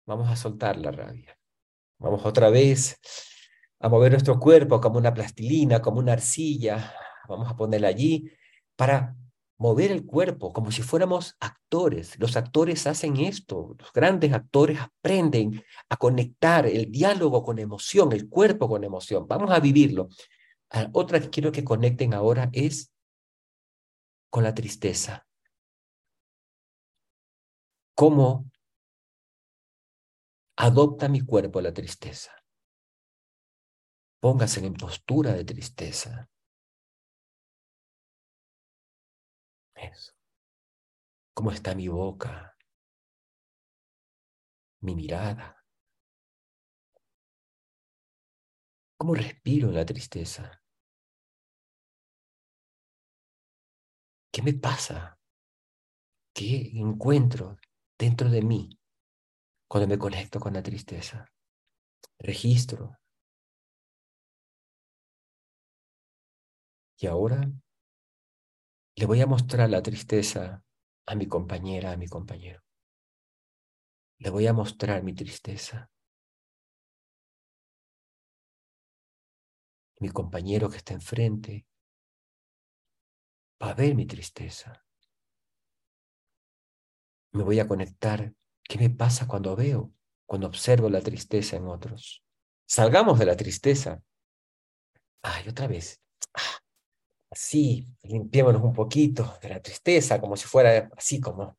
Vamos 0.06 0.30
a 0.30 0.36
soltar 0.36 0.78
la 0.78 0.92
rabia. 0.92 1.38
Vamos 2.00 2.26
otra 2.26 2.50
vez 2.50 3.00
a 3.82 3.90
mover 3.90 4.12
nuestro 4.12 4.40
cuerpo 4.40 4.80
como 4.80 4.98
una 5.00 5.14
plastilina, 5.14 5.82
como 5.82 6.00
una 6.00 6.14
arcilla. 6.14 6.94
Vamos 7.28 7.50
a 7.50 7.56
ponerla 7.56 7.88
allí 7.88 8.32
para 8.76 9.16
mover 9.58 9.92
el 9.92 10.06
cuerpo 10.06 10.54
como 10.54 10.72
si 10.72 10.84
fuéramos 10.84 11.36
actores. 11.40 12.18
Los 12.20 12.38
actores 12.38 12.86
hacen 12.88 13.18
esto, 13.18 13.76
los 13.80 13.92
grandes 13.92 14.34
actores 14.34 14.80
aprenden 14.80 15.64
a 15.90 15.98
conectar 15.98 16.68
el 16.68 16.92
diálogo 16.92 17.44
con 17.44 17.60
emoción, 17.60 18.12
el 18.14 18.30
cuerpo 18.30 18.70
con 18.70 18.84
emoción. 18.84 19.28
Vamos 19.28 19.52
a 19.52 19.60
vivirlo. 19.60 20.10
Ah, 20.70 20.90
otra 20.94 21.20
que 21.20 21.30
quiero 21.30 21.52
que 21.52 21.64
conecten 21.64 22.14
ahora 22.14 22.50
es 22.54 22.92
con 24.30 24.44
la 24.44 24.54
tristeza. 24.54 25.28
¿Cómo 27.96 28.50
adopta 30.56 31.10
mi 31.10 31.22
cuerpo 31.22 31.62
la 31.62 31.74
tristeza? 31.74 32.41
Póngase 34.24 34.60
en 34.70 34.76
postura 34.84 35.32
de 35.34 35.44
tristeza. 35.52 36.12
Eso. 39.76 40.12
¿Cómo 41.34 41.52
está 41.52 41.76
mi 41.76 41.88
boca? 41.90 42.56
Mi 44.82 44.94
mirada. 44.96 45.56
¿Cómo 48.98 49.16
respiro 49.16 49.72
la 49.72 49.86
tristeza? 49.86 50.62
¿Qué 54.32 54.42
me 54.42 54.54
pasa? 54.54 55.18
¿Qué 56.34 56.72
encuentro 56.76 57.58
dentro 57.98 58.30
de 58.30 58.42
mí 58.42 58.80
cuando 59.68 59.88
me 59.88 59.98
conecto 59.98 60.40
con 60.40 60.54
la 60.54 60.64
tristeza? 60.64 61.26
Registro. 62.20 63.01
Y 67.02 67.08
ahora 67.08 67.52
le 68.96 69.06
voy 69.08 69.22
a 69.22 69.26
mostrar 69.26 69.68
la 69.72 69.82
tristeza 69.82 70.64
a 71.08 71.16
mi 71.16 71.28
compañera, 71.28 71.94
a 71.94 71.98
mi 71.98 72.08
compañero. 72.08 72.62
Le 74.20 74.30
voy 74.30 74.46
a 74.46 74.54
mostrar 74.54 75.02
mi 75.02 75.16
tristeza. 75.16 75.90
Mi 80.00 80.10
compañero 80.10 80.70
que 80.70 80.78
está 80.78 80.94
enfrente 80.94 81.66
va 83.60 83.72
a 83.72 83.74
ver 83.74 83.96
mi 83.96 84.06
tristeza. 84.06 84.86
Me 87.32 87.42
voy 87.42 87.60
a 87.60 87.68
conectar. 87.68 88.32
¿Qué 88.62 88.78
me 88.78 88.92
pasa 88.92 89.28
cuando 89.28 89.56
veo, 89.56 89.92
cuando 90.28 90.46
observo 90.46 90.88
la 90.88 91.02
tristeza 91.02 91.56
en 91.56 91.66
otros? 91.66 92.24
Salgamos 92.68 93.18
de 93.18 93.26
la 93.26 93.36
tristeza. 93.36 94.04
Ay, 95.24 95.50
otra 95.50 95.68
vez. 95.68 96.00
Ah, 96.36 96.62
así, 97.32 97.88
limpiémonos 98.04 98.62
un 98.62 98.74
poquito 98.74 99.38
de 99.42 99.50
la 99.50 99.62
tristeza, 99.62 100.22
como 100.22 100.38
si 100.38 100.46
fuera 100.46 100.90
así 100.96 101.20
como 101.20 101.58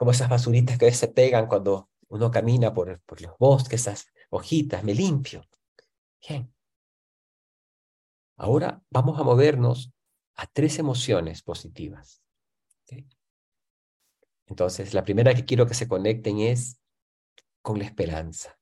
como 0.00 0.12
esas 0.12 0.30
basuritas 0.30 0.78
que 0.78 0.90
se 0.92 1.08
pegan 1.08 1.46
cuando 1.46 1.90
uno 2.08 2.30
camina 2.30 2.72
por, 2.72 3.02
por 3.02 3.20
los 3.20 3.36
bosques, 3.36 3.82
esas 3.82 4.06
hojitas, 4.30 4.82
me 4.82 4.94
limpio. 4.94 5.46
Bien. 6.26 6.50
Ahora 8.38 8.82
vamos 8.88 9.20
a 9.20 9.24
movernos 9.24 9.92
a 10.36 10.46
tres 10.46 10.78
emociones 10.78 11.42
positivas. 11.42 12.22
Entonces, 14.46 14.94
la 14.94 15.04
primera 15.04 15.34
que 15.34 15.44
quiero 15.44 15.66
que 15.66 15.74
se 15.74 15.86
conecten 15.86 16.38
es 16.38 16.80
con 17.60 17.78
la 17.78 17.84
esperanza. 17.84 18.58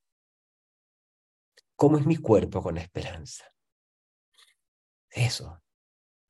¿Cómo 1.76 1.98
es 1.98 2.04
mi 2.04 2.16
cuerpo 2.16 2.60
con 2.60 2.74
la 2.74 2.80
esperanza? 2.80 3.44
Eso. 5.08 5.62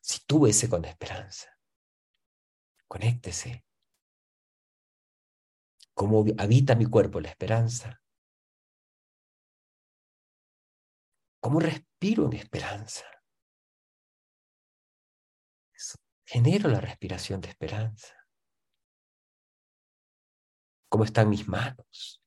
Si 0.08 0.20
tú 0.24 0.46
ese 0.46 0.70
con 0.70 0.86
esperanza. 0.86 1.50
Conéctese 2.86 3.66
cómo 5.92 6.24
habita 6.38 6.74
mi 6.74 6.86
cuerpo 6.86 7.20
la 7.20 7.28
esperanza, 7.28 8.00
cómo 11.40 11.60
respiro 11.60 12.24
en 12.24 12.32
esperanza. 12.34 13.04
Genero 16.24 16.70
la 16.70 16.80
respiración 16.80 17.40
de 17.42 17.48
esperanza. 17.48 18.14
¿Cómo 20.88 21.04
están 21.04 21.28
mis 21.28 21.46
manos? 21.46 22.22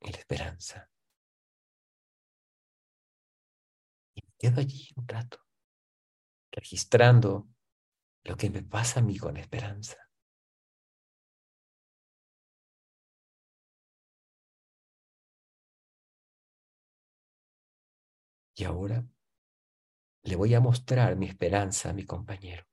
En 0.00 0.12
la 0.12 0.18
esperanza. 0.18 0.93
Quedo 4.44 4.60
allí 4.60 4.90
un 4.96 5.08
rato, 5.08 5.38
registrando 6.52 7.48
lo 8.24 8.36
que 8.36 8.50
me 8.50 8.62
pasa 8.62 9.00
a 9.00 9.02
mí 9.02 9.16
con 9.16 9.38
esperanza. 9.38 9.96
Y 18.54 18.64
ahora 18.64 19.02
le 20.24 20.36
voy 20.36 20.54
a 20.54 20.60
mostrar 20.60 21.16
mi 21.16 21.26
esperanza 21.26 21.88
a 21.88 21.94
mi 21.94 22.04
compañero, 22.04 22.66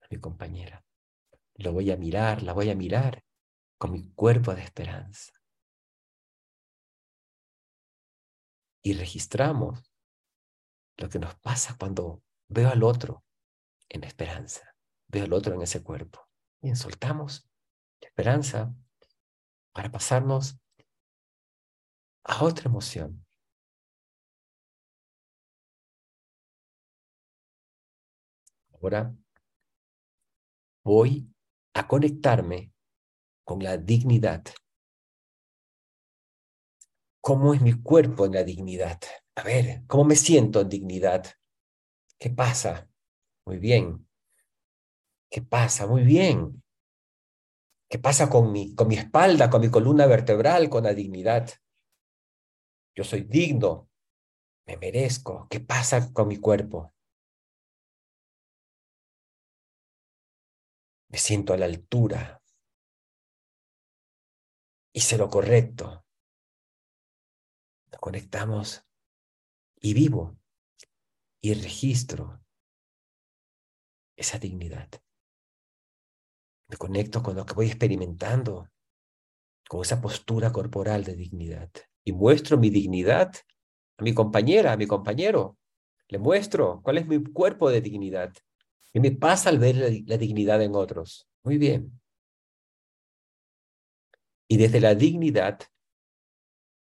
a 0.00 0.06
mi 0.10 0.18
compañera. 0.18 0.82
Lo 1.56 1.74
voy 1.74 1.90
a 1.90 1.98
mirar, 1.98 2.42
la 2.42 2.54
voy 2.54 2.70
a 2.70 2.74
mirar 2.74 3.22
con 3.76 3.92
mi 3.92 4.10
cuerpo 4.14 4.54
de 4.54 4.62
esperanza. 4.62 5.34
Y 8.82 8.94
registramos 8.94 9.87
lo 10.98 11.08
que 11.08 11.18
nos 11.18 11.34
pasa 11.36 11.76
cuando 11.78 12.22
veo 12.48 12.68
al 12.68 12.82
otro 12.82 13.24
en 13.88 14.04
esperanza, 14.04 14.74
veo 15.06 15.24
al 15.24 15.32
otro 15.32 15.54
en 15.54 15.62
ese 15.62 15.82
cuerpo. 15.82 16.28
Bien, 16.60 16.76
soltamos 16.76 17.48
la 18.00 18.08
esperanza 18.08 18.74
para 19.72 19.90
pasarnos 19.90 20.60
a 22.24 22.44
otra 22.44 22.68
emoción, 22.68 23.24
Ahora 28.80 29.12
voy 30.84 31.28
a 31.74 31.88
conectarme 31.88 32.72
con 33.44 33.62
la 33.62 33.76
dignidad. 33.76 34.44
¿Cómo 37.20 37.54
es 37.54 37.60
mi 37.60 37.72
cuerpo 37.72 38.24
en 38.26 38.32
la 38.32 38.44
dignidad? 38.44 39.00
A 39.38 39.44
ver, 39.44 39.84
¿cómo 39.86 40.04
me 40.04 40.16
siento 40.16 40.62
en 40.62 40.68
dignidad? 40.68 41.24
¿Qué 42.18 42.28
pasa? 42.28 42.90
Muy 43.46 43.58
bien. 43.58 44.08
¿Qué 45.30 45.42
pasa? 45.42 45.86
Muy 45.86 46.02
bien. 46.02 46.60
¿Qué 47.88 48.00
pasa 48.00 48.28
con 48.28 48.50
mi, 48.50 48.74
con 48.74 48.88
mi 48.88 48.96
espalda, 48.96 49.48
con 49.48 49.60
mi 49.60 49.70
columna 49.70 50.06
vertebral, 50.06 50.68
con 50.68 50.82
la 50.82 50.92
dignidad? 50.92 51.48
Yo 52.96 53.04
soy 53.04 53.22
digno, 53.22 53.88
me 54.66 54.76
merezco. 54.76 55.46
¿Qué 55.48 55.60
pasa 55.60 56.12
con 56.12 56.26
mi 56.26 56.38
cuerpo? 56.38 56.92
me 61.10 61.16
siento 61.16 61.54
a 61.54 61.56
la 61.56 61.64
altura, 61.64 62.42
hice 64.92 65.16
lo 65.16 65.30
correcto, 65.30 66.04
nos 67.90 68.00
conectamos 68.00 68.87
y 69.80 69.94
vivo 69.94 70.36
y 71.40 71.54
registro 71.54 72.40
esa 74.16 74.38
dignidad. 74.38 74.88
Me 76.68 76.76
conecto 76.76 77.22
con 77.22 77.36
lo 77.36 77.46
que 77.46 77.54
voy 77.54 77.66
experimentando, 77.66 78.68
con 79.68 79.82
esa 79.82 80.00
postura 80.00 80.52
corporal 80.52 81.04
de 81.04 81.14
dignidad. 81.14 81.70
Y 82.04 82.12
muestro 82.12 82.58
mi 82.58 82.70
dignidad 82.70 83.32
a 83.96 84.02
mi 84.02 84.14
compañera, 84.14 84.72
a 84.72 84.76
mi 84.76 84.86
compañero. 84.86 85.58
Le 86.08 86.18
muestro 86.18 86.80
cuál 86.82 86.98
es 86.98 87.06
mi 87.06 87.22
cuerpo 87.22 87.70
de 87.70 87.80
dignidad. 87.80 88.32
¿Qué 88.92 89.00
me 89.00 89.12
pasa 89.12 89.50
al 89.50 89.58
ver 89.58 89.76
la, 90.06 90.16
dignidad 90.16 90.62
en 90.62 90.74
otros? 90.74 91.28
Muy 91.42 91.58
bien. 91.58 92.00
Y 94.48 94.56
desde 94.56 94.80
la 94.80 94.94
dignidad 94.94 95.60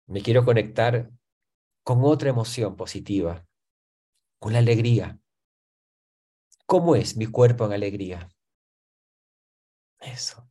me 0.06 0.20
quiero 0.20 0.44
conectar 0.44 1.10
con 1.82 2.04
otra 2.04 2.30
emoción 2.30 2.76
positiva, 2.76 3.46
con 4.38 4.52
la 4.52 4.60
alegría. 4.60 5.18
¿Cómo 6.66 6.96
es 6.96 7.16
mi 7.16 7.26
cuerpo 7.26 7.66
en 7.66 7.72
alegría? 7.72 8.30
Eso. 10.00 10.48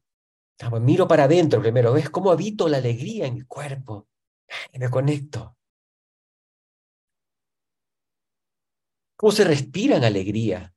miro 0.81 1.07
para 1.07 1.25
adentro 1.25 1.61
primero, 1.61 1.93
¿ves 1.93 2.09
cómo 2.09 2.31
habito 2.31 2.67
la 2.69 2.77
alegría 2.77 3.25
en 3.27 3.35
mi 3.35 3.41
cuerpo? 3.41 4.07
Y 4.71 4.79
me 4.79 4.89
conecto. 4.89 5.57
¿Cómo 9.15 9.31
se 9.31 9.43
respira 9.43 9.97
en 9.97 10.03
alegría? 10.03 10.73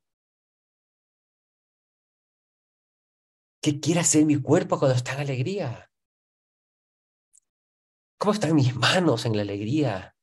¿Qué 3.61 3.79
quiere 3.79 4.01
hacer 4.01 4.25
mi 4.25 4.39
cuerpo 4.39 4.77
cuando 4.77 4.95
está 4.95 5.13
en 5.13 5.21
alegría? 5.21 5.91
¿Cómo 8.17 8.33
están 8.33 8.55
mis 8.55 8.75
manos 8.75 9.25
en 9.25 9.35
la 9.35 9.41
alegría? 9.41 10.14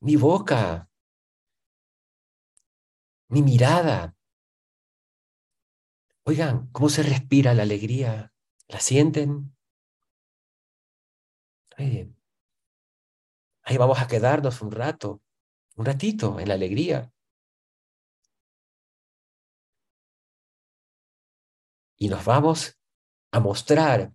Mi 0.00 0.16
boca, 0.16 0.88
mi 3.28 3.42
mirada. 3.42 4.14
Oigan, 6.26 6.68
¿cómo 6.72 6.88
se 6.88 7.02
respira 7.02 7.54
la 7.54 7.62
alegría? 7.62 8.32
¿La 8.68 8.80
sienten? 8.80 9.54
Ahí 11.76 13.76
vamos 13.76 14.00
a 14.00 14.06
quedarnos 14.06 14.62
un 14.62 14.70
rato, 14.70 15.20
un 15.76 15.86
ratito 15.86 16.38
en 16.38 16.48
la 16.48 16.54
alegría. 16.54 17.14
y 22.04 22.08
nos 22.08 22.24
vamos 22.24 22.78
a 23.32 23.40
mostrar 23.40 24.12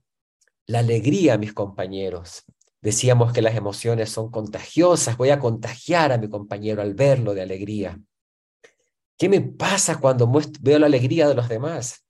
la 0.67 0.79
alegría 0.79 1.37
mis 1.37 1.53
compañeros. 1.53 2.43
Decíamos 2.81 3.33
que 3.33 3.41
las 3.41 3.55
emociones 3.55 4.09
son 4.09 4.31
contagiosas, 4.31 5.17
voy 5.17 5.31
a 5.31 5.39
contagiar 5.39 6.11
a 6.13 6.17
mi 6.17 6.29
compañero 6.29 6.81
al 6.81 6.93
verlo 6.93 7.33
de 7.33 7.41
alegría. 7.41 7.99
¿Qué 9.17 9.27
me 9.27 9.41
pasa 9.41 9.99
cuando 9.99 10.31
veo 10.61 10.79
la 10.79 10.85
alegría 10.85 11.27
de 11.27 11.35
los 11.35 11.49
demás? 11.49 12.05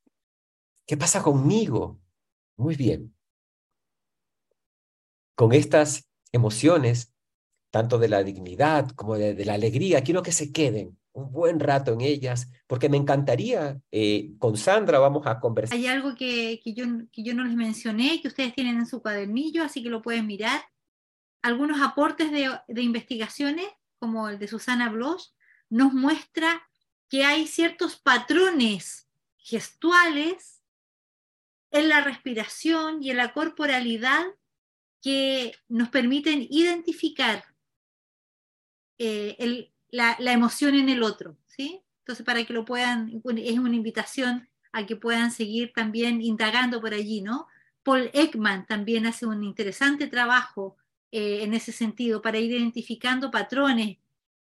¿Qué 0.85 0.95
pasa 0.95 1.23
conmigo? 1.23 1.99
Muy 2.55 2.75
bien. 2.75 3.15
Con 5.35 5.53
estas 5.53 6.07
emociones, 6.31 7.15
tanto 7.71 7.97
de 7.97 8.09
la 8.09 8.23
dignidad 8.23 8.89
como 8.91 9.15
de, 9.15 9.43
la 9.45 9.55
alegría, 9.55 10.03
quiero 10.03 10.21
que 10.21 10.31
se 10.31 10.51
queden 10.51 10.98
un 11.13 11.31
buen 11.31 11.59
rato 11.59 11.93
en 11.93 12.01
ellas, 12.01 12.49
porque 12.67 12.89
me 12.89 12.97
encantaría, 12.97 13.79
eh, 13.91 14.31
con 14.39 14.57
Sandra 14.57 14.99
vamos 14.99 15.25
a 15.27 15.39
conversar. 15.39 15.77
Hay 15.77 15.87
algo 15.87 16.15
que, 16.15 16.59
que, 16.63 16.73
yo, 16.73 16.85
que 17.11 17.23
yo 17.23 17.33
no 17.33 17.43
les 17.43 17.55
mencioné, 17.55 18.21
que 18.21 18.27
ustedes 18.27 18.53
tienen 18.53 18.77
en 18.77 18.85
su 18.85 19.01
cuadernillo, 19.01 19.63
así 19.63 19.83
que 19.83 19.89
lo 19.89 20.01
pueden 20.01 20.27
mirar. 20.27 20.61
Algunos 21.41 21.81
aportes 21.81 22.31
de, 22.31 22.49
de 22.67 22.81
investigaciones, 22.81 23.67
como 23.97 24.29
el 24.29 24.39
de 24.39 24.47
Susana 24.47 24.89
Bloch, 24.89 25.23
nos 25.69 25.93
muestra 25.93 26.61
que 27.09 27.25
hay 27.25 27.47
ciertos 27.47 27.97
patrones 27.97 29.09
gestuales 29.37 30.61
en 31.71 31.89
la 31.89 32.01
respiración 32.01 33.03
y 33.03 33.11
en 33.11 33.17
la 33.17 33.33
corporalidad 33.33 34.25
que 35.01 35.53
nos 35.67 35.89
permiten 35.89 36.45
identificar 36.49 37.43
eh, 38.97 39.35
el, 39.39 39.73
la, 39.91 40.15
emoción 40.19 40.75
en 40.75 40.89
el 40.89 41.03
otro, 41.03 41.37
¿sí? 41.47 41.81
Entonces, 41.99 42.25
para 42.25 42.43
que 42.43 42.53
lo 42.53 42.65
puedan, 42.65 43.21
es 43.37 43.59
una 43.59 43.75
invitación 43.75 44.47
a 44.71 44.85
que 44.85 44.95
puedan 44.95 45.31
seguir 45.31 45.73
también 45.73 46.21
indagando 46.21 46.81
por 46.81 46.93
allí, 46.93 47.21
¿no? 47.21 47.47
Paul 47.83 48.09
Ekman 48.13 48.65
también 48.65 49.05
hace 49.05 49.25
un 49.25 49.43
interesante 49.43 50.07
trabajo 50.07 50.77
eh, 51.11 51.43
en 51.43 51.53
ese 51.53 51.71
sentido 51.71 52.21
para 52.21 52.37
ir 52.37 52.51
identificando 52.51 53.31
patrones, 53.31 53.97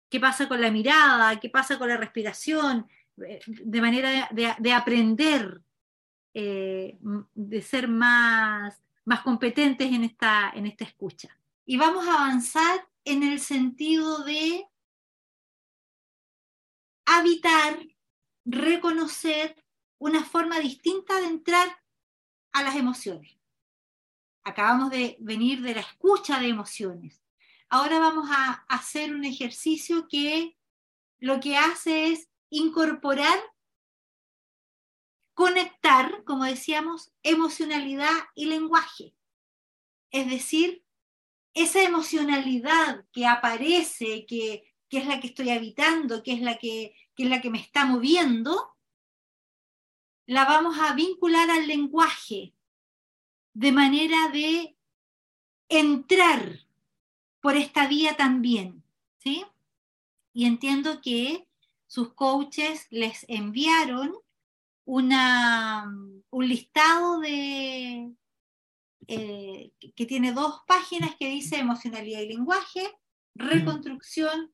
qué 0.09 0.21
pasa 0.21 0.49
con 0.49 0.61
la 0.61 0.71
mirada, 0.71 1.39
qué 1.39 1.49
pasa 1.49 1.79
con 1.79 1.89
la 1.89 1.97
respiración, 1.97 2.87
eh, 3.27 3.41
de 3.47 3.81
manera 3.81 4.29
de, 4.33 4.55
de 4.59 4.73
aprender, 4.73 5.61
eh, 6.35 6.99
de 7.35 7.63
ser 7.63 7.89
más, 7.89 8.81
más 9.05 9.21
competentes 9.21 9.91
en 9.93 10.05
esta, 10.05 10.51
en 10.55 10.67
esta 10.67 10.85
escucha. 10.85 11.29
Y 11.65 11.77
vamos 11.77 12.07
a 12.07 12.15
avanzar 12.15 12.87
en 13.05 13.23
el 13.23 13.41
sentido 13.41 14.23
de 14.25 14.67
habitar, 17.07 17.79
reconocer 18.45 19.65
una 19.99 20.25
forma 20.25 20.59
distinta 20.61 21.21
de 21.21 21.27
entrar 21.27 21.83
a 22.53 22.63
las 22.63 22.77
emociones. 22.77 23.37
Acabamos 24.45 24.91
de 24.91 25.17
venir 25.21 25.63
de 25.63 25.75
la 25.75 25.81
escucha 25.81 26.39
de 26.39 26.49
emociones. 26.49 27.23
Ahora 27.69 27.99
vamos 27.99 28.29
a 28.31 28.65
hacer 28.69 29.15
un 29.15 29.25
ejercicio 29.25 30.07
que 30.09 30.57
lo 31.19 31.41
que 31.41 31.57
hace 31.57 32.13
es 32.13 32.29
incorporar, 32.51 33.39
conectar, 35.35 36.23
como 36.25 36.45
decíamos, 36.45 37.13
emocionalidad 37.23 38.17
y 38.35 38.47
lenguaje. 38.47 39.15
Es 40.11 40.31
decir, 40.31 40.85
esa 41.55 41.83
emocionalidad 41.83 43.05
que 43.13 43.27
aparece, 43.27 44.27
que, 44.27 44.73
que 44.89 44.99
es 44.99 45.07
la 45.07 45.21
que 45.21 45.29
estoy 45.29 45.51
habitando, 45.51 46.23
que 46.23 46.33
es 46.33 46.41
la 46.41 46.59
que, 46.59 46.95
que 47.15 47.25
es 47.25 47.31
la 47.31 47.41
que 47.41 47.51
me 47.51 47.59
está 47.59 47.85
moviendo, 47.85 48.77
la 50.27 50.45
vamos 50.45 50.79
a 50.79 50.95
vincular 50.95 51.51
al 51.51 51.67
lenguaje 51.67 52.55
de 53.55 53.73
manera 53.73 54.29
de 54.29 54.77
entrar 55.69 56.61
por 57.41 57.57
esta 57.57 57.87
vía 57.87 58.17
también, 58.17 58.83
¿sí? 59.19 59.45
Y 60.33 60.45
entiendo 60.45 61.01
que 61.01 61.49
sus 61.87 62.13
coaches 62.15 62.87
les 62.91 63.25
enviaron 63.29 64.15
una, 64.85 65.91
un 66.31 66.49
listado 66.49 67.21
de, 67.21 68.13
eh, 69.09 69.73
que 69.95 70.07
tiene 70.07 70.33
dos 70.33 70.63
páginas 70.67 71.15
que 71.17 71.29
dice 71.29 71.59
emocionalidad 71.59 72.21
y 72.21 72.29
lenguaje, 72.29 72.83
reconstrucción 73.35 74.53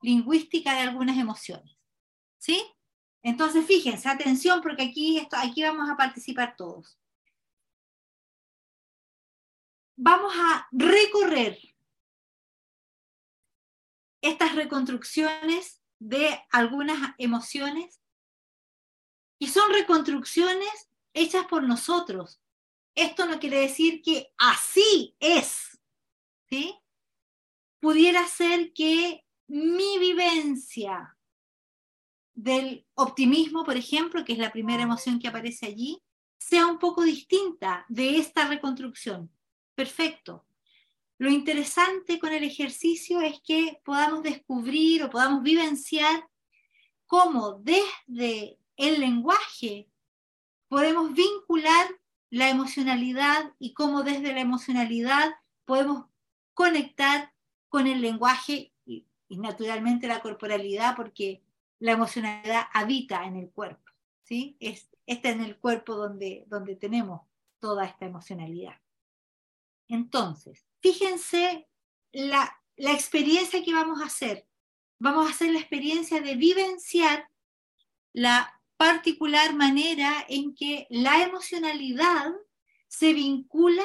lingüística 0.00 0.74
de 0.74 0.80
algunas 0.80 1.18
emociones. 1.18 1.76
¿Sí? 2.38 2.64
Entonces, 3.22 3.66
fíjense, 3.66 4.08
atención, 4.08 4.60
porque 4.62 4.84
aquí, 4.84 5.18
esto, 5.18 5.36
aquí 5.36 5.62
vamos 5.62 5.90
a 5.90 5.96
participar 5.96 6.54
todos. 6.56 6.98
Vamos 9.96 10.32
a 10.36 10.68
recorrer 10.70 11.58
estas 14.20 14.54
reconstrucciones 14.54 15.82
de 15.98 16.40
algunas 16.50 17.14
emociones 17.18 18.00
y 19.40 19.48
son 19.48 19.72
reconstrucciones 19.72 20.88
hechas 21.14 21.46
por 21.46 21.62
nosotros. 21.64 22.40
Esto 22.94 23.26
no 23.26 23.38
quiere 23.38 23.60
decir 23.60 24.02
que 24.02 24.32
así 24.36 25.16
es, 25.20 25.78
¿sí? 26.48 26.76
Pudiera 27.80 28.26
ser 28.26 28.72
que 28.72 29.24
mi 29.48 29.98
vivencia 29.98 31.16
del 32.34 32.86
optimismo, 32.94 33.64
por 33.64 33.76
ejemplo, 33.76 34.24
que 34.24 34.34
es 34.34 34.38
la 34.38 34.52
primera 34.52 34.82
emoción 34.82 35.18
que 35.18 35.28
aparece 35.28 35.66
allí, 35.66 36.00
sea 36.38 36.66
un 36.66 36.78
poco 36.78 37.02
distinta 37.02 37.84
de 37.88 38.18
esta 38.18 38.46
reconstrucción. 38.46 39.30
Perfecto. 39.74 40.46
Lo 41.18 41.30
interesante 41.30 42.20
con 42.20 42.32
el 42.32 42.44
ejercicio 42.44 43.20
es 43.20 43.40
que 43.40 43.80
podamos 43.84 44.22
descubrir 44.22 45.02
o 45.02 45.10
podamos 45.10 45.42
vivenciar 45.42 46.28
cómo 47.06 47.60
desde 47.60 48.58
el 48.76 49.00
lenguaje 49.00 49.90
podemos 50.68 51.12
vincular 51.12 51.88
la 52.30 52.50
emocionalidad 52.50 53.52
y 53.58 53.72
cómo 53.72 54.04
desde 54.04 54.32
la 54.32 54.40
emocionalidad 54.40 55.34
podemos 55.64 56.06
conectar 56.54 57.32
con 57.68 57.86
el 57.86 58.00
lenguaje 58.00 58.72
y, 59.28 59.38
naturalmente 59.38 60.06
la 60.06 60.20
corporalidad, 60.20 60.96
porque 60.96 61.42
la 61.78 61.92
emocionalidad 61.92 62.64
habita 62.72 63.24
en 63.24 63.36
el 63.36 63.50
cuerpo, 63.50 63.92
¿sí? 64.22 64.56
Es, 64.60 64.90
está 65.06 65.30
en 65.30 65.42
el 65.42 65.58
cuerpo 65.58 65.94
donde, 65.94 66.44
donde 66.48 66.76
tenemos 66.76 67.22
toda 67.58 67.84
esta 67.84 68.06
emocionalidad. 68.06 68.80
Entonces, 69.88 70.66
fíjense 70.80 71.68
la, 72.12 72.60
la 72.76 72.92
experiencia 72.92 73.62
que 73.64 73.72
vamos 73.72 74.00
a 74.00 74.06
hacer. 74.06 74.46
Vamos 74.98 75.26
a 75.26 75.30
hacer 75.30 75.52
la 75.52 75.60
experiencia 75.60 76.20
de 76.20 76.36
vivenciar 76.36 77.28
la 78.12 78.60
particular 78.76 79.54
manera 79.54 80.24
en 80.28 80.54
que 80.54 80.86
la 80.90 81.22
emocionalidad 81.22 82.32
se 82.86 83.12
vincula 83.12 83.84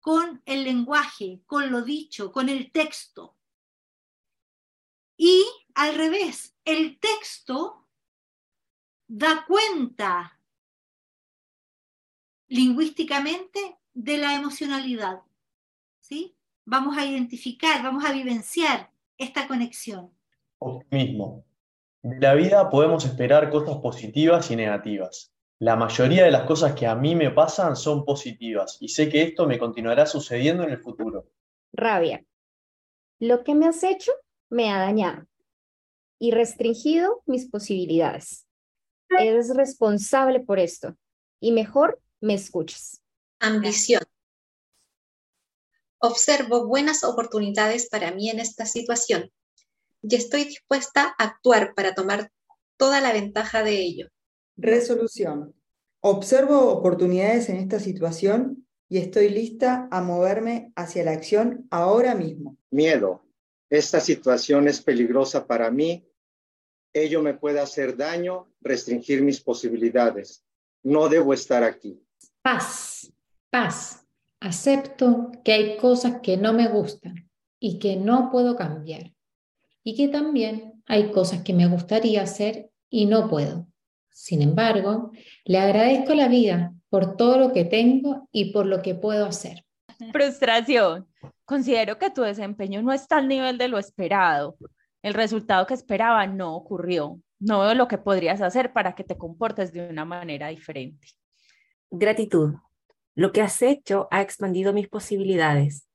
con 0.00 0.42
el 0.46 0.64
lenguaje, 0.64 1.40
con 1.46 1.70
lo 1.70 1.82
dicho, 1.82 2.30
con 2.30 2.48
el 2.48 2.70
texto. 2.72 3.33
Y 5.16 5.44
al 5.74 5.94
revés, 5.96 6.54
el 6.64 6.98
texto 6.98 7.86
da 9.06 9.44
cuenta 9.46 10.40
lingüísticamente 12.48 13.78
de 13.92 14.18
la 14.18 14.34
emocionalidad. 14.34 15.20
¿sí? 16.00 16.36
Vamos 16.64 16.96
a 16.96 17.06
identificar, 17.06 17.82
vamos 17.82 18.04
a 18.04 18.12
vivenciar 18.12 18.90
esta 19.18 19.46
conexión. 19.46 20.10
Optimismo. 20.58 21.44
De 22.02 22.20
la 22.20 22.34
vida 22.34 22.68
podemos 22.68 23.04
esperar 23.04 23.50
cosas 23.50 23.78
positivas 23.78 24.50
y 24.50 24.56
negativas. 24.56 25.32
La 25.58 25.76
mayoría 25.76 26.24
de 26.24 26.30
las 26.30 26.42
cosas 26.42 26.74
que 26.74 26.86
a 26.86 26.94
mí 26.94 27.14
me 27.14 27.30
pasan 27.30 27.76
son 27.76 28.04
positivas 28.04 28.76
y 28.80 28.88
sé 28.88 29.08
que 29.08 29.22
esto 29.22 29.46
me 29.46 29.58
continuará 29.58 30.04
sucediendo 30.04 30.64
en 30.64 30.70
el 30.70 30.78
futuro. 30.78 31.30
Rabia. 31.72 32.24
Lo 33.20 33.42
que 33.44 33.54
me 33.54 33.66
has 33.66 33.82
hecho 33.82 34.12
me 34.50 34.70
ha 34.70 34.78
dañado 34.78 35.26
y 36.18 36.30
restringido 36.30 37.22
mis 37.26 37.48
posibilidades. 37.50 38.46
Eres 39.10 39.54
responsable 39.54 40.40
por 40.40 40.58
esto 40.58 40.96
y 41.40 41.52
mejor 41.52 42.00
me 42.20 42.34
escuchas. 42.34 43.02
Ambición. 43.40 44.02
Observo 45.98 46.66
buenas 46.66 47.04
oportunidades 47.04 47.88
para 47.88 48.12
mí 48.12 48.30
en 48.30 48.40
esta 48.40 48.66
situación 48.66 49.30
y 50.02 50.16
estoy 50.16 50.44
dispuesta 50.44 51.14
a 51.18 51.24
actuar 51.24 51.74
para 51.74 51.94
tomar 51.94 52.30
toda 52.76 53.00
la 53.00 53.12
ventaja 53.12 53.62
de 53.62 53.80
ello. 53.80 54.08
Resolución. 54.56 55.54
Observo 56.00 56.68
oportunidades 56.68 57.48
en 57.48 57.56
esta 57.56 57.80
situación 57.80 58.66
y 58.88 58.98
estoy 58.98 59.30
lista 59.30 59.88
a 59.90 60.02
moverme 60.02 60.72
hacia 60.76 61.04
la 61.04 61.12
acción 61.12 61.66
ahora 61.70 62.14
mismo. 62.14 62.58
Miedo. 62.70 63.23
Esta 63.74 63.98
situación 63.98 64.68
es 64.68 64.80
peligrosa 64.80 65.48
para 65.48 65.68
mí. 65.68 66.06
Ello 66.92 67.20
me 67.22 67.34
puede 67.34 67.58
hacer 67.58 67.96
daño, 67.96 68.48
restringir 68.60 69.20
mis 69.20 69.40
posibilidades. 69.40 70.44
No 70.84 71.08
debo 71.08 71.34
estar 71.34 71.64
aquí. 71.64 72.00
Paz, 72.40 73.12
paz. 73.50 74.06
Acepto 74.38 75.32
que 75.42 75.52
hay 75.54 75.76
cosas 75.78 76.20
que 76.22 76.36
no 76.36 76.52
me 76.52 76.68
gustan 76.68 77.28
y 77.58 77.80
que 77.80 77.96
no 77.96 78.30
puedo 78.30 78.54
cambiar. 78.54 79.12
Y 79.82 79.96
que 79.96 80.06
también 80.06 80.80
hay 80.86 81.10
cosas 81.10 81.42
que 81.42 81.52
me 81.52 81.66
gustaría 81.66 82.22
hacer 82.22 82.70
y 82.88 83.06
no 83.06 83.28
puedo. 83.28 83.66
Sin 84.12 84.40
embargo, 84.40 85.10
le 85.44 85.58
agradezco 85.58 86.14
la 86.14 86.28
vida 86.28 86.72
por 86.90 87.16
todo 87.16 87.38
lo 87.38 87.52
que 87.52 87.64
tengo 87.64 88.28
y 88.30 88.52
por 88.52 88.66
lo 88.66 88.82
que 88.82 88.94
puedo 88.94 89.26
hacer. 89.26 89.64
Frustración. 90.12 91.08
Considero 91.44 91.98
que 91.98 92.10
tu 92.10 92.22
desempeño 92.22 92.82
no 92.82 92.92
está 92.92 93.18
al 93.18 93.28
nivel 93.28 93.58
de 93.58 93.68
lo 93.68 93.78
esperado. 93.78 94.56
el 95.02 95.12
resultado 95.12 95.66
que 95.66 95.74
esperaba 95.74 96.26
no 96.26 96.56
ocurrió. 96.56 97.20
No 97.38 97.60
veo 97.60 97.74
lo 97.74 97.88
que 97.88 97.98
podrías 97.98 98.40
hacer 98.40 98.72
para 98.72 98.94
que 98.94 99.04
te 99.04 99.18
comportes 99.18 99.70
de 99.70 99.86
una 99.90 100.06
manera 100.06 100.48
diferente. 100.48 101.08
Gratitud. 101.90 102.54
Lo 103.14 103.30
que 103.30 103.42
has 103.42 103.60
hecho 103.60 104.08
ha 104.10 104.22
expandido 104.22 104.72
mis 104.72 104.88
posibilidades. 104.88 105.86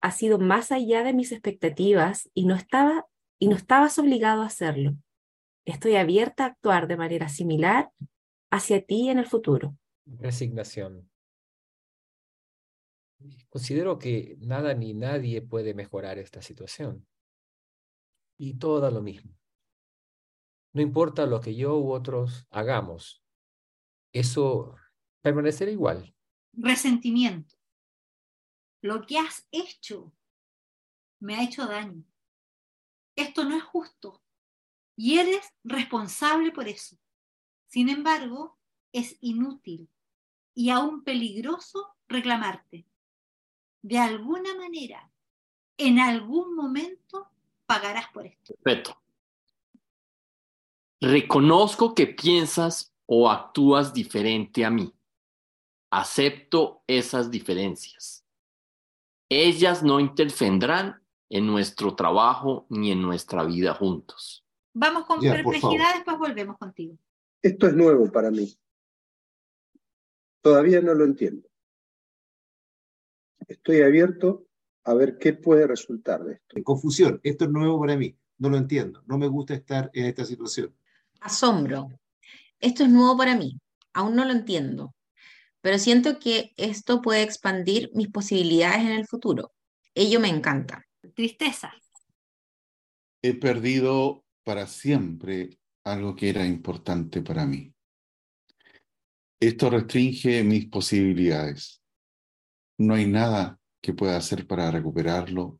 Ha 0.00 0.10
sido 0.10 0.38
más 0.38 0.72
allá 0.72 1.04
de 1.04 1.12
mis 1.12 1.30
expectativas 1.30 2.28
y 2.34 2.46
no 2.46 2.56
estaba 2.56 3.06
y 3.38 3.48
no 3.48 3.56
estabas 3.56 3.98
obligado 3.98 4.42
a 4.42 4.46
hacerlo. 4.46 4.96
Estoy 5.64 5.96
abierta 5.96 6.44
a 6.44 6.48
actuar 6.48 6.88
de 6.88 6.96
manera 6.96 7.28
similar 7.28 7.90
hacia 8.50 8.84
ti 8.84 9.10
en 9.10 9.18
el 9.18 9.26
futuro. 9.26 9.76
Resignación. 10.06 11.08
Considero 13.48 13.98
que 13.98 14.36
nada 14.40 14.74
ni 14.74 14.94
nadie 14.94 15.42
puede 15.42 15.74
mejorar 15.74 16.18
esta 16.18 16.42
situación. 16.42 17.06
Y 18.38 18.58
todo 18.58 18.90
lo 18.90 19.02
mismo. 19.02 19.36
No 20.72 20.82
importa 20.82 21.24
lo 21.26 21.40
que 21.40 21.54
yo 21.54 21.78
u 21.78 21.92
otros 21.92 22.46
hagamos, 22.50 23.24
eso 24.12 24.74
permanecerá 25.22 25.70
igual. 25.70 26.14
Resentimiento. 26.52 27.56
Lo 28.82 29.06
que 29.06 29.18
has 29.18 29.46
hecho 29.50 30.12
me 31.18 31.34
ha 31.34 31.42
hecho 31.42 31.66
daño. 31.66 32.04
Esto 33.16 33.44
no 33.44 33.56
es 33.56 33.62
justo 33.62 34.22
y 34.96 35.18
eres 35.18 35.54
responsable 35.64 36.52
por 36.52 36.68
eso. 36.68 36.98
Sin 37.68 37.88
embargo, 37.88 38.58
es 38.92 39.16
inútil 39.20 39.90
y 40.54 40.70
aún 40.70 41.04
peligroso 41.04 41.96
reclamarte. 42.08 42.86
De 43.86 43.98
alguna 43.98 44.52
manera, 44.56 45.12
en 45.78 46.00
algún 46.00 46.56
momento, 46.56 47.28
pagarás 47.66 48.08
por 48.12 48.26
esto. 48.26 48.52
Perfecto. 48.60 49.00
Reconozco 51.00 51.94
que 51.94 52.08
piensas 52.08 52.92
o 53.06 53.30
actúas 53.30 53.94
diferente 53.94 54.64
a 54.64 54.70
mí. 54.70 54.92
Acepto 55.92 56.82
esas 56.88 57.30
diferencias. 57.30 58.26
Ellas 59.28 59.84
no 59.84 60.00
intervendrán 60.00 61.00
en 61.30 61.46
nuestro 61.46 61.94
trabajo 61.94 62.66
ni 62.68 62.90
en 62.90 63.00
nuestra 63.00 63.44
vida 63.44 63.72
juntos. 63.72 64.44
Vamos 64.74 65.06
con 65.06 65.20
perplejidad, 65.20 65.94
después 65.94 66.18
volvemos 66.18 66.58
contigo. 66.58 66.98
Esto 67.40 67.68
es 67.68 67.74
nuevo 67.74 68.10
para 68.10 68.32
mí. 68.32 68.52
Todavía 70.42 70.80
no 70.80 70.92
lo 70.92 71.04
entiendo. 71.04 71.48
Estoy 73.48 73.82
abierto 73.82 74.46
a 74.84 74.94
ver 74.94 75.18
qué 75.18 75.32
puede 75.32 75.66
resultar 75.66 76.24
de 76.24 76.34
esto. 76.34 76.62
Confusión, 76.62 77.20
esto 77.22 77.44
es 77.44 77.50
nuevo 77.50 77.80
para 77.80 77.96
mí. 77.96 78.16
No 78.38 78.48
lo 78.50 78.56
entiendo. 78.56 79.02
No 79.06 79.18
me 79.18 79.28
gusta 79.28 79.54
estar 79.54 79.90
en 79.94 80.06
esta 80.06 80.24
situación. 80.24 80.74
Asombro. 81.20 81.88
Esto 82.60 82.84
es 82.84 82.90
nuevo 82.90 83.16
para 83.16 83.36
mí. 83.36 83.58
Aún 83.92 84.16
no 84.16 84.24
lo 84.24 84.32
entiendo. 84.32 84.94
Pero 85.60 85.78
siento 85.78 86.18
que 86.18 86.52
esto 86.56 87.02
puede 87.02 87.22
expandir 87.22 87.90
mis 87.94 88.08
posibilidades 88.08 88.80
en 88.80 88.92
el 88.92 89.06
futuro. 89.06 89.52
Ello 89.94 90.20
me 90.20 90.28
encanta. 90.28 90.84
Tristeza. 91.14 91.72
He 93.22 93.34
perdido 93.34 94.24
para 94.44 94.66
siempre 94.66 95.58
algo 95.84 96.14
que 96.14 96.28
era 96.28 96.46
importante 96.46 97.22
para 97.22 97.46
mí. 97.46 97.72
Esto 99.40 99.70
restringe 99.70 100.44
mis 100.44 100.66
posibilidades. 100.66 101.82
No 102.78 102.94
hay 102.94 103.06
nada 103.06 103.58
que 103.80 103.94
pueda 103.94 104.16
hacer 104.16 104.46
para 104.46 104.70
recuperarlo 104.70 105.58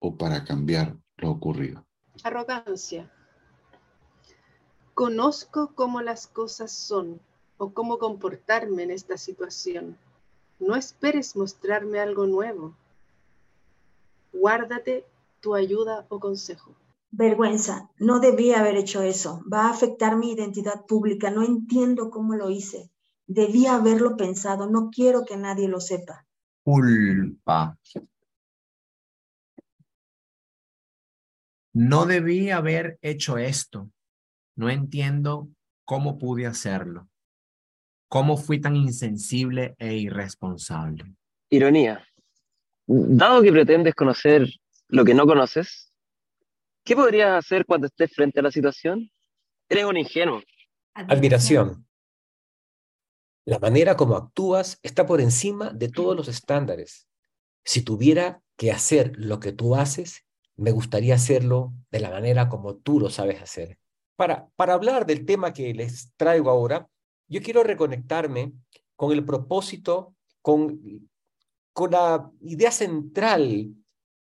o 0.00 0.16
para 0.16 0.44
cambiar 0.44 0.96
lo 1.16 1.30
ocurrido. 1.30 1.86
Arrogancia. 2.24 3.12
Conozco 4.94 5.74
cómo 5.74 6.00
las 6.00 6.26
cosas 6.26 6.72
son 6.72 7.20
o 7.58 7.72
cómo 7.72 7.98
comportarme 7.98 8.82
en 8.82 8.90
esta 8.90 9.16
situación. 9.16 9.96
No 10.58 10.74
esperes 10.74 11.36
mostrarme 11.36 12.00
algo 12.00 12.26
nuevo. 12.26 12.74
Guárdate 14.32 15.04
tu 15.40 15.54
ayuda 15.54 16.06
o 16.08 16.18
consejo. 16.18 16.74
Vergüenza, 17.10 17.90
no 17.98 18.18
debía 18.20 18.60
haber 18.60 18.76
hecho 18.76 19.02
eso. 19.02 19.42
Va 19.50 19.66
a 19.66 19.70
afectar 19.70 20.16
mi 20.16 20.32
identidad 20.32 20.84
pública. 20.86 21.30
No 21.30 21.44
entiendo 21.44 22.10
cómo 22.10 22.34
lo 22.34 22.50
hice. 22.50 22.90
Debía 23.26 23.76
haberlo 23.76 24.16
pensado. 24.16 24.68
No 24.68 24.90
quiero 24.90 25.24
que 25.24 25.36
nadie 25.36 25.68
lo 25.68 25.80
sepa. 25.80 26.25
Culpa. 26.66 27.78
No 31.72 32.06
debí 32.06 32.50
haber 32.50 32.98
hecho 33.02 33.38
esto. 33.38 33.88
No 34.56 34.68
entiendo 34.68 35.48
cómo 35.84 36.18
pude 36.18 36.44
hacerlo. 36.44 37.08
¿Cómo 38.08 38.36
fui 38.36 38.60
tan 38.60 38.74
insensible 38.74 39.76
e 39.78 39.94
irresponsable? 39.94 41.04
Ironía. 41.50 42.04
Dado 42.88 43.42
que 43.42 43.52
pretendes 43.52 43.94
conocer 43.94 44.48
lo 44.88 45.04
que 45.04 45.14
no 45.14 45.24
conoces, 45.24 45.92
¿qué 46.84 46.96
podrías 46.96 47.44
hacer 47.44 47.64
cuando 47.64 47.86
estés 47.86 48.12
frente 48.12 48.40
a 48.40 48.42
la 48.42 48.50
situación? 48.50 49.08
Eres 49.68 49.84
un 49.84 49.98
ingenuo. 49.98 50.42
Admiración. 50.94 51.85
La 53.46 53.60
manera 53.60 53.96
como 53.96 54.16
actúas 54.16 54.80
está 54.82 55.06
por 55.06 55.20
encima 55.20 55.70
de 55.70 55.88
todos 55.88 56.16
los 56.16 56.26
estándares. 56.26 57.06
Si 57.64 57.82
tuviera 57.82 58.42
que 58.56 58.72
hacer 58.72 59.12
lo 59.16 59.38
que 59.38 59.52
tú 59.52 59.76
haces, 59.76 60.26
me 60.56 60.72
gustaría 60.72 61.14
hacerlo 61.14 61.72
de 61.92 62.00
la 62.00 62.10
manera 62.10 62.48
como 62.48 62.74
tú 62.74 62.98
lo 62.98 63.08
sabes 63.08 63.40
hacer. 63.40 63.78
Para, 64.16 64.48
para 64.56 64.74
hablar 64.74 65.06
del 65.06 65.24
tema 65.24 65.52
que 65.52 65.72
les 65.74 66.12
traigo 66.16 66.50
ahora, 66.50 66.88
yo 67.28 67.40
quiero 67.40 67.62
reconectarme 67.62 68.52
con 68.96 69.12
el 69.12 69.24
propósito, 69.24 70.16
con, 70.42 71.08
con 71.72 71.92
la 71.92 72.28
idea 72.40 72.72
central 72.72 73.76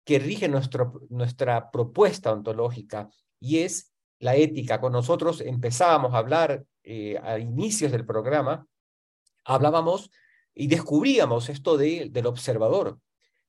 que 0.04 0.18
rige 0.18 0.48
nuestro, 0.48 1.00
nuestra 1.08 1.70
propuesta 1.70 2.30
ontológica 2.30 3.08
y 3.40 3.60
es 3.60 3.90
la 4.18 4.36
ética. 4.36 4.80
Cuando 4.80 4.98
nosotros 4.98 5.40
empezábamos 5.40 6.12
a 6.12 6.18
hablar 6.18 6.66
eh, 6.82 7.18
a 7.22 7.38
inicios 7.38 7.90
del 7.90 8.04
programa, 8.04 8.66
hablábamos 9.44 10.10
y 10.54 10.66
descubríamos 10.68 11.48
esto 11.48 11.76
de, 11.76 12.08
del 12.10 12.26
observador 12.26 12.98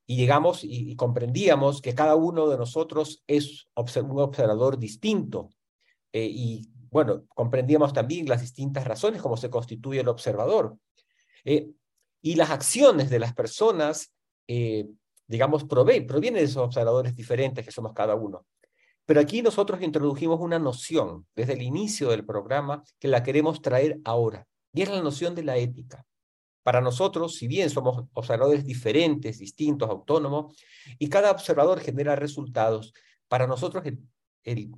y 0.08 0.18
llegamos 0.18 0.64
y, 0.64 0.96
comprendíamos 0.96 1.82
que 1.82 1.96
cada 1.96 2.16
uno 2.16 2.48
de 2.48 2.58
nosotros 2.58 3.24
es 3.28 3.68
un 3.76 4.20
observador 4.20 4.78
distinto. 4.78 5.50
Eh, 6.14 6.30
y 6.32 6.70
bueno, 6.92 7.24
comprendíamos 7.30 7.92
también 7.92 8.28
las 8.28 8.42
distintas 8.42 8.86
razones 8.86 9.22
cómo 9.22 9.36
se 9.36 9.50
constituye 9.50 10.02
el 10.02 10.08
observador. 10.08 10.78
Eh, 11.44 11.70
y 12.22 12.36
las 12.36 12.52
acciones 12.52 13.10
de 13.10 13.20
las 13.20 13.34
personas, 13.34 14.14
eh, 14.48 14.88
digamos, 15.28 15.64
provienen 15.64 16.36
de 16.36 16.44
esos 16.44 16.64
observadores 16.64 17.16
diferentes 17.16 17.66
que 17.66 17.72
somos 17.72 17.94
cada 17.94 18.16
uno. 18.16 18.46
Pero 19.06 19.20
aquí 19.20 19.42
nosotros 19.42 19.82
introdujimos 19.82 20.40
una 20.40 20.58
noción 20.58 21.28
desde 21.36 21.54
el 21.54 21.62
inicio 21.62 22.10
del 22.10 22.26
programa 22.26 22.84
que 23.00 23.08
la 23.08 23.24
queremos 23.24 23.62
traer 23.62 24.00
ahora, 24.04 24.48
y 24.76 24.82
es 24.82 24.90
la 24.90 25.02
noción 25.02 25.34
de 25.34 25.44
la 25.44 25.58
ética. 25.58 26.06
Para 26.62 26.82
nosotros, 26.82 27.36
si 27.36 27.48
bien 27.48 27.70
somos 27.70 28.06
observadores 28.14 28.66
diferentes, 28.66 29.40
distintos, 29.40 29.90
autónomos, 29.90 30.56
y 31.00 31.08
cada 31.08 31.32
observador 31.32 31.80
genera 31.80 32.16
resultados, 32.16 32.94
para 33.28 33.48
nosotros 33.48 33.86
el, 33.86 34.76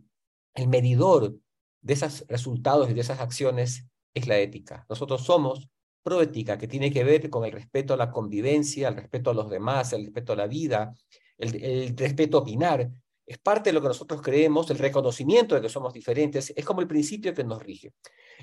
el, 0.54 0.68
medidor 0.68 1.34
de 1.82 1.94
esos 1.94 2.26
resultados 2.28 2.90
y 2.90 2.94
de 2.94 3.02
esas 3.02 3.20
acciones 3.20 3.86
es 4.14 4.28
la 4.28 4.38
ética. 4.38 4.86
Nosotros 4.88 5.24
somos 5.24 5.68
proética, 6.04 6.58
que 6.58 6.68
tiene 6.68 6.92
que 6.92 7.04
ver 7.04 7.30
con 7.30 7.44
el 7.44 7.52
respeto 7.52 7.94
a 7.94 7.98
la 7.98 8.12
convivencia, 8.12 8.90
el 8.90 8.96
respeto 8.96 9.32
a 9.32 9.34
los 9.34 9.50
demás, 9.50 9.94
el 9.94 10.06
respeto 10.06 10.34
a 10.34 10.36
la 10.36 10.48
vida, 10.48 10.94
el, 11.38 11.64
el 11.64 11.98
respeto 11.98 12.38
a 12.38 12.42
opinar. 12.42 12.90
Es 13.26 13.40
parte 13.40 13.70
de 13.70 13.74
lo 13.74 13.82
que 13.82 13.90
nosotros 13.90 14.22
creemos, 14.22 14.70
el 14.70 14.78
reconocimiento 14.78 15.56
de 15.56 15.62
que 15.62 15.70
somos 15.70 15.92
diferentes, 15.92 16.54
es 16.56 16.66
como 16.66 16.82
el 16.82 16.88
principio 16.88 17.34
que 17.34 17.44
nos 17.44 17.62
rige. 17.64 17.94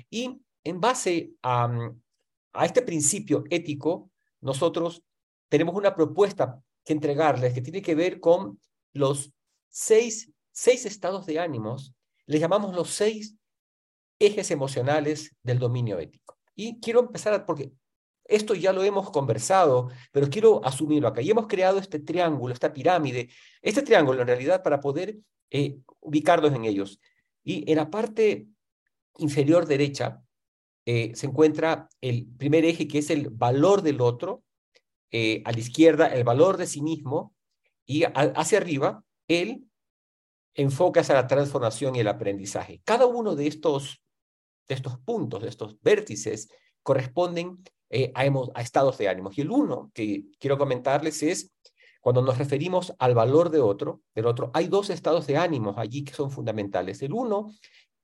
Y 0.09 0.41
en 0.65 0.81
base 0.81 1.31
a, 1.41 1.69
a 2.53 2.65
este 2.65 2.81
principio 2.81 3.45
ético, 3.49 4.11
nosotros 4.41 5.01
tenemos 5.47 5.75
una 5.75 5.95
propuesta 5.95 6.61
que 6.83 6.93
entregarles 6.93 7.53
que 7.53 7.61
tiene 7.61 7.81
que 7.81 7.95
ver 7.95 8.19
con 8.19 8.59
los 8.91 9.31
seis, 9.69 10.31
seis 10.51 10.85
estados 10.85 11.25
de 11.25 11.39
ánimos 11.39 11.95
le 12.25 12.39
llamamos 12.39 12.75
los 12.75 12.89
seis 12.89 13.35
ejes 14.19 14.51
emocionales 14.51 15.35
del 15.43 15.59
dominio 15.59 15.99
ético. 15.99 16.37
Y 16.55 16.79
quiero 16.79 17.01
empezar 17.01 17.45
porque 17.45 17.71
esto 18.23 18.55
ya 18.55 18.73
lo 18.73 18.83
hemos 18.83 19.11
conversado, 19.11 19.89
pero 20.11 20.29
quiero 20.29 20.65
asumirlo 20.65 21.07
acá. 21.07 21.21
Y 21.21 21.29
hemos 21.29 21.47
creado 21.47 21.77
este 21.77 21.99
triángulo, 21.99 22.53
esta 22.53 22.73
pirámide, 22.73 23.29
este 23.61 23.83
triángulo 23.83 24.21
en 24.21 24.27
realidad 24.27 24.63
para 24.63 24.79
poder 24.79 25.17
eh, 25.51 25.77
ubicarlos 25.99 26.53
en 26.53 26.65
ellos. 26.65 26.99
Y 27.43 27.69
en 27.69 27.77
la 27.77 27.89
parte 27.89 28.47
inferior 29.17 29.67
derecha 29.67 30.24
eh, 30.85 31.11
se 31.15 31.25
encuentra 31.27 31.89
el 31.99 32.27
primer 32.37 32.63
eje 32.63 32.87
que 32.87 32.99
es 32.99 33.09
el 33.09 33.29
valor 33.29 33.81
del 33.81 34.01
otro, 34.01 34.43
eh, 35.11 35.41
a 35.45 35.51
la 35.51 35.59
izquierda 35.59 36.07
el 36.07 36.23
valor 36.23 36.57
de 36.57 36.67
sí 36.67 36.81
mismo 36.81 37.33
y 37.85 38.03
hacia 38.03 38.57
arriba 38.57 39.03
el 39.27 39.65
enfoca 40.53 41.01
hacia 41.01 41.15
la 41.15 41.27
transformación 41.27 41.95
y 41.95 41.99
el 41.99 42.07
aprendizaje. 42.07 42.81
Cada 42.85 43.05
uno 43.05 43.35
de 43.35 43.47
estos, 43.47 44.01
de 44.67 44.75
estos 44.75 44.97
puntos, 44.99 45.43
de 45.43 45.49
estos 45.49 45.77
vértices, 45.81 46.49
corresponden 46.81 47.63
eh, 47.89 48.11
a, 48.15 48.21
a 48.21 48.61
estados 48.61 48.97
de 48.97 49.09
ánimo. 49.09 49.31
Y 49.35 49.41
el 49.41 49.51
uno 49.51 49.91
que 49.93 50.25
quiero 50.39 50.57
comentarles 50.57 51.23
es 51.23 51.51
cuando 51.99 52.21
nos 52.21 52.37
referimos 52.37 52.93
al 52.99 53.15
valor 53.15 53.49
de 53.49 53.59
otro, 53.59 54.01
del 54.13 54.27
otro, 54.27 54.51
hay 54.53 54.67
dos 54.67 54.89
estados 54.89 55.27
de 55.27 55.37
ánimo 55.37 55.73
allí 55.77 56.03
que 56.03 56.13
son 56.13 56.29
fundamentales. 56.29 57.01
El 57.01 57.13
uno 57.13 57.51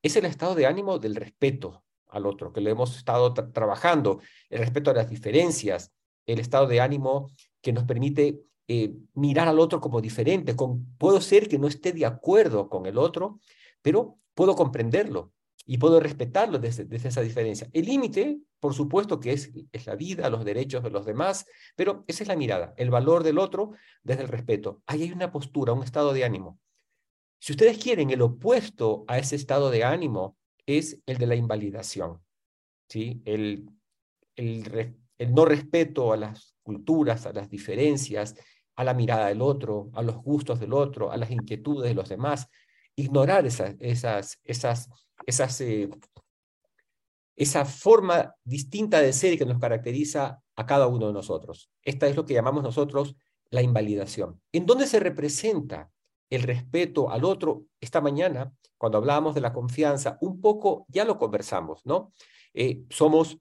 es 0.01 0.15
el 0.15 0.25
estado 0.25 0.55
de 0.55 0.65
ánimo 0.65 0.97
del 0.97 1.15
respeto 1.15 1.83
al 2.11 2.25
otro, 2.25 2.53
que 2.53 2.61
lo 2.61 2.69
hemos 2.69 2.95
estado 2.97 3.33
trabajando, 3.33 4.19
el 4.49 4.59
respeto 4.59 4.91
a 4.91 4.93
las 4.93 5.09
diferencias, 5.09 5.91
el 6.25 6.39
estado 6.39 6.67
de 6.67 6.81
ánimo 6.81 7.31
que 7.61 7.73
nos 7.73 7.85
permite 7.85 8.41
eh, 8.67 8.93
mirar 9.13 9.47
al 9.47 9.59
otro 9.59 9.81
como 9.81 10.01
diferente. 10.01 10.55
Puedo 10.97 11.21
ser 11.21 11.47
que 11.47 11.57
no 11.57 11.67
esté 11.67 11.93
de 11.93 12.05
acuerdo 12.05 12.69
con 12.69 12.85
el 12.85 12.97
otro, 12.97 13.39
pero 13.81 14.19
puedo 14.33 14.55
comprenderlo 14.55 15.33
y 15.65 15.77
puedo 15.77 15.99
respetarlo 15.99 16.59
desde, 16.59 16.87
esa 16.95 17.21
diferencia. 17.21 17.69
El 17.73 17.85
límite, 17.85 18.39
por 18.59 18.73
supuesto, 18.73 19.19
que 19.19 19.33
es, 19.33 19.51
es 19.71 19.85
la 19.85 19.95
vida, 19.95 20.29
los 20.29 20.43
derechos 20.43 20.83
de 20.83 20.89
los 20.89 21.05
demás, 21.05 21.45
pero 21.75 22.03
esa 22.07 22.23
es 22.23 22.27
la 22.27 22.35
mirada, 22.35 22.73
el 22.77 22.89
valor 22.89 23.23
del 23.23 23.39
otro 23.39 23.71
desde 24.03 24.23
el 24.23 24.27
respeto. 24.27 24.81
Ahí 24.85 25.03
hay 25.03 25.11
una 25.11 25.31
postura, 25.31 25.73
un 25.73 25.83
estado 25.83 26.13
de 26.13 26.23
ánimo. 26.23 26.59
Si 27.39 27.53
ustedes 27.53 27.77
quieren, 27.77 28.11
el 28.11 28.21
opuesto 28.21 29.03
a 29.07 29.17
ese 29.17 29.35
estado 29.35 29.71
de 29.71 29.83
ánimo 29.83 30.37
es 30.65 31.01
el 31.05 31.17
de 31.17 31.27
la 31.27 31.35
invalidación, 31.35 32.21
¿sí? 32.89 33.21
el, 33.25 33.69
el, 34.35 34.95
no 35.29 35.45
respeto 35.45 36.13
a 36.13 36.17
las 36.17 36.55
culturas, 36.63 37.25
a 37.25 37.33
las 37.33 37.49
diferencias, 37.49 38.35
a 38.75 38.83
la 38.83 38.93
mirada 38.93 39.27
del 39.27 39.41
otro, 39.41 39.89
a 39.93 40.01
los 40.01 40.17
gustos 40.17 40.59
del 40.59 40.73
otro, 40.73 41.11
a 41.11 41.17
las 41.17 41.31
inquietudes 41.31 41.89
de 41.89 41.95
los 41.95 42.09
demás, 42.09 42.47
ignorar 42.95 43.45
esas, 43.45 43.75
esas, 43.79 44.39
esas 44.43 44.89
esas, 45.25 45.61
eh, 45.61 45.89
esa 47.35 47.65
forma 47.65 48.35
distinta 48.43 49.01
de 49.01 49.13
ser 49.13 49.37
que 49.37 49.45
nos 49.45 49.59
caracteriza 49.59 50.41
a 50.55 50.65
cada 50.65 50.87
uno 50.87 51.07
de 51.07 51.13
nosotros. 51.13 51.69
Esta 51.83 52.07
es 52.07 52.15
lo 52.15 52.25
que 52.25 52.33
llamamos 52.33 52.63
nosotros 52.63 53.15
la 53.49 53.61
invalidación. 53.61 54.41
¿En 54.51 54.65
dónde 54.65 54.87
se 54.87 54.99
representa 54.99 55.91
el 56.31 56.41
respeto 56.41 57.11
al 57.11 57.23
otro? 57.23 57.65
Esta 57.79 58.01
mañana, 58.01 58.51
cuando 58.77 58.97
hablábamos 58.97 59.35
de 59.35 59.41
la 59.41 59.53
confianza, 59.53 60.17
un 60.21 60.41
poco 60.41 60.87
ya 60.87 61.05
lo 61.05 61.19
conversamos, 61.19 61.85
¿no? 61.85 62.11
Eh, 62.53 62.83
somos, 62.89 63.37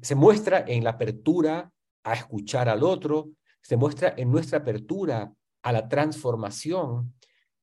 se 0.00 0.14
muestra 0.14 0.64
en 0.66 0.84
la 0.84 0.90
apertura 0.90 1.70
a 2.04 2.14
escuchar 2.14 2.70
al 2.70 2.82
otro, 2.82 3.30
se 3.60 3.76
muestra 3.76 4.14
en 4.16 4.30
nuestra 4.30 4.58
apertura 4.58 5.30
a 5.62 5.72
la 5.72 5.88
transformación. 5.88 7.14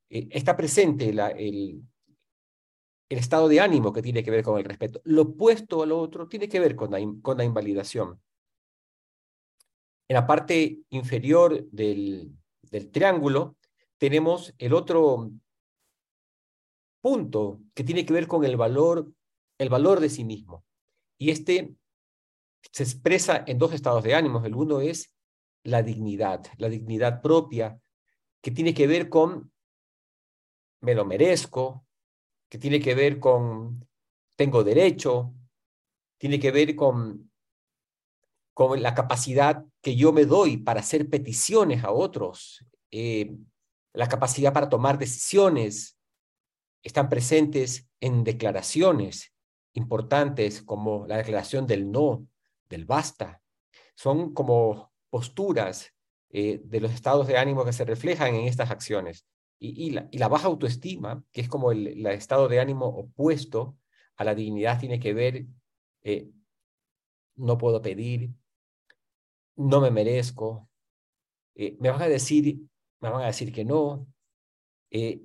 Eh, 0.09 0.27
está 0.29 0.55
presente 0.55 1.09
el, 1.09 1.81
el 3.09 3.17
estado 3.17 3.47
de 3.47 3.59
ánimo 3.59 3.93
que 3.93 4.01
tiene 4.01 4.23
que 4.23 4.31
ver 4.31 4.43
con 4.43 4.57
el 4.57 4.65
respeto. 4.65 5.01
Lo 5.05 5.23
opuesto 5.23 5.83
a 5.83 5.85
lo 5.85 5.99
otro 5.99 6.27
tiene 6.27 6.49
que 6.49 6.59
ver 6.59 6.75
con 6.75 6.91
la, 6.91 6.99
con 7.21 7.37
la 7.37 7.43
invalidación. 7.43 8.21
En 10.07 10.13
la 10.13 10.27
parte 10.27 10.81
inferior 10.89 11.65
del, 11.71 12.31
del 12.61 12.91
triángulo 12.91 13.57
tenemos 13.97 14.53
el 14.57 14.73
otro 14.73 15.31
punto 17.01 17.61
que 17.73 17.83
tiene 17.83 18.05
que 18.05 18.13
ver 18.13 18.27
con 18.27 18.43
el 18.45 18.57
valor, 18.57 19.11
el 19.57 19.69
valor 19.69 19.99
de 19.99 20.09
sí 20.09 20.23
mismo. 20.23 20.65
Y 21.17 21.31
este 21.31 21.75
se 22.71 22.83
expresa 22.83 23.43
en 23.47 23.57
dos 23.57 23.73
estados 23.73 24.03
de 24.03 24.15
ánimo. 24.15 24.43
El 24.43 24.55
uno 24.55 24.81
es 24.81 25.13
la 25.63 25.83
dignidad, 25.83 26.45
la 26.57 26.69
dignidad 26.69 27.21
propia, 27.21 27.79
que 28.41 28.51
tiene 28.51 28.73
que 28.73 28.87
ver 28.87 29.09
con 29.09 29.51
me 30.81 30.93
lo 30.93 31.05
merezco, 31.05 31.85
que 32.49 32.57
tiene 32.57 32.79
que 32.79 32.93
ver 32.93 33.19
con 33.19 33.87
tengo 34.35 34.63
derecho, 34.63 35.33
tiene 36.17 36.39
que 36.39 36.51
ver 36.51 36.75
con, 36.75 37.31
con 38.53 38.81
la 38.81 38.93
capacidad 38.93 39.65
que 39.81 39.95
yo 39.95 40.13
me 40.13 40.25
doy 40.25 40.57
para 40.57 40.81
hacer 40.81 41.09
peticiones 41.09 41.83
a 41.83 41.91
otros, 41.91 42.63
eh, 42.91 43.35
la 43.95 44.07
capacidad 44.07 44.53
para 44.53 44.69
tomar 44.69 44.97
decisiones, 44.97 45.97
están 46.83 47.09
presentes 47.09 47.89
en 47.99 48.23
declaraciones 48.23 49.33
importantes 49.73 50.61
como 50.61 51.07
la 51.07 51.17
declaración 51.17 51.65
del 51.65 51.91
no, 51.91 52.27
del 52.69 52.85
basta. 52.85 53.41
Son 53.95 54.33
como 54.33 54.93
posturas 55.09 55.93
eh, 56.29 56.61
de 56.63 56.79
los 56.79 56.91
estados 56.91 57.27
de 57.27 57.37
ánimo 57.37 57.65
que 57.65 57.73
se 57.73 57.85
reflejan 57.85 58.35
en 58.35 58.47
estas 58.47 58.71
acciones. 58.71 59.25
Y, 59.57 59.91
la, 59.91 60.27
baja 60.27 60.47
autoestima, 60.47 61.23
que 61.31 61.41
es 61.41 61.49
como 61.49 61.71
el, 61.71 62.05
estado 62.07 62.47
de 62.47 62.59
ánimo 62.59 62.85
opuesto 62.85 63.77
a 64.17 64.23
la 64.23 64.35
dignidad, 64.35 64.79
tiene 64.79 64.99
que 64.99 65.13
ver, 65.13 65.45
eh, 66.03 66.29
no 67.35 67.57
puedo 67.57 67.81
pedir, 67.81 68.31
no 69.55 69.79
me 69.81 69.89
merezco, 69.89 70.69
eh, 71.55 71.77
me 71.79 71.89
van 71.89 72.01
a 72.01 72.07
decir, 72.07 72.59
van 73.11 73.23
a 73.23 73.27
decir 73.27 73.51
que 73.51 73.65
no, 73.65 74.07
eh, 74.91 75.21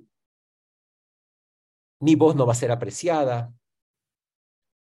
mi 1.99 2.15
voz 2.15 2.35
no 2.35 2.45
va 2.45 2.53
a 2.53 2.55
ser 2.55 2.71
apreciada. 2.71 3.53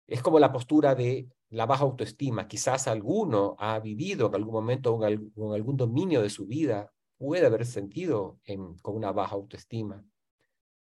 Es 0.07 0.23
como 0.23 0.39
la 0.39 0.53
postura 0.53 0.95
de 0.95 1.29
la 1.51 1.67
baja 1.67 1.85
autoestima. 1.85 2.49
Quizás 2.49 2.89
alguno 2.89 3.57
ha 3.59 3.79
vivido 3.81 4.29
en 4.29 4.35
algún 4.35 4.55
momento 4.55 4.97
con 4.97 5.55
algún 5.55 5.77
dominio 5.77 6.23
de 6.23 6.31
su 6.31 6.47
vida 6.47 6.93
puede 7.19 7.47
haber 7.47 7.65
sentido 7.67 8.41
con 8.83 8.97
una 8.97 9.13
baja 9.13 9.35
autoestima. 9.37 10.05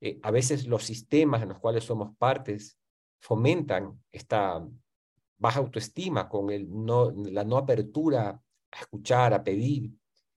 Eh, 0.01 0.19
a 0.23 0.31
veces 0.31 0.65
los 0.67 0.83
sistemas 0.83 1.43
en 1.43 1.49
los 1.49 1.59
cuales 1.59 1.83
somos 1.83 2.15
partes 2.17 2.77
fomentan 3.19 4.03
esta 4.11 4.65
baja 5.37 5.59
autoestima 5.59 6.27
con 6.29 6.47
la 7.33 7.43
no 7.43 7.57
apertura 7.57 8.41
a 8.71 8.79
escuchar, 8.79 9.33
a 9.33 9.43
pedir, 9.43 9.91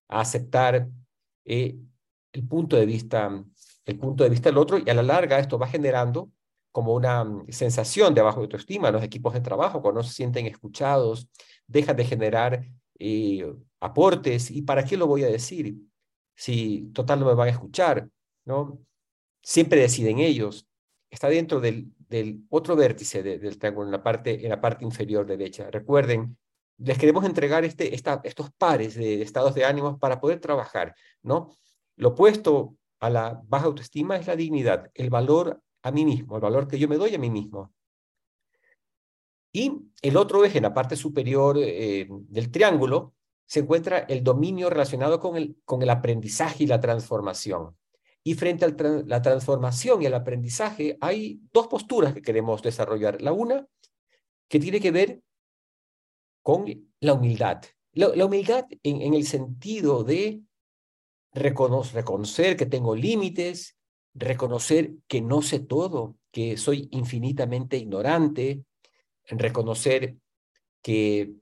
a 0.09 0.21
aceptar 0.21 0.89
eh, 1.49 1.77
el 2.33 2.47
punto 2.47 2.77
de 2.77 2.87
vista 2.87 3.45
el 3.89 3.99
punto 3.99 4.23
de 4.23 4.31
vista 4.31 4.51
del 4.51 4.59
otro 4.59 4.79
y 4.79 4.89
a 4.91 4.95
la 4.95 5.03
larga 5.03 5.39
esto 5.39 5.59
va 5.59 5.67
generando 5.67 6.31
como 6.73 6.95
una 6.95 7.25
mm, 7.25 7.47
sensación 7.51 8.15
de 8.15 8.23
baja 8.23 8.39
autoestima. 8.39 8.91
Los 8.91 9.03
equipos 9.03 9.33
de 9.33 9.41
trabajo, 9.41 9.81
cuando 9.81 10.01
no 10.01 10.07
se 10.07 10.15
sienten 10.15 10.47
escuchados, 10.47 11.29
dejan 11.67 11.97
de 11.97 12.05
generar 12.05 12.65
eh, 12.99 13.51
aportes, 13.81 14.51
¿y 14.51 14.63
para 14.63 14.85
qué 14.85 14.97
lo 14.97 15.07
voy 15.07 15.25
a 15.25 15.29
decir? 15.29 15.77
Si 16.37 16.91
total 16.93 17.21
no 17.21 17.27
me 17.27 17.35
van 17.35 17.49
a 17.49 17.53
escuchar, 17.53 18.09
¿no? 18.45 18.79
Siempre 19.43 19.81
deciden 19.81 20.19
ellos. 20.19 20.69
Está 21.11 21.29
dentro 21.29 21.59
del, 21.61 21.91
del 21.97 22.45
otro 22.51 22.77
vértice 22.77 23.23
del 23.23 23.59
triángulo, 23.59 23.87
en 23.87 23.93
la, 23.93 24.03
parte, 24.03 24.45
en 24.45 24.51
la 24.51 24.61
parte 24.61 24.85
inferior 24.85 25.27
derecha. 25.27 25.71
Recuerden, 25.71 26.37
les 26.79 26.97
queremos 26.97 27.25
entregar 27.25 27.65
este, 27.65 27.95
esta, 27.95 28.21
estos 28.25 28.51
pares 28.53 28.95
de 28.95 29.23
estados 29.23 29.55
de 29.55 29.65
ánimos 29.65 29.99
para 29.99 30.21
poder 30.21 30.41
trabajar, 30.41 30.95
¿no? 31.23 31.57
Lo 31.97 32.11
opuesto 32.11 32.77
a 33.01 33.11
la 33.11 33.43
baja 33.47 33.67
autoestima 33.67 34.17
es 34.17 34.27
la 34.27 34.37
dignidad, 34.37 34.91
el 34.95 35.11
valor 35.11 35.61
a 35.83 35.91
mí 35.91 36.05
mismo, 36.05 36.37
el 36.37 36.43
valor 36.43 36.69
que 36.69 36.79
yo 36.79 36.89
me 36.89 36.97
doy 36.97 37.15
a 37.15 37.19
mí 37.19 37.31
mismo. 37.31 37.73
Y 39.53 39.73
el 40.03 40.17
otro 40.17 40.45
eje, 40.45 40.59
en 40.59 40.65
la 40.65 40.75
parte 40.75 40.95
superior 40.95 41.57
eh, 41.59 42.07
del 42.09 42.51
triángulo, 42.51 43.15
se 43.47 43.61
encuentra 43.61 44.01
el 44.01 44.23
dominio 44.23 44.69
relacionado 44.71 45.19
con 45.19 45.37
el, 45.37 45.57
con 45.65 45.83
el 45.83 45.91
aprendizaje 45.91 46.65
y 46.65 46.67
la 46.67 46.81
transformación. 46.81 47.77
Y 48.23 48.35
frente 48.35 48.67
a 48.67 48.75
la 49.07 49.23
transformación 49.23 50.03
y 50.03 50.07
el 50.07 50.15
aprendizaje 50.15 50.99
hay 51.01 51.41
dos 51.53 51.67
posturas 51.67 52.13
que 52.13 52.21
queremos 52.21 52.63
desarrollar. 52.63 53.23
La 53.23 53.33
una, 53.33 53.67
que 54.49 54.61
tiene 54.61 54.81
que 54.81 54.91
ver 54.91 55.23
con 56.49 56.65
la 57.01 57.13
humildad. 57.13 57.61
La, 57.93 58.25
humildad 58.25 58.65
en, 58.83 59.13
el 59.13 59.27
sentido 59.27 60.03
de 60.03 60.41
reconocer, 61.35 62.57
que 62.57 62.65
tengo 62.65 62.97
límites, 62.97 63.77
reconocer 64.15 64.95
que 65.07 65.21
no 65.21 65.43
sé 65.43 65.61
todo, 65.61 66.17
que 66.33 66.57
soy 66.57 66.89
infinitamente 66.93 67.77
ignorante, 67.77 68.65
reconocer 69.27 70.17
que 70.81 71.35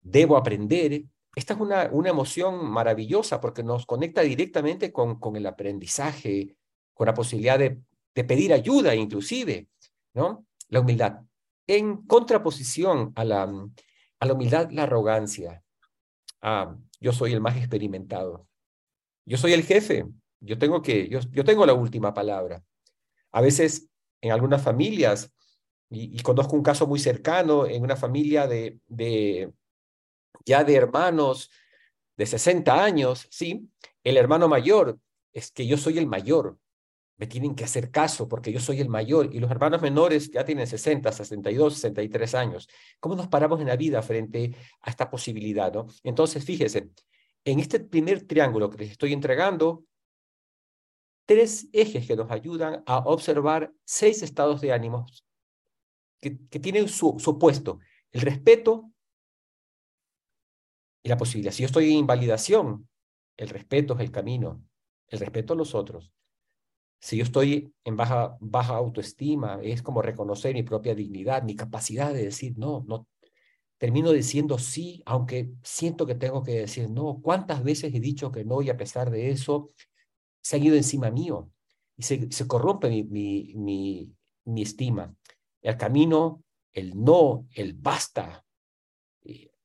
debo 0.00 0.38
aprender. 0.38 1.04
Esta 1.36 1.52
es 1.52 1.60
una, 1.60 1.90
una 1.92 2.08
emoción 2.08 2.70
maravillosa 2.70 3.42
porque 3.42 3.62
nos 3.62 3.84
conecta 3.84 4.22
directamente 4.22 4.90
con, 4.92 5.20
con 5.20 5.36
el 5.36 5.44
aprendizaje, 5.44 6.56
con 6.94 7.06
la 7.06 7.12
posibilidad 7.12 7.58
de, 7.58 7.82
de 8.14 8.24
pedir 8.24 8.54
ayuda 8.54 8.94
inclusive, 8.94 9.68
¿no? 10.14 10.46
La 10.70 10.80
humildad. 10.80 11.20
En 11.66 12.06
contraposición 12.06 13.12
a 13.14 13.24
la, 13.26 13.46
a 14.20 14.26
la 14.26 14.32
humildad, 14.34 14.70
la 14.70 14.84
arrogancia. 14.84 15.62
Ah, 16.40 16.76
yo 17.00 17.12
soy 17.12 17.32
el 17.32 17.40
más 17.40 17.56
experimentado. 17.56 18.46
Yo 19.24 19.36
soy 19.36 19.52
el 19.52 19.64
jefe. 19.64 20.06
Yo 20.40 20.58
tengo 20.58 20.82
que, 20.82 21.08
yo, 21.08 21.20
yo 21.30 21.44
tengo 21.44 21.66
la 21.66 21.74
última 21.74 22.14
palabra. 22.14 22.62
A 23.32 23.40
veces 23.40 23.88
en 24.20 24.32
algunas 24.32 24.62
familias 24.62 25.32
y, 25.90 26.20
conozco 26.22 26.54
un 26.54 26.62
caso 26.62 26.86
muy 26.86 26.98
cercano 26.98 27.66
en 27.66 27.82
una 27.82 27.96
familia 27.96 28.46
de, 28.46 28.78
de 28.86 29.52
ya 30.44 30.62
de 30.64 30.74
hermanos 30.74 31.50
de 32.16 32.26
60 32.26 32.84
años, 32.84 33.26
¿sí? 33.30 33.70
El 34.04 34.16
hermano 34.16 34.48
mayor 34.48 34.98
es 35.32 35.50
que 35.50 35.66
yo 35.66 35.76
soy 35.76 35.98
el 35.98 36.06
mayor 36.06 36.58
me 37.18 37.26
tienen 37.26 37.54
que 37.54 37.64
hacer 37.64 37.90
caso 37.90 38.28
porque 38.28 38.52
yo 38.52 38.60
soy 38.60 38.80
el 38.80 38.88
mayor 38.88 39.34
y 39.34 39.40
los 39.40 39.50
hermanos 39.50 39.82
menores 39.82 40.30
ya 40.30 40.44
tienen 40.44 40.66
60, 40.66 41.10
62, 41.10 41.74
63 41.74 42.34
años. 42.36 42.68
¿Cómo 43.00 43.16
nos 43.16 43.26
paramos 43.26 43.60
en 43.60 43.66
la 43.66 43.76
vida 43.76 44.00
frente 44.02 44.54
a 44.80 44.90
esta 44.90 45.10
posibilidad? 45.10 45.72
¿no? 45.72 45.86
Entonces, 46.04 46.44
fíjese, 46.44 46.90
en 47.44 47.58
este 47.58 47.80
primer 47.80 48.26
triángulo 48.26 48.70
que 48.70 48.78
les 48.78 48.92
estoy 48.92 49.12
entregando, 49.12 49.84
tres 51.26 51.68
ejes 51.72 52.06
que 52.06 52.16
nos 52.16 52.30
ayudan 52.30 52.84
a 52.86 52.98
observar 52.98 53.72
seis 53.84 54.22
estados 54.22 54.60
de 54.60 54.72
ánimos 54.72 55.24
que, 56.20 56.30
tienen 56.30 56.88
su, 56.88 57.16
su 57.18 57.30
opuesto, 57.30 57.80
el 58.12 58.20
respeto 58.20 58.90
y 61.02 61.08
la 61.08 61.16
posibilidad. 61.16 61.52
Si 61.52 61.62
yo 61.62 61.66
estoy 61.66 61.90
en 61.90 61.98
invalidación, 61.98 62.88
el 63.36 63.48
respeto 63.48 63.94
es 63.94 64.00
el 64.00 64.12
camino, 64.12 64.64
el 65.08 65.18
respeto 65.18 65.52
a 65.54 65.56
los 65.56 65.74
otros. 65.74 66.12
Si 67.00 67.16
yo 67.16 67.22
estoy 67.24 67.72
en 67.84 67.96
baja, 67.96 68.36
baja 68.40 68.74
autoestima, 68.76 69.60
es 69.62 69.82
como 69.82 70.02
reconocer 70.02 70.54
mi 70.54 70.62
propia 70.62 70.94
dignidad, 70.94 71.42
mi 71.42 71.54
capacidad 71.54 72.12
de 72.12 72.24
decir 72.24 72.54
no, 72.56 72.84
no. 72.86 73.06
Termino 73.78 74.10
diciendo 74.10 74.58
sí, 74.58 75.02
aunque 75.06 75.50
siento 75.62 76.04
que 76.04 76.16
tengo 76.16 76.42
que 76.42 76.60
decir 76.60 76.90
no. 76.90 77.20
¿Cuántas 77.22 77.62
veces 77.62 77.94
he 77.94 78.00
dicho 78.00 78.32
que 78.32 78.44
no 78.44 78.60
y 78.62 78.70
a 78.70 78.76
pesar 78.76 79.10
de 79.10 79.30
eso 79.30 79.70
se 80.40 80.56
han 80.56 80.64
ido 80.64 80.74
encima 80.74 81.10
mío 81.10 81.50
y 81.96 82.02
se, 82.02 82.30
se 82.32 82.46
corrompe 82.48 82.88
mi, 82.88 83.04
mi, 83.04 83.54
mi, 83.54 84.12
mi 84.46 84.62
estima? 84.62 85.14
El 85.62 85.76
camino, 85.76 86.42
el 86.72 87.00
no, 87.00 87.46
el 87.54 87.74
basta, 87.74 88.44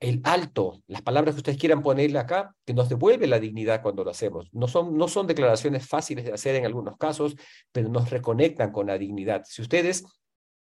el 0.04 0.20
alto, 0.26 0.84
las 0.88 1.02
palabras 1.02 1.34
que 1.34 1.40
ustedes 1.40 1.58
quieran 1.58 1.82
ponerle 1.82 2.20
acá, 2.20 2.54
que 2.66 2.74
nos 2.74 2.90
devuelve 2.90 3.26
la 3.26 3.40
dignidad 3.40 3.82
cuando 3.82 4.04
lo 4.04 4.12
hacemos. 4.12 4.50
No 4.52 4.68
son, 4.68 4.98
no 4.98 5.08
son 5.08 5.28
declaraciones 5.28 5.88
fáciles 5.88 6.26
de 6.26 6.34
hacer 6.34 6.56
en 6.56 6.66
algunos 6.66 6.98
casos, 6.98 7.38
pero 7.72 7.88
nos 7.88 8.10
reconectan 8.10 8.74
con 8.74 8.88
la 8.88 8.98
dignidad. 8.98 9.44
Si 9.46 9.62
ustedes 9.62 10.04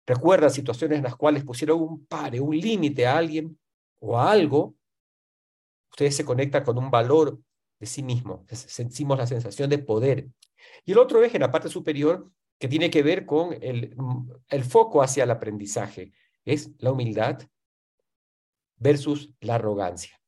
recuerdan 0.06 0.50
situaciones 0.50 1.00
en 1.00 1.04
las 1.04 1.18
cuales 1.18 1.44
pusieron 1.44 1.82
un 1.82 2.06
pare, 2.06 2.40
un 2.40 2.58
límite 2.58 3.06
a 3.06 3.18
alguien 3.18 3.60
o 4.00 4.18
a 4.18 4.32
algo, 4.32 4.76
ustedes 5.92 6.16
se 6.16 6.24
conectan 6.24 6.64
con 6.64 6.78
un 6.78 6.90
valor 6.90 7.38
de 7.80 7.86
sí 7.86 8.04
mismo, 8.04 8.46
sentimos 8.50 9.18
la 9.18 9.28
sensación 9.28 9.70
de 9.70 9.80
poder. 9.80 10.30
Y 10.86 10.94
el 10.94 11.00
otro 11.00 11.22
eje 11.22 11.36
en 11.36 11.42
la 11.42 11.52
parte 11.52 11.68
superior, 11.68 12.32
que 12.58 12.70
tiene 12.70 12.90
que 12.90 13.04
ver 13.04 13.26
con 13.26 13.58
el, 13.62 13.94
el 14.48 14.64
foco 14.64 15.02
hacia 15.02 15.26
el 15.26 15.32
aprendizaje, 15.32 16.14
es 16.46 16.72
la 16.80 16.94
humildad, 16.94 17.42
versus 18.78 19.30
la 19.40 19.56
arrogancia. 19.56 20.20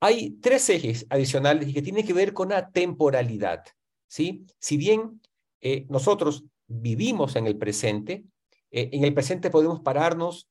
Hay 0.00 0.32
tres 0.40 0.68
ejes 0.68 1.06
adicionales 1.08 1.72
que 1.72 1.82
tienen 1.82 2.06
que 2.06 2.12
ver 2.12 2.32
con 2.32 2.50
la 2.50 2.70
temporalidad. 2.70 3.64
¿sí? 4.06 4.46
Si 4.58 4.76
bien 4.76 5.20
eh, 5.60 5.86
nosotros 5.88 6.44
vivimos 6.66 7.36
en 7.36 7.46
el 7.46 7.56
presente, 7.56 8.24
eh, 8.70 8.90
en 8.92 9.04
el 9.04 9.14
presente 9.14 9.50
podemos 9.50 9.80
pararnos 9.80 10.48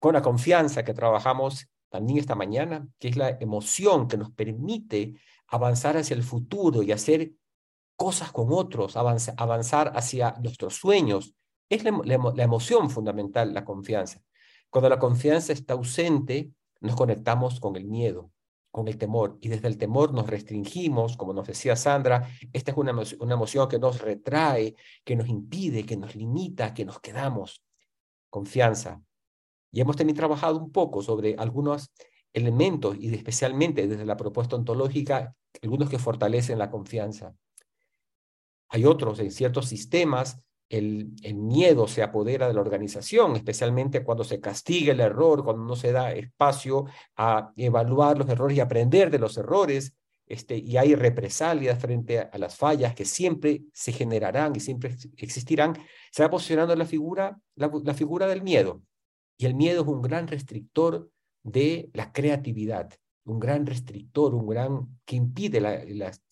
con 0.00 0.14
la 0.14 0.22
confianza 0.22 0.84
que 0.84 0.94
trabajamos 0.94 1.68
también 1.90 2.18
esta 2.18 2.34
mañana, 2.34 2.88
que 2.98 3.08
es 3.08 3.16
la 3.16 3.30
emoción 3.40 4.08
que 4.08 4.16
nos 4.16 4.30
permite 4.30 5.14
avanzar 5.48 5.96
hacia 5.96 6.14
el 6.14 6.22
futuro 6.22 6.82
y 6.82 6.92
hacer 6.92 7.32
cosas 7.96 8.32
con 8.32 8.48
otros, 8.50 8.96
avanzar 8.96 9.92
hacia 9.94 10.34
nuestros 10.40 10.76
sueños, 10.76 11.34
es 11.70 11.84
la, 11.84 12.42
emoción 12.42 12.90
fundamental, 12.90 13.54
la 13.54 13.64
confianza. 13.64 14.20
Cuando 14.68 14.88
la 14.88 14.98
confianza 14.98 15.52
está 15.52 15.74
ausente, 15.74 16.50
nos 16.80 16.96
conectamos 16.96 17.60
con 17.60 17.76
el 17.76 17.86
miedo, 17.86 18.32
con 18.72 18.88
el 18.88 18.98
temor, 18.98 19.38
y 19.40 19.48
desde 19.48 19.68
el 19.68 19.78
temor 19.78 20.12
nos 20.12 20.26
restringimos, 20.26 21.16
como 21.16 21.32
nos 21.32 21.46
decía 21.46 21.76
Sandra, 21.76 22.28
esta 22.52 22.72
es 22.72 22.76
una, 22.76 22.92
una 22.92 23.34
emoción 23.34 23.68
que 23.68 23.78
nos 23.78 24.00
retrae, 24.00 24.74
que 25.04 25.16
nos 25.16 25.28
impide, 25.28 25.86
que 25.86 25.96
nos 25.96 26.14
limita, 26.16 26.74
que 26.74 26.84
nos 26.84 27.00
quedamos. 27.00 27.62
Confianza. 28.28 29.00
Y 29.72 29.80
hemos 29.80 29.96
también 29.96 30.16
trabajado 30.16 30.58
un 30.58 30.72
poco 30.72 31.02
sobre 31.02 31.36
algunos 31.36 31.92
elementos, 32.32 32.96
y 32.98 33.14
especialmente 33.14 33.86
desde 33.86 34.04
la 34.04 34.16
propuesta 34.16 34.56
ontológica, 34.56 35.36
algunos 35.62 35.88
que 35.88 35.98
fortalecen 36.00 36.58
la 36.58 36.70
confianza. 36.70 37.34
Hay 38.68 38.84
otros 38.84 39.18
en 39.20 39.30
ciertos 39.30 39.66
sistemas 39.66 40.40
el, 40.70 41.34
miedo 41.34 41.88
se 41.88 42.02
apodera 42.02 42.46
de 42.46 42.54
la 42.54 42.60
organización, 42.60 43.34
especialmente 43.34 44.04
cuando 44.04 44.22
se 44.22 44.40
castiga 44.40 44.92
el 44.92 45.00
error, 45.00 45.44
cuando 45.44 45.64
no 45.64 45.74
se 45.74 45.90
da 45.90 46.12
espacio 46.12 46.86
a 47.16 47.52
evaluar 47.56 48.16
los 48.16 48.28
errores 48.28 48.56
y 48.56 48.60
aprender 48.60 49.10
de 49.10 49.18
los 49.18 49.36
errores, 49.36 49.94
este, 50.26 50.56
y 50.56 50.76
hay 50.76 50.94
represalias 50.94 51.76
frente 51.80 52.20
a, 52.20 52.38
las 52.38 52.56
fallas 52.56 52.94
que 52.94 53.04
siempre 53.04 53.62
se 53.72 53.90
generarán 53.90 54.54
y 54.54 54.60
siempre 54.60 54.94
existirán, 55.16 55.76
se 56.12 56.22
va 56.22 56.30
posicionando 56.30 56.76
la 56.76 56.86
figura, 56.86 57.36
la, 57.56 57.94
figura 57.94 58.28
del 58.28 58.42
miedo. 58.42 58.80
Y 59.36 59.46
el 59.46 59.54
miedo 59.54 59.82
es 59.82 59.88
un 59.88 60.00
gran 60.00 60.28
restrictor 60.28 61.10
de 61.42 61.90
la 61.94 62.12
creatividad, 62.12 62.92
un 63.24 63.40
gran 63.40 63.66
restrictor, 63.66 64.36
un 64.36 64.46
gran 64.46 65.00
que 65.04 65.16
impide 65.16 65.60
las 65.60 66.22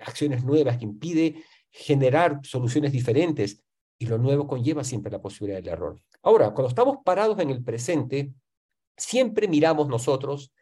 acciones 0.00 0.44
nuevas, 0.44 0.78
que 0.78 0.84
impide 0.84 1.42
generar 1.70 2.38
soluciones 2.44 2.92
diferentes, 2.92 3.60
y 3.98 4.06
lo 4.06 4.18
nuevo 4.18 4.46
conlleva 4.46 4.84
siempre 4.84 5.10
la 5.10 5.20
posibilidad 5.20 5.58
del 5.58 5.72
error. 5.72 6.00
Ahora, 6.22 6.52
cuando 6.52 6.68
estamos 6.68 6.98
parados 7.04 7.38
en 7.40 7.50
el 7.50 7.64
presente, 7.64 8.32
siempre 8.96 9.48
miramos 9.48 9.88
nosotros 9.88 10.52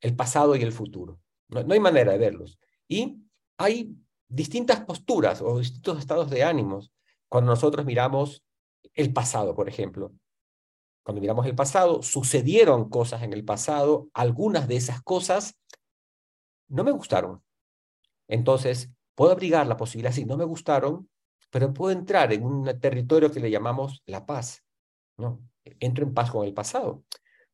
el 0.00 0.16
pasado 0.16 0.56
y 0.56 0.62
el 0.62 0.72
futuro. 0.72 1.20
No, 1.48 1.60
hay 1.72 1.80
manera 1.80 2.12
de 2.12 2.18
verlos. 2.18 2.58
Y 2.86 3.22
hay 3.58 3.94
distintas 4.28 4.80
posturas 4.80 5.42
o 5.42 5.58
distintos 5.58 5.98
estados 5.98 6.30
de 6.30 6.44
ánimos 6.44 6.92
cuando 7.28 7.50
nosotros 7.50 7.84
miramos 7.84 8.42
el 8.94 9.12
pasado, 9.12 9.54
por 9.54 9.68
ejemplo. 9.68 10.12
Cuando 11.02 11.20
miramos 11.20 11.46
el 11.46 11.54
pasado, 11.54 12.02
sucedieron 12.02 12.88
cosas 12.88 13.22
en 13.22 13.32
el 13.32 13.44
pasado, 13.44 14.08
algunas 14.12 14.68
de 14.68 14.76
esas 14.76 15.02
cosas 15.02 15.58
no 16.68 16.84
me 16.84 16.90
gustaron. 16.90 17.42
Entonces, 18.28 18.90
puedo 19.14 19.32
abrigar 19.32 19.66
la 19.66 19.76
posibilidad, 19.76 20.12
si 20.12 20.26
no 20.26 20.36
me 20.36 20.44
gustaron, 20.44 21.08
pero 21.50 21.72
puedo 21.72 21.96
entrar 21.96 22.32
en 22.32 22.44
un 22.44 22.80
territorio 22.80 23.30
que 23.30 23.40
le 23.40 23.50
llamamos 23.50 24.02
la 24.06 24.26
paz, 24.26 24.64
¿no? 25.16 25.40
Entro 25.64 26.04
en 26.04 26.14
paz 26.14 26.30
con 26.30 26.46
el 26.46 26.54
pasado. 26.54 27.04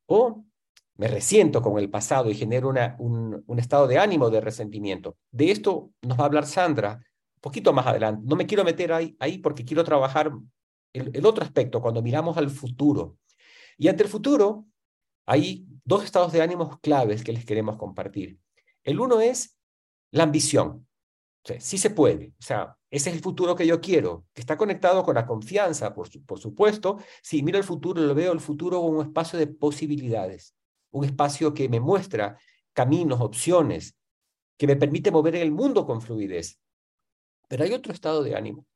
O 0.06 0.44
me 0.96 1.08
resiento 1.08 1.60
con 1.62 1.78
el 1.78 1.90
pasado 1.90 2.30
y 2.30 2.34
genero 2.34 2.68
un, 2.68 3.44
un, 3.46 3.58
estado 3.58 3.86
de 3.86 3.98
ánimo 3.98 4.30
de 4.30 4.40
resentimiento. 4.40 5.16
De 5.30 5.50
esto 5.50 5.90
nos 6.02 6.18
va 6.18 6.22
a 6.22 6.26
hablar 6.26 6.46
Sandra 6.46 6.94
un 6.94 7.40
poquito 7.40 7.72
más 7.72 7.86
adelante. 7.86 8.22
No 8.24 8.36
me 8.36 8.46
quiero 8.46 8.64
meter 8.64 8.92
ahí, 8.92 9.16
ahí 9.18 9.38
porque 9.38 9.64
quiero 9.64 9.82
trabajar 9.84 10.32
el 10.94 11.26
otro 11.26 11.44
aspecto, 11.44 11.82
cuando 11.82 12.02
miramos 12.02 12.36
al 12.36 12.48
futuro. 12.48 13.18
Y 13.76 13.88
ante 13.88 14.04
el 14.04 14.08
futuro 14.08 14.66
hay 15.26 15.66
dos 15.84 16.04
estados 16.04 16.32
de 16.32 16.40
ánimos 16.40 16.78
claves 16.80 17.24
que 17.24 17.32
les 17.32 17.44
queremos 17.44 17.76
compartir. 17.76 18.38
El 18.84 19.00
uno 19.00 19.20
es 19.20 19.58
la 20.12 20.22
ambición. 20.22 20.86
O 21.46 21.60
sí 21.60 21.78
se 21.78 21.90
puede. 21.90 22.28
O 22.38 22.42
sea, 22.42 22.76
ese 22.90 23.10
es 23.10 23.16
el 23.16 23.22
futuro 23.22 23.54
que 23.54 23.66
yo 23.66 23.80
quiero, 23.80 24.26
que 24.32 24.40
está 24.40 24.56
conectado 24.56 25.02
con 25.02 25.14
la 25.14 25.26
confianza, 25.26 25.94
por, 25.94 26.08
por 26.24 26.38
supuesto. 26.38 26.98
Si 27.22 27.42
miro 27.42 27.58
el 27.58 27.64
futuro, 27.64 28.00
lo 28.00 28.14
veo 28.14 28.32
el 28.32 28.40
futuro 28.40 28.80
como 28.80 29.00
un 29.00 29.06
espacio 29.06 29.38
de 29.38 29.48
posibilidades, 29.48 30.54
un 30.90 31.04
espacio 31.04 31.52
que 31.52 31.68
me 31.68 31.80
muestra 31.80 32.38
caminos, 32.72 33.20
opciones, 33.20 33.96
que 34.56 34.66
me 34.66 34.76
permite 34.76 35.10
mover 35.10 35.36
el 35.36 35.52
mundo 35.52 35.86
con 35.86 36.00
fluidez. 36.00 36.58
Pero 37.48 37.64
hay 37.64 37.72
otro 37.72 37.92
estado 37.92 38.22
de 38.22 38.36
ánimo 38.36 38.66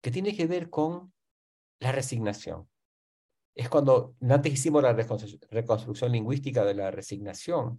que 0.00 0.10
tiene 0.10 0.34
que 0.34 0.46
ver 0.46 0.70
con 0.70 1.12
la 1.80 1.92
resignación. 1.92 2.68
Es 3.54 3.68
cuando 3.68 4.14
antes 4.22 4.52
hicimos 4.52 4.82
la 4.82 4.94
reconstrucción 4.94 6.12
lingüística 6.12 6.64
de 6.64 6.74
la 6.74 6.90
resignación 6.90 7.76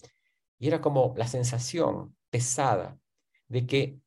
y 0.60 0.68
era 0.68 0.80
como 0.80 1.14
la 1.18 1.27
sensación 1.27 2.15
pesada 2.30 2.99
de 3.48 3.65
que 3.65 3.99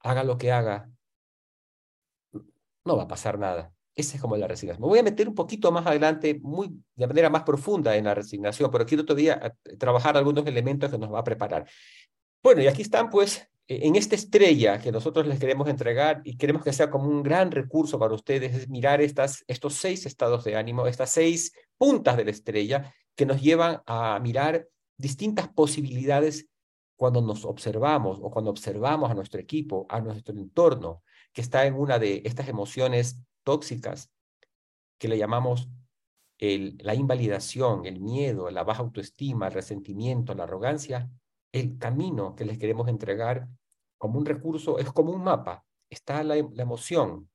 haga 0.00 0.24
lo 0.24 0.38
que 0.38 0.52
haga, 0.52 0.90
no 2.84 2.96
va 2.96 3.04
a 3.04 3.08
pasar 3.08 3.38
nada. 3.38 3.72
Esa 3.94 4.14
es 4.14 4.22
como 4.22 4.36
la 4.36 4.46
resignación. 4.46 4.82
Me 4.82 4.88
voy 4.88 4.98
a 5.00 5.02
meter 5.02 5.28
un 5.28 5.34
poquito 5.34 5.72
más 5.72 5.86
adelante, 5.86 6.38
muy, 6.40 6.70
de 6.94 7.06
manera 7.06 7.30
más 7.30 7.42
profunda 7.42 7.96
en 7.96 8.04
la 8.04 8.14
resignación, 8.14 8.70
pero 8.70 8.86
quiero 8.86 9.04
todavía 9.04 9.54
eh, 9.64 9.76
trabajar 9.76 10.16
algunos 10.16 10.46
elementos 10.46 10.90
que 10.90 10.98
nos 10.98 11.12
va 11.12 11.18
a 11.18 11.24
preparar. 11.24 11.68
Bueno, 12.42 12.62
y 12.62 12.68
aquí 12.68 12.82
están 12.82 13.10
pues 13.10 13.48
e, 13.66 13.86
en 13.86 13.96
esta 13.96 14.14
estrella 14.14 14.78
que 14.78 14.92
nosotros 14.92 15.26
les 15.26 15.40
queremos 15.40 15.68
entregar 15.68 16.22
y 16.24 16.36
queremos 16.36 16.62
que 16.62 16.72
sea 16.72 16.90
como 16.90 17.08
un 17.08 17.22
gran 17.24 17.50
recurso 17.50 17.98
para 17.98 18.14
ustedes, 18.14 18.54
es 18.54 18.68
mirar 18.68 19.00
estas, 19.00 19.44
estos 19.48 19.74
seis 19.74 20.06
estados 20.06 20.44
de 20.44 20.56
ánimo, 20.56 20.86
estas 20.86 21.10
seis 21.10 21.52
puntas 21.76 22.16
de 22.16 22.24
la 22.24 22.30
estrella 22.30 22.94
que 23.16 23.26
nos 23.26 23.42
llevan 23.42 23.82
a 23.84 24.20
mirar 24.20 24.68
distintas 24.96 25.48
posibilidades 25.48 26.46
cuando 26.98 27.22
nos 27.22 27.44
observamos 27.44 28.18
o 28.20 28.28
cuando 28.28 28.50
observamos 28.50 29.08
a 29.08 29.14
nuestro 29.14 29.40
equipo, 29.40 29.86
a 29.88 30.00
nuestro 30.00 30.34
entorno, 30.34 31.04
que 31.32 31.42
está 31.42 31.64
en 31.64 31.74
una 31.74 31.96
de 31.96 32.22
estas 32.24 32.48
emociones 32.48 33.22
tóxicas 33.44 34.10
que 34.98 35.06
le 35.06 35.16
llamamos 35.16 35.68
el, 36.38 36.76
la 36.80 36.96
invalidación, 36.96 37.86
el 37.86 38.00
miedo, 38.00 38.50
la 38.50 38.64
baja 38.64 38.82
autoestima, 38.82 39.46
el 39.46 39.52
resentimiento, 39.52 40.34
la 40.34 40.42
arrogancia, 40.42 41.08
el 41.52 41.78
camino 41.78 42.34
que 42.34 42.44
les 42.44 42.58
queremos 42.58 42.88
entregar 42.88 43.46
como 43.96 44.18
un 44.18 44.26
recurso, 44.26 44.80
es 44.80 44.90
como 44.90 45.12
un 45.12 45.22
mapa. 45.22 45.64
Está 45.88 46.24
la, 46.24 46.34
la 46.34 46.62
emoción 46.64 47.30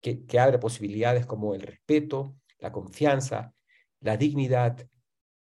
que, 0.00 0.24
que 0.26 0.38
abre 0.38 0.60
posibilidades 0.60 1.26
como 1.26 1.56
el 1.56 1.62
respeto, 1.62 2.36
la 2.58 2.70
confianza, 2.70 3.52
la 3.98 4.16
dignidad, 4.16 4.88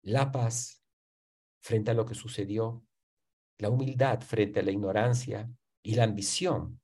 la 0.02 0.32
paz 0.32 0.82
frente 1.60 1.92
a 1.92 1.94
lo 1.94 2.06
que 2.06 2.16
sucedió, 2.16 2.82
la 3.58 3.70
humildad 3.70 4.20
frente 4.20 4.60
a 4.60 4.62
la 4.62 4.70
ignorancia 4.70 5.48
y 5.82 5.94
la 5.94 6.04
ambición 6.04 6.80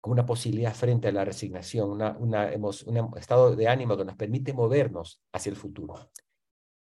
como 0.00 0.12
una 0.12 0.26
posibilidad 0.26 0.72
frente 0.72 1.08
a 1.08 1.12
la 1.12 1.24
resignación, 1.24 1.90
una, 1.90 2.16
una, 2.18 2.50
un 2.54 3.18
estado 3.18 3.56
de 3.56 3.66
ánimo 3.66 3.96
que 3.96 4.04
nos 4.04 4.14
permite 4.14 4.52
movernos 4.52 5.20
hacia 5.32 5.50
el 5.50 5.56
futuro. 5.56 6.10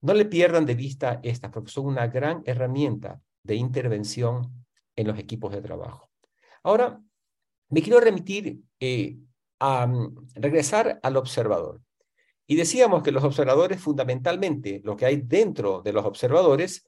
No 0.02 0.14
le 0.14 0.26
pierdan 0.26 0.68
de 0.68 0.76
vista 0.76 1.20
estas, 1.24 1.50
porque 1.52 1.72
son 1.72 1.88
una 1.88 2.06
gran 2.08 2.44
herramienta 2.46 3.20
de 3.42 3.56
intervención 3.56 4.66
en 4.96 5.08
los 5.08 5.18
equipos 5.18 5.52
de 5.52 5.62
trabajo. 5.62 6.12
Ahora, 6.62 7.02
me 7.70 7.82
quiero 7.82 8.00
remitir 8.00 8.62
eh, 8.80 9.18
a 9.60 9.88
mm, 9.88 10.28
regresar 10.36 11.00
al 11.02 11.18
observador. 11.18 11.82
Y 12.46 12.56
decíamos 12.56 13.04
que 13.04 13.12
los 13.12 13.24
observadores, 13.24 13.82
fundamentalmente, 13.82 14.82
lo 14.84 14.96
que 14.96 15.06
hay 15.06 15.18
dentro 15.18 15.82
de 15.82 15.92
los 15.92 16.06
observadores, 16.06 16.88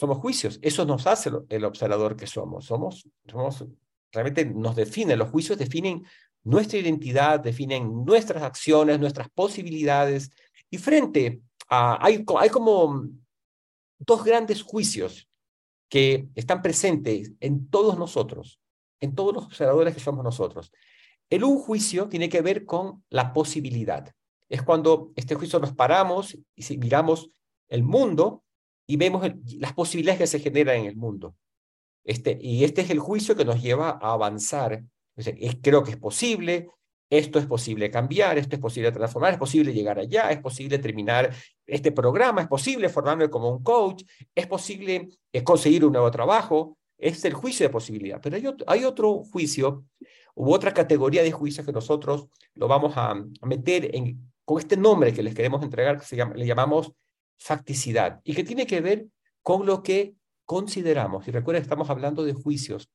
somos 0.00 0.16
juicios. 0.16 0.58
Eso 0.62 0.86
nos 0.86 1.06
hace 1.06 1.30
el 1.50 1.64
observador 1.66 2.16
que 2.16 2.26
somos. 2.26 2.64
Somos, 2.64 3.06
somos 3.30 3.66
realmente 4.10 4.46
nos 4.46 4.74
definen. 4.74 5.18
Los 5.18 5.28
juicios 5.28 5.58
definen 5.58 6.06
nuestra 6.42 6.78
identidad, 6.78 7.38
definen 7.38 8.06
nuestras 8.06 8.42
acciones, 8.42 8.98
nuestras 8.98 9.28
posibilidades. 9.28 10.30
Y 10.70 10.78
frente 10.78 11.42
a, 11.68 12.02
hay, 12.02 12.24
hay 12.38 12.48
como 12.48 13.08
dos 13.98 14.24
grandes 14.24 14.62
juicios 14.62 15.28
que 15.90 16.28
están 16.34 16.62
presentes 16.62 17.32
en 17.38 17.68
todos 17.68 17.98
nosotros, 17.98 18.58
en 19.00 19.14
todos 19.14 19.34
los 19.34 19.44
observadores 19.44 19.92
que 19.92 20.00
somos 20.00 20.24
nosotros. 20.24 20.72
El 21.28 21.44
un 21.44 21.58
juicio 21.58 22.08
tiene 22.08 22.30
que 22.30 22.40
ver 22.40 22.64
con 22.64 23.04
la 23.10 23.34
posibilidad. 23.34 24.10
Es 24.48 24.62
cuando 24.62 25.12
este 25.14 25.34
juicio 25.34 25.58
nos 25.58 25.74
paramos 25.74 26.38
y 26.54 26.62
si 26.62 26.78
miramos 26.78 27.30
el 27.68 27.82
mundo 27.82 28.44
y 28.90 28.96
vemos 28.96 29.24
las 29.58 29.72
posibilidades 29.72 30.18
que 30.18 30.26
se 30.26 30.40
generan 30.40 30.78
en 30.78 30.86
el 30.86 30.96
mundo. 30.96 31.36
Este, 32.02 32.36
y 32.40 32.64
este 32.64 32.80
es 32.80 32.90
el 32.90 32.98
juicio 32.98 33.36
que 33.36 33.44
nos 33.44 33.62
lleva 33.62 33.90
a 34.02 34.14
avanzar. 34.14 34.82
creo 35.62 35.84
que 35.84 35.92
es 35.92 35.96
posible, 35.96 36.66
esto 37.08 37.38
es 37.38 37.46
posible 37.46 37.88
cambiar, 37.88 38.36
esto 38.36 38.56
es 38.56 38.60
posible 38.60 38.90
transformar, 38.90 39.34
es 39.34 39.38
posible 39.38 39.72
llegar 39.72 40.00
allá, 40.00 40.32
es 40.32 40.40
posible 40.40 40.80
terminar 40.80 41.32
este 41.68 41.92
programa, 41.92 42.42
es 42.42 42.48
posible 42.48 42.88
formarme 42.88 43.30
como 43.30 43.48
un 43.48 43.62
coach, 43.62 44.02
es 44.34 44.48
posible 44.48 45.08
eh, 45.32 45.44
conseguir 45.44 45.84
un 45.84 45.92
nuevo 45.92 46.10
trabajo. 46.10 46.76
Es 46.98 47.24
el 47.24 47.34
juicio 47.34 47.64
de 47.64 47.70
posibilidad. 47.70 48.20
Pero 48.20 48.36
hay 48.66 48.84
otro, 48.84 49.22
juicio 49.22 49.84
u 50.34 50.52
otra 50.52 50.74
categoría 50.74 51.22
de 51.22 51.30
juicios 51.30 51.64
que 51.64 51.72
nosotros 51.72 52.26
lo 52.54 52.66
vamos 52.66 52.94
a, 52.96 53.14
meter 53.42 53.94
en, 53.94 54.32
con 54.44 54.58
este 54.58 54.76
nombre 54.76 55.14
que 55.14 55.22
les 55.22 55.34
queremos 55.34 55.62
entregar, 55.62 55.96
que 55.96 56.06
se 56.06 56.16
llama, 56.16 56.34
le 56.34 56.44
llamamos 56.44 56.92
facticidad, 57.40 58.20
y 58.22 58.34
que 58.34 58.44
tiene 58.44 58.66
que 58.66 58.80
ver 58.80 59.06
con 59.42 59.66
lo 59.66 59.82
que 59.82 60.14
consideramos, 60.44 61.26
y 61.26 61.30
recuerden, 61.30 61.62
estamos 61.62 61.88
hablando 61.90 62.22
de 62.24 62.34
juicios, 62.34 62.90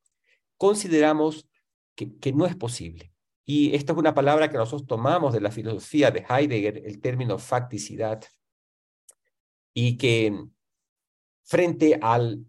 consideramos 0.55 1.47
que, 1.95 2.17
que 2.19 2.31
no 2.31 2.45
es 2.45 2.55
posible. 2.55 3.11
Y 3.43 3.75
esta 3.75 3.93
es 3.93 3.99
una 3.99 4.13
palabra 4.13 4.49
que 4.49 4.57
nosotros 4.57 4.87
tomamos 4.87 5.33
de 5.33 5.41
la 5.41 5.51
filosofía 5.51 6.11
de 6.11 6.25
Heidegger, 6.27 6.83
el 6.85 7.01
término 7.01 7.37
facticidad, 7.37 8.23
y 9.73 9.97
que 9.97 10.45
frente 11.43 11.99
al... 12.01 12.45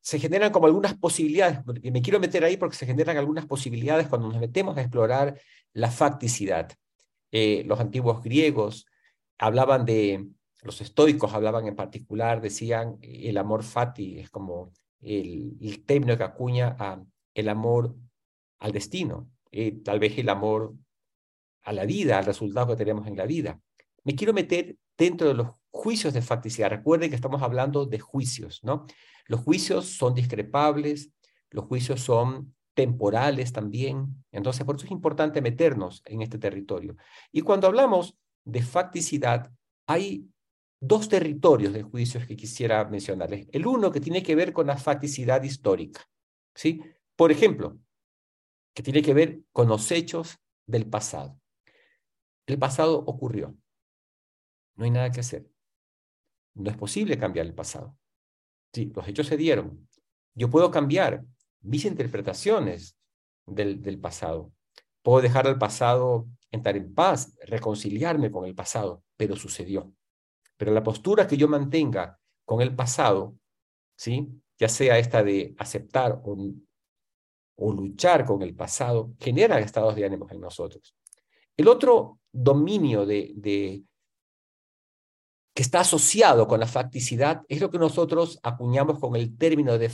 Se 0.00 0.18
generan 0.18 0.52
como 0.52 0.66
algunas 0.66 0.94
posibilidades, 0.94 1.60
y 1.82 1.90
me 1.90 2.00
quiero 2.00 2.18
meter 2.18 2.44
ahí 2.44 2.56
porque 2.56 2.76
se 2.76 2.86
generan 2.86 3.18
algunas 3.18 3.46
posibilidades 3.46 4.08
cuando 4.08 4.28
nos 4.28 4.40
metemos 4.40 4.76
a 4.76 4.80
explorar 4.80 5.38
la 5.74 5.90
facticidad. 5.90 6.72
Eh, 7.30 7.62
los 7.66 7.78
antiguos 7.78 8.22
griegos 8.22 8.86
hablaban 9.38 9.84
de, 9.84 10.28
los 10.62 10.80
estoicos 10.80 11.32
hablaban 11.32 11.66
en 11.66 11.76
particular, 11.76 12.40
decían 12.40 12.98
el 13.02 13.36
amor 13.38 13.62
fati, 13.62 14.18
es 14.18 14.30
como 14.30 14.72
el, 15.00 15.56
el 15.60 15.84
término 15.84 16.16
que 16.16 16.24
acuña 16.24 16.76
el 17.34 17.48
amor 17.48 17.94
al 18.58 18.72
destino, 18.72 19.30
eh, 19.50 19.78
tal 19.84 19.98
vez 19.98 20.18
el 20.18 20.28
amor 20.28 20.74
a 21.62 21.72
la 21.72 21.84
vida, 21.84 22.18
al 22.18 22.24
resultado 22.24 22.68
que 22.68 22.76
tenemos 22.76 23.06
en 23.06 23.16
la 23.16 23.26
vida. 23.26 23.60
Me 24.04 24.14
quiero 24.14 24.32
meter 24.32 24.76
dentro 24.96 25.28
de 25.28 25.34
los 25.34 25.48
juicios 25.70 26.12
de 26.14 26.22
facticidad. 26.22 26.70
Recuerden 26.70 27.10
que 27.10 27.16
estamos 27.16 27.42
hablando 27.42 27.86
de 27.86 27.98
juicios, 27.98 28.60
¿no? 28.64 28.86
Los 29.26 29.40
juicios 29.40 29.86
son 29.86 30.14
discrepables, 30.14 31.12
los 31.50 31.66
juicios 31.66 32.00
son 32.00 32.54
temporales 32.74 33.52
también. 33.52 34.24
Entonces, 34.32 34.64
por 34.64 34.76
eso 34.76 34.86
es 34.86 34.92
importante 34.92 35.42
meternos 35.42 36.02
en 36.06 36.22
este 36.22 36.38
territorio. 36.38 36.96
Y 37.32 37.42
cuando 37.42 37.66
hablamos 37.66 38.16
de 38.44 38.62
facticidad, 38.62 39.50
hay 39.86 40.26
dos 40.80 41.08
territorios 41.08 41.72
de 41.72 41.82
juicios 41.82 42.26
que 42.26 42.36
quisiera 42.36 42.84
mencionarles. 42.84 43.48
El 43.52 43.66
uno 43.66 43.90
que 43.90 44.00
tiene 44.00 44.22
que 44.22 44.34
ver 44.34 44.52
con 44.52 44.66
la 44.66 44.76
facticidad 44.76 45.42
histórica, 45.42 46.08
¿sí? 46.54 46.82
Por 47.16 47.32
ejemplo, 47.32 47.78
que 48.74 48.82
tiene 48.82 49.02
que 49.02 49.14
ver 49.14 49.40
con 49.52 49.68
los 49.68 49.90
hechos 49.90 50.38
del 50.66 50.88
pasado. 50.88 51.40
El 52.46 52.58
pasado 52.58 52.98
ocurrió. 52.98 53.56
No 54.76 54.84
hay 54.84 54.90
nada 54.90 55.10
que 55.10 55.20
hacer. 55.20 55.50
No 56.54 56.70
es 56.70 56.76
posible 56.76 57.18
cambiar 57.18 57.46
el 57.46 57.54
pasado. 57.54 57.98
Sí, 58.72 58.92
los 58.94 59.06
hechos 59.08 59.26
se 59.26 59.36
dieron. 59.36 59.88
Yo 60.34 60.48
puedo 60.48 60.70
cambiar 60.70 61.24
mis 61.60 61.84
interpretaciones 61.84 62.96
del, 63.46 63.82
del 63.82 63.98
pasado. 63.98 64.52
Puedo 65.02 65.20
dejar 65.20 65.46
al 65.46 65.58
pasado 65.58 66.28
entrar 66.50 66.76
en 66.76 66.94
paz, 66.94 67.36
reconciliarme 67.46 68.30
con 68.30 68.44
el 68.44 68.54
pasado, 68.54 69.02
pero 69.16 69.36
sucedió. 69.36 69.92
Pero 70.58 70.72
la 70.72 70.82
postura 70.82 71.26
que 71.26 71.38
yo 71.38 71.48
mantenga 71.48 72.18
con 72.44 72.60
el 72.60 72.76
pasado, 72.76 73.36
¿sí? 73.96 74.28
ya 74.58 74.68
sea 74.68 74.98
esta 74.98 75.22
de 75.22 75.54
aceptar 75.56 76.20
o 76.24 77.72
luchar 77.72 78.26
con 78.26 78.42
el 78.42 78.54
pasado 78.54 79.14
generan 79.18 79.62
estados 79.62 79.94
de 79.94 80.04
ánimo 80.04 80.26
en 80.30 80.40
nosotros. 80.40 80.94
El 81.56 81.68
otro 81.68 82.20
dominio 82.32 83.06
de, 83.06 83.82
que 85.54 85.62
está 85.62 85.80
asociado 85.80 86.46
con 86.46 86.60
la 86.60 86.66
facticidad 86.66 87.42
es 87.48 87.60
lo 87.60 87.70
que 87.70 87.78
nosotros 87.78 88.38
acuñamos 88.42 88.98
con 88.98 89.16
el 89.16 89.36
término 89.36 89.78
de, 89.78 89.90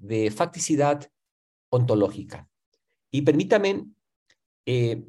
de 0.00 0.30
facticidad 0.30 1.10
ontológica. 1.70 2.48
Y 3.10 3.22
permítame, 3.22 3.86
eh, 4.66 5.04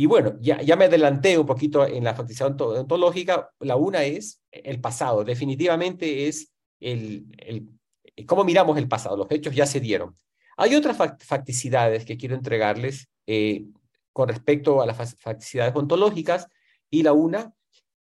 y 0.00 0.06
bueno, 0.06 0.38
ya, 0.40 0.62
ya 0.62 0.76
me 0.76 0.86
adelanté 0.86 1.36
un 1.36 1.44
poquito 1.44 1.86
en 1.86 2.04
la 2.04 2.14
facticidad 2.14 2.58
ontológica, 2.58 3.50
la 3.58 3.76
una 3.76 4.02
es 4.02 4.40
el 4.50 4.80
pasado, 4.80 5.24
definitivamente 5.24 6.26
es 6.26 6.54
el, 6.80 7.26
el, 7.36 8.24
cómo 8.24 8.42
miramos 8.42 8.78
el 8.78 8.88
pasado, 8.88 9.18
los 9.18 9.30
hechos 9.30 9.54
ya 9.54 9.66
se 9.66 9.78
dieron. 9.78 10.16
Hay 10.56 10.74
otras 10.74 10.96
facticidades 10.96 12.06
que 12.06 12.16
quiero 12.16 12.34
entregarles 12.34 13.10
eh, 13.26 13.66
con 14.14 14.30
respecto 14.30 14.80
a 14.80 14.86
las 14.86 14.96
facticidades 15.20 15.76
ontológicas 15.76 16.46
y 16.88 17.02
la 17.02 17.12
una 17.12 17.52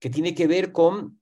que 0.01 0.11
tiene 0.11 0.35
que 0.35 0.49
ver 0.49 0.73
con, 0.73 1.21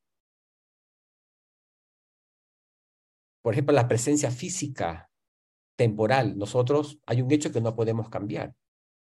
por 3.42 3.52
ejemplo, 3.52 3.74
la 3.74 3.88
presencia 3.88 4.30
física 4.30 5.10
temporal. 5.76 6.38
Nosotros 6.38 6.98
hay 7.04 7.20
un 7.20 7.30
hecho 7.30 7.52
que 7.52 7.60
no 7.60 7.76
podemos 7.76 8.08
cambiar. 8.08 8.54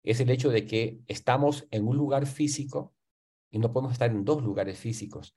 Es 0.03 0.19
el 0.19 0.29
hecho 0.29 0.49
de 0.49 0.65
que 0.65 0.99
estamos 1.07 1.67
en 1.71 1.87
un 1.87 1.97
lugar 1.97 2.25
físico 2.27 2.93
y 3.49 3.59
no 3.59 3.71
podemos 3.71 3.93
estar 3.93 4.11
en 4.11 4.25
dos 4.25 4.43
lugares 4.43 4.77
físicos. 4.77 5.35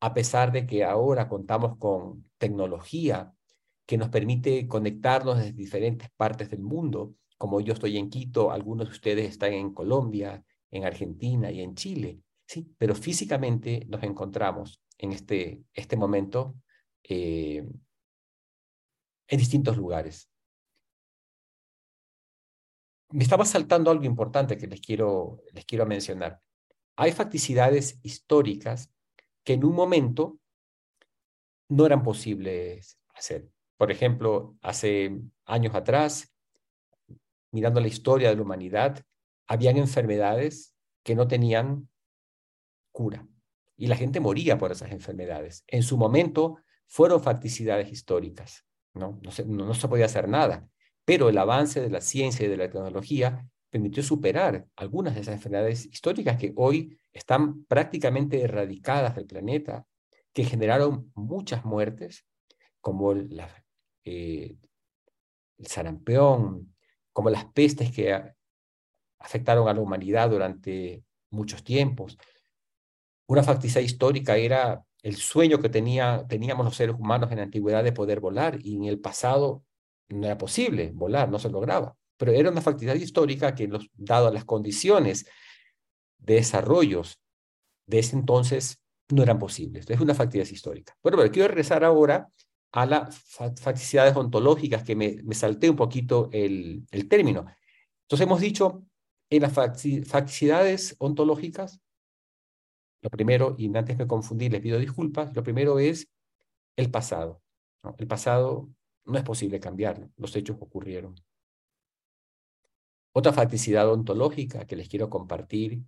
A 0.00 0.14
pesar 0.14 0.52
de 0.52 0.66
que 0.66 0.84
ahora 0.84 1.28
contamos 1.28 1.76
con 1.78 2.28
tecnología 2.38 3.32
que 3.86 3.96
nos 3.96 4.08
permite 4.08 4.66
conectarnos 4.66 5.38
desde 5.38 5.52
diferentes 5.52 6.10
partes 6.16 6.50
del 6.50 6.60
mundo. 6.60 7.14
Como 7.38 7.60
yo 7.60 7.72
estoy 7.72 7.96
en 7.96 8.10
Quito, 8.10 8.50
algunos 8.50 8.88
de 8.88 8.92
ustedes 8.92 9.28
están 9.28 9.52
en 9.52 9.72
Colombia, 9.72 10.44
en 10.70 10.84
Argentina 10.84 11.50
y 11.50 11.60
en 11.60 11.74
Chile, 11.76 12.20
¿sí? 12.46 12.74
Pero 12.76 12.94
físicamente 12.94 13.86
nos 13.88 14.02
encontramos 14.02 14.82
en 14.98 15.12
este, 15.12 15.62
este 15.72 15.96
momento 15.96 16.56
eh, 17.04 17.64
en 19.28 19.38
distintos 19.38 19.76
lugares. 19.76 20.28
Me 23.10 23.24
estaba 23.24 23.44
saltando 23.44 23.90
algo 23.90 24.04
importante 24.04 24.56
que 24.56 24.66
les 24.66 24.80
quiero, 24.80 25.42
les 25.52 25.64
quiero 25.64 25.86
mencionar. 25.86 26.40
Hay 26.96 27.12
facticidades 27.12 27.98
históricas 28.02 28.90
que 29.44 29.54
en 29.54 29.64
un 29.64 29.74
momento 29.74 30.38
no 31.68 31.86
eran 31.86 32.02
posibles 32.02 32.98
hacer. 33.14 33.48
Por 33.76 33.90
ejemplo, 33.90 34.56
hace 34.62 35.20
años 35.44 35.74
atrás, 35.74 36.34
mirando 37.52 37.80
la 37.80 37.88
historia 37.88 38.30
de 38.30 38.36
la 38.36 38.42
humanidad, 38.42 39.04
habían 39.46 39.76
enfermedades 39.76 40.74
que 41.02 41.14
no 41.14 41.28
tenían 41.28 41.88
cura 42.90 43.26
y 43.76 43.86
la 43.86 43.96
gente 43.96 44.20
moría 44.20 44.58
por 44.58 44.72
esas 44.72 44.90
enfermedades. 44.90 45.64
En 45.66 45.82
su 45.82 45.96
momento 45.96 46.58
fueron 46.86 47.22
facticidades 47.22 47.92
históricas, 47.92 48.64
¿no? 48.94 49.20
No 49.22 49.30
se, 49.30 49.44
no, 49.44 49.66
no 49.66 49.74
se 49.74 49.88
podía 49.88 50.06
hacer 50.06 50.28
nada, 50.28 50.68
pero 51.06 51.28
el 51.30 51.38
avance 51.38 51.80
de 51.80 51.88
la 51.88 52.02
ciencia 52.02 52.44
y 52.44 52.48
de 52.48 52.56
la 52.56 52.68
tecnología 52.68 53.48
permitió 53.70 54.02
superar 54.02 54.66
algunas 54.76 55.14
de 55.14 55.20
esas 55.20 55.36
enfermedades 55.36 55.86
históricas 55.86 56.36
que 56.36 56.52
hoy 56.56 56.98
están 57.12 57.64
prácticamente 57.64 58.42
erradicadas 58.42 59.14
del 59.14 59.26
planeta, 59.26 59.86
que 60.32 60.44
generaron 60.44 61.12
muchas 61.14 61.64
muertes, 61.64 62.26
como 62.80 63.14
la, 63.14 63.48
eh, 64.04 64.56
el 65.58 65.66
sarampión, 65.66 66.74
como 67.12 67.30
las 67.30 67.44
pestes 67.46 67.92
que 67.92 68.12
afectaron 69.20 69.68
a 69.68 69.74
la 69.74 69.80
humanidad 69.80 70.28
durante 70.28 71.04
muchos 71.30 71.62
tiempos. 71.62 72.18
Una 73.28 73.44
facticidad 73.44 73.80
histórica 73.80 74.36
era 74.36 74.84
el 75.02 75.16
sueño 75.16 75.60
que 75.60 75.68
tenía, 75.68 76.26
teníamos 76.28 76.64
los 76.64 76.76
seres 76.76 76.96
humanos 76.98 77.30
en 77.30 77.38
la 77.38 77.44
antigüedad 77.44 77.84
de 77.84 77.92
poder 77.92 78.18
volar 78.18 78.58
y 78.60 78.74
en 78.74 78.84
el 78.84 78.98
pasado 78.98 79.65
no 80.08 80.26
era 80.26 80.38
posible 80.38 80.92
volar, 80.94 81.30
no 81.30 81.38
se 81.38 81.50
lograba. 81.50 81.96
Pero 82.16 82.32
era 82.32 82.50
una 82.50 82.62
facticidad 82.62 82.94
histórica 82.94 83.54
que, 83.54 83.68
los, 83.68 83.90
dado 83.94 84.30
las 84.32 84.44
condiciones 84.44 85.26
de 86.18 86.34
desarrollos 86.34 87.20
de 87.86 87.98
ese 88.00 88.16
entonces, 88.16 88.80
no 89.10 89.22
eran 89.22 89.38
posibles. 89.38 89.88
Es 89.88 90.00
una 90.00 90.14
facticidad 90.14 90.50
histórica. 90.50 90.96
Bueno, 91.02 91.18
pero 91.18 91.30
quiero 91.30 91.48
regresar 91.48 91.84
ahora 91.84 92.28
a 92.72 92.86
las 92.86 93.18
facticidades 93.60 94.16
ontológicas, 94.16 94.82
que 94.82 94.96
me, 94.96 95.20
me 95.24 95.34
salté 95.34 95.70
un 95.70 95.76
poquito 95.76 96.28
el, 96.32 96.84
el 96.90 97.08
término. 97.08 97.46
Entonces 98.02 98.26
hemos 98.26 98.40
dicho, 98.40 98.82
en 99.30 99.42
las 99.42 99.52
facticidades 99.52 100.96
ontológicas, 100.98 101.80
lo 103.02 103.10
primero, 103.10 103.54
y 103.56 103.74
antes 103.76 103.98
de 103.98 104.06
confundir, 104.06 104.52
les 104.52 104.60
pido 104.60 104.78
disculpas, 104.78 105.34
lo 105.34 105.42
primero 105.42 105.78
es 105.78 106.08
el 106.76 106.90
pasado. 106.90 107.40
El 107.98 108.06
pasado 108.06 108.68
no 109.06 109.18
es 109.18 109.24
posible 109.24 109.60
cambiarlo, 109.60 110.10
los 110.16 110.34
hechos 110.36 110.56
ocurrieron. 110.60 111.14
Otra 113.12 113.32
facticidad 113.32 113.90
ontológica 113.90 114.66
que 114.66 114.76
les 114.76 114.88
quiero 114.88 115.08
compartir 115.08 115.82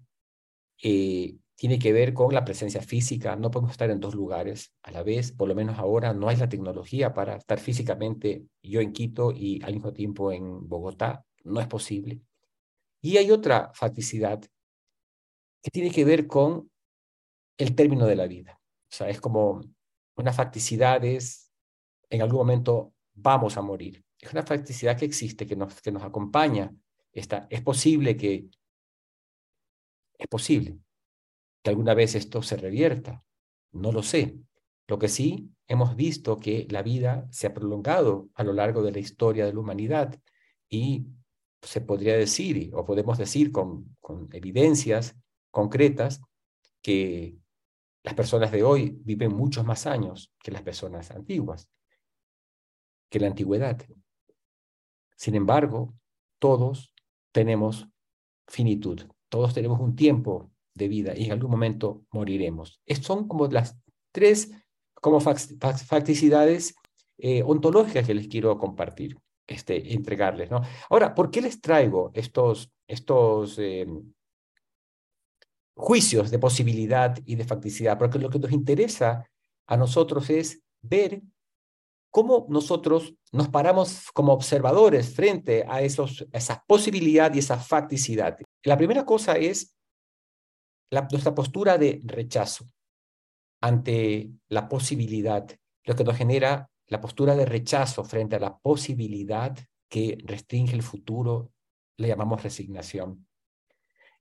eh, 0.82 1.36
tiene 1.56 1.78
que 1.78 1.92
ver 1.92 2.14
con 2.14 2.32
la 2.32 2.44
presencia 2.44 2.80
física. 2.80 3.36
No 3.36 3.50
podemos 3.50 3.72
estar 3.72 3.90
en 3.90 4.00
dos 4.00 4.14
lugares 4.14 4.72
a 4.82 4.92
la 4.92 5.02
vez, 5.02 5.32
por 5.32 5.48
lo 5.48 5.54
menos 5.54 5.78
ahora 5.78 6.14
no 6.14 6.28
hay 6.28 6.36
la 6.36 6.48
tecnología 6.48 7.12
para 7.12 7.36
estar 7.36 7.58
físicamente 7.58 8.46
yo 8.62 8.80
en 8.80 8.92
Quito 8.92 9.32
y 9.32 9.60
al 9.62 9.74
mismo 9.74 9.92
tiempo 9.92 10.32
en 10.32 10.68
Bogotá. 10.68 11.26
No 11.44 11.60
es 11.60 11.66
posible. 11.66 12.22
Y 13.02 13.16
hay 13.16 13.30
otra 13.30 13.72
facticidad 13.74 14.40
que 15.62 15.70
tiene 15.70 15.90
que 15.90 16.04
ver 16.04 16.26
con 16.26 16.70
el 17.58 17.74
término 17.74 18.06
de 18.06 18.16
la 18.16 18.26
vida. 18.26 18.60
O 18.90 18.94
sea, 18.94 19.08
es 19.08 19.20
como 19.20 19.60
una 20.16 20.32
facticidad 20.32 21.04
es, 21.04 21.52
en 22.08 22.22
algún 22.22 22.38
momento 22.38 22.94
vamos 23.20 23.56
a 23.56 23.62
morir. 23.62 24.02
Es 24.18 24.32
una 24.32 24.42
facticidad 24.42 24.96
que 24.96 25.04
existe, 25.04 25.46
que 25.46 25.56
nos, 25.56 25.80
que 25.80 25.92
nos 25.92 26.02
acompaña. 26.02 26.74
Esta, 27.12 27.46
es 27.50 27.62
posible 27.62 28.16
que, 28.16 28.48
es 30.18 30.26
posible 30.28 30.78
que 31.62 31.70
alguna 31.70 31.94
vez 31.94 32.14
esto 32.14 32.42
se 32.42 32.56
revierta. 32.56 33.22
No 33.72 33.92
lo 33.92 34.02
sé. 34.02 34.36
Lo 34.86 34.98
que 34.98 35.08
sí 35.08 35.50
hemos 35.66 35.96
visto 35.96 36.38
que 36.38 36.66
la 36.70 36.82
vida 36.82 37.28
se 37.30 37.46
ha 37.46 37.54
prolongado 37.54 38.30
a 38.34 38.42
lo 38.42 38.52
largo 38.52 38.82
de 38.82 38.92
la 38.92 38.98
historia 38.98 39.44
de 39.46 39.52
la 39.52 39.60
humanidad 39.60 40.18
y 40.68 41.06
se 41.60 41.80
podría 41.80 42.16
decir, 42.16 42.70
o 42.74 42.84
podemos 42.84 43.18
decir 43.18 43.52
con, 43.52 43.96
con 44.00 44.28
evidencias 44.32 45.16
concretas, 45.50 46.20
que 46.80 47.36
las 48.02 48.14
personas 48.14 48.52
de 48.52 48.62
hoy 48.62 48.96
viven 49.04 49.34
muchos 49.34 49.64
más 49.64 49.86
años 49.86 50.32
que 50.42 50.52
las 50.52 50.62
personas 50.62 51.10
antiguas, 51.10 51.68
que 53.10 53.20
la 53.20 53.28
antigüedad. 53.28 53.80
Sin 55.16 55.34
embargo, 55.34 55.94
todos 56.38 56.94
tenemos 57.32 57.88
finitud, 58.46 59.02
todos 59.28 59.54
tenemos 59.54 59.80
un 59.80 59.96
tiempo 59.96 60.50
de 60.74 60.88
vida 60.88 61.16
y 61.16 61.24
en 61.26 61.32
algún 61.32 61.50
momento 61.50 62.04
moriremos. 62.10 62.80
son 63.02 63.26
como 63.28 63.46
las 63.48 63.76
tres 64.12 64.52
como 64.94 65.20
facticidades 65.20 66.74
eh, 67.18 67.42
ontológicas 67.42 68.06
que 68.06 68.14
les 68.14 68.28
quiero 68.28 68.58
compartir, 68.58 69.18
este, 69.46 69.94
entregarles. 69.94 70.50
¿no? 70.50 70.62
Ahora, 70.90 71.14
¿por 71.14 71.30
qué 71.30 71.40
les 71.40 71.60
traigo 71.60 72.10
estos, 72.14 72.72
estos 72.86 73.58
eh, 73.58 73.86
juicios 75.78 76.30
de 76.30 76.40
posibilidad 76.40 77.16
y 77.24 77.36
de 77.36 77.44
facticidad, 77.44 77.98
porque 77.98 78.18
lo 78.18 78.28
que 78.28 78.40
nos 78.40 78.50
interesa 78.50 79.30
a 79.66 79.76
nosotros 79.76 80.28
es 80.28 80.60
ver 80.82 81.22
cómo 82.10 82.46
nosotros 82.48 83.14
nos 83.32 83.48
paramos 83.48 84.10
como 84.12 84.32
observadores 84.32 85.14
frente 85.14 85.64
a 85.68 85.82
esos, 85.82 86.26
esa 86.32 86.64
posibilidad 86.66 87.32
y 87.34 87.40
esa 87.40 87.58
facticidad. 87.58 88.38
La 88.64 88.76
primera 88.76 89.04
cosa 89.04 89.36
es 89.36 89.74
la, 90.90 91.06
nuestra 91.10 91.34
postura 91.34 91.76
de 91.78 92.00
rechazo 92.04 92.66
ante 93.60 94.30
la 94.48 94.68
posibilidad, 94.68 95.46
lo 95.84 95.94
que 95.94 96.04
nos 96.04 96.16
genera 96.16 96.70
la 96.86 97.00
postura 97.00 97.36
de 97.36 97.44
rechazo 97.44 98.04
frente 98.04 98.36
a 98.36 98.40
la 98.40 98.58
posibilidad 98.58 99.56
que 99.88 100.18
restringe 100.24 100.74
el 100.74 100.82
futuro, 100.82 101.52
le 101.96 102.08
llamamos 102.08 102.42
resignación. 102.42 103.26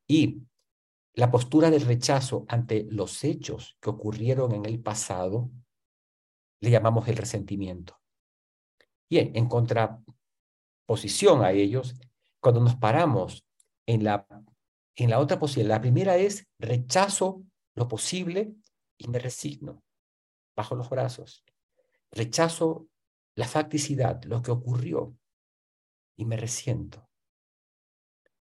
Y 0.08 0.42
la 1.14 1.32
postura 1.32 1.70
del 1.70 1.82
rechazo 1.82 2.46
ante 2.48 2.86
los 2.90 3.24
hechos 3.24 3.78
que 3.82 3.90
ocurrieron 3.90 4.54
en 4.54 4.66
el 4.66 4.80
pasado 4.80 5.50
le 6.62 6.70
llamamos 6.72 7.08
el 7.08 7.18
resentimiento. 7.18 8.00
Bien, 9.10 9.32
en 9.36 9.48
contraposición 9.48 11.44
a 11.44 11.52
ellos, 11.52 11.96
cuando 12.40 12.62
nos 12.62 12.76
paramos 12.76 13.46
en 13.86 14.04
la, 14.04 14.28
en 14.96 15.10
la 15.10 15.20
otra 15.20 15.40
posibilidad, 15.40 15.76
la 15.76 15.82
primera 15.82 16.18
es 16.18 16.48
rechazo 16.60 17.44
lo 17.76 17.88
posible 17.88 18.56
y 18.98 19.08
me 19.08 19.20
resigno 19.20 19.84
bajo 20.56 20.76
los 20.76 20.90
brazos. 20.90 21.46
Rechazo 22.12 22.88
la 23.36 23.48
facticidad, 23.48 24.24
lo 24.24 24.42
que 24.42 24.52
ocurrió, 24.52 25.16
y 26.18 26.26
me 26.26 26.36
resiento. 26.36 27.08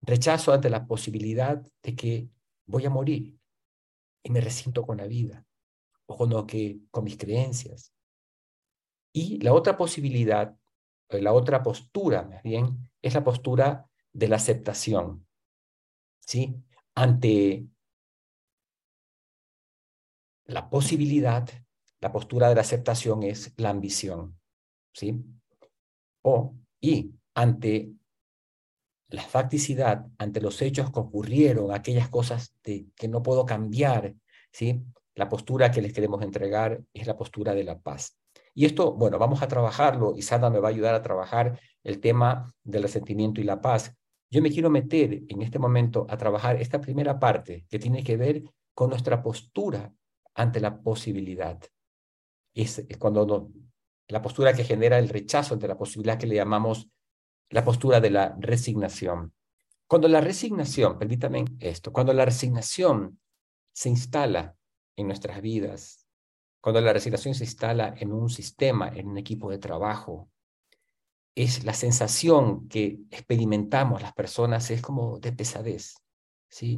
Rechazo 0.02 0.54
ante 0.54 0.70
la 0.70 0.88
posibilidad 0.88 1.62
de 1.84 1.96
que 1.96 2.30
voy 2.66 2.86
a 2.86 2.90
morir 2.90 3.38
y 4.24 4.32
me 4.32 4.40
resiento 4.40 4.86
con 4.86 4.98
la 4.98 5.08
vida 5.08 5.46
o 6.06 6.16
con 6.16 6.30
lo 6.30 6.48
que 6.48 6.80
con 6.90 7.04
mis 7.04 7.18
creencias. 7.18 7.94
Y 9.20 9.40
la 9.40 9.52
otra 9.52 9.76
posibilidad, 9.76 10.56
eh, 11.10 11.22
la 11.24 11.34
otra 11.34 11.64
postura, 11.64 12.22
más 12.22 12.44
bien, 12.44 12.88
es 13.02 13.16
la 13.16 13.24
postura 13.24 13.90
de 14.14 14.28
la 14.28 14.36
aceptación. 14.36 15.26
¿Sí? 16.20 16.56
Ante 16.94 17.66
la 20.46 20.70
posibilidad, 20.70 21.50
la 22.00 22.12
postura 22.12 22.50
de 22.50 22.54
la 22.54 22.62
aceptación 22.62 23.24
es 23.24 23.54
la 23.58 23.72
ambición. 23.72 24.40
¿Sí? 24.94 25.26
O, 26.22 26.54
y 26.80 27.16
ante 27.34 27.94
la 29.10 29.24
facticidad 29.24 30.06
ante 30.20 30.42
los 30.42 30.62
hechos 30.62 30.92
que 30.92 31.00
ocurrieron, 31.00 31.74
aquellas 31.74 32.10
cosas 32.10 32.54
de, 32.64 32.86
que 32.96 33.08
no 33.08 33.24
puedo 33.24 33.48
cambiar, 33.48 34.14
¿sí? 34.52 34.84
La 35.16 35.28
postura 35.28 35.72
que 35.72 35.82
les 35.82 35.94
queremos 35.94 36.22
entregar 36.22 36.84
es 36.94 37.08
la 37.08 37.18
postura 37.18 37.56
de 37.56 37.64
la 37.64 37.80
paz. 37.80 38.16
Y 38.58 38.66
esto, 38.66 38.92
bueno, 38.92 39.20
vamos 39.20 39.44
a 39.44 39.48
trabajarlo 39.48 40.16
y 40.16 40.24
Sandra 40.24 40.50
me 40.50 40.58
va 40.58 40.70
a 40.70 40.72
ayudar 40.72 40.96
a 40.96 41.04
trabajar 41.04 41.60
el 41.84 42.00
tema 42.00 42.52
del 42.64 42.82
resentimiento 42.82 43.40
y 43.40 43.44
la 43.44 43.62
paz. 43.62 43.96
Yo 44.32 44.42
me 44.42 44.50
quiero 44.50 44.72
meter 44.72 45.22
en 45.28 45.44
este 45.44 45.60
momento 45.60 46.08
a 46.10 46.18
trabajar 46.18 46.60
esta 46.60 46.82
primera 46.82 47.20
parte 47.20 47.68
que 47.70 47.78
tiene 47.78 48.04
que 48.04 48.18
ver 48.18 48.42
con 48.74 48.90
nuestra 48.90 49.22
postura 49.22 49.94
ante 50.34 50.60
la 50.60 50.82
posibilidad. 50.82 51.60
Es, 52.56 52.84
cuando 52.98 53.52
la 54.08 54.24
postura 54.24 54.54
que 54.54 54.64
genera 54.64 54.98
el 54.98 55.10
rechazo 55.10 55.54
ante 55.54 55.68
la 55.68 55.78
posibilidad 55.78 56.18
que 56.18 56.26
le 56.26 56.34
llamamos 56.34 56.90
la 57.52 57.64
postura 57.64 58.02
de 58.02 58.10
la 58.10 58.36
resignación. 58.40 59.36
Cuando 59.88 60.08
la 60.08 60.20
resignación, 60.20 60.98
permítame 60.98 61.46
esto, 61.60 61.94
cuando 61.94 62.12
la 62.12 62.26
resignación 62.26 63.20
se 63.72 63.90
instala 63.90 64.56
en 64.96 65.06
nuestras 65.06 65.44
vidas, 65.44 66.07
cuando 66.68 66.82
la 66.82 66.92
resignación 66.92 67.34
se 67.34 67.46
instala 67.46 67.96
en 67.98 68.12
un 68.12 68.30
sistema, 68.30 68.90
en 68.90 69.08
un 69.08 69.18
equipo 69.18 69.50
de 69.50 69.58
trabajo, 69.58 70.30
es 71.34 71.64
la 71.64 71.74
sensación 71.74 72.68
que 72.68 73.00
experimentamos 73.10 74.02
las 74.02 74.12
personas, 74.12 74.70
es 74.70 74.82
como 74.82 75.18
de 75.18 75.32
pesadez, 75.32 75.96
¿sí? 76.50 76.78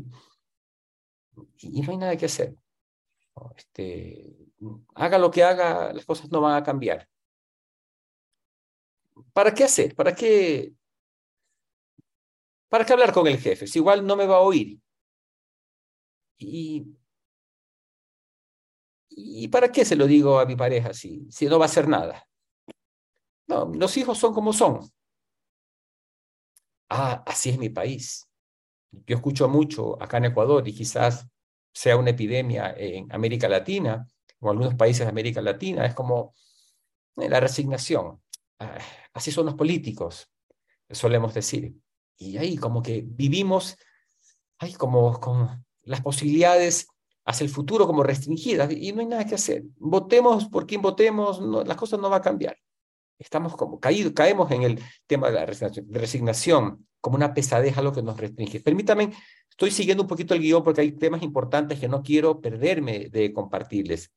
Y 1.58 1.82
no 1.82 1.90
hay 1.90 1.98
nada 1.98 2.16
que 2.18 2.28
hacer. 2.28 2.56
Este, 3.58 4.36
haga 4.94 5.18
lo 5.18 5.32
que 5.32 5.44
haga, 5.44 5.92
las 5.92 6.06
cosas 6.06 6.30
no 6.30 6.40
van 6.40 6.56
a 6.56 6.64
cambiar. 6.64 7.10
¿Para 9.34 9.56
qué 9.56 9.64
hacer? 9.64 9.96
¿Para 9.96 10.14
qué? 10.14 10.72
¿Para 12.68 12.86
qué 12.86 12.94
hablar 12.94 13.12
con 13.12 13.26
el 13.26 13.40
jefe? 13.40 13.66
Si 13.66 13.80
igual 13.80 14.06
no 14.06 14.16
me 14.16 14.28
va 14.28 14.36
a 14.36 14.42
oír. 14.42 14.80
Y, 16.38 16.86
¿y 19.20 19.48
para 19.50 19.72
qué 19.72 19.86
se 19.86 19.96
lo 19.96 20.08
digo 20.08 20.40
a 20.40 20.46
mi 20.46 20.56
pareja 20.56 20.94
si, 20.94 21.28
si 21.30 21.46
no 21.48 21.60
va 21.60 21.66
a 21.66 21.68
hacer 21.68 21.88
nada? 21.88 22.26
No, 23.48 23.66
los 23.74 23.98
hijos 23.98 24.18
son 24.18 24.34
como 24.34 24.54
son. 24.54 24.90
Ah, 26.90 27.24
así 27.26 27.50
es 27.50 27.58
mi 27.58 27.70
país. 27.70 28.28
Yo 28.92 29.16
escucho 29.16 29.48
mucho 29.48 30.02
acá 30.02 30.18
en 30.18 30.26
Ecuador 30.26 30.68
y 30.68 30.74
quizás 30.74 31.28
sea 31.74 31.98
una 31.98 32.12
epidemia 32.12 32.74
en 32.78 33.12
América 33.12 33.48
Latina 33.48 34.08
o 34.40 34.50
algunos 34.50 34.76
países 34.76 35.06
de 35.06 35.10
América 35.10 35.42
Latina, 35.42 35.86
es 35.86 35.94
como 35.94 36.34
eh, 37.18 37.30
la 37.30 37.40
resignación. 37.40 38.22
Ah, 38.60 38.78
así 39.14 39.32
son 39.32 39.46
los 39.46 39.56
políticos, 39.56 40.30
solemos 40.90 41.34
decir. 41.34 41.76
Y 42.18 42.38
ahí 42.38 42.58
como 42.58 42.82
que 42.82 43.04
vivimos, 43.06 43.78
ahí 44.60 44.74
como 44.74 45.20
con 45.20 45.66
las 45.84 46.02
posibilidades 46.02 46.88
hacia 47.30 47.44
el 47.44 47.52
futuro 47.52 47.86
como 47.86 48.02
restringidas 48.02 48.72
y 48.72 48.92
no 48.92 49.02
hay 49.02 49.06
nada 49.06 49.24
que 49.24 49.36
hacer. 49.36 49.64
Votemos 49.78 50.48
por 50.48 50.66
quien 50.66 50.82
votemos, 50.82 51.40
las 51.40 51.78
cosas 51.78 52.00
no 52.00 52.10
van 52.10 52.22
a 52.22 52.24
cambiar. 52.24 52.58
Estamos 53.20 53.56
como 53.56 53.80
caídos, 53.80 54.14
caemos 54.14 54.50
en 54.50 54.64
el 54.64 54.82
tema 55.06 55.30
de 55.30 55.34
la 55.34 55.46
resignación, 55.46 56.88
como 57.00 57.18
una 57.18 57.36
pesadez 57.36 57.78
a 57.78 57.84
lo 57.84 57.94
que 57.94 58.02
nos 58.02 58.18
restringe. 58.18 58.62
Permítanme, 58.62 59.12
estoy 59.48 59.70
siguiendo 59.70 60.02
un 60.02 60.08
poquito 60.08 60.34
el 60.34 60.42
guion 60.42 60.64
porque 60.64 60.82
hay 60.82 60.94
temas 60.94 61.22
importantes 61.22 61.80
que 61.80 61.88
no 61.88 62.02
quiero 62.02 62.42
perderme 62.42 63.10
de 63.10 63.32
compartirles. 63.32 64.12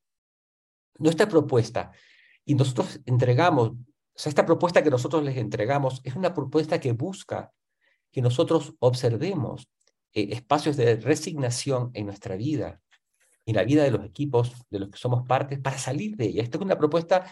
Nuestra 0.99 1.29
propuesta, 1.29 1.93
y 2.47 2.55
nosotros 2.55 2.99
entregamos, 3.05 3.73
o 3.73 3.77
sea, 4.15 4.31
esta 4.31 4.47
propuesta 4.47 4.83
que 4.83 4.91
nosotros 4.91 5.23
les 5.23 5.37
entregamos 5.37 6.01
es 6.03 6.17
una 6.17 6.33
propuesta 6.33 6.81
que 6.81 6.93
busca 6.93 7.53
que 8.11 8.23
nosotros 8.23 8.75
observemos 8.79 9.69
eh, 10.15 10.29
espacios 10.31 10.79
de 10.79 10.97
resignación 10.97 11.91
en 11.93 12.07
nuestra 12.07 12.37
vida, 12.37 12.81
en 13.47 13.57
la 13.57 13.65
vida 13.65 13.83
de 13.83 13.91
los 13.91 14.05
equipos 14.05 14.53
de 14.71 14.79
los 14.79 14.91
que 14.91 14.99
somos 14.99 15.27
parte, 15.27 15.59
para 15.59 15.79
salir 15.79 16.17
de 16.17 16.27
ella. 16.27 16.43
Esta 16.43 16.59
es 16.59 16.63
una 16.63 16.79
propuesta 16.79 17.25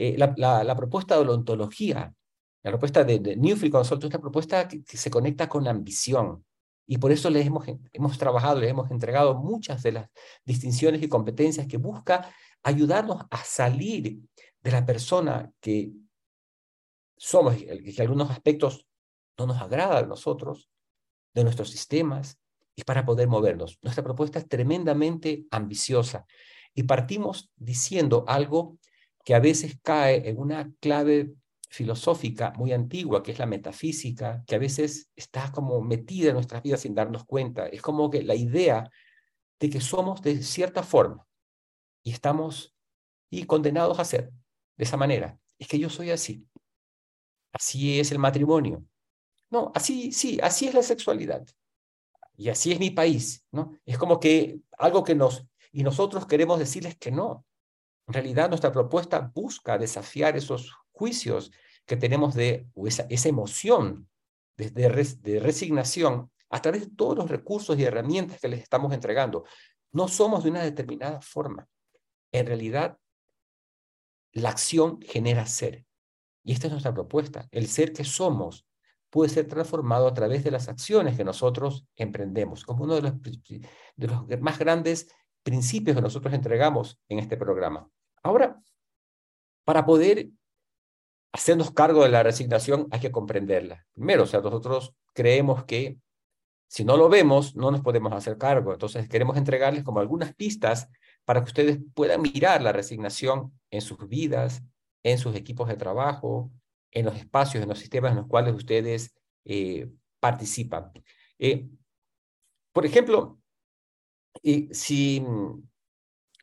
eh, 0.00 0.16
la, 0.16 0.76
propuesta 0.76 1.18
de 1.18 1.24
la 1.24 1.32
ontología, 1.32 2.14
la 2.62 2.70
propuesta 2.70 3.02
de, 3.02 3.18
de 3.18 3.34
Newfield 3.34 3.72
Consult 3.72 4.04
es 4.04 4.10
una 4.10 4.20
propuesta 4.20 4.68
que, 4.68 4.80
se 4.84 5.10
conecta 5.10 5.48
con 5.48 5.66
ambición. 5.66 6.44
Y 6.86 6.98
por 6.98 7.10
eso 7.10 7.28
les 7.30 7.44
hemos, 7.44 7.66
hemos 7.92 8.16
trabajado, 8.16 8.60
les 8.60 8.70
hemos 8.70 8.88
entregado 8.92 9.34
muchas 9.34 9.82
de 9.82 9.92
las 9.92 10.08
distinciones 10.44 11.02
y 11.02 11.08
competencias 11.08 11.66
que 11.66 11.78
busca 11.78 12.32
ayudarnos 12.62 13.24
a 13.28 13.38
salir 13.38 14.20
de 14.60 14.70
la 14.70 14.86
persona 14.86 15.50
que 15.58 15.90
somos, 17.16 17.56
que 17.56 17.72
en 17.72 18.00
algunos 18.00 18.30
aspectos 18.30 18.86
no 19.36 19.46
nos 19.46 19.60
agrada 19.60 19.98
a 19.98 20.06
nosotros, 20.06 20.70
de 21.34 21.42
nuestros 21.42 21.70
sistemas, 21.70 22.37
y 22.78 22.84
para 22.84 23.04
poder 23.04 23.26
movernos. 23.26 23.76
Nuestra 23.82 24.04
propuesta 24.04 24.38
es 24.38 24.46
tremendamente 24.46 25.46
ambiciosa 25.50 26.24
y 26.72 26.84
partimos 26.84 27.50
diciendo 27.56 28.24
algo 28.28 28.78
que 29.24 29.34
a 29.34 29.40
veces 29.40 29.80
cae 29.82 30.28
en 30.28 30.38
una 30.38 30.70
clave 30.78 31.32
filosófica 31.68 32.52
muy 32.56 32.72
antigua, 32.72 33.24
que 33.24 33.32
es 33.32 33.40
la 33.40 33.46
metafísica, 33.46 34.44
que 34.46 34.54
a 34.54 34.60
veces 34.60 35.10
está 35.16 35.50
como 35.50 35.80
metida 35.80 36.28
en 36.28 36.34
nuestras 36.34 36.62
vidas 36.62 36.82
sin 36.82 36.94
darnos 36.94 37.24
cuenta. 37.24 37.66
Es 37.66 37.82
como 37.82 38.10
que 38.10 38.22
la 38.22 38.36
idea 38.36 38.88
de 39.58 39.70
que 39.70 39.80
somos 39.80 40.22
de 40.22 40.40
cierta 40.44 40.84
forma 40.84 41.26
y 42.04 42.12
estamos 42.12 42.76
y 43.28 43.42
condenados 43.42 43.98
a 43.98 44.04
ser 44.04 44.30
de 44.76 44.84
esa 44.84 44.96
manera. 44.96 45.36
Es 45.58 45.66
que 45.66 45.80
yo 45.80 45.90
soy 45.90 46.10
así. 46.10 46.46
Así 47.52 47.98
es 47.98 48.12
el 48.12 48.20
matrimonio. 48.20 48.84
No, 49.50 49.72
así, 49.74 50.12
sí, 50.12 50.38
así 50.40 50.68
es 50.68 50.74
la 50.74 50.84
sexualidad. 50.84 51.44
Y 52.38 52.50
así 52.50 52.70
es 52.70 52.78
mi 52.78 52.90
país, 52.90 53.44
¿no? 53.50 53.72
Es 53.84 53.98
como 53.98 54.20
que 54.20 54.60
algo 54.78 55.02
que 55.02 55.16
nos, 55.16 55.44
y 55.72 55.82
nosotros 55.82 56.24
queremos 56.24 56.60
decirles 56.60 56.96
que 56.96 57.10
no, 57.10 57.44
en 58.06 58.14
realidad, 58.14 58.48
nuestra 58.48 58.70
propuesta 58.70 59.32
busca 59.34 59.76
desafiar 59.76 60.36
esos 60.36 60.72
juicios 60.92 61.50
que 61.84 61.96
tenemos 61.96 62.34
de 62.34 62.68
esa, 62.86 63.06
esa 63.10 63.28
emoción 63.28 64.08
de, 64.56 64.70
de, 64.70 65.40
resignación 65.40 66.30
a 66.48 66.62
través 66.62 66.82
de 66.82 66.94
todos 66.94 67.16
los 67.16 67.28
recursos 67.28 67.76
y 67.76 67.84
herramientas 67.84 68.40
que 68.40 68.48
les 68.48 68.62
estamos 68.62 68.94
entregando. 68.94 69.44
No 69.90 70.06
somos 70.06 70.44
de 70.44 70.50
una 70.50 70.62
determinada 70.62 71.20
forma. 71.20 71.68
En 72.32 72.46
realidad, 72.46 72.98
la 74.32 74.50
acción 74.50 75.00
genera 75.02 75.44
ser. 75.46 75.84
Y 76.44 76.52
esta 76.52 76.68
es 76.68 76.72
nuestra 76.72 76.94
propuesta. 76.94 77.48
El 77.50 77.66
ser 77.66 77.92
que 77.92 78.04
somos 78.04 78.64
puede 79.10 79.30
ser 79.30 79.46
transformado 79.46 80.06
a 80.06 80.14
través 80.14 80.44
de 80.44 80.50
las 80.50 80.68
acciones 80.68 81.16
que 81.16 81.24
nosotros 81.24 81.86
emprendemos, 81.96 82.64
como 82.64 82.84
uno 82.84 82.94
de 82.94 83.02
los, 83.02 83.22
de 83.22 84.06
los 84.06 84.40
más 84.40 84.58
grandes 84.58 85.08
principios 85.42 85.96
que 85.96 86.02
nosotros 86.02 86.34
entregamos 86.34 86.98
en 87.08 87.18
este 87.18 87.36
programa. 87.36 87.88
Ahora, 88.22 88.60
para 89.64 89.86
poder 89.86 90.28
hacernos 91.32 91.70
cargo 91.70 92.02
de 92.02 92.08
la 92.10 92.22
resignación 92.22 92.86
hay 92.90 93.00
que 93.00 93.12
comprenderla. 93.12 93.86
Primero, 93.94 94.24
o 94.24 94.26
sea, 94.26 94.40
nosotros 94.40 94.94
creemos 95.14 95.64
que 95.64 95.98
si 96.68 96.84
no 96.84 96.96
lo 96.98 97.08
vemos, 97.08 97.56
no 97.56 97.70
nos 97.70 97.80
podemos 97.80 98.12
hacer 98.12 98.36
cargo. 98.36 98.72
Entonces, 98.72 99.08
queremos 99.08 99.36
entregarles 99.38 99.84
como 99.84 100.00
algunas 100.00 100.34
pistas 100.34 100.88
para 101.24 101.40
que 101.40 101.48
ustedes 101.48 101.78
puedan 101.94 102.20
mirar 102.20 102.62
la 102.62 102.72
resignación 102.72 103.58
en 103.70 103.80
sus 103.80 104.06
vidas, 104.06 104.62
en 105.02 105.18
sus 105.18 105.34
equipos 105.34 105.68
de 105.68 105.76
trabajo, 105.76 106.50
en 106.90 107.04
los 107.04 107.16
espacios, 107.16 107.62
en 107.62 107.68
los 107.68 107.78
sistemas 107.78 108.12
en 108.12 108.18
los 108.18 108.26
cuales 108.26 108.54
ustedes 108.54 109.14
eh, 109.44 109.88
participan. 110.20 110.92
Eh, 111.38 111.68
por 112.72 112.86
ejemplo, 112.86 113.40
eh, 114.42 114.68
si 114.72 115.24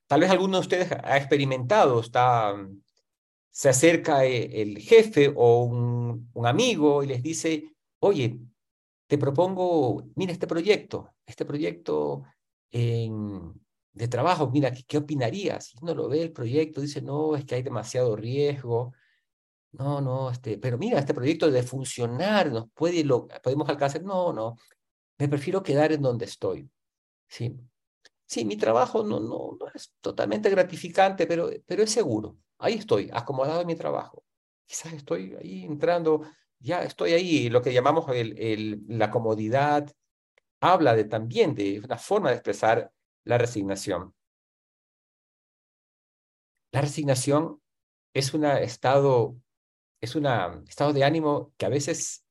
Tal 0.08 0.20
vez 0.22 0.30
alguno 0.30 0.58
de 0.58 0.62
ustedes 0.62 0.92
ha 0.92 1.18
experimentado, 1.18 2.00
está, 2.00 2.56
se 3.50 3.70
acerca 3.70 4.24
el 4.26 4.78
jefe 4.80 5.34
o 5.36 5.64
un, 5.64 6.30
amigo 6.46 7.04
y 7.04 7.08
les 7.08 7.24
dice, 7.24 7.76
oye, 8.00 8.40
te 9.08 9.18
propongo, 9.18 10.04
mira 10.16 10.32
este 10.32 10.48
proyecto, 10.48 11.16
este 11.26 11.44
proyecto 11.46 12.24
de 12.72 14.08
trabajo, 14.10 14.50
mira, 14.52 14.72
¿qué, 14.72 14.98
opinarías? 14.98 15.74
Y 15.74 15.78
uno 15.82 15.96
lo 15.96 16.08
ve 16.08 16.22
el 16.22 16.32
proyecto, 16.32 16.82
dice, 16.82 17.02
no, 17.02 17.36
es 17.36 17.46
que 17.46 17.56
hay 17.56 17.64
demasiado 17.64 18.16
riesgo, 18.16 18.94
no, 19.78 20.02
no, 20.02 20.30
este, 20.30 20.58
pero 20.58 20.78
mira, 20.78 21.00
este 21.00 21.14
proyecto 21.14 21.50
de 21.50 21.64
funcionar, 21.64 22.52
nos 22.52 22.70
puede, 22.74 23.04
lo, 23.04 23.28
podemos 23.28 23.68
alcanzar, 23.70 24.04
no, 24.04 24.34
no, 24.34 24.58
me 25.18 25.28
prefiero 25.30 25.64
quedar 25.64 25.92
en 25.92 26.02
donde 26.02 26.26
estoy, 26.26 26.70
¿sí? 27.28 27.56
Sí, 28.26 28.44
mi 28.46 28.58
trabajo 28.58 29.04
no, 29.04 29.20
no, 29.20 29.58
no 29.60 29.68
es 29.74 29.94
totalmente 30.02 30.50
gratificante, 30.50 31.28
pero, 31.28 31.50
pero 31.66 31.84
es 31.84 31.92
seguro. 31.92 32.38
Ahí 32.58 32.74
estoy, 32.74 33.10
acomodado 33.14 33.62
en 33.62 33.68
mi 33.68 33.76
trabajo. 33.76 34.24
Quizás 34.66 34.94
estoy 34.94 35.36
ahí 35.36 35.64
entrando, 35.64 36.22
ya 36.60 36.84
estoy 36.84 37.14
ahí, 37.14 37.50
lo 37.50 37.62
que 37.62 37.74
llamamos 37.74 38.10
el, 38.10 38.38
el, 38.40 38.82
la 38.88 39.12
comodidad, 39.12 39.92
habla 40.60 40.96
de, 40.96 41.06
también 41.06 41.54
de 41.54 41.80
una 41.80 41.98
forma 41.98 42.30
de 42.30 42.36
expresar 42.36 42.92
la 43.24 43.38
resignación. 43.38 44.14
La 46.72 46.82
resignación 46.82 47.62
es 48.14 48.34
un 48.34 48.46
estado, 48.46 49.38
es 50.06 50.16
un 50.16 50.26
estado 50.68 50.94
de 50.94 51.04
ánimo 51.04 51.54
que 51.58 51.66
a 51.66 51.70
veces 51.70 52.26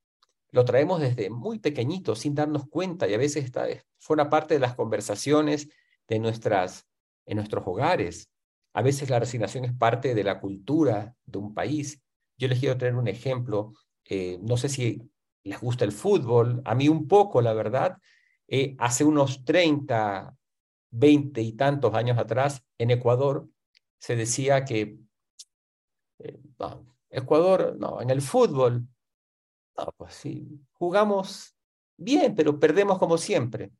lo 0.50 0.64
traemos 0.64 1.00
desde 1.00 1.30
muy 1.30 1.58
pequeñito 1.58 2.14
sin 2.14 2.34
darnos 2.34 2.68
cuenta 2.68 3.08
y 3.08 3.14
a 3.14 3.18
veces 3.18 3.44
está, 3.44 3.66
forma 3.98 4.30
parte 4.30 4.54
de 4.54 4.60
las 4.60 4.74
conversaciones 4.74 5.68
de 6.08 6.18
nuestras, 6.18 6.86
en 7.26 7.36
nuestros 7.36 7.66
hogares. 7.66 8.30
A 8.72 8.82
veces 8.82 9.10
la 9.10 9.18
resignación 9.18 9.64
es 9.64 9.72
parte 9.72 10.14
de 10.14 10.24
la 10.24 10.40
cultura 10.40 11.14
de 11.24 11.38
un 11.38 11.54
país. 11.54 12.00
Yo 12.38 12.48
les 12.48 12.60
quiero 12.60 12.76
traer 12.76 12.94
un 12.94 13.08
ejemplo. 13.08 13.72
Eh, 14.04 14.38
no 14.42 14.56
sé 14.56 14.68
si 14.68 15.02
les 15.42 15.60
gusta 15.60 15.84
el 15.84 15.92
fútbol, 15.92 16.62
a 16.64 16.74
mí 16.74 16.88
un 16.88 17.06
poco, 17.08 17.42
la 17.42 17.52
verdad. 17.52 17.98
Eh, 18.48 18.76
hace 18.78 19.04
unos 19.04 19.44
30, 19.44 20.36
20 20.90 21.42
y 21.42 21.52
tantos 21.52 21.94
años 21.94 22.18
atrás, 22.18 22.62
en 22.78 22.90
Ecuador, 22.90 23.48
se 23.98 24.16
decía 24.16 24.64
que 24.64 24.98
eh, 26.20 26.40
Ecuador, 27.14 27.76
no, 27.78 28.00
en 28.00 28.10
el 28.10 28.20
fútbol, 28.20 28.86
no, 29.76 29.94
pues 29.96 30.14
sí, 30.14 30.60
jugamos 30.72 31.54
bien, 31.96 32.34
pero 32.34 32.58
perdemos 32.58 32.98
como 32.98 33.18
siempre 33.18 33.70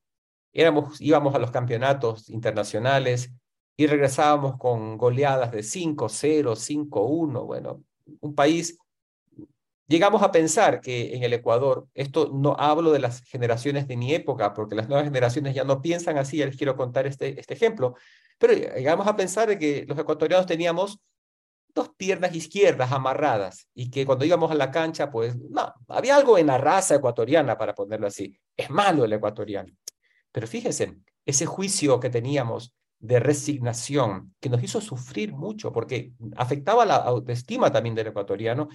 íbamos 0.55 1.35
a 1.35 1.39
los 1.39 1.51
campeonatos 1.51 2.31
internacionales 2.31 3.33
y 3.77 3.87
regresábamos 3.87 4.57
con 4.57 4.97
goleadas 4.97 5.51
de 5.51 5.61
5-0, 5.61 6.55
5-1. 6.55 7.45
Bueno, 7.45 7.83
un 8.21 8.35
país, 8.35 8.79
llegamos 9.89 10.23
a 10.23 10.31
pensar 10.31 10.81
que 10.81 11.17
en 11.17 11.25
el 11.25 11.33
Ecuador, 11.33 11.89
esto 11.95 12.31
no 12.33 12.55
hablo 12.57 12.93
de 12.93 13.01
las 13.01 13.23
generaciones 13.25 13.89
de 13.89 13.97
mi 13.97 14.15
época, 14.15 14.55
porque 14.55 14.77
las 14.77 14.89
nuevas 14.89 15.07
generaciones 15.07 15.55
ya 15.55 15.65
no 15.65 15.83
piensan 15.83 16.19
así, 16.19 16.37
ya 16.37 16.47
les 16.47 16.57
quiero 16.57 16.77
contar 16.77 17.07
este, 17.07 17.39
este 17.39 17.55
ejemplo, 17.55 17.97
pero 18.39 18.55
llegamos 18.55 19.09
a 19.09 19.17
pensar 19.17 19.59
que 19.59 19.85
los 19.89 19.99
ecuatorianos 19.99 20.47
teníamos 20.47 21.01
dos 21.75 21.91
piernas 21.97 22.35
izquierdas 22.35 22.93
amarradas 22.93 23.69
y 23.75 23.91
que 23.91 24.07
cuando 24.07 24.25
íbamos 24.25 24.51
a 24.51 24.55
la 24.55 24.71
cancha, 24.71 25.11
pues 25.11 25.37
no, 25.37 25.73
había 25.89 26.17
algo 26.17 26.39
en 26.39 26.47
la 26.47 26.59
raza 26.59 26.95
ecuatoriana, 26.95 27.59
para 27.59 27.75
ponerlo 27.75 28.07
así. 28.07 28.39
Es 28.57 28.71
malo 28.71 29.05
el 29.05 29.13
ecuatoriano. 29.13 29.73
Pero 30.31 30.47
fíjense, 30.47 30.97
ese 31.27 31.47
juicio 31.47 31.99
que 31.99 32.11
teníamos 32.11 32.75
de 32.99 33.21
resignación 33.21 34.35
que 34.41 34.49
nos 34.49 34.63
hizo 34.63 34.81
sufrir 34.81 35.33
mucho 35.33 35.73
porque 35.73 36.13
afectaba 36.37 36.87
la 36.87 36.97
autoestima 36.97 37.71
también 37.71 37.95
del 37.95 38.09
ecuatoriano, 38.09 38.69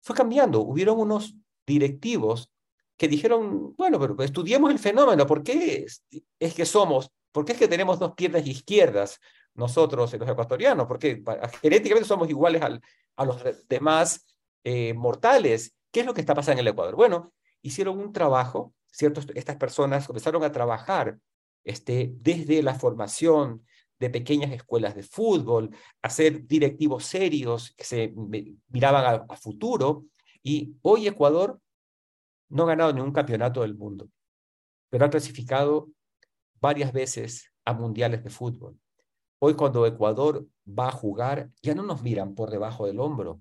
fue 0.00 0.16
cambiando. 0.16 0.60
Hubieron 0.60 0.98
unos 0.98 1.34
directivos 1.66 2.50
que 2.96 3.08
dijeron, 3.08 3.74
bueno, 3.76 4.00
pero 4.00 4.16
estudiemos 4.22 4.70
el 4.70 4.78
fenómeno, 4.78 5.26
¿por 5.26 5.42
qué 5.42 5.84
es, 5.84 6.02
es 6.40 6.54
que 6.54 6.64
somos, 6.64 7.10
por 7.30 7.44
qué 7.44 7.52
es 7.52 7.58
que 7.58 7.68
tenemos 7.68 7.98
dos 7.98 8.14
piernas 8.14 8.46
izquierdas 8.46 9.20
nosotros, 9.56 10.12
los 10.12 10.28
ecuatorianos? 10.28 10.86
Porque 10.86 11.22
genéticamente 11.62 12.08
somos 12.08 12.28
iguales 12.28 12.62
al, 12.62 12.80
a 13.16 13.24
los 13.24 13.42
demás 13.68 14.38
eh, 14.64 14.94
mortales. 14.94 15.74
¿Qué 15.90 16.00
es 16.00 16.06
lo 16.06 16.14
que 16.14 16.20
está 16.20 16.34
pasando 16.34 16.60
en 16.60 16.66
el 16.66 16.72
Ecuador? 16.72 16.96
Bueno, 16.96 17.32
hicieron 17.62 17.98
un 17.98 18.12
trabajo, 18.12 18.74
¿cierto? 18.90 19.20
Estas 19.34 19.56
personas 19.56 20.06
comenzaron 20.06 20.44
a 20.44 20.52
trabajar 20.52 21.18
este, 21.64 22.12
desde 22.16 22.62
la 22.62 22.74
formación 22.74 23.64
de 23.98 24.10
pequeñas 24.10 24.52
escuelas 24.52 24.94
de 24.94 25.02
fútbol, 25.02 25.70
a 26.02 26.10
ser 26.10 26.46
directivos 26.46 27.04
serios 27.04 27.72
que 27.76 27.84
se 27.84 28.12
miraban 28.68 29.24
a 29.28 29.36
futuro. 29.36 30.04
Y 30.42 30.76
hoy 30.82 31.08
Ecuador 31.08 31.58
no 32.48 32.64
ha 32.64 32.66
ganado 32.66 32.92
ningún 32.92 33.12
campeonato 33.12 33.62
del 33.62 33.74
mundo, 33.74 34.08
pero 34.90 35.06
ha 35.06 35.10
clasificado 35.10 35.88
varias 36.60 36.92
veces 36.92 37.52
a 37.64 37.72
mundiales 37.72 38.22
de 38.22 38.30
fútbol. 38.30 38.78
Hoy 39.38 39.54
cuando 39.54 39.86
Ecuador 39.86 40.46
va 40.66 40.88
a 40.88 40.92
jugar, 40.92 41.50
ya 41.62 41.74
no 41.74 41.82
nos 41.82 42.02
miran 42.02 42.34
por 42.34 42.50
debajo 42.50 42.86
del 42.86 43.00
hombro. 43.00 43.40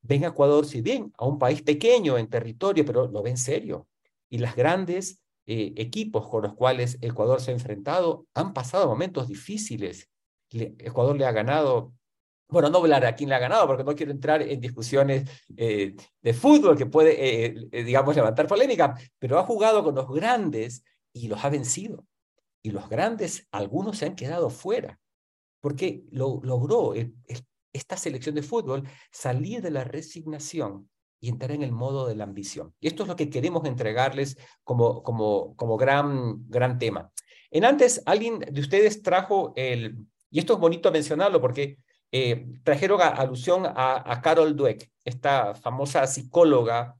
Ven 0.00 0.24
a 0.24 0.28
Ecuador, 0.28 0.66
si 0.66 0.80
bien 0.80 1.12
a 1.18 1.26
un 1.26 1.38
país 1.38 1.62
pequeño 1.62 2.18
en 2.18 2.28
territorio, 2.28 2.84
pero 2.84 3.08
lo 3.08 3.22
ven 3.22 3.36
serio. 3.36 3.88
Y 4.28 4.38
las 4.38 4.56
grandes 4.56 5.22
eh, 5.46 5.72
equipos 5.76 6.28
con 6.28 6.42
los 6.42 6.54
cuales 6.54 6.98
Ecuador 7.00 7.40
se 7.40 7.50
ha 7.50 7.54
enfrentado 7.54 8.26
han 8.34 8.52
pasado 8.52 8.86
momentos 8.86 9.28
difíciles. 9.28 10.08
Ecuador 10.50 11.16
le 11.16 11.26
ha 11.26 11.32
ganado 11.32 11.92
bueno, 12.52 12.68
no 12.68 12.78
hablar 12.78 13.06
a 13.06 13.16
quién 13.16 13.30
le 13.30 13.34
ha 13.34 13.38
ganado, 13.38 13.66
porque 13.66 13.82
no 13.82 13.96
quiero 13.96 14.12
entrar 14.12 14.42
en 14.42 14.60
discusiones 14.60 15.28
eh, 15.56 15.96
de 16.20 16.34
fútbol 16.34 16.76
que 16.76 16.84
puede, 16.84 17.46
eh, 17.46 17.54
eh, 17.72 17.82
digamos, 17.82 18.14
levantar 18.14 18.46
polémica, 18.46 18.94
pero 19.18 19.38
ha 19.38 19.44
jugado 19.44 19.82
con 19.82 19.94
los 19.94 20.06
grandes 20.08 20.84
y 21.14 21.28
los 21.28 21.42
ha 21.44 21.48
vencido. 21.48 22.06
Y 22.60 22.70
los 22.70 22.88
grandes, 22.90 23.48
algunos 23.50 23.98
se 23.98 24.04
han 24.04 24.14
quedado 24.14 24.50
fuera, 24.50 25.00
porque 25.62 26.04
lo, 26.10 26.40
logró 26.42 26.92
esta 27.72 27.96
selección 27.96 28.34
de 28.34 28.42
fútbol 28.42 28.86
salir 29.10 29.62
de 29.62 29.70
la 29.70 29.84
resignación 29.84 30.90
y 31.20 31.28
entrar 31.28 31.52
en 31.52 31.62
el 31.62 31.70
modo 31.70 32.08
de 32.08 32.16
la 32.16 32.24
ambición. 32.24 32.74
Y 32.80 32.88
esto 32.88 33.04
es 33.04 33.08
lo 33.08 33.16
que 33.16 33.30
queremos 33.30 33.64
entregarles 33.64 34.36
como, 34.64 35.02
como, 35.04 35.54
como 35.56 35.76
gran, 35.78 36.48
gran 36.48 36.78
tema. 36.78 37.10
En 37.50 37.64
antes, 37.64 38.02
alguien 38.06 38.40
de 38.40 38.60
ustedes 38.60 39.02
trajo 39.02 39.52
el, 39.54 39.96
y 40.30 40.40
esto 40.40 40.54
es 40.54 40.58
bonito 40.58 40.90
mencionarlo 40.90 41.40
porque 41.40 41.78
eh, 42.10 42.46
trajeron 42.64 43.00
alusión 43.00 43.64
a, 43.66 44.20
Carol 44.22 44.56
Dweck, 44.56 44.90
esta 45.04 45.54
famosa 45.54 46.06
psicóloga 46.06 46.96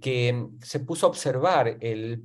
que 0.00 0.48
se 0.62 0.80
puso 0.80 1.06
a 1.06 1.10
observar 1.10 1.78
el, 1.80 2.24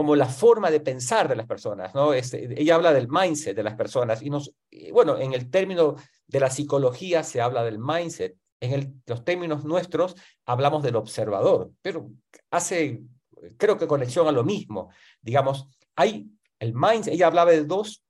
como 0.00 0.16
la 0.16 0.28
forma 0.28 0.70
de 0.70 0.80
pensar 0.80 1.28
de 1.28 1.36
las 1.36 1.46
personas, 1.46 1.94
¿no? 1.94 2.14
Este, 2.14 2.58
ella 2.58 2.74
habla 2.74 2.94
del 2.94 3.06
mindset 3.10 3.54
de 3.54 3.62
las 3.62 3.74
personas 3.74 4.22
y 4.22 4.30
nos, 4.30 4.54
bueno, 4.94 5.18
en 5.18 5.34
el 5.34 5.50
término 5.50 5.96
de 6.26 6.40
la 6.40 6.48
psicología 6.48 7.22
se 7.22 7.42
habla 7.42 7.62
del 7.64 7.78
mindset, 7.78 8.34
en 8.60 9.02
los 9.04 9.26
términos 9.26 9.62
nuestros 9.62 10.16
hablamos 10.46 10.82
del 10.82 10.96
observador, 10.96 11.72
pero 11.82 12.08
hace, 12.50 13.02
creo 13.58 13.76
que 13.76 13.86
conexión 13.86 14.26
a 14.26 14.32
lo 14.32 14.42
mismo, 14.42 14.88
digamos, 15.20 15.68
hay 15.96 16.30
el 16.58 16.72
mindset, 16.72 17.12
ella 17.12 17.26
hablaba 17.26 17.50
de 17.50 17.64
dos 17.64 18.02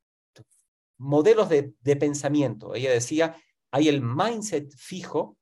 modelos 0.97 1.49
de, 1.49 1.73
de 1.81 1.97
pensamiento, 1.97 2.77
ella 2.77 2.93
decía, 2.93 3.35
hay 3.73 3.89
el 3.89 4.01
mindset 4.01 4.73
fijo 4.77 5.39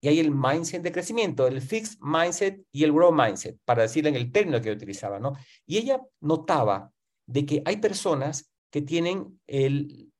y 0.00 0.08
hay 0.08 0.20
el 0.20 0.30
mindset 0.30 0.82
de 0.82 0.92
crecimiento, 0.92 1.46
el 1.46 1.60
fixed 1.60 1.98
mindset 2.00 2.62
y 2.70 2.84
el 2.84 2.92
grow 2.92 3.12
mindset, 3.12 3.58
para 3.64 3.82
decir 3.82 4.06
en 4.06 4.14
el 4.14 4.30
término 4.30 4.60
que 4.60 4.70
utilizaba, 4.70 5.18
¿no? 5.18 5.34
Y 5.66 5.78
ella 5.78 6.00
notaba 6.20 6.92
de 7.26 7.44
que 7.44 7.62
hay 7.64 7.78
personas 7.78 8.52
que 8.70 8.82
tienen 8.82 9.40
el, 9.46 10.12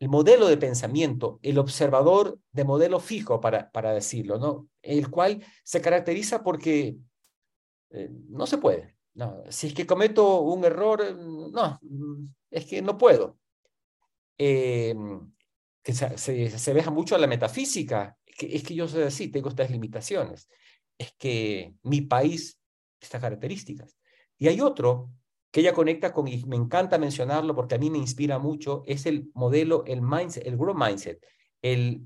el 0.00 0.08
modelo 0.08 0.48
de 0.48 0.56
pensamiento, 0.56 1.38
el 1.42 1.58
observador 1.58 2.38
de 2.50 2.64
modelo 2.64 2.98
fijo, 2.98 3.40
para, 3.40 3.70
para 3.70 3.92
decirlo, 3.92 4.38
¿no? 4.38 4.68
El 4.82 5.08
cual 5.10 5.44
se 5.62 5.80
caracteriza 5.80 6.42
porque 6.42 6.96
eh, 7.90 8.10
no 8.28 8.46
se 8.46 8.58
puede. 8.58 8.96
Si 9.50 9.68
es 9.68 9.74
que 9.74 9.86
cometo 9.86 10.40
un 10.40 10.64
error, 10.64 11.14
no, 11.14 11.78
es 12.50 12.66
que 12.66 12.82
no 12.82 12.98
puedo. 12.98 13.38
Eh, 14.38 14.94
que 15.82 15.92
se, 15.92 16.16
se, 16.16 16.72
veja 16.72 16.90
mucho 16.90 17.14
a 17.14 17.18
la 17.18 17.26
metafísica, 17.26 18.16
es 18.50 18.62
que 18.62 18.74
yo 18.74 18.88
soy 18.88 19.02
así, 19.02 19.28
tengo 19.28 19.48
estas 19.48 19.70
limitaciones, 19.70 20.48
es 20.98 21.12
que 21.18 21.74
mi 21.82 22.02
país, 22.02 22.58
estas 23.00 23.20
características. 23.20 23.96
Y 24.38 24.48
hay 24.48 24.60
otro 24.60 25.10
que 25.50 25.60
ella 25.60 25.74
conecta 25.74 26.12
con, 26.12 26.28
y 26.28 26.44
me 26.44 26.56
encanta 26.56 26.98
mencionarlo 26.98 27.54
porque 27.54 27.74
a 27.74 27.78
mí 27.78 27.90
me 27.90 27.98
inspira 27.98 28.38
mucho, 28.38 28.82
es 28.86 29.06
el 29.06 29.30
modelo, 29.34 29.84
el 29.86 30.00
mindset, 30.00 30.46
el 30.46 30.56
growth 30.56 30.76
mindset, 30.76 31.24
el, 31.60 32.02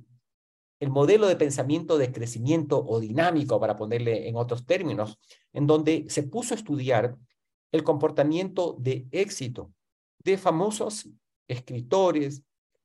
el 0.80 0.90
modelo 0.90 1.26
de 1.28 1.36
pensamiento 1.36 1.96
de 1.96 2.12
crecimiento 2.12 2.84
o 2.84 3.00
dinámico, 3.00 3.60
para 3.60 3.76
ponerle 3.76 4.28
en 4.28 4.36
otros 4.36 4.66
términos, 4.66 5.18
en 5.52 5.66
donde 5.66 6.06
se 6.08 6.24
puso 6.24 6.54
a 6.54 6.56
estudiar 6.56 7.16
el 7.72 7.84
comportamiento 7.84 8.76
de 8.78 9.06
éxito 9.10 9.72
de 10.26 10.36
famosos 10.36 11.08
escritores, 11.46 12.42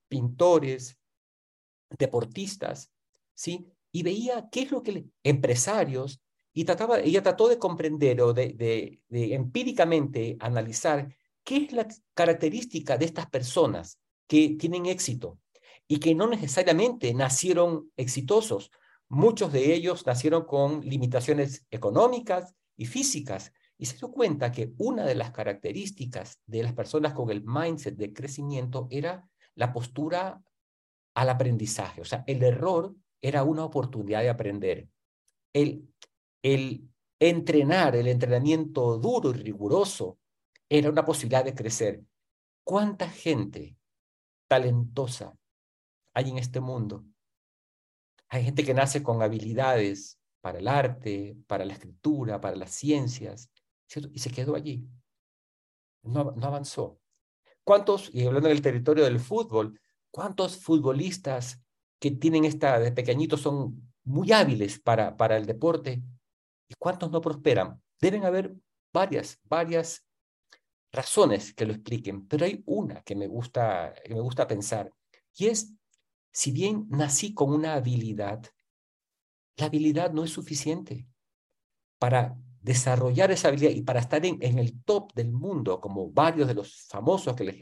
pintores, 0.07 0.99
deportistas, 1.97 2.91
¿sí? 3.41 3.65
Y 3.91 4.03
veía 4.03 4.49
qué 4.51 4.61
es 4.61 4.71
lo 4.71 4.83
que 4.83 5.05
empresarios 5.23 6.21
y 6.53 6.63
trataba, 6.65 6.99
ella 6.99 7.23
trató 7.23 7.47
de 7.47 7.57
comprender 7.57 8.21
o 8.21 8.33
de, 8.33 8.49
de, 8.49 9.01
de 9.09 9.33
empíricamente 9.33 10.37
analizar 10.39 11.15
qué 11.43 11.57
es 11.57 11.73
la 11.73 11.87
característica 12.13 12.97
de 12.97 13.05
estas 13.05 13.27
personas 13.29 13.97
que 14.27 14.49
tienen 14.59 14.85
éxito 14.85 15.39
y 15.87 15.97
que 15.97 16.13
no 16.13 16.27
necesariamente 16.27 17.13
nacieron 17.15 17.91
exitosos. 17.97 18.69
Muchos 19.09 19.51
de 19.51 19.73
ellos 19.73 20.05
nacieron 20.05 20.45
con 20.45 20.81
limitaciones 20.81 21.65
económicas 21.71 22.53
y 22.77 22.85
físicas. 22.85 23.51
Y 23.77 23.87
se 23.87 23.97
dio 23.97 24.11
cuenta 24.11 24.51
que 24.51 24.71
una 24.77 25.03
de 25.03 25.15
las 25.15 25.31
características 25.31 26.39
de 26.45 26.61
las 26.61 26.73
personas 26.73 27.13
con 27.13 27.31
el 27.31 27.43
mindset 27.43 27.95
de 27.95 28.13
crecimiento 28.13 28.87
era 28.91 29.27
la 29.55 29.73
postura 29.73 30.43
al 31.15 31.29
aprendizaje. 31.29 32.01
O 32.01 32.05
sea, 32.05 32.23
el 32.27 32.43
error 32.43 32.95
era 33.21 33.43
una 33.43 33.63
oportunidad 33.63 34.21
de 34.21 34.29
aprender. 34.29 34.89
El, 35.53 35.87
el 36.41 36.89
entrenar, 37.19 37.95
el 37.95 38.07
entrenamiento 38.07 38.97
duro 38.97 39.29
y 39.29 39.33
riguroso, 39.33 40.17
era 40.69 40.89
una 40.89 41.05
posibilidad 41.05 41.45
de 41.45 41.53
crecer. 41.53 42.03
¿Cuánta 42.63 43.09
gente 43.09 43.77
talentosa 44.47 45.37
hay 46.13 46.29
en 46.29 46.37
este 46.37 46.59
mundo? 46.59 47.05
Hay 48.29 48.45
gente 48.45 48.63
que 48.63 48.73
nace 48.73 49.03
con 49.03 49.21
habilidades 49.21 50.17
para 50.39 50.59
el 50.59 50.67
arte, 50.67 51.37
para 51.47 51.65
la 51.65 51.73
escritura, 51.73 52.39
para 52.39 52.55
las 52.55 52.71
ciencias, 52.71 53.51
y 54.11 54.19
se 54.19 54.31
quedó 54.31 54.55
allí. 54.55 54.87
No, 56.03 56.31
no 56.31 56.47
avanzó. 56.47 56.99
¿Cuántos, 57.63 58.09
y 58.13 58.25
hablando 58.25 58.49
del 58.49 58.61
territorio 58.61 59.03
del 59.03 59.19
fútbol, 59.19 59.79
cuántos 60.09 60.57
futbolistas 60.57 61.61
que 62.01 62.09
tienen 62.09 62.45
esta, 62.45 62.79
de 62.79 62.91
pequeñitos 62.91 63.41
son 63.41 63.93
muy 64.03 64.31
hábiles 64.31 64.79
para, 64.79 65.15
para 65.15 65.37
el 65.37 65.45
deporte 65.45 66.01
y 66.67 66.73
cuántos 66.79 67.11
no 67.11 67.21
prosperan? 67.21 67.79
Deben 67.99 68.25
haber 68.25 68.55
varias, 68.91 69.39
varias 69.43 70.03
razones 70.91 71.53
que 71.53 71.65
lo 71.67 71.73
expliquen, 71.73 72.27
pero 72.27 72.45
hay 72.45 72.63
una 72.65 73.03
que 73.03 73.15
me 73.15 73.27
gusta, 73.27 73.93
que 74.03 74.15
me 74.15 74.19
gusta 74.19 74.47
pensar 74.47 74.91
y 75.37 75.45
es, 75.45 75.73
si 76.33 76.51
bien 76.51 76.87
nací 76.89 77.35
con 77.35 77.53
una 77.53 77.75
habilidad, 77.75 78.43
la 79.57 79.67
habilidad 79.67 80.11
no 80.11 80.23
es 80.23 80.31
suficiente 80.31 81.07
para 81.99 82.35
desarrollar 82.61 83.29
esa 83.29 83.49
habilidad 83.49 83.71
y 83.71 83.83
para 83.83 83.99
estar 83.99 84.25
en, 84.25 84.39
en 84.41 84.57
el 84.57 84.83
top 84.83 85.13
del 85.13 85.31
mundo, 85.31 85.79
como 85.79 86.09
varios 86.09 86.47
de 86.47 86.55
los 86.55 86.87
famosos 86.87 87.35
que 87.35 87.43
les 87.43 87.61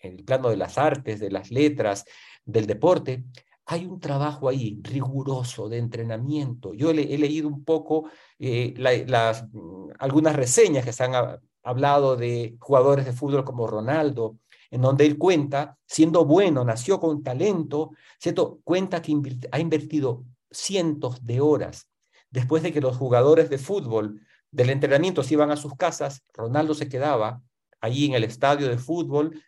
en 0.00 0.18
el 0.18 0.24
plano 0.24 0.48
de 0.48 0.56
las 0.56 0.78
artes, 0.78 1.20
de 1.20 1.30
las 1.30 1.50
letras, 1.50 2.04
del 2.44 2.66
deporte, 2.66 3.24
hay 3.66 3.86
un 3.86 4.00
trabajo 4.00 4.48
ahí 4.48 4.80
riguroso 4.82 5.68
de 5.68 5.78
entrenamiento. 5.78 6.74
Yo 6.74 6.90
he 6.90 6.94
leído 6.94 7.48
un 7.48 7.64
poco 7.64 8.10
eh, 8.38 8.74
las, 8.76 9.44
mm, 9.52 9.90
algunas 9.98 10.34
reseñas 10.34 10.84
que 10.84 10.92
se 10.92 11.04
han 11.04 11.40
hablado 11.62 12.16
de 12.16 12.56
jugadores 12.58 13.04
de 13.04 13.12
fútbol 13.12 13.44
como 13.44 13.66
Ronaldo, 13.66 14.38
en 14.70 14.82
donde 14.82 15.06
él 15.06 15.18
cuenta, 15.18 15.78
siendo 15.86 16.24
bueno, 16.24 16.64
nació 16.64 16.98
con 16.98 17.22
talento, 17.22 17.90
¿cierto? 18.18 18.60
cuenta 18.64 19.02
que 19.02 19.12
ha 19.52 19.60
invertido 19.60 20.24
cientos 20.50 21.24
de 21.24 21.40
horas 21.40 21.90
Después 22.30 22.62
de 22.62 22.72
que 22.72 22.80
los 22.80 22.96
jugadores 22.96 23.50
de 23.50 23.58
fútbol 23.58 24.20
del 24.50 24.70
entrenamiento 24.70 25.22
se 25.22 25.34
iban 25.34 25.50
a 25.50 25.56
sus 25.56 25.74
casas, 25.74 26.22
Ronaldo 26.32 26.74
se 26.74 26.88
quedaba 26.88 27.42
ahí 27.80 28.06
en 28.06 28.14
el 28.14 28.24
estadio 28.24 28.68
de 28.68 28.78
fútbol 28.78 29.42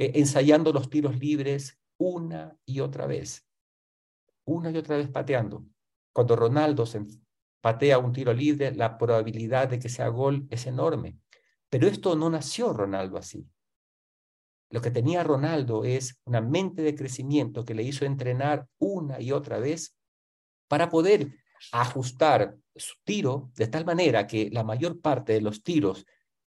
eh, 0.00 0.12
ensayando 0.14 0.72
los 0.72 0.88
tiros 0.88 1.18
libres 1.18 1.78
una 1.98 2.56
y 2.64 2.80
otra 2.80 3.06
vez, 3.06 3.46
una 4.46 4.70
y 4.70 4.78
otra 4.78 4.96
vez 4.96 5.10
pateando. 5.10 5.66
Cuando 6.14 6.36
Ronaldo 6.36 6.86
se 6.86 7.04
patea 7.60 7.98
un 7.98 8.10
tiro 8.10 8.32
libre, 8.32 8.74
la 8.74 8.96
probabilidad 8.96 9.68
de 9.68 9.78
que 9.78 9.90
sea 9.90 10.08
gol 10.08 10.46
es 10.48 10.64
enorme. 10.64 11.18
Pero 11.68 11.86
esto 11.86 12.16
no 12.16 12.30
nació 12.30 12.72
Ronaldo 12.72 13.18
así. 13.18 13.46
Lo 14.70 14.80
que 14.80 14.90
tenía 14.90 15.22
Ronaldo 15.22 15.84
es 15.84 16.18
una 16.24 16.40
mente 16.40 16.80
de 16.80 16.94
crecimiento 16.94 17.66
que 17.66 17.74
le 17.74 17.82
hizo 17.82 18.06
entrenar 18.06 18.66
una 18.78 19.20
y 19.20 19.32
otra 19.32 19.58
vez 19.58 19.98
para 20.66 20.88
poder 20.88 21.28
ajustar 21.72 22.56
su 22.74 22.94
tiro 23.04 23.50
de 23.54 23.66
tal 23.66 23.84
manera 23.84 24.26
que 24.26 24.48
la 24.50 24.64
mayor 24.64 24.98
parte 25.02 25.34
de 25.34 25.42
los 25.42 25.62
tiros 25.62 26.06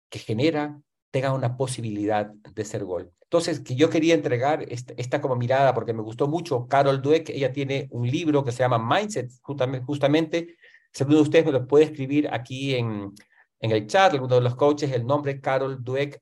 que 0.08 0.20
genera 0.20 0.80
tengan 1.10 1.32
una 1.32 1.56
posibilidad 1.56 2.26
de 2.28 2.64
ser 2.64 2.84
gol. 2.84 3.12
Entonces, 3.30 3.60
que 3.60 3.76
yo 3.76 3.88
quería 3.88 4.14
entregar 4.14 4.66
esta, 4.68 5.20
como 5.20 5.36
mirada 5.36 5.72
porque 5.72 5.92
me 5.92 6.02
gustó 6.02 6.26
mucho. 6.26 6.66
Carol 6.66 7.00
Dweck, 7.00 7.28
ella 7.28 7.52
tiene 7.52 7.86
un 7.92 8.10
libro 8.10 8.44
que 8.44 8.50
se 8.50 8.58
llama 8.58 8.80
Mindset, 8.80 9.30
justamente, 9.40 9.86
justamente 9.86 10.56
si 10.92 11.04
de 11.04 11.14
ustedes 11.14 11.46
me 11.46 11.52
lo 11.52 11.64
puede 11.64 11.84
escribir 11.84 12.28
aquí 12.32 12.74
en, 12.74 13.14
en 13.60 13.70
el 13.70 13.86
chat, 13.86 14.14
alguno 14.14 14.34
de 14.34 14.40
los 14.40 14.56
coaches, 14.56 14.90
el 14.90 15.06
nombre 15.06 15.40
Carol 15.40 15.78
Dweck, 15.80 16.20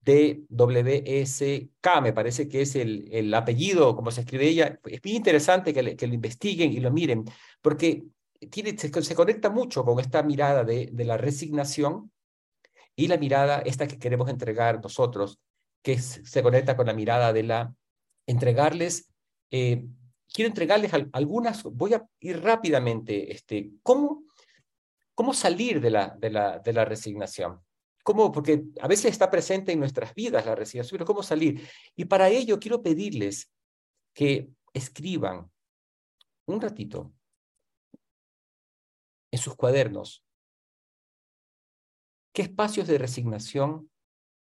D-W-S-K, 0.00 2.00
me 2.00 2.14
parece 2.14 2.48
que 2.48 2.62
es 2.62 2.76
el, 2.76 3.10
el 3.12 3.34
apellido, 3.34 3.94
como 3.94 4.10
se 4.10 4.22
escribe 4.22 4.48
ella. 4.48 4.80
Es 4.86 5.02
bien 5.02 5.16
interesante 5.16 5.74
que, 5.74 5.96
que 5.96 6.06
lo 6.06 6.14
investiguen 6.14 6.72
y 6.72 6.80
lo 6.80 6.90
miren, 6.90 7.26
porque 7.60 8.04
tiene, 8.50 8.78
se, 8.78 9.02
se 9.02 9.14
conecta 9.14 9.50
mucho 9.50 9.84
con 9.84 10.00
esta 10.00 10.22
mirada 10.22 10.64
de, 10.64 10.88
de, 10.90 11.04
la 11.04 11.18
resignación 11.18 12.10
y 12.96 13.08
la 13.08 13.18
mirada 13.18 13.58
esta 13.66 13.86
que 13.86 13.98
queremos 13.98 14.30
entregar 14.30 14.80
nosotros, 14.82 15.38
que 15.82 15.98
se 15.98 16.42
conecta 16.42 16.76
con 16.76 16.86
la 16.86 16.94
mirada 16.94 17.32
de 17.32 17.42
la 17.42 17.74
entregarles. 18.26 19.12
Eh, 19.50 19.84
quiero 20.32 20.48
entregarles 20.48 20.92
algunas, 21.12 21.62
voy 21.64 21.94
a 21.94 22.06
ir 22.20 22.40
rápidamente, 22.40 23.32
este, 23.32 23.72
¿cómo, 23.82 24.24
cómo 25.14 25.34
salir 25.34 25.80
de 25.80 25.90
la, 25.90 26.16
de 26.18 26.30
la, 26.30 26.58
de 26.58 26.72
la 26.72 26.84
resignación? 26.84 27.60
¿Cómo? 28.02 28.32
Porque 28.32 28.64
a 28.80 28.88
veces 28.88 29.12
está 29.12 29.30
presente 29.30 29.72
en 29.72 29.78
nuestras 29.78 30.14
vidas 30.14 30.46
la 30.46 30.54
resignación, 30.54 30.98
pero 30.98 31.06
¿cómo 31.06 31.22
salir? 31.22 31.68
Y 31.94 32.06
para 32.06 32.28
ello 32.28 32.58
quiero 32.58 32.82
pedirles 32.82 33.50
que 34.14 34.48
escriban 34.72 35.50
un 36.46 36.60
ratito 36.60 37.12
en 39.30 39.38
sus 39.38 39.54
cuadernos 39.54 40.24
qué 42.32 42.42
espacios 42.42 42.88
de 42.88 42.98
resignación 42.98 43.91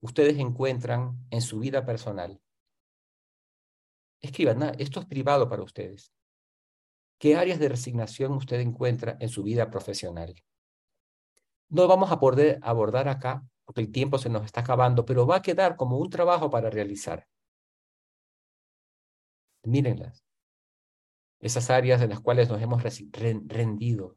ustedes 0.00 0.38
encuentran 0.38 1.18
en 1.30 1.40
su 1.40 1.58
vida 1.58 1.84
personal. 1.84 2.40
Escriban, 4.20 4.62
esto 4.78 5.00
es 5.00 5.06
privado 5.06 5.48
para 5.48 5.62
ustedes. 5.62 6.12
¿Qué 7.18 7.36
áreas 7.36 7.58
de 7.58 7.68
resignación 7.68 8.32
usted 8.32 8.60
encuentra 8.60 9.16
en 9.20 9.28
su 9.28 9.42
vida 9.42 9.70
profesional? 9.70 10.34
No 11.68 11.88
vamos 11.88 12.12
a 12.12 12.20
poder 12.20 12.58
abordar 12.62 13.08
acá 13.08 13.44
porque 13.64 13.80
el 13.80 13.90
tiempo 13.90 14.18
se 14.18 14.28
nos 14.28 14.44
está 14.44 14.60
acabando, 14.60 15.04
pero 15.04 15.26
va 15.26 15.36
a 15.36 15.42
quedar 15.42 15.76
como 15.76 15.98
un 15.98 16.08
trabajo 16.08 16.48
para 16.50 16.70
realizar. 16.70 17.26
Mírenlas. 19.64 20.24
Esas 21.40 21.68
áreas 21.70 22.00
en 22.00 22.10
las 22.10 22.20
cuales 22.20 22.48
nos 22.48 22.62
hemos 22.62 22.82
rendido. 23.12 24.16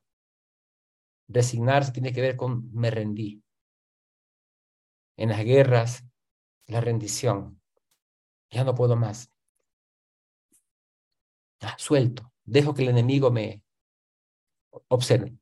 Resignarse 1.27 1.91
tiene 1.91 2.13
que 2.13 2.21
ver 2.21 2.35
con 2.35 2.71
me 2.73 2.91
rendí. 2.91 3.43
En 5.19 5.27
las 5.27 5.43
guerras, 5.43 6.05
la 6.67 6.79
rendición. 6.79 7.61
Ya 8.49 8.63
no 8.63 8.73
puedo 8.73 8.95
más. 8.95 9.29
Ah, 11.59 11.75
suelto. 11.77 12.31
Dejo 12.45 12.73
que 12.73 12.83
el 12.83 12.87
enemigo 12.87 13.29
me 13.29 13.61
observe. 14.87 15.37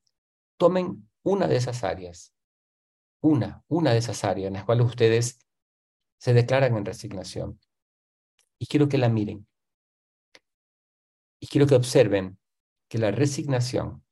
Tomen 0.56 1.08
una 1.22 1.46
de 1.46 1.54
esas 1.54 1.84
áreas, 1.84 2.34
una, 3.20 3.64
una 3.68 3.92
de 3.92 3.98
esas 3.98 4.24
áreas 4.24 4.48
en 4.48 4.54
las 4.54 4.64
cuales 4.64 4.84
ustedes 4.84 5.38
se 6.18 6.34
declaran 6.34 6.76
en 6.76 6.84
resignación. 6.84 7.60
Y 8.58 8.66
quiero 8.66 8.88
que 8.88 8.98
la 8.98 9.08
miren. 9.08 9.46
Y 11.38 11.46
quiero 11.46 11.68
que 11.68 11.76
observen 11.76 12.36
que 12.88 12.98
la 12.98 13.12
resignación 13.12 14.04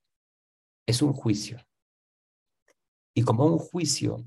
es 0.86 1.02
un 1.02 1.12
juicio. 1.12 1.58
Y 3.14 3.24
como 3.24 3.46
un 3.46 3.58
juicio, 3.58 4.24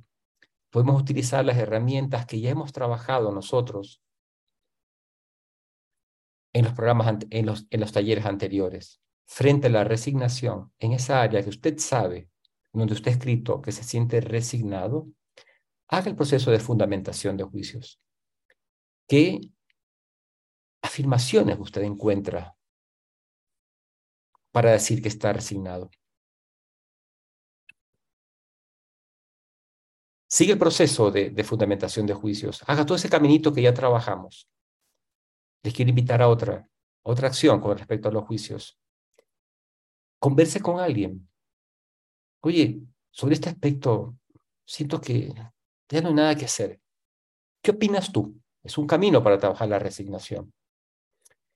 podemos 0.69 1.01
utilizar 1.01 1.43
las 1.45 1.57
herramientas 1.57 2.25
que 2.25 2.39
ya 2.39 2.51
hemos 2.51 2.71
trabajado 2.71 3.31
nosotros 3.31 4.01
en 6.53 6.65
los 6.65 6.73
programas, 6.73 7.25
en 7.29 7.45
los, 7.45 7.67
en 7.69 7.79
los 7.79 7.91
talleres 7.91 8.25
anteriores. 8.25 9.01
Frente 9.25 9.67
a 9.67 9.71
la 9.71 9.83
resignación, 9.83 10.73
en 10.79 10.93
esa 10.93 11.21
área 11.21 11.43
que 11.43 11.49
usted 11.49 11.77
sabe 11.77 12.29
donde 12.73 12.93
usted 12.93 13.11
ha 13.11 13.13
escrito 13.15 13.61
que 13.61 13.71
se 13.71 13.83
siente 13.83 14.21
resignado, 14.21 15.07
haga 15.87 16.09
el 16.09 16.15
proceso 16.15 16.51
de 16.51 16.59
fundamentación 16.59 17.35
de 17.37 17.43
juicios. 17.43 17.99
¿Qué 19.07 19.41
afirmaciones 20.81 21.57
usted 21.59 21.81
encuentra 21.81 22.55
para 24.51 24.71
decir 24.71 25.01
que 25.01 25.09
está 25.09 25.33
resignado? 25.33 25.89
Sigue 30.29 30.53
el 30.53 30.59
proceso 30.59 31.09
de, 31.09 31.31
de, 31.31 31.43
fundamentación 31.43 32.05
de 32.05 32.13
juicios. 32.13 32.63
Haga 32.67 32.85
todo 32.85 32.95
ese 32.95 33.09
caminito 33.09 33.51
que 33.51 33.63
ya 33.63 33.73
trabajamos. 33.73 34.47
Les 35.63 35.73
quiero 35.73 35.89
invitar 35.89 36.21
a 36.21 36.29
otra, 36.29 36.69
otra 37.03 37.27
acción 37.27 37.59
con 37.59 37.77
respecto 37.77 38.09
a 38.09 38.11
los 38.11 38.25
juicios. 38.25 38.77
Converse 40.19 40.61
con 40.61 40.79
alguien 40.79 41.29
oye, 42.41 42.81
sobre 43.11 43.35
este 43.35 43.49
aspecto, 43.49 44.17
siento 44.65 45.01
que 45.01 45.33
ya 45.89 46.01
no 46.01 46.09
hay 46.09 46.13
nada 46.13 46.35
que 46.35 46.45
hacer. 46.45 46.79
¿Qué 47.61 47.71
opinas 47.71 48.11
tú? 48.11 48.39
Es 48.63 48.77
un 48.77 48.87
camino 48.87 49.23
para 49.23 49.37
trabajar 49.37 49.67
la 49.69 49.79
resignación. 49.79 50.53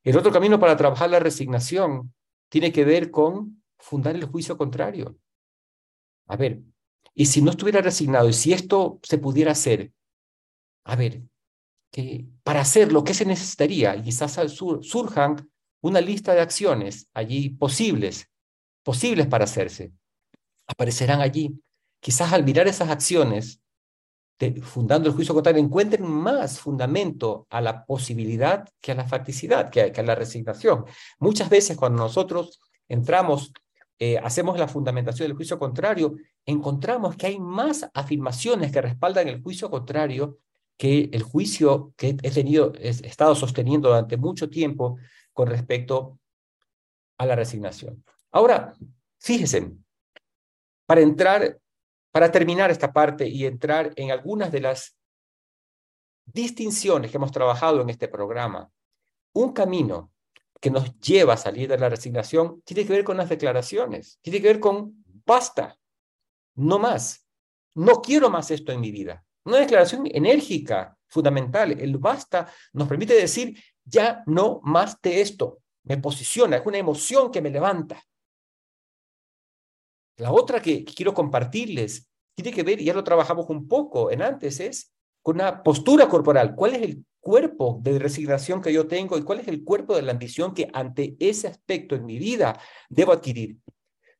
El 0.04 0.18
otro 0.18 0.32
camino 0.32 0.60
para 0.60 0.76
trabajar 0.76 1.10
la 1.10 1.20
resignación 1.20 2.14
tiene 2.50 2.72
que 2.72 2.84
ver 2.84 3.10
con 3.10 3.64
fundar 3.78 4.16
el 4.16 4.26
juicio 4.26 4.58
contrario. 4.58 5.18
A 6.28 6.36
ver, 6.36 6.62
y 7.16 7.26
si 7.28 7.42
no 7.42 7.52
estuviera 7.52 7.82
resignado, 7.82 8.30
y 8.30 8.34
si 8.34 8.54
esto 8.54 9.00
se 9.04 9.18
pudiera 9.18 9.52
hacer, 9.52 9.92
a 10.86 10.96
ver, 10.96 11.24
que 11.92 12.26
para 12.44 12.62
hacerlo, 12.62 13.04
¿qué 13.04 13.14
se 13.14 13.26
necesitaría? 13.26 13.96
Y 13.96 14.04
quizás 14.04 14.40
surjan 14.82 15.50
una 15.82 16.02
lista 16.02 16.34
de 16.34 16.42
acciones 16.42 17.08
allí 17.14 17.50
posibles, 17.50 18.30
posibles 18.84 19.28
para 19.28 19.46
hacerse 19.46 19.94
aparecerán 20.68 21.22
allí. 21.22 21.60
Quizás 22.00 22.34
al 22.34 22.44
mirar 22.44 22.68
esas 22.68 22.90
acciones, 22.90 23.62
fundando 24.64 25.08
el 25.08 25.16
juicio 25.16 25.34
contrario, 25.34 25.64
encuentren 25.64 26.06
más 26.06 26.60
fundamento 26.60 27.48
a 27.50 27.62
la 27.62 27.86
posibilidad 27.86 28.68
que 28.82 28.92
a 28.92 28.96
la 28.96 29.06
facticidad, 29.06 29.70
que 29.70 29.82
a, 29.82 30.04
la 30.04 30.16
resignación. 30.16 30.86
Muchas 31.20 31.50
veces 31.50 31.78
cuando 31.78 32.04
nosotros 32.04 32.60
entramos, 32.90 33.54
eh, 34.06 34.18
hacemos 34.18 34.60
la 34.60 34.68
fundamentación 34.68 35.30
del 35.30 35.38
juicio 35.38 35.58
contrario, 35.58 36.18
encontramos 36.46 37.16
que 37.16 37.28
hay 37.28 37.40
más 37.40 37.90
afirmaciones 37.94 38.70
que 38.70 38.82
respaldan 38.82 39.30
el 39.30 39.42
juicio 39.42 39.70
contrario 39.70 40.40
que 40.78 41.10
el 41.14 41.24
juicio 41.24 41.94
que 41.96 42.18
he 42.22 42.32
tenido, 42.32 42.74
he 42.76 42.90
estado 42.90 43.34
sosteniendo 43.34 43.88
durante 43.88 44.18
mucho 44.18 44.50
tiempo 44.50 44.98
con 45.32 45.48
respecto 45.48 46.20
a 47.18 47.26
la 47.26 47.38
resignación. 47.38 48.04
Ahora, 48.30 48.74
fíjense, 49.20 49.72
para 50.86 51.00
entrar, 51.00 51.58
para 52.12 52.30
terminar 52.30 52.72
esta 52.72 52.92
parte 52.92 53.26
y 53.26 53.46
entrar 53.46 53.94
en 53.96 54.12
algunas 54.12 54.52
de 54.52 54.60
las 54.60 54.98
distinciones 56.26 57.10
que 57.10 57.16
hemos 57.16 57.32
trabajado 57.32 57.80
en 57.80 57.90
este 57.90 58.10
programa. 58.10 58.70
Un 59.34 59.54
camino 59.54 60.12
que 60.64 60.72
nos 60.72 60.98
lleva 61.02 61.34
a 61.34 61.38
salir 61.38 61.68
de 61.68 61.78
la 61.78 61.90
resignación 61.90 62.62
tiene 62.62 62.86
que 62.86 62.94
ver 62.94 63.04
con 63.04 63.18
las 63.18 63.28
declaraciones, 63.28 64.18
tiene 64.22 64.42
que 64.42 64.48
ver 64.48 64.62
con 64.62 65.04
basta, 65.26 65.78
no 66.56 66.80
más, 66.80 67.28
no 67.76 68.02
quiero 68.02 68.30
más 68.30 68.50
esto 68.50 68.72
en 68.72 68.80
mi 68.80 68.90
vida. 68.90 69.26
Una 69.44 69.58
declaración 69.58 70.08
enérgica, 70.10 70.98
fundamental. 71.06 71.74
El 71.74 71.98
basta 71.98 72.50
nos 72.72 72.88
permite 72.88 73.14
decir, 73.14 73.62
ya 73.84 74.24
no 74.26 74.62
más 74.64 75.02
de 75.02 75.20
esto. 75.20 75.60
Me 75.84 75.98
posiciona, 75.98 76.56
es 76.56 76.66
una 76.66 76.78
emoción 76.78 77.30
que 77.30 77.42
me 77.42 77.50
levanta. 77.50 78.02
La 80.16 80.32
otra 80.32 80.62
que, 80.62 80.86
quiero 80.86 81.14
compartirles 81.14 82.10
tiene 82.36 82.54
que 82.54 82.64
ver, 82.64 82.80
y 82.80 82.86
ya 82.86 82.94
lo 82.94 83.04
trabajamos 83.04 83.50
un 83.50 83.68
poco 83.68 84.12
en 84.12 84.22
antes, 84.22 84.62
es 84.62 84.94
con 85.22 85.36
una 85.36 85.62
postura 85.62 86.08
corporal. 86.08 86.56
¿Cuál 86.56 86.76
es 86.76 86.84
el 86.84 87.06
cuerpo 87.24 87.80
de 87.82 87.98
resignación 87.98 88.62
que 88.62 88.74
yo 88.74 88.86
tengo 88.86 89.18
y 89.18 89.24
cuál 89.24 89.40
es 89.40 89.48
el 89.48 89.64
cuerpo 89.64 89.96
de 89.96 90.02
la 90.02 90.12
ambición 90.12 90.54
que 90.54 90.70
ante 90.74 91.16
ese 91.20 91.48
aspecto 91.48 91.96
en 91.96 92.06
mi 92.06 92.20
vida 92.20 92.60
debo 92.90 93.14
adquirir? 93.14 93.58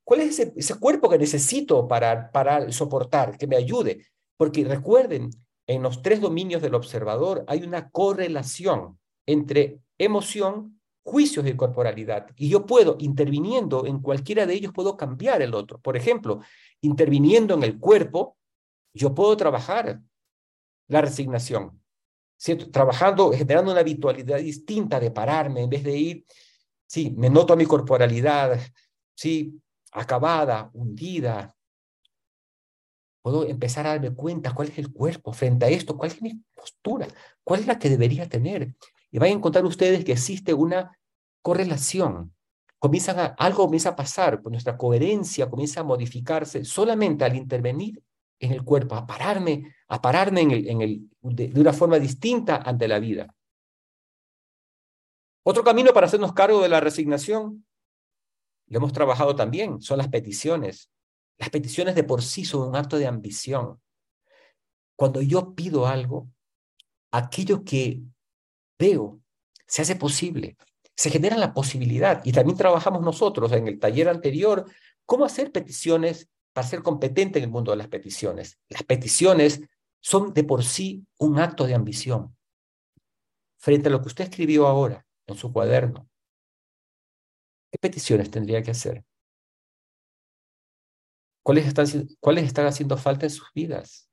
¿Cuál 0.06 0.22
es 0.22 0.40
ese, 0.40 0.80
cuerpo 0.80 1.10
que 1.10 1.18
necesito 1.18 1.88
para, 1.88 2.32
para 2.32 2.72
soportar, 2.72 3.38
que 3.38 3.46
me 3.46 3.58
ayude? 3.58 4.06
Porque 4.38 4.64
recuerden 4.64 5.30
en 5.68 5.84
los 5.84 6.02
tres 6.02 6.22
dominios 6.22 6.62
del 6.62 6.76
observador 6.76 7.44
hay 7.48 7.64
una 7.64 7.90
correlación 7.90 8.98
entre 9.26 9.80
emoción, 9.98 10.80
juicios 11.04 11.46
y 11.46 11.56
corporalidad. 11.56 12.28
Y 12.38 12.50
yo 12.50 12.66
puedo, 12.66 12.96
interviniendo 13.00 13.86
en 13.86 14.00
cualquiera 14.00 14.46
de 14.46 14.54
ellos, 14.54 14.72
puedo 14.74 14.96
cambiar 14.96 15.42
el 15.42 15.54
otro. 15.54 15.80
Por 15.80 15.98
ejemplo, 15.98 16.40
interviniendo 16.82 17.54
en 17.54 17.64
el 17.64 17.80
cuerpo, 17.80 18.38
yo 18.94 19.14
puedo 19.14 19.36
trabajar 19.36 20.02
la 20.88 21.02
resignación. 21.02 21.83
¿Cierto? 22.44 22.70
Trabajando, 22.70 23.32
generando 23.32 23.72
una 23.72 23.80
habitualidad 23.80 24.38
distinta 24.38 25.00
de 25.00 25.12
pararme 25.12 25.62
en 25.62 25.70
vez 25.70 25.82
de 25.82 25.96
ir, 25.96 26.26
sí, 26.86 27.14
me 27.16 27.30
noto 27.30 27.56
mi 27.56 27.66
corporalidad, 27.66 28.60
sí, 29.16 29.62
acabada, 29.94 30.70
hundida, 30.74 31.56
Puedo 33.22 33.48
empezar 33.48 33.88
a 33.88 33.92
darme 33.92 34.14
cuenta 34.14 34.54
cuál 34.54 34.68
es 34.68 34.78
el 34.78 34.92
cuerpo 34.92 35.32
frente 35.32 35.64
a 35.64 35.70
esto, 35.70 35.96
cuál 35.96 36.12
es 36.12 36.22
mi 36.22 36.44
postura, 36.54 37.08
cuál 37.42 37.62
es 37.62 37.68
la 37.68 37.80
que 37.80 37.90
debería 37.90 38.28
tener. 38.28 38.76
Y 39.12 39.18
van 39.18 39.30
a 39.30 39.32
encontrar 39.32 39.64
ustedes 39.64 40.04
que 40.04 40.12
existe 40.12 40.54
una 40.54 40.92
correlación. 41.42 42.34
Comienzan 42.80 43.34
algo 43.38 43.64
comienza 43.64 43.92
a 43.92 43.96
pasar, 43.96 44.42
pues 44.42 44.52
nuestra 44.52 44.76
coherencia 44.76 45.50
comienza 45.50 45.80
a 45.80 45.86
modificarse 45.86 46.66
solamente 46.66 47.24
al 47.24 47.38
intervenir 47.38 48.04
en 48.44 48.52
el 48.52 48.64
cuerpo, 48.64 48.96
a 48.96 49.06
pararme, 49.06 49.74
a 49.88 50.02
pararme 50.02 50.42
en 50.42 50.52
el, 50.52 50.68
en 50.68 50.82
el, 50.82 51.10
de, 51.22 51.48
de 51.48 51.62
una 51.62 51.74
forma 51.74 52.00
distinta 52.00 52.58
ante 52.58 52.88
la 52.88 53.00
vida. 53.00 53.34
Otro 55.46 55.64
camino 55.64 55.94
para 55.94 56.08
hacernos 56.08 56.34
cargo 56.34 56.62
de 56.62 56.70
la 56.70 56.80
resignación, 56.80 57.66
lo 58.68 58.78
hemos 58.78 58.94
trabajado 58.94 59.36
también, 59.36 59.82
son 59.82 59.98
las 59.98 60.08
peticiones. 60.08 60.90
Las 61.38 61.50
peticiones 61.50 61.96
de 61.96 62.04
por 62.04 62.22
sí 62.22 62.46
son 62.46 62.70
un 62.70 62.76
acto 62.76 62.98
de 62.98 63.08
ambición. 63.08 63.82
Cuando 64.96 65.22
yo 65.22 65.54
pido 65.54 65.88
algo, 65.88 66.30
aquello 67.12 67.64
que 67.64 68.02
veo 68.80 69.20
se 69.68 69.82
hace 69.82 69.96
posible, 69.96 70.58
se 70.96 71.10
genera 71.10 71.38
la 71.38 71.54
posibilidad. 71.54 72.22
Y 72.24 72.32
también 72.32 72.58
trabajamos 72.58 73.02
nosotros 73.02 73.52
en 73.52 73.68
el 73.68 73.80
taller 73.80 74.10
anterior 74.10 74.66
cómo 75.06 75.26
hacer 75.26 75.52
peticiones 75.52 76.30
para 76.54 76.68
ser 76.68 76.84
competente 76.84 77.40
en 77.40 77.46
el 77.46 77.52
mundo 77.52 77.72
de 77.72 77.78
las 77.78 77.88
peticiones. 77.88 78.60
Las 78.70 78.84
peticiones 78.84 79.62
son 80.00 80.34
de 80.34 80.44
por 80.44 80.64
sí 80.64 81.06
un 81.18 81.40
acto 81.40 81.66
de 81.66 81.74
ambición. 81.74 82.38
Frente 83.58 83.90
a 83.90 83.92
lo 83.92 84.02
que 84.02 84.08
usted 84.08 84.26
escribió 84.26 84.68
ahora 84.68 85.06
en 85.26 85.36
su 85.36 85.52
cuaderno, 85.52 86.10
¿qué 87.72 87.78
peticiones 87.80 88.30
tendría 88.30 88.62
que 88.62 88.72
hacer? 88.72 89.04
¿Cuáles 91.42 91.66
están, 91.66 91.86
¿Cuáles 92.20 92.46
están 92.46 92.68
haciendo 92.68 92.98
falta 92.98 93.26
en 93.26 93.32
sus 93.32 93.52
vidas? 93.54 94.10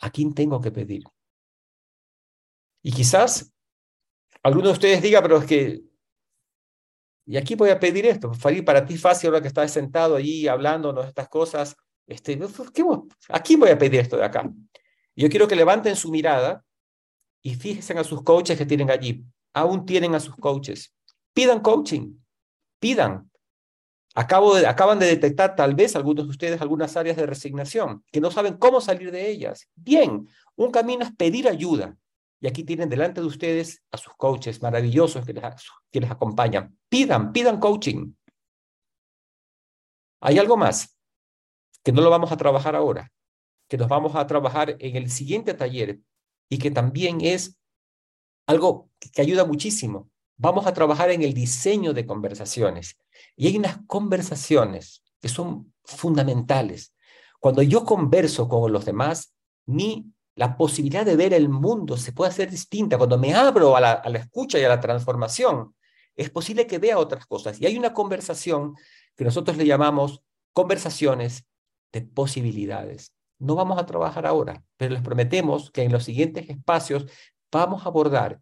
¿A 0.00 0.10
quién 0.10 0.34
tengo 0.34 0.60
que 0.60 0.70
pedir? 0.70 1.04
Y 2.82 2.92
quizás 2.92 3.52
alguno 4.42 4.68
de 4.68 4.72
ustedes 4.72 5.02
diga, 5.02 5.22
pero 5.22 5.38
es 5.38 5.46
que, 5.46 5.82
y 7.30 7.36
aquí 7.36 7.54
voy 7.56 7.68
a 7.68 7.78
pedir 7.78 8.06
esto, 8.06 8.32
Farid, 8.32 8.64
para 8.64 8.86
ti 8.86 8.96
fácil 8.96 9.28
ahora 9.28 9.42
que 9.42 9.48
estás 9.48 9.70
sentado 9.70 10.16
allí 10.16 10.48
hablándonos 10.48 11.06
estas 11.06 11.28
cosas, 11.28 11.76
este, 12.06 12.38
¿qué, 12.72 12.84
¿a 13.28 13.42
quién 13.42 13.60
voy 13.60 13.68
a 13.68 13.76
pedir 13.76 14.00
esto 14.00 14.16
de 14.16 14.24
acá? 14.24 14.50
Yo 15.14 15.28
quiero 15.28 15.46
que 15.46 15.54
levanten 15.54 15.94
su 15.94 16.10
mirada 16.10 16.64
y 17.42 17.54
fíjense 17.54 17.92
a 17.92 18.02
sus 18.02 18.22
coaches 18.22 18.56
que 18.56 18.64
tienen 18.64 18.90
allí. 18.90 19.26
Aún 19.52 19.84
tienen 19.84 20.14
a 20.14 20.20
sus 20.20 20.36
coaches. 20.36 20.94
Pidan 21.34 21.60
coaching, 21.60 22.14
pidan. 22.78 23.30
Acabo 24.14 24.54
de, 24.54 24.66
acaban 24.66 24.98
de 24.98 25.06
detectar 25.06 25.54
tal 25.54 25.74
vez 25.74 25.96
algunos 25.96 26.24
de 26.24 26.30
ustedes 26.30 26.62
algunas 26.62 26.96
áreas 26.96 27.18
de 27.18 27.26
resignación 27.26 28.04
que 28.10 28.22
no 28.22 28.30
saben 28.30 28.56
cómo 28.56 28.80
salir 28.80 29.10
de 29.10 29.28
ellas. 29.28 29.68
Bien, 29.74 30.26
un 30.56 30.70
camino 30.70 31.04
es 31.04 31.14
pedir 31.14 31.46
ayuda. 31.46 31.94
Y 32.40 32.46
aquí 32.46 32.64
tienen 32.64 32.88
delante 32.88 33.20
de 33.20 33.26
ustedes 33.26 33.82
a 33.90 33.96
sus 33.96 34.14
coaches 34.14 34.62
maravillosos 34.62 35.24
que 35.24 35.32
les, 35.32 35.44
que 35.90 36.00
les 36.00 36.10
acompañan. 36.10 36.78
Pidan, 36.88 37.32
pidan 37.32 37.58
coaching. 37.58 38.14
Hay 40.20 40.38
algo 40.38 40.56
más 40.56 40.96
que 41.82 41.92
no 41.92 42.02
lo 42.02 42.10
vamos 42.10 42.30
a 42.32 42.36
trabajar 42.36 42.76
ahora, 42.76 43.10
que 43.68 43.78
nos 43.78 43.88
vamos 43.88 44.14
a 44.14 44.26
trabajar 44.26 44.76
en 44.78 44.96
el 44.96 45.10
siguiente 45.10 45.54
taller 45.54 46.00
y 46.48 46.58
que 46.58 46.70
también 46.70 47.20
es 47.20 47.58
algo 48.46 48.90
que 48.98 49.22
ayuda 49.22 49.44
muchísimo. 49.44 50.10
Vamos 50.36 50.66
a 50.66 50.72
trabajar 50.72 51.10
en 51.10 51.22
el 51.22 51.34
diseño 51.34 51.92
de 51.92 52.06
conversaciones. 52.06 52.96
Y 53.36 53.48
hay 53.48 53.56
unas 53.56 53.78
conversaciones 53.86 55.02
que 55.20 55.28
son 55.28 55.74
fundamentales. 55.84 56.94
Cuando 57.40 57.62
yo 57.62 57.84
converso 57.84 58.48
con 58.48 58.72
los 58.72 58.84
demás, 58.84 59.34
mi, 59.66 60.12
la 60.38 60.56
posibilidad 60.56 61.04
de 61.04 61.16
ver 61.16 61.34
el 61.34 61.48
mundo 61.48 61.96
se 61.96 62.12
puede 62.12 62.30
hacer 62.30 62.48
distinta. 62.48 62.96
Cuando 62.96 63.18
me 63.18 63.34
abro 63.34 63.76
a 63.76 63.80
la, 63.80 64.18
escucha 64.20 64.56
y 64.56 64.62
a 64.62 64.68
la 64.68 64.78
transformación, 64.78 65.74
es 66.14 66.30
posible 66.30 66.64
que 66.64 66.78
vea 66.78 66.96
otras 66.96 67.26
cosas. 67.26 67.60
Y 67.60 67.66
hay 67.66 67.76
una 67.76 67.92
conversación 67.92 68.76
que 69.16 69.24
nosotros 69.24 69.56
le 69.56 69.66
llamamos 69.66 70.22
conversaciones 70.52 71.44
de 71.92 72.02
posibilidades. 72.02 73.12
No 73.40 73.56
vamos 73.56 73.78
a 73.78 73.86
trabajar 73.86 74.26
ahora, 74.26 74.62
pero 74.76 74.94
les 74.94 75.02
prometemos 75.02 75.72
que 75.72 75.82
en 75.82 75.90
los 75.90 76.04
siguientes 76.04 76.48
espacios 76.48 77.06
vamos 77.50 77.84
a 77.84 77.88
abordar 77.88 78.40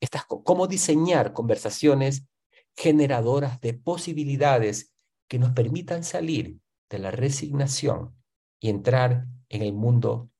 estas, 0.00 0.24
cómo 0.24 0.66
diseñar 0.66 1.34
conversaciones 1.34 2.26
generadoras 2.74 3.60
de 3.60 3.74
posibilidades 3.74 4.94
que 5.28 5.38
nos 5.38 5.50
permitan 5.50 6.02
salir 6.02 6.60
de 6.88 6.98
la 6.98 7.10
resignación 7.10 8.16
y 8.58 8.70
entrar 8.70 9.26
en 9.50 9.60
el 9.60 9.74
mundo 9.74 10.30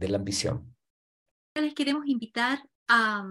de 0.00 0.08
la 0.08 0.16
ambición. 0.16 0.74
Les 1.54 1.74
queremos 1.74 2.06
invitar 2.06 2.66
a, 2.88 3.24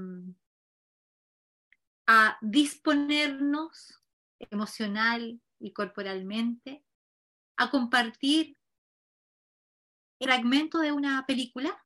disponernos 2.41 4.01
emocional 4.39 5.39
y 5.59 5.73
corporalmente 5.73 6.83
a 7.57 7.69
compartir 7.69 8.57
fragmento 10.19 10.79
de 10.79 10.91
una 10.91 11.25
película 11.27 11.85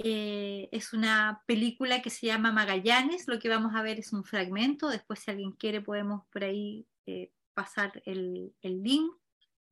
eh, 0.00 0.68
es 0.70 0.92
una 0.92 1.42
película 1.46 2.02
que 2.02 2.10
se 2.10 2.26
llama 2.26 2.52
Magallanes. 2.52 3.26
Lo 3.26 3.38
que 3.40 3.48
vamos 3.48 3.74
a 3.74 3.82
ver 3.82 3.98
es 3.98 4.12
un 4.12 4.24
fragmento. 4.24 4.88
Después, 4.88 5.18
si 5.18 5.30
alguien 5.30 5.52
quiere, 5.52 5.80
podemos 5.80 6.24
por 6.32 6.44
ahí 6.44 6.86
eh, 7.06 7.32
pasar 7.52 8.00
el, 8.06 8.54
el, 8.62 8.82
link. 8.82 9.12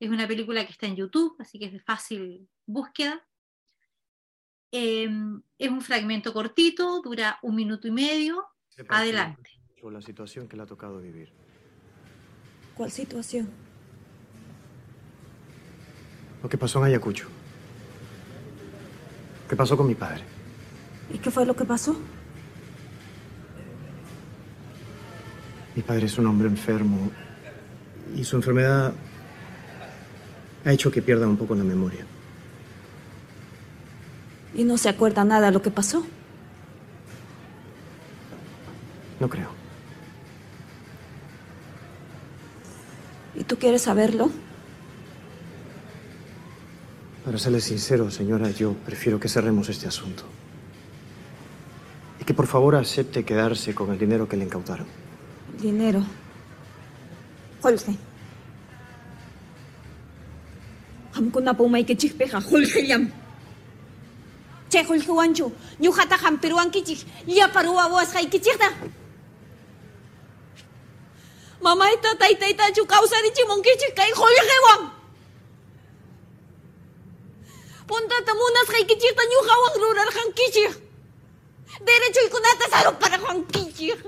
Es 0.01 0.11
una 0.11 0.27
película 0.27 0.65
que 0.67 0.73
está 0.73 0.87
en 0.87 0.97
YouTube, 0.97 1.37
así 1.39 1.59
que 1.59 1.67
es 1.67 1.73
de 1.73 1.81
fácil 1.81 2.49
búsqueda. 2.67 3.26
Eh, 4.79 5.09
es 5.59 5.71
un 5.71 5.81
fragmento 5.81 6.35
cortito, 6.35 7.01
dura 7.01 7.39
un 7.41 7.57
minuto 7.57 7.89
y 7.89 7.91
medio. 7.91 8.45
Adelante. 8.91 9.49
Por 9.81 9.91
la 9.91 10.03
situación 10.03 10.49
que 10.49 10.57
le 10.59 10.65
ha 10.65 10.67
tocado 10.67 11.01
vivir. 11.01 11.31
¿Cuál 12.75 12.91
situación? 12.91 13.49
Lo 16.43 16.49
que 16.51 16.59
pasó 16.59 16.79
en 16.81 16.85
Ayacucho. 16.85 17.27
¿Qué 19.49 19.57
pasó 19.57 19.79
con 19.79 19.87
mi 19.87 19.95
padre? 19.95 20.23
¿Y 21.11 21.17
qué 21.21 21.31
fue 21.31 21.47
lo 21.47 21.57
que 21.57 21.65
pasó? 21.65 21.97
Mi 25.75 25.81
padre 25.81 26.05
es 26.05 26.19
un 26.19 26.27
hombre 26.27 26.49
enfermo 26.49 27.11
y 28.15 28.25
su 28.25 28.37
enfermedad 28.37 28.93
ha 30.67 30.73
hecho 30.73 30.91
que 30.91 31.01
pierda 31.01 31.27
un 31.27 31.39
poco 31.39 31.55
la 31.55 31.65
memoria. 31.65 32.05
¿Y 34.57 34.65
no 34.65 34.79
se 34.79 34.89
acuerda 34.89 35.23
nada 35.23 35.47
de 35.47 35.53
lo 35.53 35.61
que 35.61 35.71
pasó? 35.71 36.07
No 39.21 39.29
creo. 39.29 39.51
¿Y 43.35 43.45
tú 43.45 43.59
quieres 43.59 43.83
saberlo? 43.83 44.31
Para 47.23 47.37
serle 47.37 47.61
sincero, 47.61 48.11
señora, 48.11 48.51
yo 48.51 48.73
prefiero 48.73 49.21
que 49.21 49.29
cerremos 49.29 49.69
este 49.69 49.89
asunto. 49.89 50.23
Y 52.19 52.25
que 52.25 52.33
por 52.33 52.47
favor 52.47 52.77
acepte 52.77 53.27
quedarse 53.27 53.75
con 53.75 53.93
el 53.93 53.99
dinero 53.99 54.27
que 54.27 54.39
le 54.39 54.45
incautaron. 54.45 54.87
Dinero. 55.61 56.03
Jorge. 57.61 57.95
Hamkuna 61.13 61.55
po 61.55 61.69
may 61.69 61.85
yam. 61.85 61.97
Che 61.99 63.26
hay 68.15 68.27
kichikta. 68.29 68.69
Mamá 71.61 71.89
ita 71.93 72.13
taita 72.21 72.47
ita 72.47 72.73
chu 72.77 72.85
causa 72.85 73.17
di 73.25 73.31
chimong 73.33 73.63
kichik 73.65 73.93
kay 73.97 74.13
Jorge 74.13 74.59
wang. 74.67 74.83
Punta 77.89 78.17
tamunas 78.27 78.69
kay 78.69 78.85
kichik 78.85 79.15
tanyo 79.17 79.41
kawang 79.49 79.77
rural 79.81 80.11
kang 80.13 80.31
kichik. 80.37 80.73
Derecho 81.81 82.21
y 82.25 82.29
kunata 82.31 82.67
sarong 82.69 82.99
para 83.01 83.19
kang 83.19 83.43
kichik. 83.49 83.99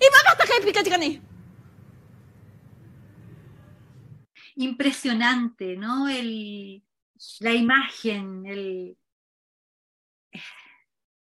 Iba 0.00 0.18
kata 0.26 0.44
kay 0.46 0.60
pikachikani. 0.66 1.30
impresionante, 4.60 5.76
¿no? 5.76 6.08
El, 6.08 6.82
la 7.40 7.52
imagen, 7.52 8.96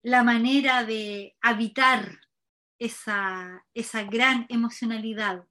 la 0.02 0.22
manera 0.22 0.84
de 0.84 1.36
habitar 1.40 2.20
esa, 2.78 3.66
esa 3.74 4.02
gran 4.04 4.46
emocionalidad. 4.48 5.46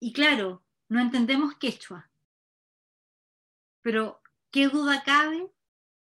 Y 0.00 0.12
claro, 0.12 0.64
no 0.88 1.00
entendemos 1.00 1.54
quechua, 1.56 2.10
pero 3.82 4.20
qué 4.50 4.68
duda 4.68 5.02
cabe 5.04 5.50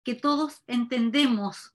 que 0.03 0.15
todos 0.15 0.63
entendemos 0.67 1.73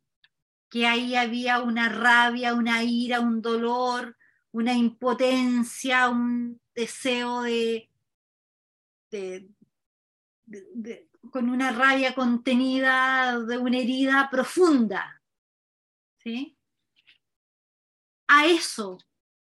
que 0.70 0.86
ahí 0.86 1.16
había 1.16 1.60
una 1.60 1.90
rabia, 1.90 2.54
una 2.54 2.82
ira, 2.82 3.20
un 3.20 3.42
dolor, 3.42 4.16
una 4.52 4.72
impotencia, 4.72 6.08
un 6.08 6.58
deseo 6.74 7.42
de, 7.42 7.90
con 11.30 11.48
una 11.48 11.72
rabia 11.72 12.14
contenida 12.14 13.38
de 13.38 13.58
una 13.58 13.78
herida 13.78 14.28
profunda. 14.30 15.22
¿sí? 16.18 16.56
A 18.28 18.46
eso 18.46 18.98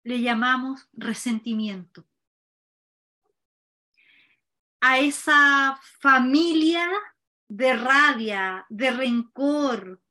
le 0.03 0.21
llamamos 0.21 0.87
resentimiento. 0.93 2.05
A 4.81 4.99
esa 4.99 5.79
familia 5.99 6.89
de 7.47 7.73
rabia, 7.75 8.65
de 8.69 8.91
rencor, 8.91 10.01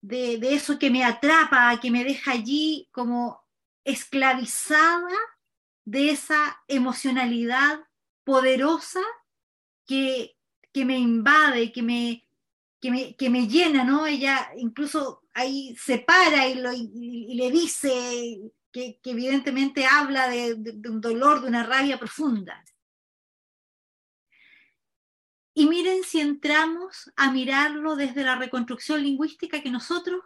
de, 0.00 0.38
de, 0.38 0.54
eso 0.54 0.78
que 0.78 0.90
me 0.90 1.04
atrapa, 1.04 1.78
que 1.80 1.90
me 1.90 2.04
deja 2.04 2.32
allí 2.32 2.88
como 2.92 3.42
esclavizada 3.84 5.16
de 5.84 6.10
esa 6.10 6.62
emocionalidad 6.68 7.80
poderosa 8.24 9.00
que, 9.86 10.37
que 10.72 10.84
me 10.84 10.98
invade, 10.98 11.72
que 11.72 11.82
me, 11.82 12.26
que 12.80 12.90
me, 12.90 13.16
que 13.16 13.30
me, 13.30 13.46
llena, 13.46 13.84
¿no? 13.84 14.06
Ella 14.06 14.50
incluso 14.56 15.22
ahí 15.34 15.74
se 15.76 15.98
para 15.98 16.48
y, 16.48 16.54
lo, 16.56 16.72
y, 16.72 17.34
le 17.34 17.50
dice 17.50 18.52
que, 18.72 19.00
que 19.02 19.10
evidentemente 19.10 19.86
habla 19.86 20.28
de, 20.28 20.54
un 20.88 21.00
dolor, 21.00 21.42
de 21.42 21.48
una 21.48 21.64
rabia 21.64 21.98
profunda. 21.98 22.64
Y 25.54 25.66
miren 25.66 26.04
si 26.04 26.20
entramos 26.20 27.10
a 27.16 27.32
mirarlo 27.32 27.96
desde 27.96 28.22
la 28.22 28.36
reconstrucción 28.36 29.02
lingüística 29.02 29.60
que 29.60 29.70
nosotros 29.70 30.22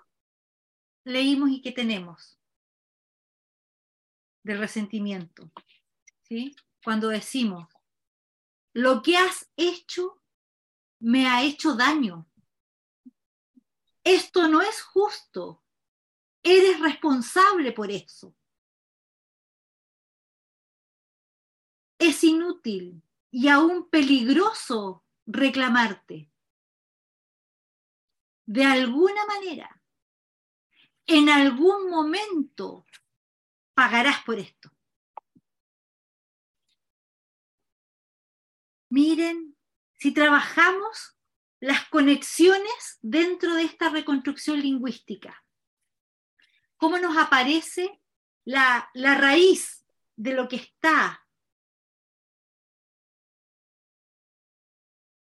leímos 1.05 1.51
y 1.51 1.63
que 1.63 1.73
tenemos 1.73 2.39
del 4.43 4.59
resentimiento. 4.59 5.51
¿sí? 6.23 6.55
Cuando 6.85 7.09
decimos, 7.09 7.67
lo 8.75 9.03
que 9.03 9.17
has 9.17 9.51
hecho 9.57 10.22
me 11.03 11.27
ha 11.27 11.43
hecho 11.43 11.75
daño. 11.75 12.29
Esto 14.05 14.49
no 14.49 14.63
es 14.63 14.81
justo. 14.83 15.63
Eres 16.43 16.81
responsable 16.81 17.73
por 17.73 17.91
eso. 17.91 18.35
Es 21.99 22.23
inútil 22.25 23.03
y 23.31 23.49
aún 23.49 23.89
peligroso 23.89 25.05
reclamarte. 25.27 26.31
De 28.47 28.65
alguna 28.65 29.25
manera, 29.27 29.83
en 31.07 31.29
algún 31.29 31.91
momento, 31.91 32.85
pagarás 33.75 34.23
por 34.25 34.39
esto. 34.39 34.71
Miren, 38.89 39.52
si 40.03 40.11
trabajamos 40.11 41.17
las 41.61 41.89
conexiones 41.89 42.99
dentro 43.03 43.55
de 43.55 43.63
esta 43.63 43.89
reconstrucción 43.89 44.59
lingüística, 44.59 45.45
cómo 46.77 46.99
nos 46.99 47.17
aparece 47.17 48.03
la, 48.45 48.91
la 48.95 49.15
raíz 49.15 49.87
de 50.17 50.35
lo 50.35 50.49
que 50.49 50.57
está 50.57 51.25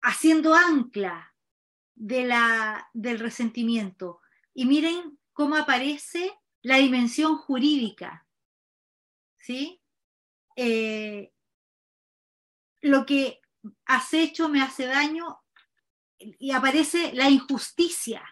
haciendo 0.01 0.55
ancla 0.55 1.35
de 1.93 2.25
la, 2.25 2.89
del 2.93 3.19
resentimiento. 3.19 4.21
Y 4.55 4.65
miren 4.65 5.19
cómo 5.33 5.55
aparece 5.55 6.35
la 6.63 6.77
dimensión 6.77 7.37
jurídica. 7.37 8.27
¿Sí? 9.37 9.79
Eh, 10.55 11.31
lo 12.81 13.05
que 13.05 13.42
has 13.85 14.13
hecho 14.13 14.49
me 14.49 14.61
hace 14.61 14.85
daño 14.85 15.43
y 16.17 16.51
aparece 16.51 17.13
la 17.13 17.29
injusticia. 17.29 18.23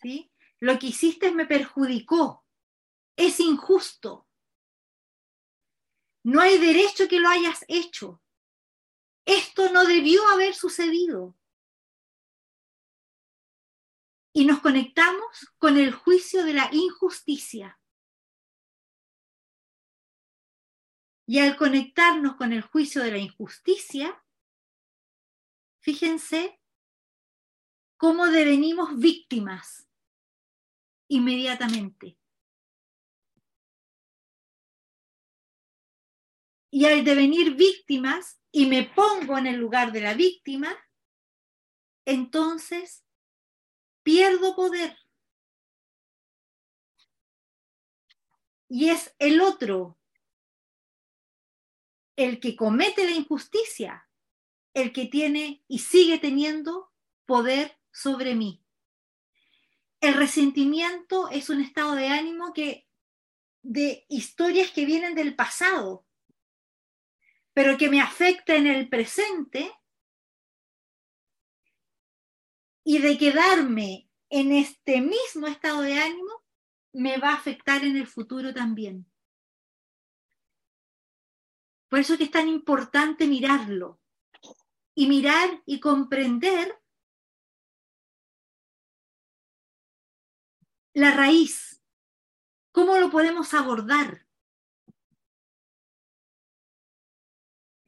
¿Sí? 0.00 0.32
Lo 0.58 0.78
que 0.78 0.88
hiciste 0.88 1.32
me 1.32 1.46
perjudicó. 1.46 2.44
Es 3.16 3.40
injusto. 3.40 4.28
No 6.22 6.40
hay 6.40 6.58
derecho 6.58 7.08
que 7.08 7.18
lo 7.18 7.28
hayas 7.28 7.64
hecho. 7.68 8.22
Esto 9.24 9.70
no 9.72 9.84
debió 9.84 10.26
haber 10.28 10.54
sucedido. 10.54 11.36
Y 14.32 14.44
nos 14.44 14.60
conectamos 14.60 15.52
con 15.58 15.76
el 15.76 15.92
juicio 15.92 16.44
de 16.44 16.54
la 16.54 16.68
injusticia. 16.72 17.79
Y 21.30 21.38
al 21.38 21.56
conectarnos 21.56 22.34
con 22.34 22.52
el 22.52 22.60
juicio 22.60 23.04
de 23.04 23.12
la 23.12 23.18
injusticia, 23.18 24.20
fíjense 25.78 26.60
cómo 27.96 28.26
devenimos 28.26 28.98
víctimas 28.98 29.88
inmediatamente. 31.06 32.18
Y 36.72 36.86
al 36.86 37.04
devenir 37.04 37.54
víctimas, 37.54 38.42
y 38.50 38.66
me 38.66 38.82
pongo 38.92 39.38
en 39.38 39.46
el 39.46 39.54
lugar 39.54 39.92
de 39.92 40.00
la 40.00 40.14
víctima, 40.14 40.76
entonces 42.06 43.04
pierdo 44.02 44.56
poder. 44.56 44.98
Y 48.68 48.88
es 48.88 49.14
el 49.20 49.40
otro 49.40 49.99
el 52.24 52.38
que 52.38 52.54
comete 52.54 53.04
la 53.04 53.12
injusticia, 53.12 54.06
el 54.74 54.92
que 54.92 55.06
tiene 55.06 55.64
y 55.66 55.78
sigue 55.78 56.18
teniendo 56.18 56.92
poder 57.24 57.78
sobre 57.90 58.34
mí. 58.34 58.62
El 60.00 60.14
resentimiento 60.14 61.30
es 61.30 61.48
un 61.48 61.62
estado 61.62 61.94
de 61.94 62.08
ánimo 62.08 62.52
que 62.52 62.86
de 63.62 64.04
historias 64.10 64.70
que 64.70 64.84
vienen 64.84 65.14
del 65.14 65.34
pasado, 65.34 66.06
pero 67.54 67.78
que 67.78 67.88
me 67.88 68.02
afecta 68.02 68.54
en 68.54 68.66
el 68.66 68.90
presente 68.90 69.72
y 72.84 72.98
de 72.98 73.16
quedarme 73.16 74.10
en 74.28 74.52
este 74.52 75.00
mismo 75.00 75.46
estado 75.46 75.80
de 75.80 75.98
ánimo, 75.98 76.44
me 76.92 77.16
va 77.16 77.30
a 77.30 77.36
afectar 77.36 77.82
en 77.82 77.96
el 77.96 78.06
futuro 78.06 78.52
también. 78.52 79.09
Por 81.90 81.98
eso 81.98 82.12
es 82.12 82.18
que 82.18 82.24
es 82.26 82.30
tan 82.30 82.48
importante 82.48 83.26
mirarlo 83.26 84.00
y 84.94 85.08
mirar 85.08 85.60
y 85.66 85.80
comprender 85.80 86.80
la 90.94 91.10
raíz, 91.10 91.82
cómo 92.70 92.96
lo 92.96 93.10
podemos 93.10 93.52
abordar. 93.54 94.24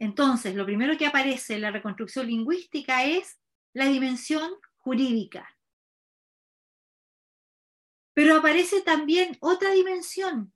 Entonces, 0.00 0.56
lo 0.56 0.66
primero 0.66 0.98
que 0.98 1.06
aparece 1.06 1.54
en 1.54 1.60
la 1.60 1.70
reconstrucción 1.70 2.26
lingüística 2.26 3.04
es 3.04 3.38
la 3.72 3.86
dimensión 3.86 4.50
jurídica. 4.78 5.56
Pero 8.14 8.38
aparece 8.38 8.82
también 8.82 9.38
otra 9.40 9.70
dimensión, 9.70 10.52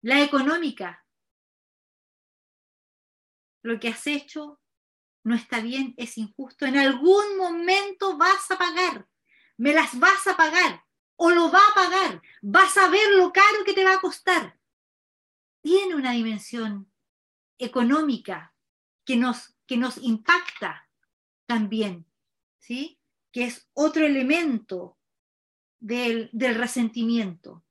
la 0.00 0.22
económica. 0.22 1.04
Lo 3.68 3.78
que 3.78 3.88
has 3.88 4.06
hecho 4.06 4.58
no 5.24 5.34
está 5.34 5.60
bien, 5.60 5.92
es 5.98 6.16
injusto. 6.16 6.64
En 6.64 6.78
algún 6.78 7.36
momento 7.36 8.16
vas 8.16 8.50
a 8.50 8.56
pagar, 8.56 9.06
me 9.58 9.74
las 9.74 9.98
vas 9.98 10.26
a 10.26 10.38
pagar 10.38 10.86
o 11.16 11.28
lo 11.28 11.52
va 11.52 11.58
a 11.58 11.74
pagar, 11.74 12.22
vas 12.40 12.78
a 12.78 12.88
ver 12.88 13.10
lo 13.12 13.30
caro 13.30 13.64
que 13.66 13.74
te 13.74 13.84
va 13.84 13.92
a 13.92 14.00
costar. 14.00 14.58
Tiene 15.60 15.96
una 15.96 16.12
dimensión 16.12 16.90
económica 17.58 18.54
que 19.04 19.16
nos, 19.16 19.54
que 19.66 19.76
nos 19.76 19.98
impacta 19.98 20.88
también, 21.44 22.06
¿sí? 22.58 22.98
que 23.30 23.44
es 23.44 23.68
otro 23.74 24.06
elemento 24.06 24.96
del, 25.78 26.30
del 26.32 26.54
resentimiento. 26.54 27.66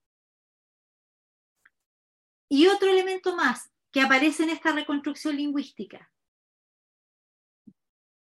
Y 2.50 2.68
otro 2.68 2.88
elemento 2.88 3.36
más 3.36 3.72
que 3.98 4.04
aparece 4.04 4.44
en 4.44 4.52
esta 4.52 4.74
reconstrucción 4.74 5.36
lingüística, 5.38 6.12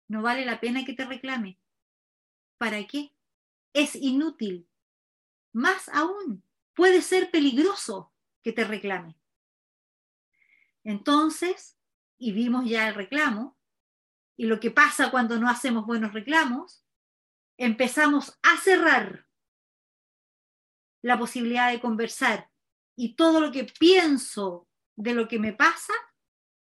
No 0.07 0.21
vale 0.21 0.45
la 0.45 0.59
pena 0.59 0.85
que 0.85 0.93
te 0.93 1.05
reclame. 1.05 1.59
¿Para 2.59 2.85
qué? 2.85 3.15
Es 3.73 3.95
inútil. 3.95 4.69
Más 5.53 5.89
aún, 5.89 6.43
puede 6.75 7.01
ser 7.01 7.31
peligroso 7.31 8.13
que 8.43 8.53
te 8.53 8.63
reclame. 8.63 9.17
Entonces, 10.83 11.79
y 12.19 12.31
vimos 12.31 12.69
ya 12.69 12.87
el 12.87 12.93
reclamo, 12.93 13.57
y 14.37 14.45
lo 14.45 14.59
que 14.59 14.69
pasa 14.69 15.09
cuando 15.09 15.39
no 15.39 15.49
hacemos 15.49 15.87
buenos 15.87 16.13
reclamos, 16.13 16.85
empezamos 17.57 18.37
a 18.43 18.55
cerrar 18.57 19.25
la 21.01 21.17
posibilidad 21.17 21.71
de 21.71 21.81
conversar 21.81 22.51
y 22.95 23.15
todo 23.15 23.41
lo 23.41 23.51
que 23.51 23.63
pienso 23.63 24.67
de 24.95 25.13
lo 25.13 25.27
que 25.27 25.39
me 25.39 25.53
pasa, 25.53 25.93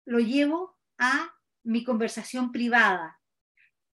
lo 0.04 0.18
llevo 0.18 0.78
a 0.98 1.34
mi 1.62 1.84
conversación 1.84 2.52
privada. 2.52 3.20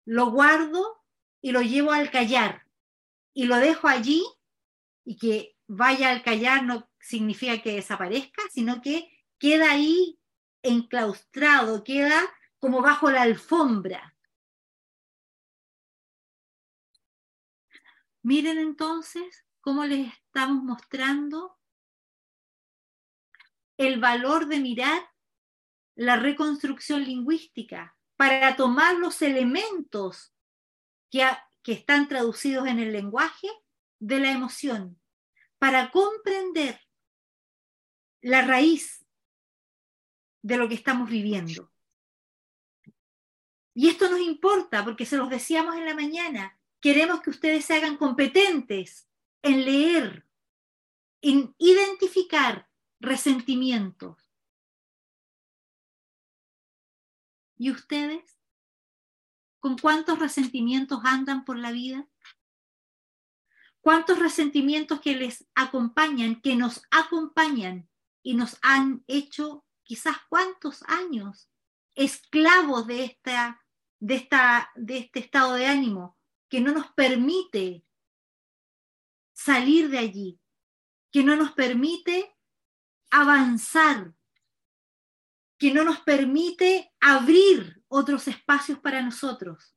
Lo 0.06 0.32
guardo 0.32 1.04
y 1.42 1.52
lo 1.52 1.62
llevo 1.62 1.92
al 1.92 2.12
callar 2.12 2.66
y 3.34 3.46
lo 3.46 3.58
dejo 3.58 3.88
allí 3.88 4.24
y 5.06 5.18
que 5.18 5.58
vaya 5.68 6.12
al 6.12 6.22
callar 6.22 6.64
no 6.64 6.90
significa 7.00 7.62
que 7.62 7.76
desaparezca, 7.76 8.44
sino 8.52 8.82
que 8.82 9.10
queda 9.40 9.72
ahí 9.72 10.20
enclaustrado, 10.64 11.84
queda 11.84 12.22
como 12.60 12.82
bajo 12.82 13.10
la 13.10 13.24
alfombra. 13.24 14.16
Miren 18.24 18.60
entonces 18.60 19.46
cómo 19.62 19.86
les 19.86 20.14
estamos 20.14 20.64
mostrando 20.64 21.58
el 23.88 24.00
valor 24.00 24.48
de 24.48 24.60
mirar 24.60 25.02
la 25.96 26.16
reconstrucción 26.16 27.04
lingüística 27.04 27.98
para 28.16 28.56
tomar 28.56 28.96
los 28.98 29.24
elementos 29.24 30.36
que, 31.10 31.28
que 31.64 31.74
están 31.74 32.08
traducidos 32.08 32.68
en 32.68 32.78
el 32.78 32.92
lenguaje 32.92 33.48
de 34.00 34.20
la 34.20 34.32
emoción, 34.32 35.02
para 35.58 35.90
comprender 35.90 36.80
la 38.22 38.44
raíz 38.44 39.04
de 40.44 40.58
lo 40.58 40.70
que 40.70 40.76
estamos 40.76 41.10
viviendo. 41.10 41.72
Y 43.74 43.90
esto 43.90 44.10
nos 44.10 44.20
importa 44.20 44.84
porque 44.84 45.08
se 45.08 45.18
los 45.18 45.30
decíamos 45.30 45.76
en 45.76 45.86
la 45.86 45.96
mañana, 45.96 46.60
queremos 46.80 47.22
que 47.22 47.32
ustedes 47.32 47.66
se 47.66 47.76
hagan 47.76 47.98
competentes 47.98 49.10
en 49.42 49.66
leer, 49.66 50.28
en 51.22 51.56
identificar 51.58 52.71
resentimientos. 53.02 54.18
¿Y 57.58 57.72
ustedes? 57.72 58.40
¿Con 59.60 59.78
cuántos 59.78 60.20
resentimientos 60.20 61.02
andan 61.04 61.44
por 61.46 61.58
la 61.58 61.72
vida? 61.72 62.08
¿Cuántos 63.82 64.20
resentimientos 64.20 65.02
que 65.02 65.16
les 65.16 65.48
acompañan, 65.56 66.42
que 66.42 66.56
nos 66.56 66.84
acompañan 66.92 67.90
y 68.24 68.36
nos 68.36 68.58
han 68.62 69.04
hecho 69.08 69.66
quizás 69.84 70.18
cuántos 70.30 70.84
años 70.84 71.50
esclavos 71.96 72.88
de, 72.88 73.04
esta, 73.06 73.66
de, 74.00 74.16
esta, 74.16 74.72
de 74.76 75.00
este 75.00 75.20
estado 75.20 75.56
de 75.56 75.66
ánimo 75.66 76.18
que 76.50 76.62
no 76.62 76.72
nos 76.72 76.92
permite 76.94 77.84
salir 79.34 79.90
de 79.90 79.98
allí, 79.98 80.40
que 81.12 81.24
no 81.24 81.36
nos 81.36 81.52
permite 81.54 82.36
avanzar, 83.12 84.14
que 85.58 85.72
no 85.72 85.84
nos 85.84 86.00
permite 86.00 86.92
abrir 87.00 87.84
otros 87.88 88.28
espacios 88.28 88.80
para 88.80 89.04
nosotros 89.04 89.76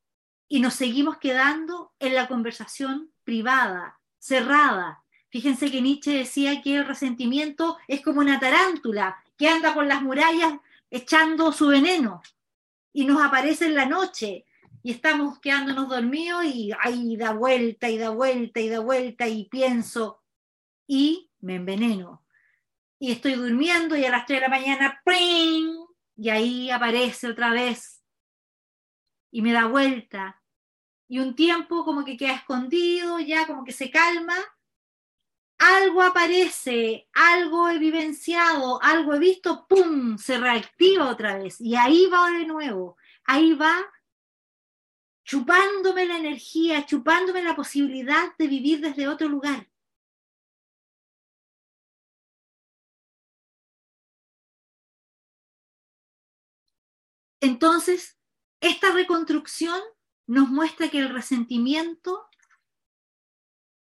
y 0.49 0.61
nos 0.61 0.75
seguimos 0.75 1.19
quedando 1.19 1.93
en 1.99 2.15
la 2.15 2.29
conversación 2.29 3.13
privada, 3.25 4.01
cerrada. 4.19 5.05
Fíjense 5.29 5.71
que 5.71 5.83
Nietzsche 5.83 6.13
decía 6.13 6.63
que 6.63 6.77
el 6.77 6.87
resentimiento 6.87 7.77
es 7.89 8.01
como 8.01 8.21
una 8.21 8.41
tarántula 8.41 9.23
que 9.37 9.49
anda 9.49 9.75
por 9.75 9.85
las 9.85 10.01
murallas 10.01 10.55
echando 10.91 11.53
su 11.53 11.67
veneno 11.67 12.23
y 12.93 13.05
nos 13.05 13.23
aparece 13.23 13.67
en 13.67 13.75
la 13.75 13.85
noche 13.85 14.47
y 14.83 14.93
estamos 14.93 15.39
quedándonos 15.41 15.89
dormidos 15.89 16.45
y 16.45 16.71
ahí 16.81 17.17
da 17.17 17.33
vuelta 17.33 17.91
y 17.91 17.99
da 17.99 18.11
vuelta 18.11 18.61
y 18.61 18.69
da 18.69 18.79
vuelta 18.79 19.27
y 19.27 19.45
pienso 19.49 20.23
y 20.87 21.31
me 21.41 21.57
enveneno. 21.57 22.24
Y 23.05 23.13
estoy 23.13 23.35
durmiendo 23.35 23.97
y 23.97 24.07
a 24.07 24.11
las 24.11 24.25
3 24.25 24.39
de 24.41 24.49
la 24.49 24.49
mañana, 24.49 25.03
¡pring! 25.05 25.77
y 26.17 26.31
ahí 26.31 26.71
aparece 26.71 27.29
otra 27.29 27.51
vez 27.51 28.03
y 29.31 29.43
me 29.43 29.53
da 29.53 29.67
vuelta. 29.67 30.43
Y 31.07 31.19
un 31.19 31.35
tiempo 31.35 31.85
como 31.85 32.03
que 32.03 32.17
queda 32.17 32.33
escondido, 32.33 33.21
ya 33.21 33.47
como 33.47 33.63
que 33.63 33.73
se 33.73 33.91
calma 33.91 34.35
algo 35.59 36.01
aparece, 36.01 37.07
algo 37.13 37.69
he 37.69 37.79
vivenciado, 37.79 38.83
algo 38.83 39.13
he 39.13 39.19
visto, 39.19 39.67
¡pum! 39.69 40.17
se 40.17 40.39
reactiva 40.39 41.11
otra 41.11 41.37
vez. 41.37 41.61
Y 41.61 41.77
ahí 41.77 42.07
va 42.07 42.31
de 42.31 42.47
nuevo, 42.47 42.97
ahí 43.27 43.53
va 43.53 43.85
chupándome 45.25 46.07
la 46.07 46.17
energía, 46.17 46.87
chupándome 46.87 47.43
la 47.43 47.55
posibilidad 47.55 48.35
de 48.39 48.49
vivir 48.49 48.81
desde 48.81 49.09
otro 49.09 49.29
lugar. 49.29 49.69
Entonces, 57.45 58.19
esta 58.63 58.91
reconstrucción 58.91 59.79
nos 60.27 60.49
muestra 60.49 60.89
que 60.89 60.99
el 60.99 61.11
resentimiento 61.11 62.27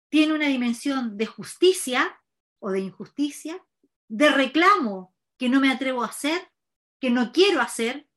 tiene 0.09 0.35
una 0.35 0.47
dimensión 0.47 1.17
de 1.17 1.27
justicia 1.27 2.23
o 2.61 2.71
de 2.71 2.79
injusticia, 2.79 3.61
de 4.09 4.31
reclamo 4.31 5.17
que 5.37 5.49
no 5.49 5.59
me 5.59 5.73
atrevo 5.73 6.05
a 6.05 6.07
hacer, 6.07 6.53
que 7.01 7.11
no 7.11 7.33
quiero 7.33 7.61
hacer, 7.61 8.09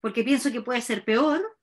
porque 0.00 0.22
pienso 0.22 0.52
que 0.52 0.62
puede 0.62 0.80
ser 0.80 1.04
peor, 1.04 1.58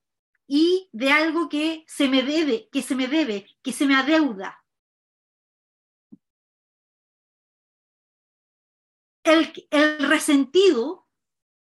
y 0.45 0.89
de 0.91 1.11
algo 1.11 1.47
que 1.47 1.85
se 1.87 2.09
me 2.09 2.21
debe, 2.21 2.67
que 2.69 2.81
se 2.81 2.95
me 2.95 3.07
debe, 3.07 3.47
que 3.63 3.71
se 3.71 3.85
me 3.85 3.95
adeuda. 3.95 4.61
El, 9.23 9.53
el 9.71 10.09
resentido, 10.09 11.04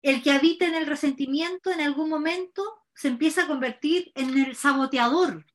el 0.02 0.22
que 0.22 0.30
habita 0.30 0.66
en 0.66 0.74
el 0.74 0.86
resentimiento, 0.86 1.70
en 1.70 1.80
algún 1.80 2.08
momento 2.08 2.62
se 2.94 3.08
empieza 3.08 3.44
a 3.44 3.46
convertir 3.46 4.12
en 4.14 4.36
el 4.38 4.56
saboteador, 4.56 5.46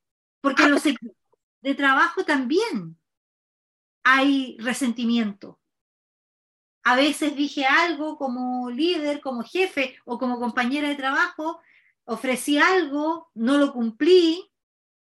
porque 0.41 0.67
los, 0.67 0.83
de 0.83 1.75
trabajo 1.75 2.25
también 2.25 2.97
hay 4.03 4.57
resentimiento. 4.59 5.59
A 6.83 6.95
veces 6.95 7.35
dije 7.35 7.65
algo 7.65 8.17
como 8.17 8.69
líder, 8.69 9.21
como 9.21 9.43
jefe 9.43 9.95
o 10.03 10.19
como 10.19 10.39
compañera 10.39 10.89
de 10.89 10.95
trabajo, 10.95 11.61
ofrecí 12.03 12.57
algo, 12.57 13.31
no 13.33 13.57
lo 13.57 13.71
cumplí 13.71 14.51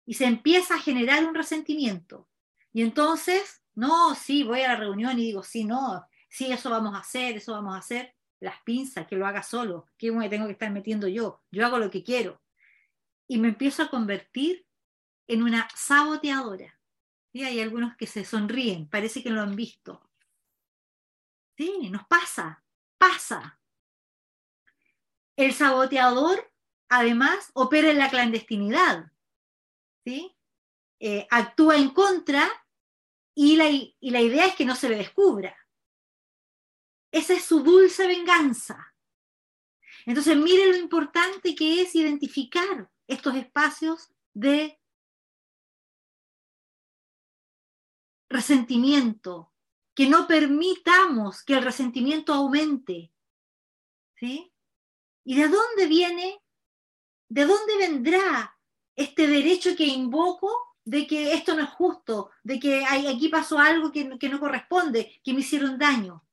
y 0.07 0.15
se 0.15 0.25
empieza 0.25 0.77
a 0.77 0.81
generar 0.81 1.27
un 1.27 1.35
resentimiento. 1.35 2.29
Y 2.73 2.83
entonces, 2.83 3.63
no, 3.75 4.15
sí, 4.15 4.43
voy 4.43 4.63
a 4.63 4.69
la 4.69 4.77
reunión 4.77 5.19
y 5.19 5.27
digo, 5.27 5.43
sí, 5.43 5.65
no, 5.65 6.07
sí, 6.31 6.51
eso 6.51 6.71
vamos 6.71 6.95
a 6.95 7.01
hacer, 7.01 7.37
eso 7.37 7.53
vamos 7.53 7.75
a 7.75 7.79
hacer. 7.79 8.16
Las 8.41 8.61
pinzas, 8.63 9.07
que 9.07 9.17
lo 9.17 9.27
haga 9.27 9.43
solo, 9.43 9.87
que 9.97 10.13
me 10.13 10.29
tengo 10.29 10.47
que 10.47 10.53
estar 10.53 10.71
metiendo 10.71 11.09
yo, 11.09 11.43
yo 11.51 11.65
hago 11.65 11.79
lo 11.79 11.91
que 11.91 12.03
quiero. 12.03 12.43
Y 13.29 13.39
me 13.39 13.49
empiezo 13.49 13.83
a 13.83 13.91
convertir 13.91 14.67
en 15.27 15.43
una 15.43 15.69
saboteadora. 15.75 16.79
y 17.33 17.45
Hay 17.45 17.61
algunos 17.61 17.97
que 17.97 18.07
se 18.07 18.25
sonríen, 18.25 18.89
parece 18.89 19.23
que 19.23 19.31
lo 19.31 19.41
han 19.41 19.57
visto. 19.57 20.09
Sí, 21.57 21.89
nos 21.91 22.07
pasa, 22.07 22.63
pasa. 22.99 23.59
El 25.37 25.53
saboteador, 25.53 26.53
además, 26.89 27.51
opera 27.55 27.91
en 27.91 27.99
la 27.99 28.11
clandestinidad. 28.11 29.11
¿sí? 30.05 30.37
Eh, 31.01 31.27
actúa 31.31 31.77
en 31.77 31.91
contra 31.91 32.49
y 33.35 33.57
la, 33.57 33.69
y 33.69 34.11
la 34.11 34.21
idea 34.21 34.47
es 34.47 34.55
que 34.55 34.65
no 34.65 34.75
se 34.75 34.89
le 34.89 34.97
descubra. 34.97 35.57
Esa 37.17 37.33
es 37.33 37.47
su 37.47 37.61
dulce 37.61 38.07
venganza. 38.07 38.95
Entonces, 40.05 40.37
miren 40.37 40.73
lo 40.73 40.77
importante 40.77 41.55
que 41.55 41.81
es 41.81 41.95
identificar 41.95 42.91
estos 43.07 43.35
espacios 43.37 44.11
de 44.35 44.79
resentimiento, 48.29 49.51
que 49.95 50.07
no 50.11 50.27
permitamos 50.27 51.43
que 51.43 51.55
el 51.55 51.65
resentimiento 51.65 52.35
aumente. 52.35 53.11
¿Sí? 54.17 54.53
¿Y 55.25 55.37
de 55.37 55.49
dónde 55.49 55.87
viene? 55.87 56.43
¿De 57.31 57.47
dónde 57.47 57.79
vendrá 57.79 58.59
este 58.95 59.27
derecho 59.27 59.75
que 59.75 59.87
invoco 59.87 60.77
de 60.85 61.07
que 61.07 61.33
esto 61.33 61.55
no 61.55 61.63
es 61.63 61.71
justo, 61.71 62.31
de 62.45 62.61
que 62.61 62.85
aquí 62.85 63.29
pasó 63.31 63.59
algo 63.59 63.91
que, 63.91 64.19
que 64.19 64.29
no 64.29 64.39
corresponde, 64.39 65.19
que 65.25 65.33
me 65.33 65.41
hicieron 65.41 65.79
daño? 65.79 66.26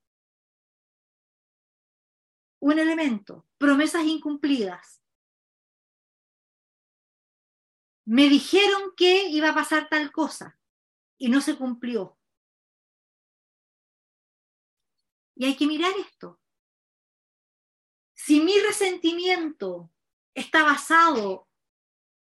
Un 2.64 2.80
elemento, 2.80 3.46
promesas 3.58 4.06
incumplidas. 4.06 5.04
me 8.06 8.28
dijeron 8.28 8.94
que 8.96 9.28
iba 9.30 9.50
a 9.50 9.56
pasar 9.56 9.88
tal 9.90 10.12
cosa 10.12 10.60
y 11.18 11.30
no 11.30 11.42
se 11.42 11.56
cumplió. 11.56 12.18
Y 15.36 15.46
hay 15.46 15.56
que 15.56 15.68
mirar 15.68 15.94
esto. 15.98 16.40
Si 18.14 18.40
mi 18.40 18.58
resentimiento 18.60 19.92
está 20.34 20.64
basado 20.64 21.48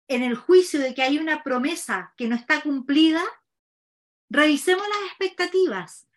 en 0.07 0.23
el 0.23 0.35
juicio 0.35 0.79
de 0.79 0.93
que 0.93 1.01
hay 1.01 1.17
una 1.17 1.43
promesa 1.43 2.13
que 2.15 2.27
no 2.27 2.35
está 2.35 2.61
cumplida, 2.61 3.23
revisemos 4.29 4.87
las 4.87 5.09
expectativas 5.09 6.07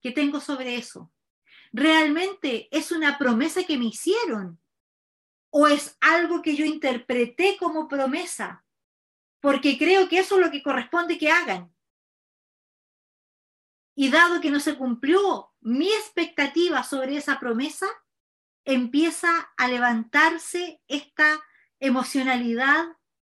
que 0.00 0.12
tengo 0.12 0.40
sobre 0.40 0.76
eso. 0.76 1.12
¿Realmente 1.76 2.74
es 2.74 2.90
una 2.90 3.18
promesa 3.18 3.62
que 3.64 3.76
me 3.76 3.84
hicieron? 3.84 4.58
¿O 5.50 5.68
es 5.68 5.98
algo 6.00 6.40
que 6.40 6.56
yo 6.56 6.64
interpreté 6.64 7.58
como 7.58 7.86
promesa? 7.86 8.64
Porque 9.40 9.76
creo 9.76 10.08
que 10.08 10.20
eso 10.20 10.36
es 10.36 10.46
lo 10.46 10.50
que 10.50 10.62
corresponde 10.62 11.18
que 11.18 11.30
hagan. 11.30 11.70
Y 13.94 14.08
dado 14.08 14.40
que 14.40 14.50
no 14.50 14.58
se 14.58 14.78
cumplió 14.78 15.52
mi 15.60 15.88
expectativa 15.88 16.82
sobre 16.82 17.18
esa 17.18 17.38
promesa, 17.38 17.88
empieza 18.64 19.52
a 19.58 19.68
levantarse 19.68 20.80
esta 20.88 21.44
emocionalidad 21.78 22.86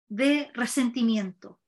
de 0.08 0.50
resentimiento. 0.54 1.60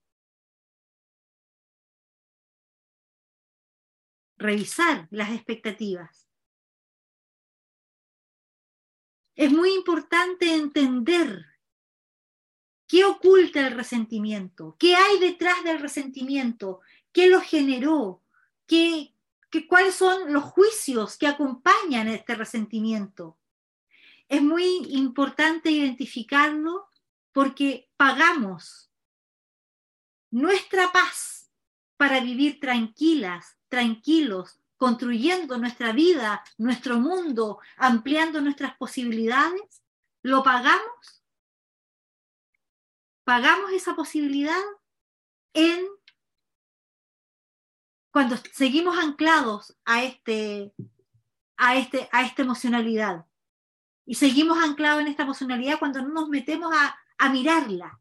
Revisar 4.39 5.07
las 5.11 5.33
expectativas. 5.33 6.32
Es 9.35 9.51
muy 9.51 9.73
importante 9.75 10.55
entender 10.55 11.47
qué 12.87 13.05
oculta 13.05 13.67
el 13.67 13.75
resentimiento, 13.75 14.77
qué 14.79 14.95
hay 14.95 15.19
detrás 15.19 15.65
del 15.65 15.81
resentimiento, 15.81 16.81
qué 17.13 17.29
lo 17.29 17.41
generó, 17.41 18.23
qué, 18.67 19.15
qué, 19.51 19.67
cuáles 19.67 19.95
son 19.95 20.33
los 20.33 20.45
juicios 20.45 21.17
que 21.17 21.27
acompañan 21.27 22.09
este 22.09 22.35
resentimiento. 22.35 23.39
Es 24.29 24.43
muy 24.43 24.65
importante 24.91 25.71
identificarlo 25.71 26.89
porque 27.33 27.89
pagamos 27.97 28.91
nuestra 30.31 30.93
paz 30.93 31.51
para 31.97 32.21
vivir 32.21 32.61
tranquilas, 32.61 33.57
tranquilos, 33.69 34.59
construyendo 34.83 35.59
nuestra 35.59 35.93
vida, 35.93 36.43
nuestro 36.59 36.99
mundo, 36.99 37.61
ampliando 37.77 38.41
nuestras 38.41 38.77
posibilidades, 38.77 39.81
¿lo 40.23 40.43
pagamos? 40.43 41.23
¿Pagamos 43.23 43.71
esa 43.71 43.95
posibilidad 43.95 44.61
en 45.55 45.87
cuando 48.11 48.37
seguimos 48.53 48.99
anclados 48.99 49.79
a 49.85 50.03
este 50.03 50.75
a 51.57 51.77
este 51.77 52.09
a 52.11 52.23
esta 52.23 52.43
emocionalidad? 52.43 53.25
Y 54.05 54.17
seguimos 54.17 54.59
anclados 54.59 55.03
en 55.03 55.07
esta 55.07 55.23
emocionalidad 55.23 55.79
cuando 55.79 56.03
no 56.03 56.09
nos 56.09 56.29
metemos 56.29 56.75
a, 56.75 56.99
a 57.19 57.29
mirarla. 57.29 58.01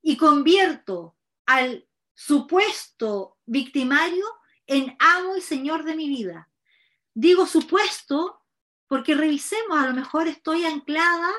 Y 0.00 0.16
convierto 0.16 1.16
al 1.44 1.88
supuesto 2.14 3.35
victimario 3.46 4.24
en 4.66 4.96
amo 4.98 5.36
y 5.36 5.40
señor 5.40 5.84
de 5.84 5.96
mi 5.96 6.08
vida. 6.08 6.50
Digo 7.14 7.46
supuesto 7.46 8.42
porque 8.88 9.14
revisemos, 9.14 9.78
a 9.78 9.86
lo 9.86 9.94
mejor 9.94 10.28
estoy 10.28 10.64
anclada 10.64 11.30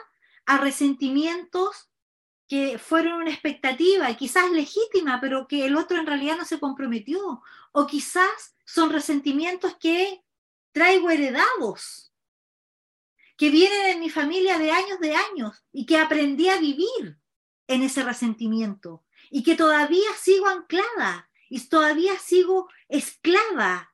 a 0.45 0.57
resentimientos 0.57 1.89
que 2.47 2.79
fueron 2.79 3.21
una 3.21 3.31
expectativa, 3.31 4.13
quizás 4.15 4.49
legítima, 4.51 5.19
pero 5.19 5.47
que 5.47 5.65
el 5.65 5.75
otro 5.75 5.97
en 5.97 6.07
realidad 6.07 6.37
no 6.37 6.45
se 6.45 6.59
comprometió. 6.59 7.41
O 7.73 7.87
quizás 7.87 8.55
son 8.65 8.89
resentimientos 8.89 9.75
que 9.77 10.23
traigo 10.71 11.09
heredados, 11.09 12.13
que 13.35 13.49
vienen 13.49 13.87
en 13.87 13.99
mi 13.99 14.09
familia 14.09 14.57
de 14.57 14.71
años 14.71 14.99
de 14.99 15.15
años 15.15 15.65
y 15.71 15.85
que 15.85 15.97
aprendí 15.97 16.49
a 16.49 16.57
vivir 16.57 17.17
en 17.67 17.83
ese 17.83 18.03
resentimiento 18.03 19.03
y 19.29 19.43
que 19.43 19.55
todavía 19.55 20.09
sigo 20.17 20.47
anclada 20.47 21.29
y 21.49 21.59
todavía 21.67 22.17
sigo 22.19 22.69
esclava 22.87 23.93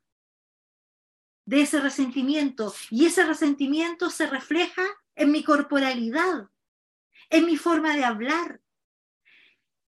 de 1.45 1.61
ese 1.61 1.79
resentimiento. 1.79 2.73
Y 2.89 3.05
ese 3.05 3.25
resentimiento 3.25 4.09
se 4.09 4.27
refleja 4.27 4.83
en 5.15 5.31
mi 5.31 5.43
corporalidad, 5.43 6.49
en 7.29 7.45
mi 7.45 7.57
forma 7.57 7.95
de 7.95 8.05
hablar, 8.05 8.61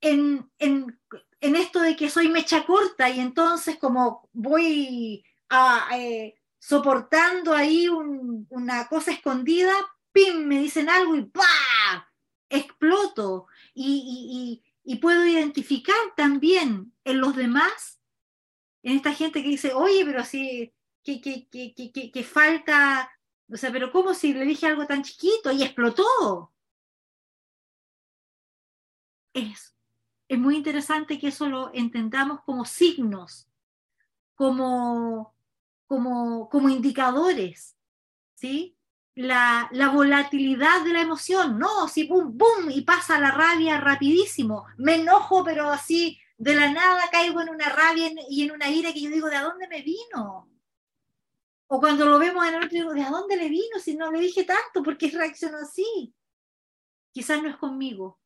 en, 0.01 0.51
en, 0.59 1.01
en 1.41 1.57
esto 1.57 1.81
de 1.81 1.97
que 1.97 2.11
soy 2.11 2.29
mecha 2.29 2.67
corta 2.67 3.09
y 3.09 3.21
entonces 3.21 3.79
como 3.79 4.29
voy 4.33 5.25
a, 5.49 5.89
eh, 5.97 6.35
soportando 6.59 7.55
ahí 7.55 7.89
una 7.89 8.87
cosa 8.89 9.13
escondida, 9.13 9.73
¡pim! 10.13 10.45
me 10.45 10.59
dicen 10.59 10.91
algo 10.91 11.17
y 11.17 11.23
¡bah! 11.23 12.11
exploto. 12.51 13.47
y 13.75 14.63
puedo 15.01 15.27
identificar 15.27 15.97
también 16.17 16.93
en 17.05 17.21
los 17.21 17.35
demás, 17.35 18.01
en 18.83 18.97
esta 18.97 19.15
gente 19.15 19.43
que 19.43 19.49
dice, 19.49 19.73
oye, 19.73 20.05
pero 20.05 20.21
así, 20.21 20.75
que, 21.03 21.21
que, 21.21 21.49
que, 21.51 22.11
que, 22.13 22.25
falta, 22.25 23.11
o 23.51 23.57
sea, 23.57 23.73
pero 23.73 23.91
¿cómo 23.91 24.15
si 24.15 24.33
le 24.33 24.45
dije 24.45 24.67
algo 24.67 24.87
tan 24.87 25.03
chiquito 25.03 25.53
y 25.53 25.63
explotó? 25.63 26.53
Es, 29.33 29.75
es 30.29 30.39
muy 30.39 30.57
interesante 30.57 31.19
que 31.19 31.29
eso 31.29 31.49
lo 31.49 31.71
entendamos 31.75 32.43
como 32.43 32.65
signos, 32.65 33.49
como, 34.35 35.35
como, 35.87 36.49
como 36.49 36.69
indicadores, 36.69 37.77
¿sí? 38.35 38.74
La, 39.15 39.71
volatilidad 39.93 40.85
de 40.85 40.93
la 40.93 41.01
emoción, 41.01 41.59
no, 41.59 41.89
si 41.89 42.07
boom, 42.07 42.37
boom, 42.37 42.71
y 42.71 42.83
pasa 42.83 43.19
la 43.19 43.31
rabia 43.31 43.81
rapidísimo, 43.81 44.67
me 44.77 44.97
enojo, 44.97 45.45
pero 45.45 45.71
así 45.71 46.19
de 46.37 46.55
la 46.55 46.71
nada 46.73 47.03
caigo 47.13 47.41
en 47.41 47.49
una 47.49 47.69
rabia 47.69 48.11
y 48.29 48.43
en 48.43 48.53
una 48.53 48.69
ira 48.69 48.93
que 48.93 49.01
yo 49.01 49.11
digo, 49.11 49.29
¿de 49.29 49.39
dónde 49.39 49.69
me 49.69 49.83
vino? 49.83 50.49
O 51.69 51.81
cuando 51.81 52.07
lo 52.07 52.19
vemos 52.19 52.47
en 52.47 52.55
el 52.55 52.65
otro, 52.65 52.71
digo, 52.71 52.93
¿de 52.93 53.05
dónde 53.05 53.37
le 53.37 53.49
vino? 53.49 53.79
Si 53.81 53.97
no 53.97 54.11
le 54.11 54.21
dije 54.21 54.45
tanto, 54.45 54.83
¿por 54.83 54.99
qué 54.99 55.11
reaccionó 55.11 55.59
así? 55.59 56.15
Quizás 57.13 57.43
no 57.43 57.49
es 57.49 57.57
conmigo. 57.57 58.21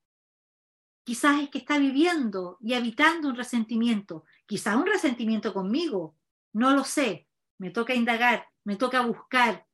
Quizás 1.04 1.42
es 1.42 1.50
que 1.50 1.58
está 1.58 1.78
viviendo 1.78 2.58
y 2.60 2.74
habitando 2.74 3.28
un 3.28 3.36
resentimiento. 3.36 4.24
Quizás 4.46 4.76
un 4.76 4.86
resentimiento 4.86 5.54
conmigo. 5.54 6.16
No 6.52 6.72
lo 6.72 6.84
sé. 6.84 7.28
Me 7.58 7.70
toca 7.70 7.94
indagar, 7.94 8.48
me 8.64 8.76
toca 8.76 9.00
buscar, 9.02 9.67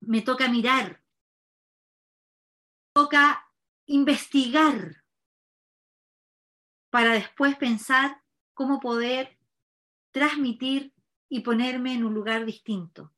me 0.00 0.22
toca 0.22 0.48
mirar, 0.48 1.02
toca 2.94 3.48
investigar 3.86 5.04
para 6.90 7.12
después 7.12 7.56
pensar 7.56 8.22
cómo 8.54 8.80
poder 8.80 9.38
transmitir 10.10 10.94
y 11.28 11.40
ponerme 11.40 11.94
en 11.94 12.04
un 12.04 12.14
lugar 12.14 12.44
distinto. 12.44 13.12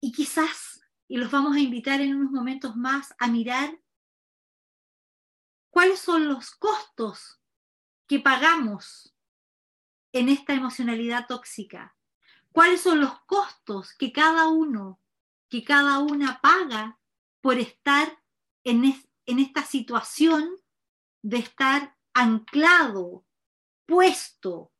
Y 0.00 0.12
quizás, 0.12 0.82
y 1.08 1.16
los 1.16 1.30
vamos 1.30 1.56
a 1.56 1.60
invitar 1.60 2.00
en 2.00 2.14
unos 2.16 2.30
momentos 2.30 2.76
más 2.76 3.14
a 3.18 3.28
mirar 3.28 3.83
cuáles 5.74 5.98
son 5.98 6.28
los 6.28 6.52
costos 6.52 7.40
que 8.06 8.20
pagamos 8.20 9.12
en 10.12 10.28
esta 10.28 10.54
emocionalidad 10.54 11.26
tóxica, 11.26 11.96
cuáles 12.52 12.80
son 12.80 13.00
los 13.00 13.18
costos 13.24 13.92
que 13.94 14.12
cada 14.12 14.46
uno, 14.46 15.00
que 15.48 15.64
cada 15.64 15.98
una 15.98 16.40
paga 16.40 17.00
por 17.40 17.58
estar 17.58 18.22
en, 18.62 18.84
esta 19.26 19.64
situación 19.64 20.48
de 21.22 21.38
estar 21.38 21.96
anclado, 22.12 23.26
puesto 23.84 24.72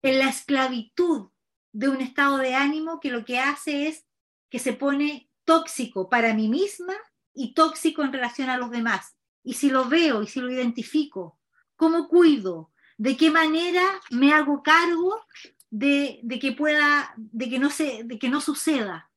en 0.00 0.18
la 0.18 0.30
esclavitud 0.30 1.28
de 1.72 1.90
un 1.90 2.00
estado 2.00 2.38
de 2.38 2.54
ánimo 2.54 3.00
que 3.00 3.10
lo 3.10 3.26
que 3.26 3.38
hace 3.38 3.88
es 3.88 4.06
que 4.48 4.60
se 4.60 4.72
pone 4.72 5.30
tóxico 5.44 6.08
para 6.08 6.32
mí 6.32 6.48
misma 6.48 6.94
y 7.34 7.52
tóxico 7.52 8.02
en 8.02 8.14
relación 8.14 8.48
a 8.48 8.56
los 8.56 8.70
demás 8.70 9.19
y 9.42 9.54
si 9.54 9.70
lo 9.70 9.88
veo 9.88 10.22
y 10.22 10.26
si 10.26 10.40
lo 10.40 10.50
identifico, 10.50 11.40
¿cómo 11.76 12.08
cuido? 12.08 12.72
¿De 12.96 13.16
qué 13.16 13.30
manera 13.30 14.00
me 14.10 14.32
hago 14.32 14.62
cargo 14.62 15.24
de, 15.70 16.22
que 16.40 16.52
pueda, 16.52 17.14
de 17.16 17.48
que, 17.48 17.58
no 17.58 17.70
se, 17.70 18.04
de 18.04 18.18
que 18.18 18.28
no 18.28 18.40
suceda? 18.40 19.10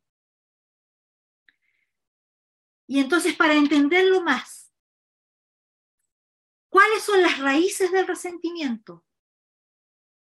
Y 2.87 2.99
entonces 2.99 3.35
para 3.35 3.55
entenderlo 3.55 4.21
más, 4.21 4.71
¿cuáles 6.69 7.03
son 7.03 7.21
las 7.21 7.39
raíces 7.39 7.91
del 7.91 8.07
resentimiento? 8.07 9.05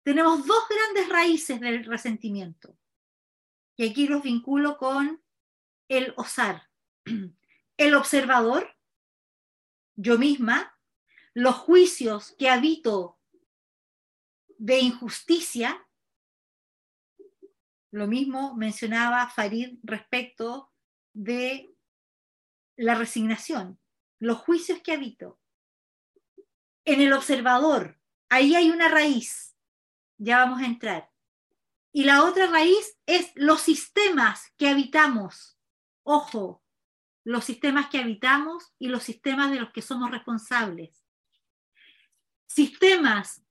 tenemos 0.07 0.47
dos 0.47 0.69
grandes 0.69 1.09
raíces 1.09 1.59
del 1.59 1.85
resentimiento. 1.85 2.79
Y 3.77 3.91
aquí 3.91 4.07
los 4.07 4.23
vinculo 4.23 4.79
con 4.79 5.21
el 5.89 6.15
osar. 6.17 6.71
El 7.77 7.95
observador, 7.95 8.76
yo 9.97 10.19
misma, 10.19 10.79
los 11.35 11.57
juicios 11.57 12.35
que 12.39 12.49
habito 12.49 13.19
de 14.59 14.81
injusticia, 14.81 15.87
lo 17.91 18.07
mismo 18.07 18.55
mencionaba 18.55 19.29
Farid 19.29 19.79
respecto 19.83 20.73
de 21.13 21.75
la 22.77 22.95
resignación, 22.95 23.81
los 24.19 24.39
juicios 24.39 24.81
que 24.81 24.93
habito. 24.93 25.41
En 26.85 27.01
el 27.01 27.13
observador, 27.13 27.99
ahí 28.29 28.55
hay 28.55 28.71
una 28.71 28.89
raíz, 28.89 29.57
ya 30.19 30.39
vamos 30.39 30.61
a 30.61 30.67
entrar. 30.67 31.11
Y 31.91 32.05
la 32.05 32.25
otra 32.25 32.47
raíz 32.49 32.99
es 33.07 33.33
los 33.35 33.63
sistemas 33.63 34.53
que 34.59 34.69
habitamos. 34.69 35.59
Ojo, 36.03 36.63
los 37.27 37.45
sistemas 37.45 37.89
que 37.89 37.99
habitamos 37.99 38.73
y 38.79 38.87
los 38.87 39.03
sistemas 39.03 39.51
de 39.51 39.59
los 39.59 39.73
que 39.73 39.83
somos 39.83 40.13
responsables. 40.13 41.05
Sistemas 42.47 43.45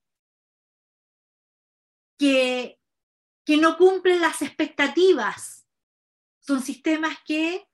que, 2.17 2.79
que 3.45 3.57
no 3.57 3.77
cumplen 3.77 4.21
las 4.21 4.41
expectativas. 4.41 5.67
Son 6.39 6.61
sistemas 6.61 7.17
que 7.25 7.67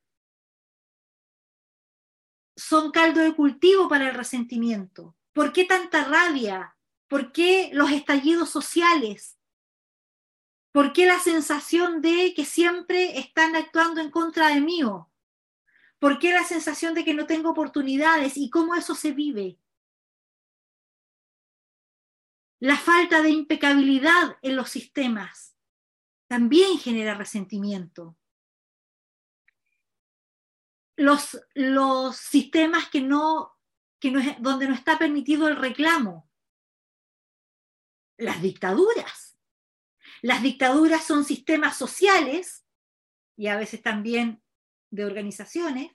son 2.55 2.89
caldo 2.89 3.21
de 3.21 3.35
cultivo 3.35 3.87
para 3.87 4.09
el 4.09 4.15
resentimiento. 4.15 5.15
¿Por 5.33 5.53
qué 5.53 5.65
tanta 5.65 6.05
rabia? 6.05 6.75
¿Por 7.07 7.31
qué 7.31 7.69
los 7.73 7.91
estallidos 7.91 8.49
sociales? 8.49 9.37
¿Por 10.71 10.93
qué 10.93 11.05
la 11.05 11.19
sensación 11.19 12.01
de 12.01 12.33
que 12.33 12.45
siempre 12.45 13.19
están 13.19 13.55
actuando 13.55 14.01
en 14.01 14.09
contra 14.09 14.47
de 14.47 14.61
mí? 14.61 14.81
¿Por 16.01 16.17
qué 16.17 16.33
la 16.33 16.43
sensación 16.43 16.95
de 16.95 17.05
que 17.05 17.13
no 17.13 17.27
tengo 17.27 17.51
oportunidades 17.51 18.35
y 18.35 18.49
cómo 18.49 18.73
eso 18.73 18.95
se 18.95 19.11
vive? 19.11 19.59
La 22.59 22.75
falta 22.75 23.21
de 23.21 23.29
impecabilidad 23.29 24.37
en 24.41 24.55
los 24.55 24.69
sistemas 24.69 25.55
también 26.27 26.79
genera 26.79 27.13
resentimiento. 27.13 28.17
Los, 30.95 31.39
los 31.53 32.17
sistemas 32.17 32.89
que 32.89 33.01
no, 33.01 33.57
que 33.99 34.09
no 34.09 34.21
donde 34.39 34.67
no 34.67 34.73
está 34.73 34.97
permitido 34.97 35.47
el 35.47 35.57
reclamo. 35.57 36.29
Las 38.17 38.41
dictaduras 38.41 39.31
las 40.21 40.43
dictaduras 40.43 41.03
son 41.03 41.25
sistemas 41.25 41.77
sociales 41.77 42.65
y 43.35 43.47
a 43.47 43.57
veces 43.57 43.81
también 43.81 44.43
de 44.91 45.05
organizaciones 45.05 45.91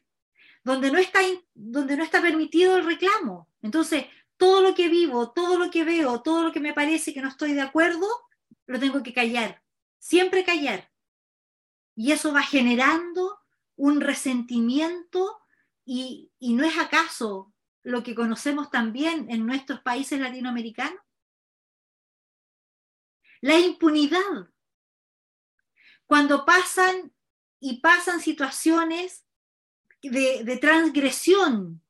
donde 0.66 0.90
no 0.90 0.98
está, 0.98 1.20
donde 1.55 1.97
no 1.97 2.02
está 2.02 2.20
permitido 2.20 2.77
el 2.77 2.85
reclamo. 2.85 3.48
Entonces, 3.62 4.06
todo 4.36 4.62
lo 4.62 4.74
que 4.74 4.89
vivo, 4.89 5.32
todo 5.32 5.59
lo 5.59 5.70
que 5.70 5.85
veo, 5.85 6.23
todo 6.23 6.43
lo 6.43 6.52
que 6.52 6.59
me 6.59 6.74
parece 6.74 7.14
que 7.14 7.23
no 7.23 7.28
estoy 7.28 7.52
de 7.52 7.60
acuerdo, 7.60 8.09
lo 8.66 8.81
tengo 8.81 9.01
que 9.02 9.12
callar. 9.12 9.62
Siempre 10.01 10.44
callar. 10.44 10.90
Y 11.94 12.10
eso 12.10 12.32
va 12.32 12.43
generando 12.43 13.39
un 13.77 14.01
resentimiento 14.01 15.39
y, 15.85 16.32
y 16.40 16.55
no 16.55 16.64
es 16.64 16.77
acaso 16.78 17.55
lo 17.85 18.02
que 18.02 18.16
conocemos 18.16 18.68
también 18.68 19.31
en 19.31 19.47
nuestros 19.47 19.81
países 19.82 20.18
latinoamericanos. 20.18 21.01
La 23.40 23.56
impunidad. 23.60 24.51
Cuando 26.06 26.44
pasan 26.44 27.12
y 27.67 27.81
pasan 27.81 28.21
situaciones 28.21 29.25
de, 30.01 30.57
transgresión 30.61 31.83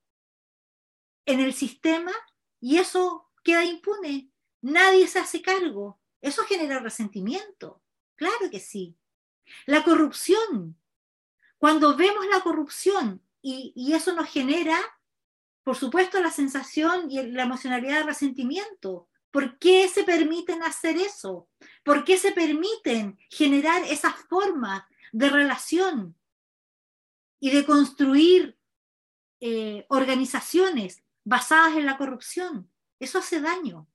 en 1.26 1.40
el 1.40 1.52
sistema 1.52 2.12
y 2.62 2.78
eso 2.78 3.30
queda 3.44 3.62
impune. 3.62 4.30
Nadie 4.62 5.06
se 5.06 5.18
hace 5.18 5.42
cargo. 5.42 6.00
Eso 6.22 6.44
genera 6.44 6.78
resentimiento. 6.78 7.82
Claro 8.14 8.50
que 8.50 8.58
sí. 8.58 8.96
La 9.66 9.84
corrupción. 9.84 10.80
Cuando 11.58 11.94
vemos 11.94 12.24
la 12.28 12.40
corrupción 12.40 13.22
y, 13.42 13.74
y, 13.76 13.92
eso 13.92 14.14
nos 14.14 14.30
genera, 14.30 14.78
por 15.62 15.76
supuesto, 15.76 16.18
la 16.22 16.30
sensación 16.30 17.10
y 17.10 17.22
la 17.22 17.42
emocionalidad 17.42 17.98
de 17.98 18.06
resentimiento. 18.06 19.10
¿Por 19.30 19.58
qué 19.58 19.88
se 19.88 20.04
permiten 20.04 20.62
hacer 20.62 20.96
eso? 20.96 21.50
¿Por 21.84 22.02
qué 22.02 22.16
se 22.16 22.32
permiten 22.32 23.18
generar 23.28 23.82
esas 23.84 24.14
formas 24.30 24.84
de 25.16 25.30
relación 25.30 26.14
y 27.40 27.50
de 27.50 27.64
construir 27.64 28.58
eh, 29.40 29.86
organizaciones 29.88 31.02
basadas 31.24 31.74
en 31.76 31.86
la 31.86 31.96
corrupción? 31.96 32.70
Eso 33.00 33.20
hace 33.20 33.40
daño. 33.40 33.88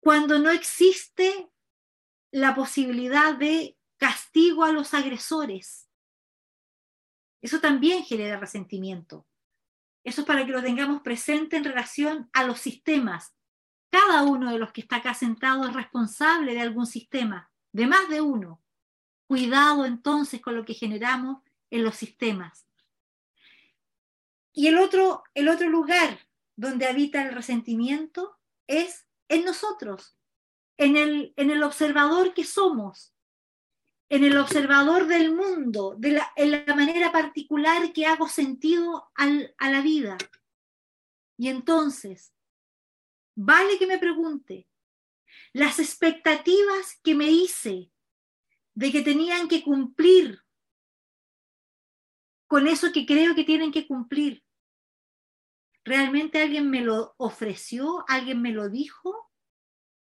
Cuando 0.00 0.38
no 0.38 0.50
existe 0.50 1.50
la 2.30 2.54
posibilidad 2.54 3.34
de 3.34 3.78
castigo 3.96 4.64
a 4.64 4.72
los 4.72 4.92
agresores, 4.92 5.88
eso 7.40 7.60
también 7.60 8.04
genera 8.04 8.38
resentimiento. 8.38 9.26
Eso 10.04 10.20
es 10.20 10.26
para 10.26 10.44
que 10.44 10.52
lo 10.52 10.62
tengamos 10.62 11.00
presente 11.00 11.56
en 11.56 11.64
relación 11.64 12.28
a 12.34 12.44
los 12.44 12.60
sistemas. 12.60 13.34
Cada 13.92 14.22
uno 14.22 14.50
de 14.50 14.58
los 14.58 14.72
que 14.72 14.80
está 14.80 14.96
acá 14.96 15.12
sentado 15.12 15.68
es 15.68 15.74
responsable 15.74 16.54
de 16.54 16.62
algún 16.62 16.86
sistema, 16.86 17.50
de 17.72 17.86
más 17.86 18.08
de 18.08 18.22
uno. 18.22 18.62
Cuidado 19.26 19.84
entonces 19.84 20.40
con 20.40 20.56
lo 20.56 20.64
que 20.64 20.72
generamos 20.72 21.42
en 21.70 21.84
los 21.84 21.94
sistemas. 21.96 22.66
Y 24.54 24.68
el 24.68 24.78
otro, 24.78 25.24
el 25.34 25.50
otro 25.50 25.68
lugar 25.68 26.26
donde 26.56 26.86
habita 26.86 27.22
el 27.22 27.34
resentimiento 27.34 28.38
es 28.66 29.06
en 29.28 29.44
nosotros, 29.44 30.16
en 30.78 30.96
el, 30.96 31.34
en 31.36 31.50
el 31.50 31.62
observador 31.62 32.32
que 32.32 32.44
somos, 32.44 33.12
en 34.08 34.24
el 34.24 34.38
observador 34.38 35.06
del 35.06 35.34
mundo, 35.34 35.96
de 35.98 36.12
la, 36.12 36.32
en 36.36 36.50
la 36.50 36.74
manera 36.74 37.12
particular 37.12 37.92
que 37.92 38.06
hago 38.06 38.26
sentido 38.26 39.10
a 39.16 39.70
la 39.70 39.82
vida. 39.82 40.16
Y 41.36 41.48
entonces, 41.48 42.32
vale 43.34 43.78
que 43.78 43.86
me 43.86 43.98
pregunte, 43.98 44.68
las 45.52 45.78
expectativas 45.78 46.98
que 47.02 47.14
me 47.14 47.30
hice 47.30 47.90
de 48.74 48.92
que 48.92 49.02
tenían 49.02 49.48
que 49.48 49.62
cumplir 49.62 50.42
con 52.46 52.66
eso 52.66 52.92
que 52.92 53.06
creo 53.06 53.34
que 53.34 53.44
tienen 53.44 53.72
que 53.72 53.86
cumplir, 53.86 54.44
¿realmente 55.84 56.42
alguien 56.42 56.68
me 56.68 56.82
lo 56.82 57.14
ofreció? 57.16 58.04
¿Alguien 58.08 58.42
me 58.42 58.52
lo 58.52 58.68
dijo? 58.68 59.30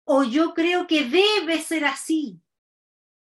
¿O 0.06 0.24
yo 0.24 0.54
creo 0.54 0.88
que 0.88 1.04
debe 1.04 1.60
ser 1.62 1.86
así? 1.86 2.42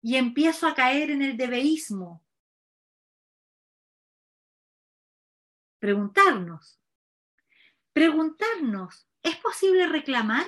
y 0.04 0.16
empiezo 0.16 0.66
a 0.66 0.74
caer 0.74 1.10
en 1.10 1.22
el 1.22 1.34
debeísmo. 1.34 2.22
Preguntarnos, 5.78 6.78
preguntarnos, 7.94 9.08
¿es 9.24 9.36
posible 9.38 9.88
reclamar? 9.88 10.46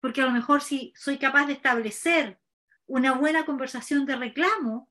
Porque 0.00 0.22
a 0.22 0.24
lo 0.24 0.30
mejor 0.30 0.62
si 0.62 0.94
soy 0.96 1.18
capaz 1.18 1.46
de 1.46 1.52
establecer 1.52 2.40
una 2.86 3.12
buena 3.12 3.44
conversación 3.44 4.06
de 4.06 4.16
reclamo, 4.16 4.90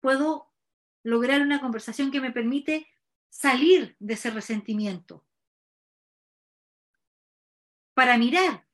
puedo 0.00 0.52
lograr 1.04 1.40
una 1.42 1.60
conversación 1.60 2.10
que 2.10 2.20
me 2.20 2.32
permite 2.32 2.88
salir 3.28 3.96
de 4.00 4.14
ese 4.14 4.30
resentimiento. 4.30 5.24
Para 7.94 8.18
mirar, 8.18 8.66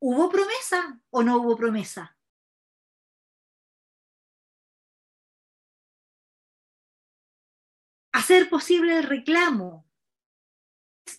¿hubo 0.00 0.28
promesa 0.30 1.00
o 1.10 1.22
no 1.22 1.36
hubo 1.38 1.56
promesa? 1.56 2.14
hacer 8.24 8.48
posible 8.48 8.96
el 8.96 9.02
reclamo, 9.02 9.84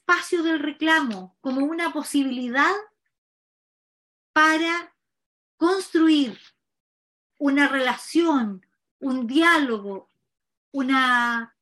espacio 0.07 0.43
del 0.43 0.59
reclamo 0.59 1.35
como 1.41 1.65
una 1.65 1.91
posibilidad 1.91 2.75
para 4.33 4.95
construir 5.57 6.39
una 7.39 7.67
relación, 7.67 8.63
un 8.99 9.25
diálogo, 9.25 10.11
una, 10.71 11.57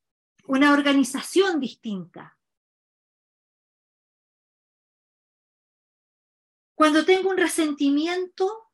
una 0.45 0.73
organización 0.73 1.61
distinta. 1.61 2.37
Cuando 6.75 7.05
tengo 7.05 7.29
un 7.29 7.37
resentimiento 7.37 8.73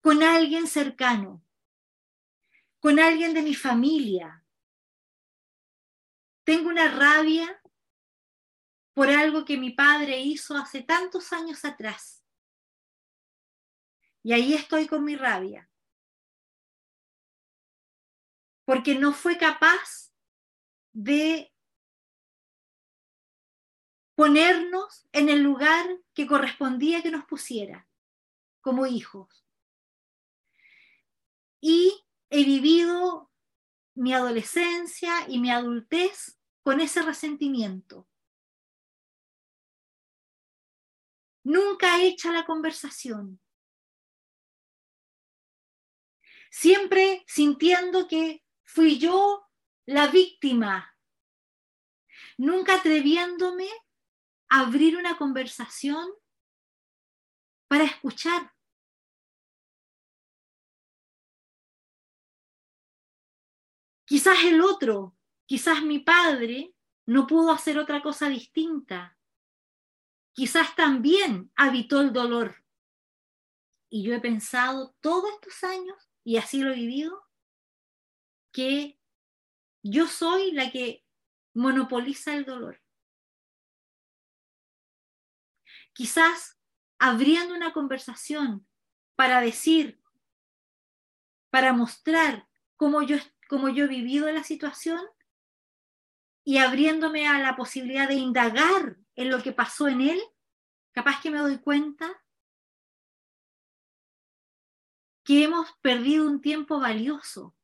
con 0.00 0.22
alguien 0.22 0.66
cercano, 0.66 1.44
con 2.78 2.98
alguien 2.98 3.34
de 3.34 3.42
mi 3.42 3.54
familia. 3.54 4.39
Tengo 6.44 6.68
una 6.68 6.88
rabia 6.88 7.60
por 8.94 9.08
algo 9.08 9.44
que 9.44 9.56
mi 9.56 9.70
padre 9.70 10.20
hizo 10.20 10.56
hace 10.56 10.82
tantos 10.82 11.32
años 11.32 11.64
atrás. 11.64 12.24
Y 14.22 14.32
ahí 14.32 14.54
estoy 14.54 14.86
con 14.86 15.04
mi 15.04 15.16
rabia. 15.16 15.70
Porque 18.64 18.94
no 18.94 19.12
fue 19.12 19.38
capaz 19.38 20.12
de 20.92 21.52
ponernos 24.14 25.08
en 25.12 25.30
el 25.30 25.40
lugar 25.42 25.86
que 26.12 26.26
correspondía 26.26 27.02
que 27.02 27.10
nos 27.10 27.24
pusiera 27.24 27.88
como 28.60 28.86
hijos. 28.86 29.46
Y 31.60 32.04
he 32.28 32.44
vivido 32.44 33.29
mi 34.00 34.14
adolescencia 34.14 35.28
y 35.28 35.38
mi 35.38 35.50
adultez 35.50 36.40
con 36.62 36.80
ese 36.80 37.02
resentimiento. 37.02 38.08
Nunca 41.44 42.02
hecha 42.02 42.32
la 42.32 42.46
conversación. 42.46 43.38
Siempre 46.50 47.22
sintiendo 47.26 48.08
que 48.08 48.42
fui 48.64 48.98
yo 48.98 49.46
la 49.84 50.06
víctima. 50.06 50.96
Nunca 52.38 52.76
atreviéndome 52.76 53.68
a 54.48 54.60
abrir 54.60 54.96
una 54.96 55.18
conversación 55.18 56.10
para 57.68 57.84
escuchar. 57.84 58.50
Quizás 64.10 64.42
el 64.42 64.60
otro, 64.60 65.16
quizás 65.46 65.84
mi 65.84 66.00
padre, 66.00 66.74
no 67.06 67.28
pudo 67.28 67.52
hacer 67.52 67.78
otra 67.78 68.02
cosa 68.02 68.28
distinta. 68.28 69.16
Quizás 70.32 70.74
también 70.74 71.52
habitó 71.54 72.00
el 72.00 72.12
dolor. 72.12 72.64
Y 73.88 74.02
yo 74.02 74.12
he 74.12 74.20
pensado 74.20 74.96
todos 74.98 75.30
estos 75.34 75.62
años, 75.62 76.10
y 76.24 76.38
así 76.38 76.60
lo 76.60 76.72
he 76.72 76.74
vivido, 76.74 77.22
que 78.52 78.98
yo 79.84 80.08
soy 80.08 80.50
la 80.50 80.72
que 80.72 81.06
monopoliza 81.54 82.34
el 82.34 82.44
dolor. 82.44 82.82
Quizás 85.92 86.58
abriendo 86.98 87.54
una 87.54 87.72
conversación 87.72 88.66
para 89.14 89.40
decir, 89.40 90.02
para 91.50 91.72
mostrar 91.72 92.48
cómo 92.74 93.02
yo, 93.02 93.16
cómo 93.50 93.68
yo 93.68 93.86
he 93.86 93.88
vivido 93.88 94.30
la 94.30 94.44
situación 94.44 95.00
y 96.44 96.58
abriéndome 96.58 97.26
a 97.26 97.40
la 97.40 97.56
posibilidad 97.56 98.06
de 98.06 98.14
indagar 98.14 98.96
en 99.16 99.28
lo 99.28 99.42
que 99.42 99.50
pasó 99.50 99.88
en 99.88 100.02
él, 100.02 100.20
capaz 100.92 101.20
que 101.20 101.32
me 101.32 101.40
doy 101.40 101.58
cuenta 101.58 102.08
que 105.24 105.42
hemos 105.42 105.72
perdido 105.82 106.28
un 106.28 106.40
tiempo 106.40 106.78
valioso, 106.78 107.56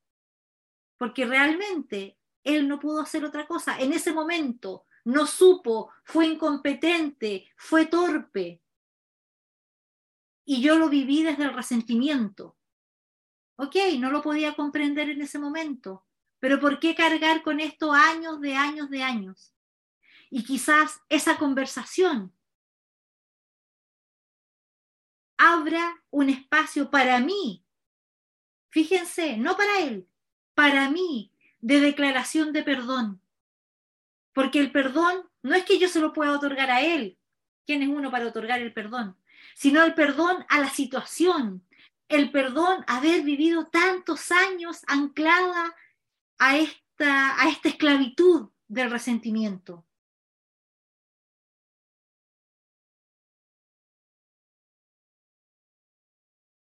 porque 0.97 1.25
realmente 1.25 2.19
él 2.43 2.67
no 2.67 2.81
pudo 2.81 3.01
hacer 3.01 3.25
otra 3.25 3.47
cosa. 3.47 3.79
En 3.79 3.93
ese 3.93 4.13
momento 4.13 4.87
no 5.05 5.25
supo, 5.25 5.93
fue 6.03 6.27
incompetente, 6.27 7.49
fue 7.57 7.87
torpe, 7.87 8.61
y 10.45 10.61
yo 10.63 10.79
lo 10.79 10.89
viví 10.89 11.23
desde 11.23 11.45
el 11.45 11.55
resentimiento. 11.55 12.56
Ok, 13.57 13.77
no 13.99 14.11
lo 14.11 14.23
podía 14.23 14.55
comprender 14.55 15.09
en 15.11 15.23
ese 15.23 15.39
momento, 15.39 16.07
pero 16.39 16.61
¿por 16.61 16.79
qué 16.79 16.95
cargar 16.95 17.43
con 17.43 17.61
esto 17.61 17.93
años 17.93 18.41
de 18.41 18.55
años 18.55 18.91
de 18.91 19.03
años? 19.03 19.55
Y 20.31 20.45
quizás 20.45 21.01
esa 21.09 21.39
conversación 21.39 22.35
abra 25.39 26.03
un 26.11 26.31
espacio 26.31 26.91
para 26.91 27.21
mí, 27.21 27.65
fíjense, 28.71 29.37
no 29.37 29.57
para 29.57 29.81
él, 29.81 30.09
para 30.55 30.91
mí, 30.91 31.33
de 31.61 31.81
declaración 31.81 32.53
de 32.53 32.63
perdón. 32.63 33.23
Porque 34.33 34.61
el 34.61 34.71
perdón 34.71 35.31
no 35.43 35.55
es 35.55 35.65
que 35.65 35.79
yo 35.79 35.89
se 35.89 36.01
lo 36.01 36.13
pueda 36.13 36.33
otorgar 36.33 36.71
a 36.71 36.83
él. 36.83 37.19
¿Quién 37.65 37.83
es 37.83 37.89
uno 37.89 38.11
para 38.11 38.27
otorgar 38.27 38.61
el 38.61 38.73
perdón? 38.73 39.17
sino 39.55 39.83
el 39.85 39.95
perdón 39.95 40.45
a 40.49 40.61
la 40.61 40.71
situación, 40.71 41.65
el 42.09 42.31
perdón 42.31 42.85
haber 42.87 43.23
vivido 43.23 43.67
tantos 43.67 44.31
años 44.31 44.83
anclada 44.87 45.75
a 46.39 46.57
esta, 46.57 47.41
a 47.41 47.49
esta 47.49 47.69
esclavitud 47.69 48.51
del 48.69 48.91
resentimiento. 48.91 49.87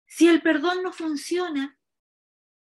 Si 0.05 0.27
el 0.27 0.41
perdón 0.41 0.83
no 0.83 0.91
funciona, 0.91 1.79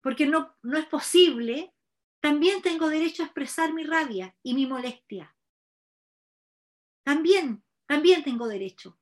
porque 0.01 0.25
no, 0.25 0.57
no 0.61 0.77
es 0.77 0.85
posible, 0.85 1.73
también 2.19 2.61
tengo 2.61 2.89
derecho 2.89 3.23
a 3.23 3.25
expresar 3.27 3.73
mi 3.73 3.83
rabia 3.83 4.35
y 4.43 4.53
mi 4.53 4.67
molestia. 4.67 5.35
También, 7.03 7.63
también 7.87 8.23
tengo 8.23 8.47
derecho 8.47 8.99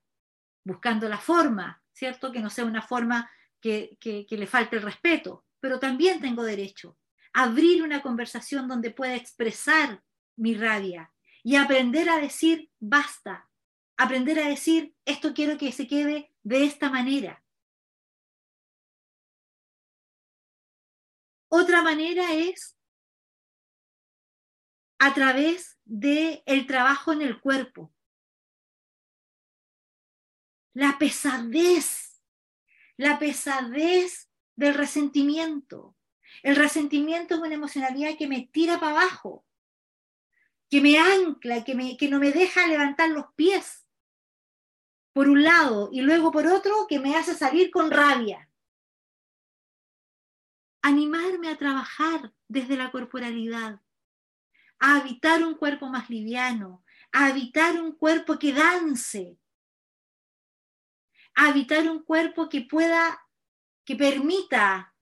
buscando 0.63 1.09
la 1.09 1.17
forma, 1.17 1.83
¿cierto? 1.91 2.31
Que 2.31 2.39
no 2.39 2.49
sea 2.49 2.65
una 2.65 2.81
forma 2.81 3.29
que, 3.59 3.97
le 4.29 4.47
falte 4.47 4.77
el 4.77 4.81
respeto, 4.81 5.45
pero 5.59 5.79
también 5.79 6.19
tengo 6.19 6.43
derecho 6.43 6.97
a 7.33 7.43
abrir 7.43 7.83
una 7.83 8.01
conversación 8.01 8.67
donde 8.67 8.91
pueda 8.91 9.15
expresar 9.15 10.03
mi 10.35 10.55
rabia 10.55 11.11
y 11.43 11.55
aprender 11.55 12.09
a 12.09 12.19
decir 12.19 12.71
basta, 12.79 13.49
aprender 13.97 14.39
a 14.39 14.47
decir 14.47 14.95
esto 15.05 15.33
quiero 15.33 15.57
que 15.57 15.71
se 15.71 15.87
quede 15.87 16.33
de 16.43 16.65
esta 16.65 16.89
manera. 16.89 17.43
Otra 21.51 21.81
manera 21.81 22.33
es 22.33 22.77
a 24.99 25.13
través 25.13 25.79
del 25.85 26.43
el 26.45 26.67
trabajo 26.67 27.11
en 27.13 27.21
el 27.21 27.39
cuerpo 27.39 27.93
la 30.79 30.97
pesadez, 30.97 32.08
la 32.99 33.17
pesadez 33.17 34.29
del 34.57 34.73
resentimiento. 34.73 35.95
El 36.43 36.57
resentimiento 36.57 37.35
es 37.35 37.39
una 37.39 37.53
emocionalidad 37.53 38.17
que 38.17 38.27
me 38.27 38.49
tira 38.51 38.77
para 38.77 38.91
abajo, 38.91 39.45
que 40.69 40.81
me 40.81 40.99
ancla, 40.99 41.63
que, 41.63 41.75
me, 41.75 41.95
que 41.95 42.09
no 42.09 42.19
me 42.19 42.33
deja 42.33 42.67
levantar 42.67 43.09
los 43.11 43.27
pies 43.35 43.87
por 45.13 45.29
un 45.29 45.43
lado 45.43 45.89
y 45.93 46.01
luego 46.01 46.29
por 46.29 46.45
otro 46.45 46.87
que 46.89 46.99
me 46.99 47.15
hace 47.15 47.33
salir 47.35 47.71
con 47.71 47.89
rabia. 47.89 48.49
Animarme 50.81 51.47
a 51.51 51.57
trabajar 51.57 52.33
desde 52.49 52.75
la 52.75 52.91
corporalidad, 52.91 53.79
a 54.77 54.97
habitar 54.97 55.41
un 55.45 55.55
cuerpo 55.55 55.87
más 55.87 56.09
liviano, 56.09 56.83
a 57.13 57.27
habitar 57.27 57.81
un 57.81 57.93
cuerpo 57.93 58.37
que 58.37 58.51
dance, 58.51 59.37
habitar 61.35 61.89
un 61.89 62.03
cuerpo 62.03 62.49
que 62.49 62.61
pueda, 62.61 63.25
que 63.85 63.95
permita 63.95 64.95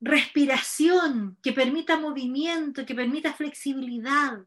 respiración, 0.00 1.38
que 1.42 1.52
permita 1.52 1.98
movimiento, 1.98 2.84
que 2.84 2.94
permita 2.94 3.32
flexibilidad. 3.32 4.46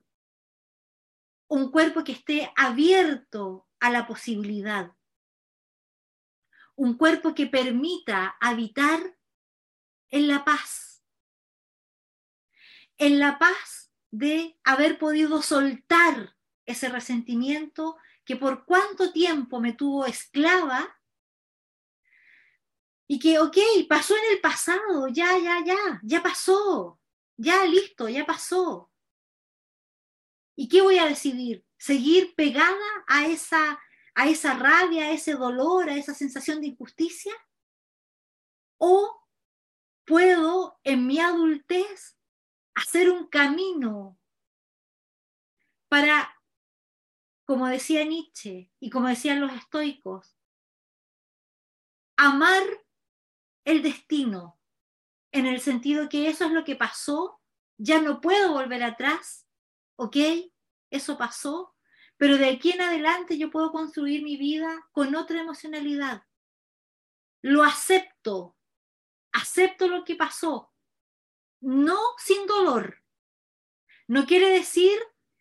Un 1.47 1.71
cuerpo 1.71 2.03
que 2.03 2.11
esté 2.11 2.51
abierto 2.55 3.67
a 3.79 3.89
la 3.89 4.05
posibilidad. 4.05 4.93
Un 6.75 6.95
cuerpo 6.95 7.33
que 7.33 7.47
permita 7.47 8.37
habitar 8.39 9.17
en 10.09 10.27
la 10.27 10.45
paz. 10.45 11.03
En 12.97 13.19
la 13.19 13.39
paz 13.39 13.91
de 14.11 14.59
haber 14.63 14.99
podido 14.99 15.41
soltar 15.41 16.35
ese 16.65 16.89
resentimiento 16.89 17.97
que 18.27 18.35
por 18.35 18.65
cuánto 18.65 19.13
tiempo 19.13 19.61
me 19.61 19.71
tuvo 19.71 20.05
esclava 20.05 20.99
y 23.07 23.19
que, 23.19 23.39
ok, 23.39 23.57
pasó 23.87 24.17
en 24.17 24.33
el 24.33 24.41
pasado, 24.41 25.07
ya, 25.07 25.39
ya, 25.39 25.63
ya, 25.65 26.01
ya 26.03 26.21
pasó, 26.21 26.99
ya 27.37 27.65
listo, 27.65 28.09
ya 28.09 28.25
pasó. 28.25 28.91
¿Y 30.57 30.67
qué 30.67 30.81
voy 30.81 30.99
a 30.99 31.05
decidir? 31.05 31.65
¿Seguir 31.77 32.35
pegada 32.35 32.75
a 33.07 33.27
esa, 33.27 33.79
a 34.13 34.27
esa 34.27 34.55
rabia, 34.55 35.05
a 35.05 35.11
ese 35.11 35.31
dolor, 35.35 35.89
a 35.89 35.95
esa 35.95 36.13
sensación 36.13 36.59
de 36.59 36.67
injusticia? 36.67 37.33
¿O 38.77 39.25
puedo 40.03 40.81
en 40.83 41.07
mi 41.07 41.21
adultez 41.21 42.17
hacer 42.75 43.09
un 43.09 43.27
camino 43.27 44.19
para 45.87 46.36
como 47.47 47.65
decía 47.67 48.03
Nietzsche 48.03 48.69
y 48.77 48.89
como 48.89 49.07
decían 49.07 49.39
los 49.39 49.53
estoicos, 49.53 50.37
amar 52.17 52.61
el 53.63 53.81
destino, 53.81 54.59
en 55.31 55.45
el 55.45 55.61
sentido 55.61 56.09
que 56.09 56.27
eso 56.27 56.45
es 56.45 56.51
lo 56.51 56.65
que 56.65 56.75
pasó 56.75 57.41
ya 57.77 58.01
no 58.01 58.19
puedo 58.19 58.51
volver 58.51 58.83
atrás, 58.83 59.47
¿ok? 59.95 60.17
Eso 60.89 61.17
pasó, 61.17 61.73
pero 62.17 62.37
de 62.37 62.49
aquí 62.49 62.71
en 62.71 62.81
adelante 62.81 63.37
yo 63.37 63.49
puedo 63.49 63.71
construir 63.71 64.23
mi 64.23 64.35
vida 64.35 64.85
con 64.91 65.15
otra 65.15 65.39
emocionalidad. 65.39 66.23
Lo 67.41 67.63
acepto, 67.63 68.57
acepto 69.31 69.87
lo 69.87 70.03
que 70.03 70.17
pasó, 70.17 70.73
no 71.61 71.97
sin 72.17 72.45
dolor. 72.45 73.01
No 74.07 74.25
quiere 74.25 74.49
decir 74.49 74.99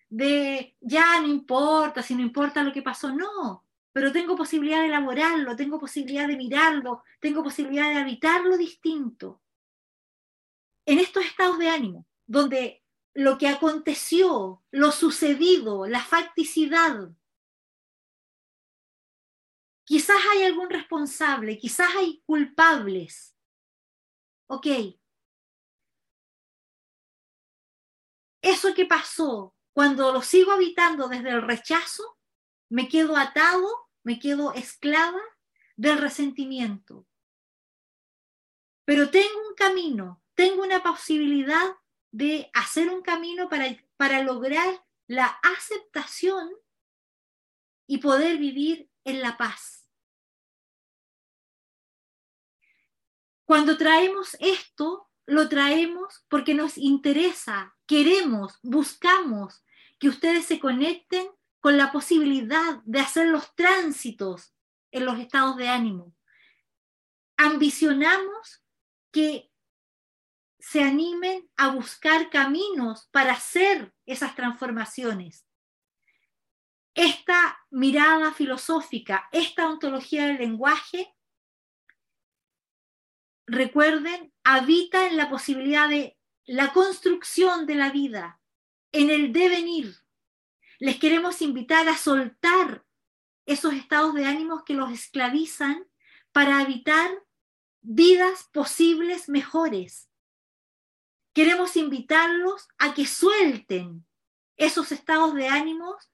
de 0.08 0.76
ya 0.80 1.20
no 1.20 1.28
importa, 1.28 2.02
si 2.02 2.14
no 2.14 2.22
importa 2.22 2.62
lo 2.62 2.72
que 2.72 2.82
pasó, 2.82 3.12
no, 3.12 3.66
pero 3.92 4.12
tengo 4.12 4.36
posibilidad 4.36 4.80
de 4.80 4.88
elaborarlo, 4.88 5.56
tengo 5.56 5.78
posibilidad 5.78 6.28
de 6.28 6.36
mirarlo, 6.36 7.02
tengo 7.20 7.42
posibilidad 7.42 7.88
de 7.90 7.98
habitarlo 7.98 8.56
distinto. 8.56 9.42
En 10.84 10.98
estos 10.98 11.24
estados 11.24 11.58
de 11.58 11.68
ánimo, 11.68 12.06
donde 12.26 12.84
lo 13.14 13.38
que 13.38 13.48
aconteció, 13.48 14.62
lo 14.70 14.92
sucedido, 14.92 15.86
la 15.86 16.00
facticidad, 16.00 17.10
quizás 19.84 20.18
hay 20.30 20.42
algún 20.42 20.68
responsable, 20.68 21.58
quizás 21.58 21.88
hay 21.96 22.22
culpables. 22.26 23.34
Ok. 24.48 24.66
Eso 28.42 28.74
que 28.74 28.84
pasó, 28.84 29.55
cuando 29.76 30.10
lo 30.10 30.22
sigo 30.22 30.52
habitando 30.52 31.06
desde 31.06 31.28
el 31.28 31.42
rechazo, 31.42 32.18
me 32.70 32.88
quedo 32.88 33.14
atado, 33.14 33.68
me 34.04 34.18
quedo 34.18 34.54
esclava 34.54 35.20
del 35.76 35.98
resentimiento. 35.98 37.06
Pero 38.86 39.10
tengo 39.10 39.38
un 39.46 39.54
camino, 39.54 40.22
tengo 40.32 40.62
una 40.62 40.82
posibilidad 40.82 41.76
de 42.10 42.50
hacer 42.54 42.88
un 42.88 43.02
camino 43.02 43.50
para, 43.50 43.66
para 43.98 44.22
lograr 44.22 44.82
la 45.08 45.26
aceptación 45.42 46.48
y 47.86 47.98
poder 47.98 48.38
vivir 48.38 48.88
en 49.04 49.20
la 49.20 49.36
paz. 49.36 49.90
Cuando 53.44 53.76
traemos 53.76 54.38
esto, 54.40 55.10
lo 55.26 55.50
traemos 55.50 56.24
porque 56.30 56.54
nos 56.54 56.78
interesa, 56.78 57.76
queremos, 57.84 58.58
buscamos 58.62 59.62
que 59.98 60.08
ustedes 60.08 60.46
se 60.46 60.58
conecten 60.60 61.26
con 61.60 61.76
la 61.76 61.90
posibilidad 61.90 62.82
de 62.84 63.00
hacer 63.00 63.28
los 63.28 63.54
tránsitos 63.54 64.54
en 64.90 65.04
los 65.04 65.18
estados 65.18 65.56
de 65.56 65.68
ánimo. 65.68 66.14
Ambicionamos 67.36 68.62
que 69.10 69.50
se 70.58 70.82
animen 70.82 71.48
a 71.56 71.68
buscar 71.68 72.30
caminos 72.30 73.08
para 73.12 73.32
hacer 73.32 73.94
esas 74.04 74.34
transformaciones. 74.34 75.46
Esta 76.94 77.58
mirada 77.70 78.32
filosófica, 78.32 79.28
esta 79.32 79.68
ontología 79.68 80.26
del 80.26 80.38
lenguaje, 80.38 81.14
recuerden, 83.46 84.32
habita 84.44 85.06
en 85.08 85.16
la 85.16 85.28
posibilidad 85.28 85.88
de 85.88 86.18
la 86.46 86.72
construcción 86.72 87.66
de 87.66 87.74
la 87.74 87.90
vida, 87.90 88.40
en 88.92 89.10
el 89.10 89.32
devenir. 89.32 89.96
Les 90.78 90.98
queremos 90.98 91.42
invitar 91.42 91.88
a 91.88 91.96
soltar 91.96 92.84
esos 93.46 93.74
estados 93.74 94.14
de 94.14 94.26
ánimos 94.26 94.64
que 94.64 94.74
los 94.74 94.92
esclavizan 94.92 95.86
para 96.32 96.58
habitar 96.60 97.10
vidas 97.80 98.48
posibles 98.52 99.28
mejores. 99.28 100.08
Queremos 101.32 101.76
invitarlos 101.76 102.68
a 102.78 102.94
que 102.94 103.06
suelten 103.06 104.06
esos 104.56 104.90
estados 104.90 105.34
de 105.34 105.48
ánimos 105.48 106.10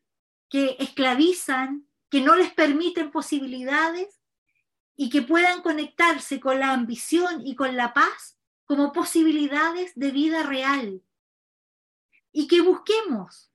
que 0.49 0.77
esclavizan, 0.79 1.87
que 2.11 2.21
no 2.21 2.37
les 2.37 2.53
permiten 2.53 3.11
posibilidades 3.11 4.21
y 4.97 5.09
que 5.09 5.23
puedan 5.23 5.63
conectarse 5.63 6.41
con 6.41 6.61
la 6.61 6.73
ambición 6.73 7.47
y 7.47 7.57
con 7.57 7.77
la 7.77 7.95
paz 7.95 8.39
como 8.65 8.93
posibilidades 8.93 9.93
de 9.95 10.11
vida 10.11 10.43
real. 10.43 11.03
Y 12.33 12.49
que 12.49 12.61
busquemos 12.61 13.53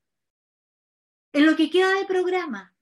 en 1.34 1.46
lo 1.46 1.56
que 1.56 1.70
queda 1.70 1.94
de 1.94 2.06
programa, 2.06 2.76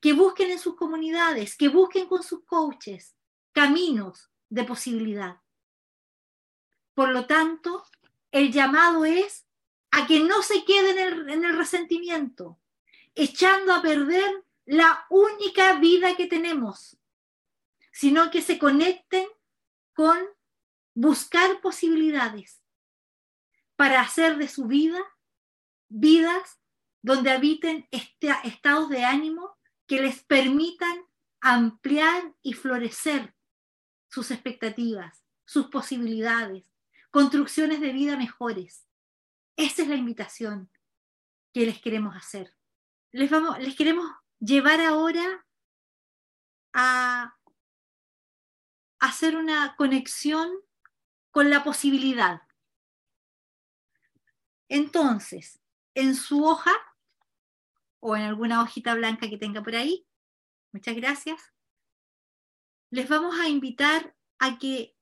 que 0.00 0.12
busquen 0.12 0.50
en 0.50 0.58
sus 0.58 0.76
comunidades, 0.76 1.56
que 1.56 1.68
busquen 1.68 2.06
con 2.06 2.22
sus 2.22 2.44
coaches 2.44 3.16
caminos 3.52 4.30
de 4.48 4.64
posibilidad. 4.64 5.40
Por 6.94 7.10
lo 7.10 7.26
tanto, 7.26 7.84
el 8.30 8.52
llamado 8.52 9.04
es 9.04 9.46
a 9.90 10.06
que 10.06 10.20
no 10.20 10.42
se 10.42 10.64
queden 10.64 10.98
en 10.98 11.08
el, 11.08 11.30
en 11.30 11.44
el 11.44 11.56
resentimiento, 11.56 12.60
echando 13.14 13.72
a 13.72 13.82
perder 13.82 14.44
la 14.66 15.06
única 15.08 15.78
vida 15.78 16.16
que 16.16 16.26
tenemos, 16.26 16.98
sino 17.92 18.30
que 18.30 18.42
se 18.42 18.58
conecten 18.58 19.26
con 19.94 20.18
buscar 20.94 21.60
posibilidades 21.60 22.62
para 23.76 24.00
hacer 24.00 24.36
de 24.36 24.48
su 24.48 24.66
vida 24.66 25.02
vidas 25.88 26.60
donde 27.02 27.30
habiten 27.30 27.86
este, 27.90 28.34
estados 28.44 28.88
de 28.88 29.04
ánimo 29.04 29.56
que 29.86 30.00
les 30.00 30.22
permitan 30.24 30.96
ampliar 31.40 32.34
y 32.42 32.52
florecer 32.54 33.34
sus 34.08 34.30
expectativas, 34.30 35.22
sus 35.44 35.66
posibilidades, 35.68 36.64
construcciones 37.10 37.80
de 37.80 37.92
vida 37.92 38.16
mejores. 38.16 38.86
Esa 39.56 39.82
es 39.82 39.88
la 39.88 39.94
invitación 39.94 40.70
que 41.52 41.66
les 41.66 41.80
queremos 41.80 42.16
hacer. 42.16 42.54
Les, 43.12 43.30
vamos, 43.30 43.58
les 43.60 43.76
queremos 43.76 44.10
llevar 44.40 44.80
ahora 44.80 45.46
a 46.72 47.36
hacer 48.98 49.36
una 49.36 49.76
conexión 49.76 50.50
con 51.30 51.50
la 51.50 51.62
posibilidad. 51.62 52.42
Entonces, 54.68 55.60
en 55.96 56.14
su 56.14 56.44
hoja 56.44 56.72
o 57.98 58.16
en 58.16 58.22
alguna 58.22 58.62
hojita 58.62 58.94
blanca 58.94 59.28
que 59.28 59.38
tenga 59.38 59.62
por 59.62 59.74
ahí, 59.74 60.06
muchas 60.72 60.94
gracias, 60.94 61.52
les 62.90 63.08
vamos 63.08 63.38
a 63.40 63.48
invitar 63.48 64.14
a 64.38 64.58
que 64.58 64.96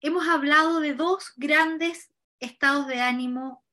hemos 0.00 0.28
hablado 0.28 0.78
de 0.78 0.94
dos 0.94 1.32
grandes 1.36 2.14
estados 2.38 2.86
de 2.86 3.00
ánimo 3.00 3.64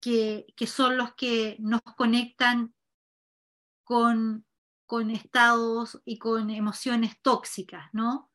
que, 0.00 0.46
que 0.56 0.66
son 0.66 0.96
los 0.96 1.14
que 1.14 1.56
nos 1.58 1.82
conectan 1.82 2.74
con 3.84 4.48
con 4.88 5.10
estados 5.10 6.00
y 6.06 6.18
con 6.18 6.48
emociones 6.48 7.20
tóxicas, 7.20 7.90
¿no? 7.92 8.30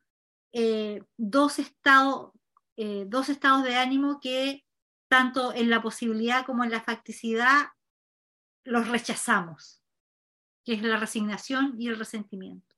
Eh, 0.52 1.02
dos, 1.18 1.58
estados, 1.58 2.32
eh, 2.78 3.06
dos 3.08 3.30
estados 3.30 3.64
de 3.64 3.76
ánimo 3.76 4.20
que 4.22 4.63
tanto 5.14 5.54
en 5.54 5.70
la 5.70 5.80
posibilidad 5.80 6.44
como 6.44 6.64
en 6.64 6.72
la 6.72 6.82
facticidad 6.82 7.68
los 8.64 8.88
rechazamos, 8.88 9.84
que 10.66 10.74
es 10.74 10.82
la 10.82 10.98
resignación 10.98 11.76
y 11.78 11.88
el 11.88 12.00
resentimiento. 12.00 12.76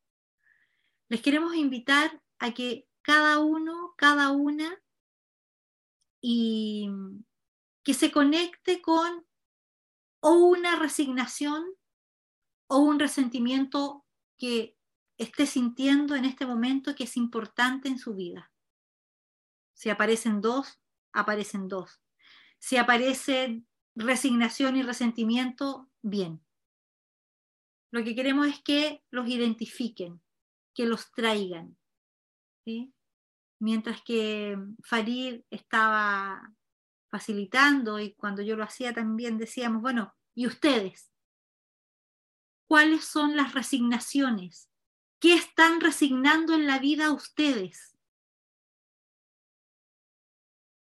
Les 1.07 1.21
queremos 1.21 1.55
invitar 1.55 2.21
a 2.39 2.53
que 2.53 2.89
cada 3.01 3.39
uno, 3.39 3.93
cada 3.95 4.31
una, 4.31 4.83
y 6.19 6.89
que 7.85 7.93
se 7.93 8.11
conecte 8.11 8.81
con 8.81 9.25
o 10.19 10.33
una 10.33 10.75
resignación 10.75 11.63
o 12.67 12.79
un 12.79 12.99
resentimiento 12.99 14.05
que 14.37 14.77
esté 15.17 15.45
sintiendo 15.45 16.15
en 16.15 16.25
este 16.25 16.45
momento 16.45 16.95
que 16.95 17.05
es 17.05 17.15
importante 17.15 17.87
en 17.87 17.97
su 17.97 18.13
vida. 18.13 18.51
Si 19.73 19.89
aparecen 19.89 20.41
dos, 20.41 20.81
aparecen 21.13 21.69
dos. 21.69 22.01
Si 22.65 22.77
aparecen 22.77 23.67
resignación 23.93 24.75
y 24.75 24.81
resentimiento, 24.81 25.87
bien. 26.01 26.43
Lo 27.91 28.03
que 28.03 28.15
queremos 28.15 28.47
es 28.47 28.59
que 28.63 29.03
los 29.11 29.27
identifiquen, 29.29 30.19
que 30.73 30.87
los 30.87 31.11
traigan. 31.11 31.77
Mientras 33.59 34.01
que 34.01 34.57
Farid 34.83 35.41
estaba 35.51 36.55
facilitando 37.11 37.99
y 37.99 38.15
cuando 38.15 38.41
yo 38.41 38.55
lo 38.55 38.63
hacía 38.63 38.93
también 38.93 39.37
decíamos, 39.37 39.83
bueno, 39.83 40.15
¿y 40.33 40.47
ustedes? 40.47 41.11
cuáles 42.67 43.05
son 43.05 43.35
las 43.35 43.53
resignaciones, 43.53 44.71
qué 45.19 45.35
están 45.35 45.81
resignando 45.81 46.55
en 46.55 46.65
la 46.65 46.79
vida 46.79 47.11
ustedes 47.11 47.95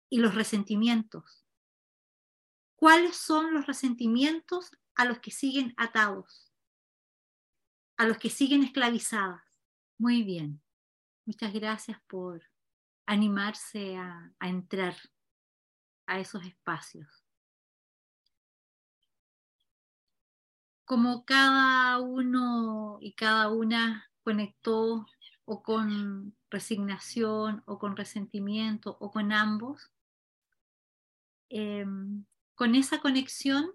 y 0.09 0.17
los 0.17 0.35
resentimientos. 0.35 1.48
¿Cuáles 2.79 3.17
son 3.17 3.53
los 3.53 3.67
resentimientos 3.67 4.71
a 4.95 5.03
los 5.03 5.19
que 5.19 5.31
siguen 5.31 5.73
atados, 5.75 6.49
a 7.97 8.05
los 8.05 8.17
que 8.17 8.29
siguen 8.29 8.63
esclavizadas? 8.63 9.43
Muy 9.97 10.23
bien. 10.23 10.61
Muchas 11.25 11.51
gracias 11.51 11.99
por 12.07 12.41
animarse 13.05 13.97
a, 13.97 14.33
entrar 14.39 14.95
a 16.05 16.19
esos 16.21 16.45
espacios. 16.45 17.25
Como 20.85 21.25
cada 21.25 21.99
uno 21.99 22.97
y 23.01 23.11
cada 23.11 23.49
una 23.49 24.09
conectó 24.23 25.05
o 25.43 25.63
con 25.63 26.33
resignación 26.49 27.61
o 27.65 27.77
con 27.77 27.97
resentimiento 27.97 28.95
o 29.01 29.11
con 29.11 29.33
ambos, 29.33 29.91
em, 31.49 32.23
con 32.59 32.75
esa 32.75 32.99
conexión, 32.99 33.73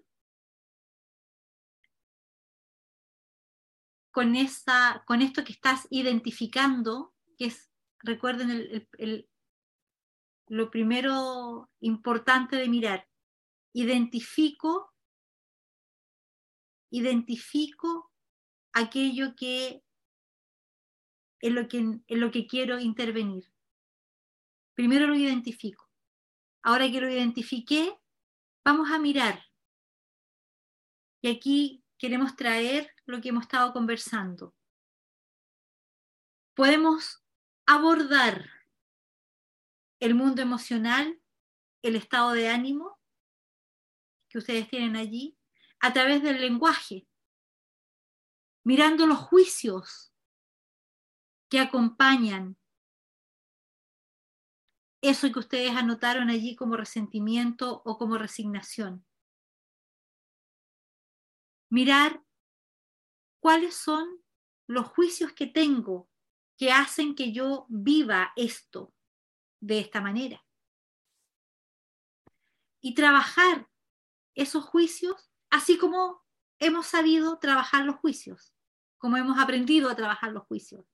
con, 4.11 4.35
esa, 4.35 5.03
con 5.07 5.23
esto 5.23 5.43
que 5.43 5.53
estás 5.53 5.87
identificando, 5.89 7.15
que 7.35 7.45
es, 7.45 7.71
recuerden, 7.97 8.51
el, 8.99 9.27
lo 10.49 10.69
primero 10.69 11.71
importante 11.79 12.57
de 12.57 12.69
mirar, 12.69 13.09
identifico, 13.73 14.93
identifico 16.91 18.11
aquello 18.71 19.35
que 19.35 19.83
en 21.41 21.55
lo 21.55 21.67
que, 21.67 21.77
en 21.79 22.19
lo 22.19 22.29
que 22.29 22.45
quiero 22.45 22.79
intervenir. 22.79 23.51
Primero 24.75 25.07
lo 25.07 25.15
identifico. 25.15 25.89
Ahora 26.61 26.91
que 26.91 27.01
lo 27.01 27.09
identifiqué, 27.09 27.97
vamos 28.65 28.89
a 28.89 28.97
mirar. 28.97 29.45
Y 31.21 31.29
aquí 31.29 31.83
queremos 31.97 32.35
traer 32.35 32.91
lo 33.05 33.21
que 33.21 33.29
hemos 33.29 33.43
estado 33.43 33.71
conversando. 33.71 34.55
Podemos 36.55 37.23
abordar 37.67 38.49
el 39.99 40.15
mundo 40.15 40.41
emocional, 40.41 41.21
el 41.83 41.95
estado 41.95 42.31
de 42.31 42.49
ánimo 42.49 42.99
que 44.29 44.39
ustedes 44.39 44.67
tienen 44.67 44.95
allí, 44.95 45.37
a 45.79 45.93
través 45.93 46.23
del 46.23 46.41
lenguaje, 46.41 47.07
mirando 48.63 49.05
los 49.05 49.19
juicios 49.19 50.11
que 51.49 51.59
acompañan 51.59 52.57
eso 55.09 55.31
que 55.31 55.39
ustedes 55.39 55.75
anotaron 55.75 56.29
allí 56.29 56.55
como 56.55 56.77
resentimiento 56.77 57.81
o 57.85 57.97
como 57.97 58.17
resignación. 58.17 59.05
Mirar 61.69 62.23
cuáles 63.39 63.75
son 63.75 64.23
los 64.67 64.87
juicios 64.87 65.33
que 65.33 65.47
tengo 65.47 66.09
que 66.57 66.71
hacen 66.71 67.15
que 67.15 67.33
yo 67.33 67.65
viva 67.69 68.31
esto 68.35 68.93
de 69.59 69.79
esta 69.79 70.01
manera. 70.01 70.45
Y 72.81 72.93
trabajar 72.93 73.69
esos 74.35 74.63
juicios 74.63 75.29
así 75.49 75.77
como 75.77 76.23
hemos 76.59 76.87
sabido 76.87 77.39
trabajar 77.39 77.85
los 77.85 77.97
juicios, 77.97 78.53
como 78.97 79.17
hemos 79.17 79.37
aprendido 79.37 79.89
a 79.89 79.95
trabajar 79.95 80.31
los 80.31 80.43
juicios 80.43 80.85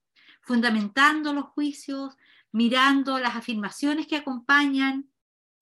fundamentando 0.41 1.33
los 1.33 1.45
juicios, 1.45 2.17
mirando 2.51 3.19
las 3.19 3.35
afirmaciones 3.35 4.07
que 4.07 4.17
acompañan, 4.17 5.11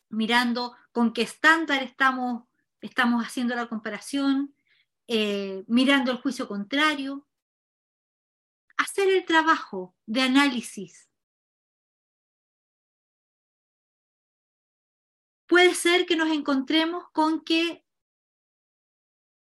mirando 0.09 0.75
con 0.91 1.13
qué 1.13 1.21
estándar 1.21 1.83
estamos, 1.83 2.43
estamos 2.81 3.25
haciendo 3.25 3.55
la 3.55 3.67
comparación, 3.67 4.55
eh, 5.07 5.63
mirando 5.67 6.11
el 6.11 6.17
juicio 6.17 6.47
contrario. 6.47 7.27
Hacer 8.77 9.09
el 9.09 9.25
trabajo 9.25 9.95
de 10.05 10.21
análisis. 10.21 11.09
Puede 15.47 15.73
ser 15.73 16.05
que 16.05 16.15
nos 16.15 16.29
encontremos 16.29 17.05
con 17.11 17.43
que 17.43 17.83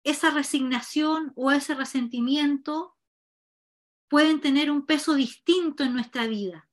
esa 0.04 0.32
resignación 0.32 1.34
o 1.36 1.52
ese 1.52 1.76
resentimiento 1.76 2.98
pueden 4.08 4.42
tener 4.42 4.72
un 4.72 4.86
peso 4.86 5.14
distinto 5.14 5.84
en 5.84 5.94
nuestra 5.94 6.28
vida. 6.28 6.71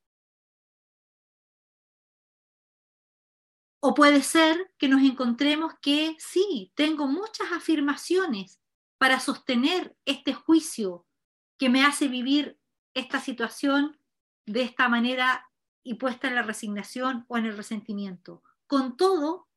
O 3.80 3.94
puede 3.94 4.22
ser 4.22 4.72
que 4.76 4.88
nos 4.88 5.02
encontremos 5.02 5.74
que 5.80 6.16
sí, 6.18 6.72
tengo 6.74 7.06
muchas 7.06 7.52
afirmaciones 7.52 8.60
para 8.98 9.20
sostener 9.20 9.96
este 10.04 10.34
juicio 10.34 11.06
que 11.58 11.68
me 11.68 11.84
hace 11.84 12.08
vivir 12.08 12.58
esta 12.94 13.20
situación 13.20 14.00
de 14.46 14.62
esta 14.62 14.88
manera 14.88 15.48
y 15.84 15.94
puesta 15.94 16.28
en 16.28 16.34
la 16.34 16.42
resignación 16.42 17.24
o 17.28 17.38
en 17.38 17.46
el 17.46 17.56
resentimiento. 17.56 18.42
Con 18.66 18.96
todo, 18.96 19.48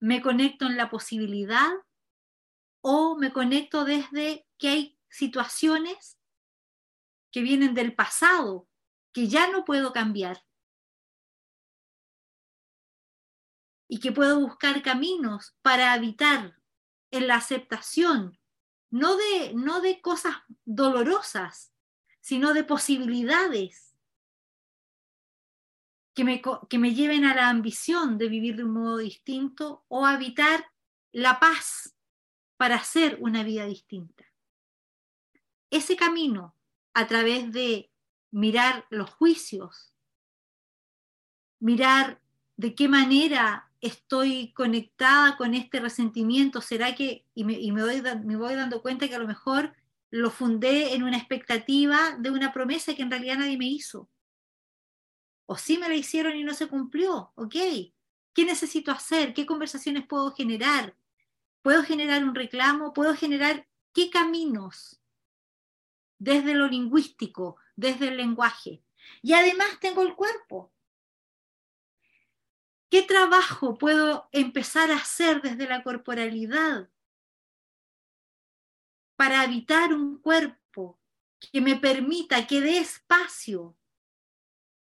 me 0.00 0.22
conecto 0.22 0.66
en 0.66 0.76
la 0.76 0.88
posibilidad 0.88 1.70
o 2.82 3.16
me 3.16 3.32
conecto 3.32 3.84
desde 3.84 4.46
que 4.58 4.68
hay 4.68 4.98
situaciones 5.10 6.18
que 7.30 7.42
vienen 7.42 7.74
del 7.74 7.94
pasado, 7.94 8.68
que 9.12 9.28
ya 9.28 9.50
no 9.50 9.64
puedo 9.64 9.92
cambiar. 9.92 10.42
Y 13.92 13.98
que 13.98 14.12
puedo 14.12 14.38
buscar 14.38 14.82
caminos 14.82 15.56
para 15.62 15.92
habitar 15.92 16.56
en 17.10 17.26
la 17.26 17.34
aceptación, 17.34 18.38
no 18.88 19.16
de, 19.16 19.52
no 19.54 19.80
de 19.80 20.00
cosas 20.00 20.36
dolorosas, 20.64 21.72
sino 22.20 22.54
de 22.54 22.62
posibilidades 22.62 23.96
que 26.14 26.22
me, 26.22 26.40
que 26.68 26.78
me 26.78 26.94
lleven 26.94 27.24
a 27.24 27.34
la 27.34 27.48
ambición 27.48 28.16
de 28.16 28.28
vivir 28.28 28.54
de 28.54 28.64
un 28.64 28.74
modo 28.74 28.98
distinto 28.98 29.84
o 29.88 30.06
habitar 30.06 30.64
la 31.10 31.40
paz 31.40 31.96
para 32.56 32.76
hacer 32.76 33.18
una 33.20 33.42
vida 33.42 33.66
distinta. 33.66 34.24
Ese 35.68 35.96
camino 35.96 36.56
a 36.94 37.08
través 37.08 37.50
de 37.50 37.90
mirar 38.30 38.86
los 38.90 39.10
juicios, 39.10 39.92
mirar 41.58 42.22
de 42.56 42.74
qué 42.74 42.88
manera 42.88 43.69
estoy 43.80 44.52
conectada 44.52 45.36
con 45.36 45.54
este 45.54 45.80
resentimiento, 45.80 46.60
será 46.60 46.94
que, 46.94 47.26
y, 47.34 47.44
me, 47.44 47.82
voy, 47.82 48.54
dando 48.54 48.82
cuenta 48.82 49.08
que 49.08 49.14
a 49.14 49.18
lo 49.18 49.26
mejor 49.26 49.74
lo 50.10 50.30
fundé 50.30 50.94
en 50.94 51.02
una 51.02 51.16
expectativa 51.16 52.16
de 52.18 52.30
una 52.30 52.52
promesa 52.52 52.94
que 52.94 53.02
en 53.02 53.10
realidad 53.10 53.38
nadie 53.38 53.58
me 53.58 53.68
hizo. 53.68 54.08
O 55.46 55.56
sí 55.56 55.78
me 55.78 55.88
la 55.88 55.94
hicieron 55.94 56.36
y 56.36 56.44
no 56.44 56.54
se 56.54 56.68
cumplió, 56.68 57.32
¿ok? 57.34 57.54
¿Qué 58.32 58.44
necesito 58.44 58.92
hacer? 58.92 59.34
¿Qué 59.34 59.46
conversaciones 59.46 60.06
puedo 60.06 60.32
generar? 60.32 60.94
¿Puedo 61.62 61.82
generar 61.82 62.24
un 62.24 62.34
reclamo? 62.34 62.92
¿Puedo 62.92 63.14
generar 63.14 63.66
qué 63.92 64.10
caminos 64.10 65.00
desde 66.20 66.54
lo 66.54 66.68
lingüístico, 66.68 67.56
desde 67.74 68.08
el 68.08 68.18
lenguaje. 68.18 68.84
Y 69.22 69.32
además 69.32 69.68
tengo 69.80 70.02
el 70.02 70.14
cuerpo. 70.14 70.70
¿Qué 72.90 73.02
trabajo 73.02 73.78
puedo 73.78 74.28
empezar 74.32 74.90
a 74.90 74.96
hacer 74.96 75.42
desde 75.42 75.68
la 75.68 75.84
corporalidad 75.84 76.90
para 79.16 79.42
habitar 79.42 79.92
un 79.92 80.20
cuerpo 80.20 80.98
que 81.52 81.60
me 81.60 81.76
permita, 81.76 82.48
que 82.48 82.60
dé 82.60 82.78
espacio 82.78 83.78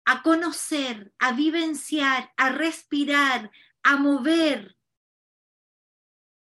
a 0.06 0.24
conocer, 0.24 1.14
a 1.20 1.34
vivenciar, 1.34 2.34
a 2.36 2.50
respirar, 2.50 3.52
a 3.84 3.96
mover 3.98 4.76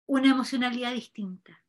una 0.06 0.30
emocionalidad 0.30 0.92
distinta? 0.92 1.61